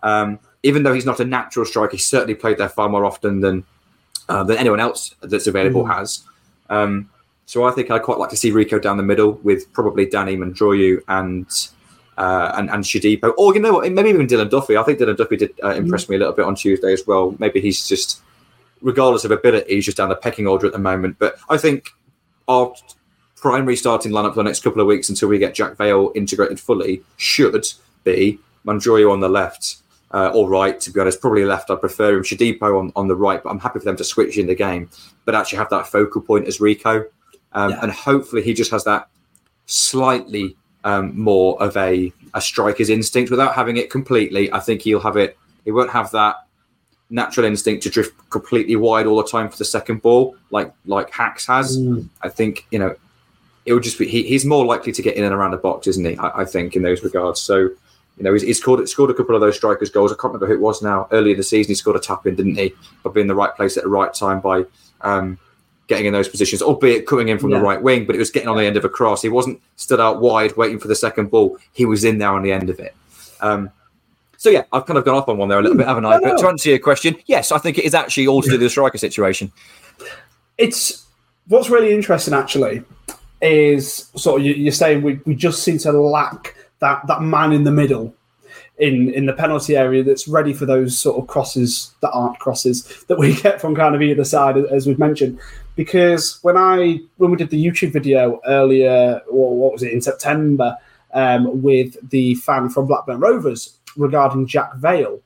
Um, 0.02 0.38
even 0.62 0.82
though 0.82 0.92
he's 0.94 1.06
not 1.06 1.20
a 1.20 1.24
natural 1.24 1.64
striker, 1.66 1.92
he's 1.92 2.06
certainly 2.06 2.34
played 2.34 2.58
there 2.58 2.68
far 2.68 2.88
more 2.88 3.04
often 3.04 3.40
than 3.40 3.64
uh, 4.28 4.44
than 4.44 4.56
anyone 4.56 4.80
else 4.80 5.14
that's 5.22 5.46
available 5.46 5.84
Mm. 5.84 5.94
has. 5.96 6.22
Um, 6.70 7.10
so 7.46 7.64
I 7.64 7.72
think 7.72 7.90
I'd 7.90 8.02
quite 8.02 8.18
like 8.18 8.30
to 8.30 8.36
see 8.36 8.50
Rico 8.50 8.78
down 8.78 8.96
the 8.96 9.02
middle 9.02 9.32
with 9.42 9.70
probably 9.72 10.06
Danny 10.06 10.36
Mandroiu 10.36 11.02
and 11.08 11.46
uh, 12.16 12.52
and 12.54 12.70
and 12.70 12.84
Shodipo, 12.84 13.32
or 13.36 13.54
you 13.54 13.60
know 13.60 13.72
what, 13.72 13.90
maybe 13.92 14.10
even 14.10 14.26
Dylan 14.26 14.50
Duffy. 14.50 14.76
I 14.76 14.82
think 14.84 14.98
Dylan 14.98 15.16
Duffy 15.16 15.36
did 15.36 15.52
uh, 15.64 15.70
impress 15.70 16.08
me 16.08 16.16
a 16.16 16.18
little 16.18 16.34
bit 16.34 16.44
on 16.44 16.54
Tuesday 16.54 16.92
as 16.92 17.06
well. 17.06 17.34
Maybe 17.38 17.60
he's 17.60 17.86
just, 17.88 18.20
regardless 18.80 19.24
of 19.24 19.30
ability, 19.32 19.74
he's 19.74 19.84
just 19.84 19.96
down 19.96 20.08
the 20.08 20.16
pecking 20.16 20.46
order 20.46 20.66
at 20.66 20.72
the 20.72 20.78
moment. 20.78 21.16
But 21.18 21.36
I 21.48 21.56
think 21.58 21.90
our 22.48 22.72
primary 23.42 23.74
starting 23.74 24.12
lineup 24.12 24.30
for 24.30 24.36
the 24.36 24.44
next 24.44 24.62
couple 24.62 24.80
of 24.80 24.86
weeks 24.86 25.08
until 25.08 25.28
we 25.28 25.36
get 25.36 25.52
Jack 25.52 25.76
Vale 25.76 26.12
integrated 26.14 26.60
fully 26.60 27.02
should 27.16 27.66
be 28.04 28.38
Mandroiu 28.64 29.10
on 29.10 29.18
the 29.18 29.28
left. 29.28 29.78
Uh, 30.12 30.30
or 30.34 30.48
right, 30.48 30.78
to 30.78 30.90
be 30.90 31.00
honest, 31.00 31.20
probably 31.20 31.44
left. 31.44 31.70
I 31.70 31.74
prefer 31.74 32.16
him. 32.16 32.22
Shodipo 32.22 32.78
on, 32.78 32.92
on 32.94 33.08
the 33.08 33.16
right, 33.16 33.42
but 33.42 33.48
I'm 33.48 33.58
happy 33.58 33.78
for 33.78 33.86
them 33.86 33.96
to 33.96 34.04
switch 34.04 34.36
in 34.36 34.46
the 34.46 34.54
game, 34.54 34.90
but 35.24 35.34
actually 35.34 35.56
have 35.58 35.70
that 35.70 35.86
focal 35.86 36.20
point 36.20 36.46
as 36.46 36.60
Rico, 36.60 37.06
um, 37.52 37.74
and 37.80 37.90
hopefully 37.90 38.42
he 38.42 38.52
just 38.52 38.70
has 38.70 38.84
that 38.84 39.08
slightly 39.64 40.54
um, 40.84 41.18
more 41.18 41.60
of 41.62 41.74
a, 41.78 42.12
a 42.34 42.42
striker's 42.42 42.90
instinct 42.90 43.30
without 43.30 43.54
having 43.54 43.78
it 43.78 43.88
completely. 43.88 44.52
I 44.52 44.60
think 44.60 44.82
he'll 44.82 45.00
have 45.00 45.16
it. 45.16 45.38
He 45.64 45.72
won't 45.72 45.90
have 45.90 46.10
that 46.10 46.36
natural 47.08 47.46
instinct 47.46 47.82
to 47.84 47.90
drift 47.90 48.14
completely 48.28 48.76
wide 48.76 49.06
all 49.06 49.16
the 49.16 49.28
time 49.28 49.48
for 49.48 49.56
the 49.56 49.64
second 49.64 50.02
ball, 50.02 50.36
like 50.50 50.72
like 50.84 51.10
Hacks 51.10 51.46
has. 51.46 51.78
I 52.20 52.28
think 52.28 52.66
you 52.70 52.78
know 52.78 52.94
it 53.66 53.72
would 53.74 53.82
just 53.82 53.98
be 53.98 54.06
he, 54.08 54.22
he's 54.24 54.44
more 54.44 54.64
likely 54.64 54.92
to 54.92 55.02
get 55.02 55.16
in 55.16 55.24
and 55.24 55.34
around 55.34 55.52
the 55.52 55.56
box, 55.56 55.86
isn't 55.86 56.04
he? 56.04 56.16
I, 56.16 56.40
I 56.42 56.44
think 56.44 56.74
in 56.76 56.82
those 56.82 57.02
regards. 57.02 57.40
So 57.40 57.58
you 57.58 58.24
know 58.24 58.32
he's, 58.32 58.42
he's 58.42 58.58
scored 58.60 58.86
scored 58.88 59.10
a 59.10 59.14
couple 59.14 59.34
of 59.34 59.40
those 59.40 59.56
strikers 59.56 59.90
goals. 59.90 60.12
I 60.12 60.16
can't 60.16 60.32
remember 60.34 60.46
who 60.46 60.54
it 60.54 60.60
was 60.60 60.82
now. 60.82 61.08
Earlier 61.12 61.32
in 61.32 61.38
the 61.38 61.44
season, 61.44 61.70
he 61.70 61.74
scored 61.74 61.96
a 61.96 62.00
tap 62.00 62.26
in, 62.26 62.34
didn't 62.34 62.56
he? 62.56 62.72
By 63.02 63.10
being 63.10 63.24
in 63.24 63.28
the 63.28 63.34
right 63.34 63.54
place 63.54 63.76
at 63.76 63.84
the 63.84 63.88
right 63.90 64.12
time 64.12 64.40
by. 64.40 64.64
Um, 65.00 65.38
Getting 65.88 66.06
in 66.06 66.12
those 66.12 66.28
positions, 66.28 66.62
albeit 66.62 67.06
coming 67.06 67.28
in 67.28 67.38
from 67.38 67.50
Yeah. 67.50 67.58
the 67.58 67.64
right 67.64 67.82
wing, 67.82 68.06
but 68.06 68.14
it 68.14 68.18
was 68.18 68.30
getting 68.30 68.48
on 68.48 68.56
the 68.56 68.64
end 68.64 68.76
of 68.78 68.84
a 68.84 68.88
cross. 68.88 69.20
He 69.20 69.28
wasn't 69.28 69.60
stood 69.76 70.00
out 70.00 70.22
wide 70.22 70.56
waiting 70.56 70.78
for 70.78 70.86
the 70.88 70.94
second 70.94 71.28
ball. 71.30 71.58
He 71.72 71.84
was 71.84 72.04
in 72.04 72.16
there 72.18 72.30
on 72.30 72.42
the 72.42 72.52
end 72.52 72.70
of 72.70 72.78
it. 72.78 72.94
Um, 73.40 73.68
so 74.38 74.48
yeah, 74.48 74.62
I've 74.72 74.86
kind 74.86 74.96
of 74.96 75.04
gone 75.04 75.16
off 75.16 75.28
on 75.28 75.36
one 75.36 75.48
there 75.48 75.58
a 75.58 75.62
little 75.62 75.76
bit, 75.76 75.86
haven't 75.86 76.06
I? 76.06 76.18
no, 76.18 76.20
But 76.22 76.38
to 76.38 76.48
answer 76.48 76.70
your 76.70 76.78
question, 76.78 77.16
yes, 77.26 77.52
I 77.52 77.58
think 77.58 77.78
it 77.78 77.84
is 77.84 77.94
actually 77.94 78.26
all 78.28 78.40
to 78.40 78.46
do 78.48 78.52
with 78.54 78.60
the 78.62 78.70
striker 78.70 78.96
situation. 78.96 79.52
it's 80.56 81.04
what's 81.48 81.68
really 81.68 81.92
interesting 81.92 82.32
actually 82.32 82.84
is 83.42 84.10
sort 84.16 84.40
of 84.40 84.46
you, 84.46 84.54
you're 84.54 84.72
saying 84.72 85.02
we, 85.02 85.20
we 85.26 85.34
just 85.34 85.62
seem 85.62 85.78
to 85.78 85.92
lack 85.92 86.56
that 86.78 87.06
that 87.08 87.22
man 87.22 87.52
in 87.52 87.64
the 87.64 87.72
middle 87.72 88.14
in 88.78 89.12
in 89.12 89.26
the 89.26 89.32
penalty 89.32 89.76
area 89.76 90.02
that's 90.02 90.26
ready 90.26 90.52
for 90.52 90.64
those 90.64 90.98
sort 90.98 91.18
of 91.18 91.26
crosses 91.26 91.92
that 92.00 92.10
aren't 92.12 92.38
crosses 92.38 93.04
that 93.08 93.18
we 93.18 93.34
get 93.42 93.60
from 93.60 93.74
kind 93.74 93.94
of 93.94 94.02
either 94.02 94.24
side 94.24 94.56
as 94.56 94.86
we've 94.86 94.98
mentioned. 94.98 95.38
Because 95.74 96.38
when 96.42 96.56
i 96.56 96.98
when 97.16 97.30
we 97.30 97.36
did 97.36 97.50
the 97.50 97.64
youtube 97.64 97.92
video 97.92 98.40
earlier 98.46 99.20
or 99.30 99.56
what 99.56 99.72
was 99.72 99.82
it 99.82 99.92
in 99.92 100.00
september 100.00 100.76
um, 101.14 101.62
with 101.62 101.96
the 102.10 102.34
fan 102.36 102.68
from 102.68 102.86
blackburn 102.86 103.20
rovers 103.20 103.78
regarding 103.96 104.46
jack 104.46 104.74
vale 104.76 105.20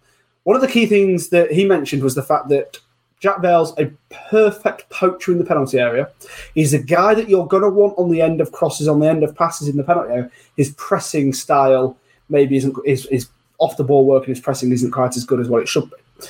one 0.45 0.55
of 0.55 0.63
the 0.63 0.69
key 0.69 0.87
things 0.87 1.31
that 1.31 1.51
he 1.51 1.65
mentioned 1.65 2.03
was 2.03 2.15
the 2.15 2.23
fact 2.23 2.49
that 2.49 2.79
Jack 3.21 3.41
Vale's 3.41 3.73
a 3.79 3.91
perfect 4.31 4.89
poacher 4.91 5.33
in 5.33 5.39
the 5.39 5.45
penalty 5.45 5.79
area. 5.79 6.11
He's 6.55 6.75
a 6.75 6.79
guy 6.79 7.15
that 7.15 7.29
you're 7.29 7.47
going 7.47 7.63
to 7.63 7.71
want 7.71 7.99
on 7.99 8.11
the 8.11 8.21
end 8.21 8.41
of 8.41 8.53
crosses, 8.53 8.89
on 8.89 9.01
the 9.01 9.09
end 9.09 9.25
of 9.25 9.35
passes 9.35 9.69
in 9.69 9.77
the 9.77 9.85
penalty 9.85 10.13
area. 10.13 10.31
His 10.57 10.73
pressing 10.73 11.33
style 11.33 11.97
maybe 12.29 12.57
isn't 12.57 12.77
is, 12.85 13.07
is 13.07 13.29
off 13.59 13.77
the 13.77 13.85
ball 13.85 14.05
work 14.05 14.25
and 14.25 14.37
his 14.37 14.41
pressing 14.41 14.71
isn't 14.73 14.91
quite 14.91 15.17
as 15.17 15.25
good 15.25 15.41
as 15.41 15.49
what 15.49 15.63
it 15.63 15.69
should 15.69 15.89
be. 15.91 16.27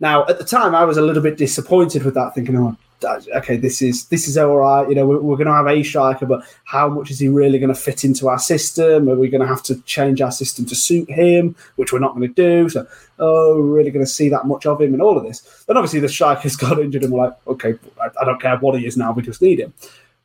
Now, 0.00 0.26
at 0.28 0.38
the 0.38 0.44
time, 0.44 0.74
I 0.74 0.84
was 0.84 0.96
a 0.96 1.02
little 1.02 1.22
bit 1.22 1.36
disappointed 1.36 2.04
with 2.04 2.14
that, 2.14 2.34
thinking, 2.34 2.56
"Oh, 2.56 2.76
okay, 3.04 3.56
this 3.56 3.82
is 3.82 4.06
this 4.06 4.28
is 4.28 4.36
all 4.36 4.56
right. 4.56 4.88
You 4.88 4.94
know, 4.94 5.06
we're, 5.06 5.20
we're 5.20 5.36
going 5.36 5.46
to 5.46 5.52
have 5.52 5.66
a 5.66 5.82
striker, 5.82 6.26
but 6.26 6.42
how 6.64 6.88
much 6.88 7.10
is 7.10 7.18
he 7.18 7.28
really 7.28 7.58
going 7.58 7.72
to 7.72 7.80
fit 7.80 8.04
into 8.04 8.28
our 8.28 8.38
system? 8.38 9.08
Are 9.08 9.16
we 9.16 9.28
going 9.28 9.40
to 9.40 9.46
have 9.46 9.62
to 9.64 9.80
change 9.82 10.20
our 10.20 10.32
system 10.32 10.64
to 10.66 10.74
suit 10.74 11.10
him, 11.10 11.56
which 11.76 11.92
we're 11.92 11.98
not 11.98 12.14
going 12.14 12.28
to 12.28 12.34
do? 12.34 12.68
So, 12.68 12.86
oh, 13.18 13.56
we're 13.56 13.76
really 13.76 13.90
going 13.90 14.04
to 14.04 14.10
see 14.10 14.28
that 14.28 14.46
much 14.46 14.66
of 14.66 14.80
him 14.80 14.92
and 14.92 15.02
all 15.02 15.16
of 15.16 15.24
this. 15.24 15.64
And 15.68 15.78
obviously, 15.78 16.00
the 16.00 16.08
striker's 16.08 16.56
got 16.56 16.78
injured, 16.78 17.04
and 17.04 17.12
we're 17.12 17.26
like, 17.26 17.36
okay, 17.46 17.74
I, 18.00 18.08
I 18.20 18.24
don't 18.24 18.40
care 18.40 18.56
what 18.58 18.78
he 18.78 18.86
is 18.86 18.96
now, 18.96 19.12
we 19.12 19.22
just 19.22 19.42
need 19.42 19.60
him. 19.60 19.72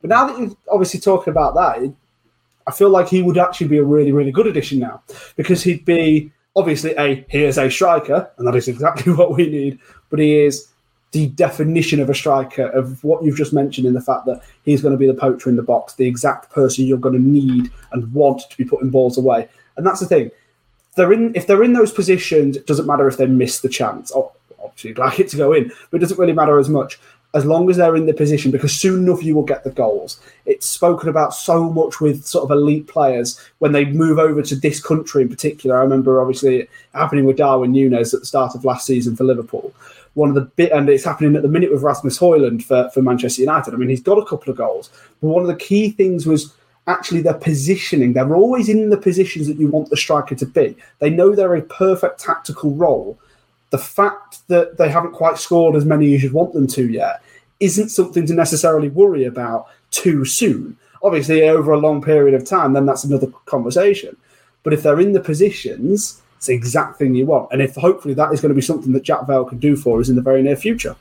But 0.02 0.10
now 0.10 0.28
that 0.28 0.38
you're 0.38 0.56
obviously 0.70 1.00
talking 1.00 1.32
about 1.32 1.56
that, 1.56 1.94
I 2.68 2.72
feel 2.72 2.90
like 2.90 3.10
he 3.10 3.22
would 3.22 3.38
actually 3.38 3.68
be 3.68 3.78
a 3.78 3.84
really, 3.84 4.12
really 4.12 4.32
good 4.32 4.48
addition 4.48 4.80
now 4.80 5.02
because 5.36 5.64
he'd 5.64 5.86
be 5.86 6.32
obviously 6.56 6.94
a 6.98 7.26
he 7.30 7.44
is 7.44 7.58
a 7.58 7.70
striker, 7.70 8.30
and 8.38 8.48
that 8.48 8.56
is 8.56 8.68
exactly 8.68 9.14
what 9.16 9.36
we 9.36 9.50
need. 9.50 9.80
But 10.10 10.20
he 10.20 10.40
is 10.40 10.68
the 11.14 11.28
definition 11.30 12.00
of 12.00 12.10
a 12.10 12.16
striker 12.16 12.68
of 12.70 13.02
what 13.04 13.24
you've 13.24 13.38
just 13.38 13.54
mentioned 13.54 13.88
in 13.88 13.94
the 13.94 14.02
fact 14.02 14.26
that 14.26 14.42
he's 14.66 14.82
going 14.82 14.92
to 14.92 14.98
be 14.98 15.08
the 15.08 15.14
poacher 15.14 15.48
in 15.48 15.56
the 15.56 15.64
box, 15.64 15.94
the 15.94 16.08
exact 16.08 16.52
person 16.52 16.86
you're 16.86 16.98
going 16.98 17.16
to 17.16 17.22
need 17.22 17.72
and 17.92 18.12
want 18.14 18.42
to 18.50 18.58
be 18.58 18.66
putting 18.66 18.90
balls 18.90 19.18
away. 19.18 19.48
And 19.78 19.86
that's 19.86 20.00
the 20.00 20.08
thing. 20.08 20.32
They're 20.96 21.14
in 21.14 21.36
if 21.36 21.48
they're 21.48 21.64
in 21.64 21.74
those 21.74 21.92
positions, 21.92 22.58
it 22.58 22.68
doesn't 22.68 22.88
matter 22.88 23.08
if 23.08 23.18
they 23.18 23.28
miss 23.28 23.62
the 23.62 23.70
chance. 23.70 24.12
Obviously, 24.12 24.90
you'd 24.90 24.98
like 24.98 25.20
it 25.20 25.30
to 25.30 25.38
go 25.38 25.54
in, 25.54 25.72
but 25.90 25.98
it 25.98 26.00
doesn't 26.00 26.20
really 26.20 26.34
matter 26.34 26.60
as 26.60 26.70
much 26.70 27.00
as 27.34 27.46
long 27.46 27.70
as 27.70 27.78
they're 27.78 27.96
in 27.96 28.06
the 28.06 28.14
position 28.14 28.52
because 28.52 28.74
soon 28.74 29.04
enough 29.04 29.24
you 29.24 29.34
will 29.36 29.44
get 29.44 29.64
the 29.64 29.72
goals. 29.72 30.20
It's 30.46 30.68
spoken 30.68 31.10
about 31.10 31.34
so 31.34 31.70
much 31.70 32.00
with 32.00 32.26
sort 32.26 32.44
of 32.44 32.52
elite 32.52 32.88
players 32.88 33.40
when 33.60 33.72
they 33.72 33.86
move 33.86 34.20
over 34.20 34.42
to 34.44 34.56
this 34.56 34.80
country 34.80 35.24
in 35.24 35.30
particular. 35.30 35.78
I 35.78 35.82
remember 35.82 36.22
obviously 36.22 36.58
it 36.58 36.70
happening 36.94 37.26
with 37.26 37.38
Darwin 37.38 37.74
Núñez 37.74 38.14
at 38.14 38.20
the 38.20 38.26
start 38.26 38.54
of 38.54 38.66
last 38.66 38.86
season 38.86 39.16
for 39.16 39.24
Liverpool. 39.24 39.74
One 40.14 40.30
of 40.30 40.36
the 40.36 40.42
bit, 40.42 40.72
and 40.72 40.88
it's 40.90 41.04
happening 41.04 41.36
at 41.36 41.42
the 41.42 41.48
minute 41.48 41.72
with 41.72 41.82
Rasmus 41.82 42.20
Højlund 42.20 42.64
for, 42.64 42.92
for 42.94 43.02
Manchester 43.02 43.42
United. 43.42 43.74
I 43.74 43.78
mean, 43.78 43.90
he's 43.90 44.02
got 44.02 44.20
a 44.20 44.26
couple 44.26 44.52
of 44.52 44.58
goals, 44.58 44.92
but 45.20 45.30
one 45.30 45.42
of 45.42 45.48
the 45.48 45.56
key 45.56 45.90
things 45.90 46.28
was 46.28 46.54
actually 46.86 47.22
their 47.22 47.34
positioning. 47.34 48.14
They're 48.14 48.36
always 48.36 48.70
in 48.70 48.90
the 48.90 48.98
positions 48.98 49.48
that 49.48 49.58
you 49.58 49.70
want 49.70 49.90
the 49.90 49.98
striker 49.98 50.36
to 50.36 50.46
be. 50.46 50.76
They 51.00 51.10
know 51.10 51.34
they're 51.34 51.56
a 51.56 51.62
perfect 51.64 52.20
tactical 52.20 52.76
role. 52.76 53.18
The 53.74 53.80
fact 53.80 54.48
that 54.50 54.78
they 54.78 54.88
haven't 54.88 55.14
quite 55.14 55.40
scored 55.40 55.76
as 55.76 55.84
many 55.84 56.14
as 56.14 56.22
you'd 56.22 56.32
want 56.32 56.54
them 56.54 56.68
to 56.68 56.88
yet 56.88 57.24
isn't 57.60 57.90
something 57.90 58.28
to 58.28 58.34
necessarily 58.36 58.90
worry 58.90 59.26
about 59.26 59.68
too 59.90 60.26
soon. 60.26 60.78
Obviously, 61.02 61.42
over 61.50 61.72
a 61.72 61.80
long 61.80 62.00
period 62.00 62.36
of 62.36 62.46
time, 62.46 62.74
then 62.74 62.86
that's 62.86 63.04
another 63.04 63.28
conversation. 63.48 64.16
But 64.62 64.74
if 64.74 64.84
they're 64.84 65.00
in 65.00 65.14
the 65.14 65.20
positions, 65.20 66.22
it's 66.38 66.46
the 66.46 66.54
exact 66.54 67.00
thing 67.00 67.16
you 67.16 67.26
want. 67.26 67.50
And 67.52 67.64
if 67.64 67.74
hopefully 67.74 68.14
that 68.14 68.32
is 68.32 68.42
going 68.42 68.52
to 68.52 68.56
be 68.56 68.62
something 68.62 68.94
that 68.94 69.02
Jack 69.02 69.26
Vale 69.26 69.44
can 69.46 69.58
do 69.58 69.76
for 69.76 70.00
us 70.00 70.08
in 70.08 70.16
the 70.16 70.22
very 70.22 70.44
near 70.44 70.56
future. 70.56 70.96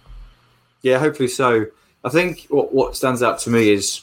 Yeah, 0.80 0.98
hopefully 0.98 1.28
so. 1.28 1.66
I 2.04 2.08
think 2.08 2.46
what, 2.48 2.72
what 2.72 2.96
stands 2.96 3.22
out 3.22 3.38
to 3.40 3.50
me 3.50 3.70
is 3.70 4.00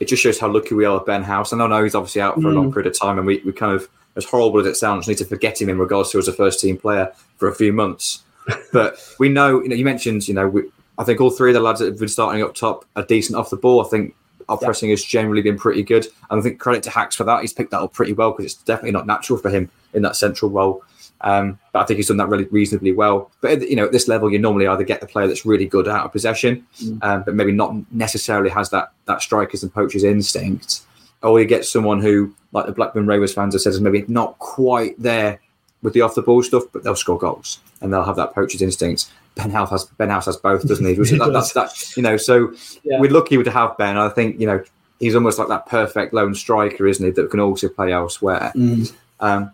it 0.00 0.08
just 0.08 0.20
shows 0.20 0.40
how 0.40 0.48
lucky 0.48 0.74
we 0.74 0.84
are 0.84 0.94
with 0.94 1.06
Ben 1.06 1.22
House. 1.22 1.52
And 1.52 1.62
I 1.62 1.68
know 1.68 1.84
he's 1.84 1.94
obviously 1.94 2.22
out 2.22 2.42
for 2.42 2.48
a 2.48 2.52
long 2.52 2.70
Mm. 2.70 2.74
period 2.74 2.88
of 2.88 2.98
time, 2.98 3.18
and 3.18 3.26
we, 3.26 3.40
we 3.44 3.52
kind 3.52 3.72
of, 3.72 3.88
as 4.16 4.24
horrible 4.24 4.60
as 4.60 4.66
it 4.66 4.76
sounds, 4.76 5.08
need 5.08 5.18
to 5.18 5.24
forget 5.24 5.60
him 5.60 5.68
in 5.68 5.78
regards 5.78 6.10
to 6.10 6.18
as 6.18 6.28
a 6.28 6.32
first 6.32 6.60
team 6.60 6.76
player 6.76 7.12
for 7.36 7.48
a 7.48 7.54
few 7.54 7.72
months. 7.72 8.22
but 8.72 8.98
we 9.18 9.28
know, 9.28 9.62
you 9.62 9.68
know, 9.68 9.76
you 9.76 9.84
mentioned, 9.84 10.26
you 10.26 10.34
know, 10.34 10.48
we, 10.48 10.62
I 10.98 11.04
think 11.04 11.20
all 11.20 11.30
three 11.30 11.50
of 11.50 11.54
the 11.54 11.60
lads 11.60 11.80
that 11.80 11.86
have 11.86 11.98
been 11.98 12.08
starting 12.08 12.42
up 12.42 12.54
top 12.54 12.84
are 12.96 13.04
decent 13.04 13.38
off 13.38 13.50
the 13.50 13.56
ball. 13.56 13.84
I 13.84 13.88
think 13.88 14.14
our 14.48 14.58
pressing 14.58 14.90
has 14.90 15.04
generally 15.04 15.42
been 15.42 15.56
pretty 15.56 15.82
good. 15.82 16.06
And 16.28 16.40
I 16.40 16.42
think 16.42 16.58
credit 16.58 16.82
to 16.84 16.90
Hacks 16.90 17.14
for 17.14 17.24
that. 17.24 17.40
He's 17.40 17.52
picked 17.52 17.70
that 17.70 17.80
up 17.80 17.92
pretty 17.92 18.12
well 18.12 18.32
because 18.32 18.46
it's 18.46 18.62
definitely 18.62 18.90
not 18.90 19.06
natural 19.06 19.38
for 19.38 19.48
him 19.48 19.70
in 19.94 20.02
that 20.02 20.16
central 20.16 20.50
role. 20.50 20.82
Um, 21.22 21.58
but 21.72 21.80
I 21.80 21.84
think 21.84 21.98
he's 21.98 22.08
done 22.08 22.16
that 22.16 22.28
really 22.28 22.44
reasonably 22.44 22.92
well. 22.92 23.30
But 23.40 23.50
at, 23.52 23.70
you 23.70 23.76
know, 23.76 23.84
at 23.84 23.92
this 23.92 24.08
level, 24.08 24.32
you 24.32 24.38
normally 24.38 24.66
either 24.66 24.84
get 24.84 25.00
the 25.00 25.06
player 25.06 25.26
that's 25.26 25.46
really 25.46 25.66
good 25.66 25.86
out 25.86 26.04
of 26.04 26.12
possession, 26.12 26.66
um, 27.02 27.22
but 27.24 27.34
maybe 27.34 27.52
not 27.52 27.74
necessarily 27.92 28.50
has 28.50 28.70
that 28.70 28.92
that 29.04 29.20
strikers 29.22 29.62
and 29.62 29.72
poachers 29.72 30.02
instinct, 30.02 30.80
or 31.22 31.38
you 31.38 31.46
get 31.46 31.66
someone 31.66 32.00
who, 32.00 32.34
like 32.52 32.66
the 32.66 32.72
Blackburn 32.72 33.06
Rovers 33.06 33.32
fans 33.34 33.54
have 33.54 33.62
said, 33.62 33.70
is 33.70 33.80
maybe 33.80 34.04
not 34.08 34.38
quite 34.38 35.00
there 35.00 35.40
with 35.82 35.94
the 35.94 36.02
off 36.02 36.14
the 36.14 36.22
ball 36.22 36.42
stuff, 36.42 36.64
but 36.72 36.82
they'll 36.84 36.96
score 36.96 37.18
goals 37.18 37.58
and 37.80 37.92
they'll 37.92 38.04
have 38.04 38.16
that 38.16 38.34
poacher's 38.34 38.60
instinct. 38.62 39.10
Ben 39.36 39.50
House 39.50 39.70
has 39.70 39.84
Ben 39.84 40.10
House 40.10 40.26
has 40.26 40.36
both, 40.36 40.66
doesn't 40.66 40.84
he? 40.84 40.94
He 41.10 41.18
that, 41.18 41.30
does. 41.32 41.52
that's 41.52 41.90
that 41.90 41.96
you 41.96 42.02
know. 42.02 42.16
So 42.16 42.52
Yeah. 42.82 43.00
we're 43.00 43.10
lucky 43.10 43.42
to 43.42 43.50
have 43.50 43.76
Ben. 43.78 43.96
I 43.96 44.08
think 44.08 44.40
you 44.40 44.46
know 44.46 44.62
he's 44.98 45.14
almost 45.14 45.38
like 45.38 45.48
that 45.48 45.66
perfect 45.66 46.12
lone 46.12 46.34
striker, 46.34 46.86
isn't 46.86 47.04
he? 47.04 47.10
That 47.12 47.30
can 47.30 47.40
also 47.40 47.68
play 47.68 47.92
elsewhere. 47.92 48.52
Mm. 48.54 48.92
Um, 49.20 49.52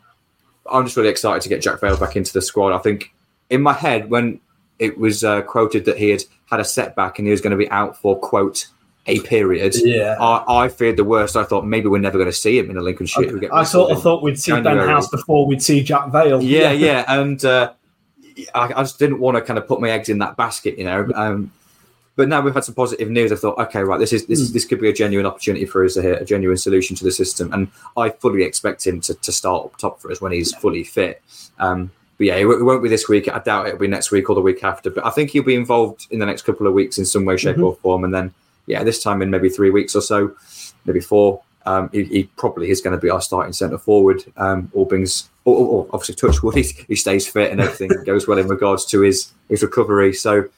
I'm 0.71 0.85
just 0.85 0.97
really 0.97 1.11
excited 1.11 1.43
to 1.43 1.49
get 1.49 1.63
Jack 1.63 1.81
Vale 1.81 1.97
back 1.97 2.17
into 2.17 2.33
the 2.33 2.43
squad. 2.43 2.73
I 2.73 2.79
think 2.79 3.13
in 3.51 3.63
my 3.63 3.73
head 3.75 4.11
when 4.11 4.41
it 4.79 4.99
was 4.99 5.23
uh, 5.23 5.43
quoted 5.43 5.85
that 5.85 5.97
he 5.99 6.11
had 6.11 6.25
had 6.51 6.61
a 6.61 6.65
setback 6.65 7.19
and 7.19 7.27
he 7.29 7.31
was 7.31 7.41
going 7.41 7.53
to 7.53 7.57
be 7.57 7.71
out 7.71 7.97
for 7.97 8.19
quote 8.19 8.67
a 9.07 9.21
period. 9.21 9.75
Yeah. 9.77 10.17
I, 10.21 10.65
I 10.65 10.69
feared 10.69 10.97
the 10.97 11.05
worst. 11.05 11.37
I 11.37 11.45
thought 11.45 11.65
maybe 11.65 11.87
we're 11.89 11.99
never 12.01 12.19
going 12.19 12.31
to 12.31 12.37
see 12.37 12.59
him 12.59 12.71
in 12.71 12.77
a 12.77 12.83
Lincolnshire. 12.83 13.39
Get 13.39 13.53
I 13.53 13.63
sort 13.65 13.91
of 13.93 14.03
thought 14.03 14.23
we'd 14.23 14.39
see 14.39 14.53
Ben 14.61 14.79
House 14.79 15.09
before 15.09 15.47
we'd 15.47 15.63
see 15.63 15.83
Jack 15.83 16.11
Vale. 16.11 16.43
Yeah, 16.43 16.73
yeah, 16.73 17.05
and 17.09 17.45
uh, 17.45 17.73
I, 18.55 18.73
I 18.75 18.83
just 18.83 18.99
didn't 18.99 19.21
want 19.21 19.37
to 19.37 19.43
kind 19.43 19.59
of 19.59 19.67
put 19.67 19.81
my 19.81 19.91
eggs 19.91 20.09
in 20.09 20.19
that 20.19 20.37
basket, 20.37 20.79
you 20.79 20.85
know. 20.85 21.09
Um, 21.15 21.53
but 22.17 22.29
now 22.29 22.41
we've 22.41 22.55
had 22.55 22.65
some 22.65 22.75
positive 22.75 23.11
news. 23.11 23.31
I 23.31 23.37
thought, 23.37 23.59
okay, 23.59 23.83
right, 23.83 23.99
this 24.01 24.13
is 24.13 24.27
this 24.27 24.41
is 24.41 24.53
this 24.53 24.65
could 24.65 24.81
be 24.81 24.89
a 24.89 24.93
genuine 24.93 25.27
opportunity 25.27 25.67
for 25.67 25.85
us 25.85 25.95
here, 25.97 26.15
a 26.15 26.25
genuine 26.25 26.57
solution 26.57 26.97
to 26.97 27.05
the 27.05 27.13
system, 27.13 27.53
and 27.53 27.69
I 27.97 28.09
fully 28.11 28.43
expect 28.43 28.87
him 28.87 29.01
to, 29.03 29.15
to 29.15 29.33
start 29.33 29.67
up 29.67 29.77
top 29.77 30.01
for 30.01 30.11
us 30.11 30.21
when 30.21 30.33
he's 30.33 30.55
fully 30.55 30.83
fit. 30.83 31.23
Um, 31.59 31.91
but 32.19 32.29
yeah, 32.29 32.37
it, 32.37 32.47
it 32.47 32.63
won't 32.63 32.83
be 32.83 32.89
this 32.89 33.09
week. 33.09 33.29
I 33.29 33.39
doubt 33.41 33.67
it'll 33.67 33.79
be 33.79 33.87
next 33.89 34.11
week 34.11 34.31
or 34.31 34.35
the 34.35 34.41
week 34.41 34.65
after. 34.65 34.89
But 34.89 35.05
I 35.05 35.11
think 35.11 35.31
he'll 35.31 35.43
be 35.43 35.55
involved 35.55 36.07
in 36.11 36.19
the 36.19 36.25
next 36.25 36.43
couple 36.43 36.67
of 36.67 36.73
weeks 36.73 36.97
in 36.97 37.05
some 37.05 37.27
way, 37.27 37.37
shape, 37.37 37.57
Mhm. 37.57 37.65
or 37.67 37.75
form. 37.77 38.05
And 38.05 38.15
then, 38.15 38.33
yeah, 38.67 38.83
this 38.85 39.03
time 39.03 39.23
in 39.23 39.31
maybe 39.31 39.49
three 39.49 39.71
weeks 39.71 39.95
or 39.95 40.01
so, 40.01 40.35
maybe 40.85 41.01
four, 41.01 41.43
um, 41.67 41.91
he, 41.93 42.05
he 42.05 42.25
probably 42.37 42.71
is 42.71 42.81
going 42.81 42.97
to 42.97 43.01
be 43.01 43.11
our 43.11 43.21
starting 43.21 43.53
centre 43.53 43.79
forward. 43.79 44.23
Um, 44.37 44.71
all 44.73 44.87
things, 44.87 45.29
or, 45.45 45.57
or, 45.57 45.67
or 45.67 45.87
obviously, 45.93 46.15
touch 46.15 46.43
wood, 46.43 46.55
he, 46.57 46.63
he 46.63 46.97
stays 46.97 47.27
fit 47.27 47.51
and 47.51 47.61
everything 47.61 47.91
goes 48.07 48.27
well 48.29 48.39
in 48.39 48.49
regards 48.49 48.85
to 48.87 49.01
his 49.01 49.33
his 49.49 49.63
recovery. 49.63 50.13
So, 50.13 50.49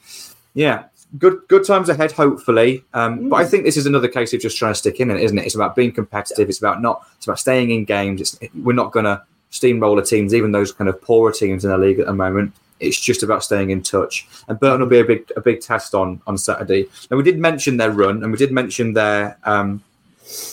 yeah, 0.55 0.85
good 1.19 1.41
good 1.49 1.67
times 1.67 1.89
ahead, 1.89 2.13
hopefully. 2.13 2.85
Um, 2.93 3.29
But 3.29 3.37
I 3.37 3.45
think 3.47 3.65
this 3.65 3.77
is 3.77 3.87
another 3.87 4.09
case 4.09 4.33
of 4.35 4.41
just 4.41 4.59
trying 4.59 4.73
to 4.73 4.79
stick 4.79 5.01
in 5.01 5.11
it, 5.11 5.21
isn't 5.23 5.39
it? 5.39 5.47
It's 5.47 5.55
about 5.55 5.75
being 5.75 5.93
competitive. 5.93 6.49
It's 6.49 6.59
about 6.59 6.83
not. 6.83 7.07
It's 7.17 7.27
about 7.27 7.39
staying 7.39 7.71
in 7.71 7.85
games. 7.85 8.21
It's, 8.21 8.39
we're 8.63 8.75
not 8.75 8.93
going 8.93 9.07
to 9.07 9.23
steamroller 9.51 10.03
teams, 10.03 10.35
even 10.35 10.53
those 10.53 10.73
kind 10.73 10.91
of 10.91 11.01
poorer 11.01 11.33
teams 11.33 11.65
in 11.65 11.71
the 11.71 11.79
league 11.79 11.99
at 11.99 12.07
the 12.07 12.13
moment. 12.13 12.53
It's 12.81 12.99
just 12.99 13.23
about 13.23 13.43
staying 13.45 13.71
in 13.71 13.83
touch. 13.83 14.27
And 14.49 14.59
Burton 14.61 14.81
will 14.81 14.89
be 14.89 15.01
a 15.01 15.05
big 15.05 15.31
a 15.37 15.41
big 15.41 15.61
test 15.61 15.95
on 15.95 16.21
on 16.27 16.39
Saturday. 16.39 16.87
Now 17.11 17.17
we 17.17 17.23
did 17.23 17.39
mention 17.39 17.77
their 17.77 17.91
run, 17.91 18.23
and 18.23 18.31
we 18.33 18.39
did 18.39 18.53
mention 18.53 18.93
their 18.93 19.37
um, 19.45 19.83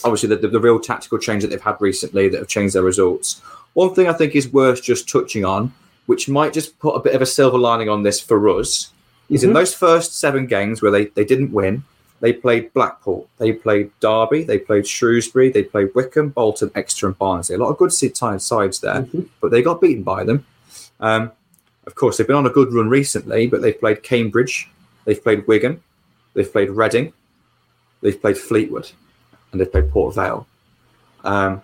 obviously 0.04 0.28
the, 0.30 0.36
the, 0.36 0.48
the 0.48 0.60
real 0.60 0.80
tactical 0.80 1.18
change 1.18 1.42
that 1.42 1.48
they've 1.48 1.60
had 1.60 1.76
recently 1.80 2.28
that 2.28 2.38
have 2.38 2.48
changed 2.48 2.74
their 2.74 2.82
results. 2.82 3.40
One 3.74 3.94
thing 3.94 4.08
I 4.08 4.12
think 4.14 4.34
is 4.34 4.50
worth 4.52 4.82
just 4.82 5.08
touching 5.08 5.44
on, 5.44 5.72
which 6.06 6.28
might 6.28 6.52
just 6.54 6.78
put 6.78 6.94
a 6.94 7.00
bit 7.00 7.14
of 7.14 7.20
a 7.22 7.26
silver 7.26 7.58
lining 7.58 7.88
on 7.90 8.02
this 8.02 8.20
for 8.20 8.48
us, 8.48 8.90
is 9.28 9.44
in 9.44 9.50
Mhm. 9.50 9.54
those 9.54 9.74
first 9.74 10.18
seven 10.18 10.46
games 10.46 10.80
where 10.80 10.90
they, 10.90 11.06
they 11.06 11.24
didn't 11.26 11.52
win, 11.52 11.84
they 12.20 12.32
played 12.32 12.72
Blackpool, 12.72 13.28
they 13.36 13.52
played 13.52 13.90
Derby, 14.00 14.44
they 14.44 14.58
played 14.58 14.86
Shrewsbury, 14.86 15.50
they 15.50 15.62
played 15.62 15.94
Wycombe, 15.94 16.30
Bolton, 16.30 16.70
Exeter, 16.74 17.08
and 17.08 17.18
Barnsley. 17.18 17.56
A 17.56 17.58
lot 17.58 17.68
of 17.68 17.76
good 17.76 17.92
sides 17.92 18.78
there, 18.80 19.06
but 19.42 19.50
they 19.50 19.60
got 19.60 19.82
beaten 19.82 20.02
by 20.02 20.24
them. 20.24 20.46
Um, 21.00 21.32
of 21.86 21.94
course, 21.94 22.16
they've 22.16 22.26
been 22.26 22.36
on 22.36 22.46
a 22.46 22.50
good 22.50 22.72
run 22.72 22.88
recently, 22.88 23.46
but 23.46 23.62
they've 23.62 23.78
played 23.78 24.02
Cambridge, 24.02 24.68
they've 25.04 25.22
played 25.22 25.46
Wigan, 25.46 25.80
they've 26.34 26.50
played 26.50 26.70
Reading, 26.70 27.12
they've 28.02 28.20
played 28.20 28.36
Fleetwood, 28.38 28.90
and 29.52 29.60
they've 29.60 29.70
played 29.70 29.90
Port 29.90 30.14
Vale. 30.14 30.46
Um, 31.24 31.62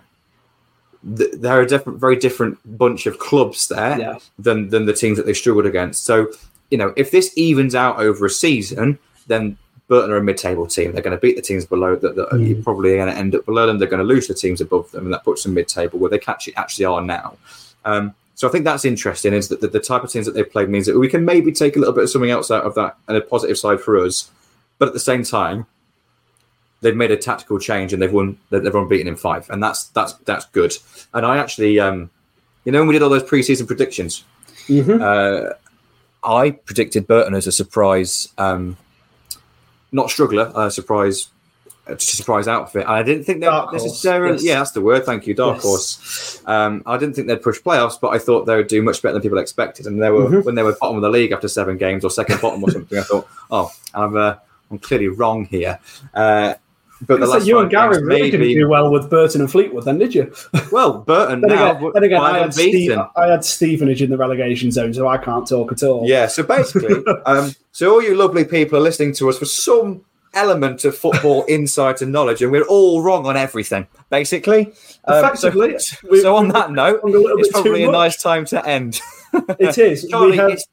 th- 1.17 1.31
they're 1.33 1.61
a 1.61 1.67
different, 1.67 1.99
very 1.99 2.15
different 2.15 2.57
bunch 2.77 3.05
of 3.05 3.19
clubs 3.19 3.67
there 3.67 3.99
Yeah. 3.99 4.17
than 4.39 4.69
than 4.69 4.85
the 4.85 4.93
teams 4.93 5.17
that 5.17 5.25
they 5.25 5.33
struggled 5.33 5.65
against. 5.65 6.05
So, 6.05 6.27
you 6.71 6.77
know, 6.77 6.93
if 6.95 7.11
this 7.11 7.31
evens 7.37 7.75
out 7.75 7.99
over 7.99 8.25
a 8.25 8.29
season, 8.29 8.99
then 9.27 9.57
Burton 9.89 10.11
are 10.11 10.17
a 10.17 10.23
mid-table 10.23 10.65
team. 10.65 10.91
They're 10.93 11.01
going 11.03 11.15
to 11.15 11.21
beat 11.21 11.35
the 11.35 11.41
teams 11.41 11.65
below 11.65 11.95
that. 11.97 12.15
that 12.15 12.29
Mm. 12.29 12.47
You're 12.47 12.63
probably 12.63 12.95
going 12.95 13.09
to 13.11 13.17
end 13.17 13.35
up 13.35 13.45
below 13.45 13.67
them. 13.67 13.77
They're 13.79 13.87
going 13.89 13.99
to 14.01 14.13
lose 14.13 14.27
the 14.27 14.33
teams 14.33 14.61
above 14.61 14.89
them, 14.91 15.05
and 15.05 15.13
that 15.13 15.23
puts 15.25 15.43
them 15.43 15.53
mid-table 15.53 15.99
where 15.99 16.09
they 16.09 16.19
actually 16.27 16.55
actually 16.55 16.85
are 16.85 17.01
now. 17.01 17.37
Um, 17.85 18.15
so 18.43 18.49
I 18.49 18.51
think 18.51 18.65
that's 18.65 18.83
interesting. 18.83 19.31
Is 19.31 19.47
that 19.47 19.61
the, 19.61 19.69
the 19.69 19.79
type 19.79 20.03
of 20.03 20.11
teams 20.11 20.25
that 20.25 20.33
they've 20.33 20.51
played 20.51 20.67
means 20.67 20.85
that 20.87 20.99
we 20.99 21.07
can 21.07 21.23
maybe 21.23 21.49
take 21.53 21.77
a 21.77 21.79
little 21.79 21.93
bit 21.93 22.03
of 22.03 22.09
something 22.09 22.29
else 22.29 22.51
out 22.51 22.65
of 22.65 22.75
that 22.75 22.97
and 23.07 23.15
a 23.15 23.21
positive 23.21 23.57
side 23.57 23.79
for 23.79 23.97
us, 23.97 24.29
but 24.79 24.89
at 24.89 24.93
the 24.93 24.99
same 24.99 25.23
time, 25.23 25.65
they've 26.81 26.93
made 26.93 27.09
a 27.09 27.15
tactical 27.15 27.57
change 27.57 27.93
and 27.93 28.01
they've 28.01 28.11
won. 28.11 28.37
They've 28.49 28.61
won 28.73 28.83
unbeaten 28.83 29.07
in 29.07 29.15
five, 29.15 29.49
and 29.49 29.63
that's 29.63 29.85
that's 29.85 30.11
that's 30.25 30.45
good. 30.47 30.73
And 31.13 31.25
I 31.25 31.37
actually, 31.37 31.79
um, 31.79 32.09
you 32.65 32.73
know, 32.73 32.79
when 32.79 32.89
we 32.89 32.93
did 32.95 33.01
all 33.01 33.09
those 33.09 33.23
preseason 33.23 33.65
predictions, 33.65 34.25
Mhm. 34.67 34.99
uh, 35.01 35.53
I 36.21 36.51
predicted 36.51 37.07
Burton 37.07 37.35
as 37.35 37.47
a 37.47 37.51
surprise, 37.53 38.27
um, 38.37 38.75
not 39.93 40.09
struggler, 40.09 40.51
a 40.53 40.69
surprise, 40.69 41.29
a 41.85 41.99
surprise 41.99 42.47
outfit. 42.47 42.87
I 42.87 43.03
didn't 43.03 43.25
think 43.25 43.41
that 43.41 43.73
necessarily. 43.73 44.35
yes. 44.35 44.43
Yeah, 44.43 44.57
that's 44.59 44.71
the 44.71 44.81
word. 44.81 45.05
Thank 45.05 45.27
you, 45.27 45.33
dark 45.33 45.55
Yes. 45.57 45.63
horse. 45.63 46.41
Um, 46.45 46.81
I 46.85 46.97
didn't 46.97 47.15
think 47.15 47.27
they'd 47.27 47.41
push 47.41 47.59
playoffs, 47.61 47.99
but 47.99 48.09
I 48.09 48.19
thought 48.19 48.45
they 48.45 48.55
would 48.55 48.67
do 48.67 48.81
much 48.81 49.01
better 49.01 49.13
than 49.13 49.21
people 49.21 49.37
expected. 49.37 49.85
And 49.87 50.01
they 50.01 50.09
were 50.09 50.25
Mhm. 50.29 50.45
when 50.45 50.55
they 50.55 50.63
were 50.63 50.75
bottom 50.79 50.95
of 50.95 51.01
the 51.01 51.09
league 51.09 51.31
after 51.33 51.47
seven 51.47 51.77
games 51.77 52.05
or 52.05 52.09
second 52.09 52.39
bottom 52.41 52.63
or 52.63 52.71
something. 52.71 52.97
I 52.97 53.01
thought, 53.01 53.27
oh, 53.51 53.71
I'm 53.93 54.15
uh, 54.15 54.35
I'm 54.71 54.79
clearly 54.79 55.09
wrong 55.09 55.45
here. 55.45 55.79
Uh, 56.13 56.53
but 57.05 57.19
the 57.19 57.39
you 57.43 57.59
and 57.59 57.69
Gary 57.69 58.01
really 58.01 58.31
didn't 58.31 58.47
do 58.47 58.69
well 58.69 58.89
with 58.89 59.09
Burton 59.09 59.41
and 59.41 59.51
Fleetwood, 59.51 59.83
then, 59.83 59.97
did 59.97 60.15
you? 60.15 60.31
Well, 60.71 60.99
Burton 60.99 61.41
Then 61.41 61.49
now 61.49 61.71
again, 61.77 61.91
then 61.93 62.03
again 62.03 62.21
I, 62.21 62.39
had 62.39 62.53
Steve. 62.53 62.97
I 63.17 63.27
had 63.27 63.43
Stevenage 63.43 64.01
in 64.01 64.09
the 64.09 64.15
relegation 64.17 64.71
zone, 64.71 64.93
so 64.93 65.07
I 65.09 65.17
can't 65.17 65.45
talk 65.45 65.73
at 65.73 65.83
all. 65.83 66.07
Yeah, 66.07 66.27
so 66.27 66.43
basically, 66.43 67.03
um, 67.25 67.53
so 67.73 67.91
all 67.91 68.01
you 68.01 68.15
lovely 68.15 68.45
people 68.45 68.77
are 68.79 68.81
listening 68.81 69.13
to 69.15 69.27
us 69.29 69.37
for 69.37 69.43
some 69.45 70.01
element 70.33 70.85
of 70.85 70.97
football 70.97 71.45
insight 71.49 72.01
and 72.01 72.11
knowledge, 72.11 72.41
and 72.41 72.51
we're 72.51 72.65
all 72.65 73.01
wrong 73.01 73.25
on 73.25 73.37
everything, 73.37 73.87
basically. 74.09 74.67
Um, 75.05 75.23
Effectively, 75.25 75.79
so, 75.79 75.97
we- 76.11 76.21
so 76.21 76.35
on 76.35 76.49
that 76.49 76.71
note, 76.71 77.01
it's 77.03 77.51
probably 77.51 77.83
a 77.83 77.91
nice 77.91 78.21
time 78.21 78.45
to 78.45 78.65
end. 78.67 78.99
It 79.59 79.77
is. 79.77 80.07
Charlie, 80.09 80.37
have, 80.37 80.51
it's, 80.51 80.67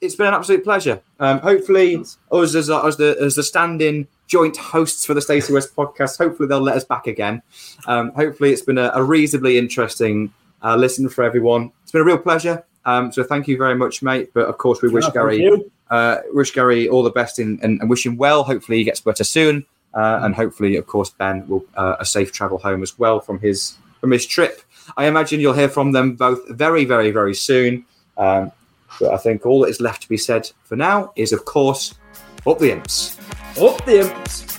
it's 0.00 0.14
been 0.16 0.26
an 0.26 0.34
absolute 0.34 0.64
pleasure. 0.64 1.00
Um, 1.18 1.38
hopefully, 1.40 1.96
us 1.96 2.54
as, 2.54 2.70
as 2.70 2.96
the 2.96 3.16
as 3.20 3.36
the 3.36 3.42
stand-in 3.42 4.08
joint 4.26 4.56
hosts 4.56 5.04
for 5.04 5.14
the 5.14 5.20
Stacey 5.20 5.52
West 5.52 5.74
podcast, 5.76 6.18
hopefully 6.18 6.48
they'll 6.48 6.60
let 6.60 6.76
us 6.76 6.84
back 6.84 7.06
again. 7.06 7.42
Um, 7.86 8.12
hopefully, 8.12 8.52
it's 8.52 8.62
been 8.62 8.78
a, 8.78 8.90
a 8.94 9.02
reasonably 9.02 9.58
interesting 9.58 10.32
uh, 10.62 10.76
listen 10.76 11.08
for 11.08 11.24
everyone. 11.24 11.72
It's 11.82 11.92
been 11.92 12.00
a 12.02 12.04
real 12.04 12.18
pleasure. 12.18 12.64
Um, 12.84 13.12
so 13.12 13.22
thank 13.22 13.46
you 13.46 13.56
very 13.58 13.74
much, 13.74 14.02
mate. 14.02 14.30
But 14.32 14.46
of 14.46 14.58
course, 14.58 14.82
we 14.82 14.88
wish 14.88 15.04
Yeah, 15.04 15.10
thank 15.10 15.40
Gary. 15.40 15.64
Uh, 15.90 16.18
wish 16.32 16.52
Gary 16.52 16.88
all 16.88 17.02
the 17.02 17.10
best 17.10 17.38
in, 17.38 17.58
and, 17.62 17.80
and 17.80 17.90
wish 17.90 18.06
him 18.06 18.16
well. 18.16 18.44
Hopefully, 18.44 18.78
he 18.78 18.84
gets 18.84 19.00
better 19.00 19.24
soon, 19.24 19.66
uh, 19.94 20.20
and 20.22 20.34
hopefully, 20.34 20.76
of 20.76 20.86
course, 20.86 21.10
Ben 21.10 21.46
will 21.48 21.64
uh, 21.76 21.96
a 21.98 22.04
safe 22.04 22.32
travel 22.32 22.58
home 22.58 22.82
as 22.82 22.98
well 22.98 23.20
from 23.20 23.40
his 23.40 23.76
from 24.00 24.10
his 24.10 24.26
trip. 24.26 24.62
I 24.96 25.06
imagine 25.06 25.40
you'll 25.40 25.52
hear 25.52 25.68
from 25.68 25.92
them 25.92 26.14
both 26.14 26.48
very, 26.48 26.84
very, 26.84 27.10
very 27.10 27.34
soon. 27.34 27.84
Um, 28.16 28.52
but 28.98 29.12
I 29.12 29.16
think 29.18 29.46
all 29.46 29.60
that 29.60 29.68
is 29.68 29.80
left 29.80 30.02
to 30.02 30.08
be 30.08 30.16
said 30.16 30.50
for 30.64 30.76
now 30.76 31.12
is, 31.16 31.32
of 31.32 31.44
course, 31.44 31.94
up 32.46 32.58
the 32.58 32.72
imps. 32.72 33.18
Up 33.60 33.84
the 33.84 34.00
imps. 34.00 34.58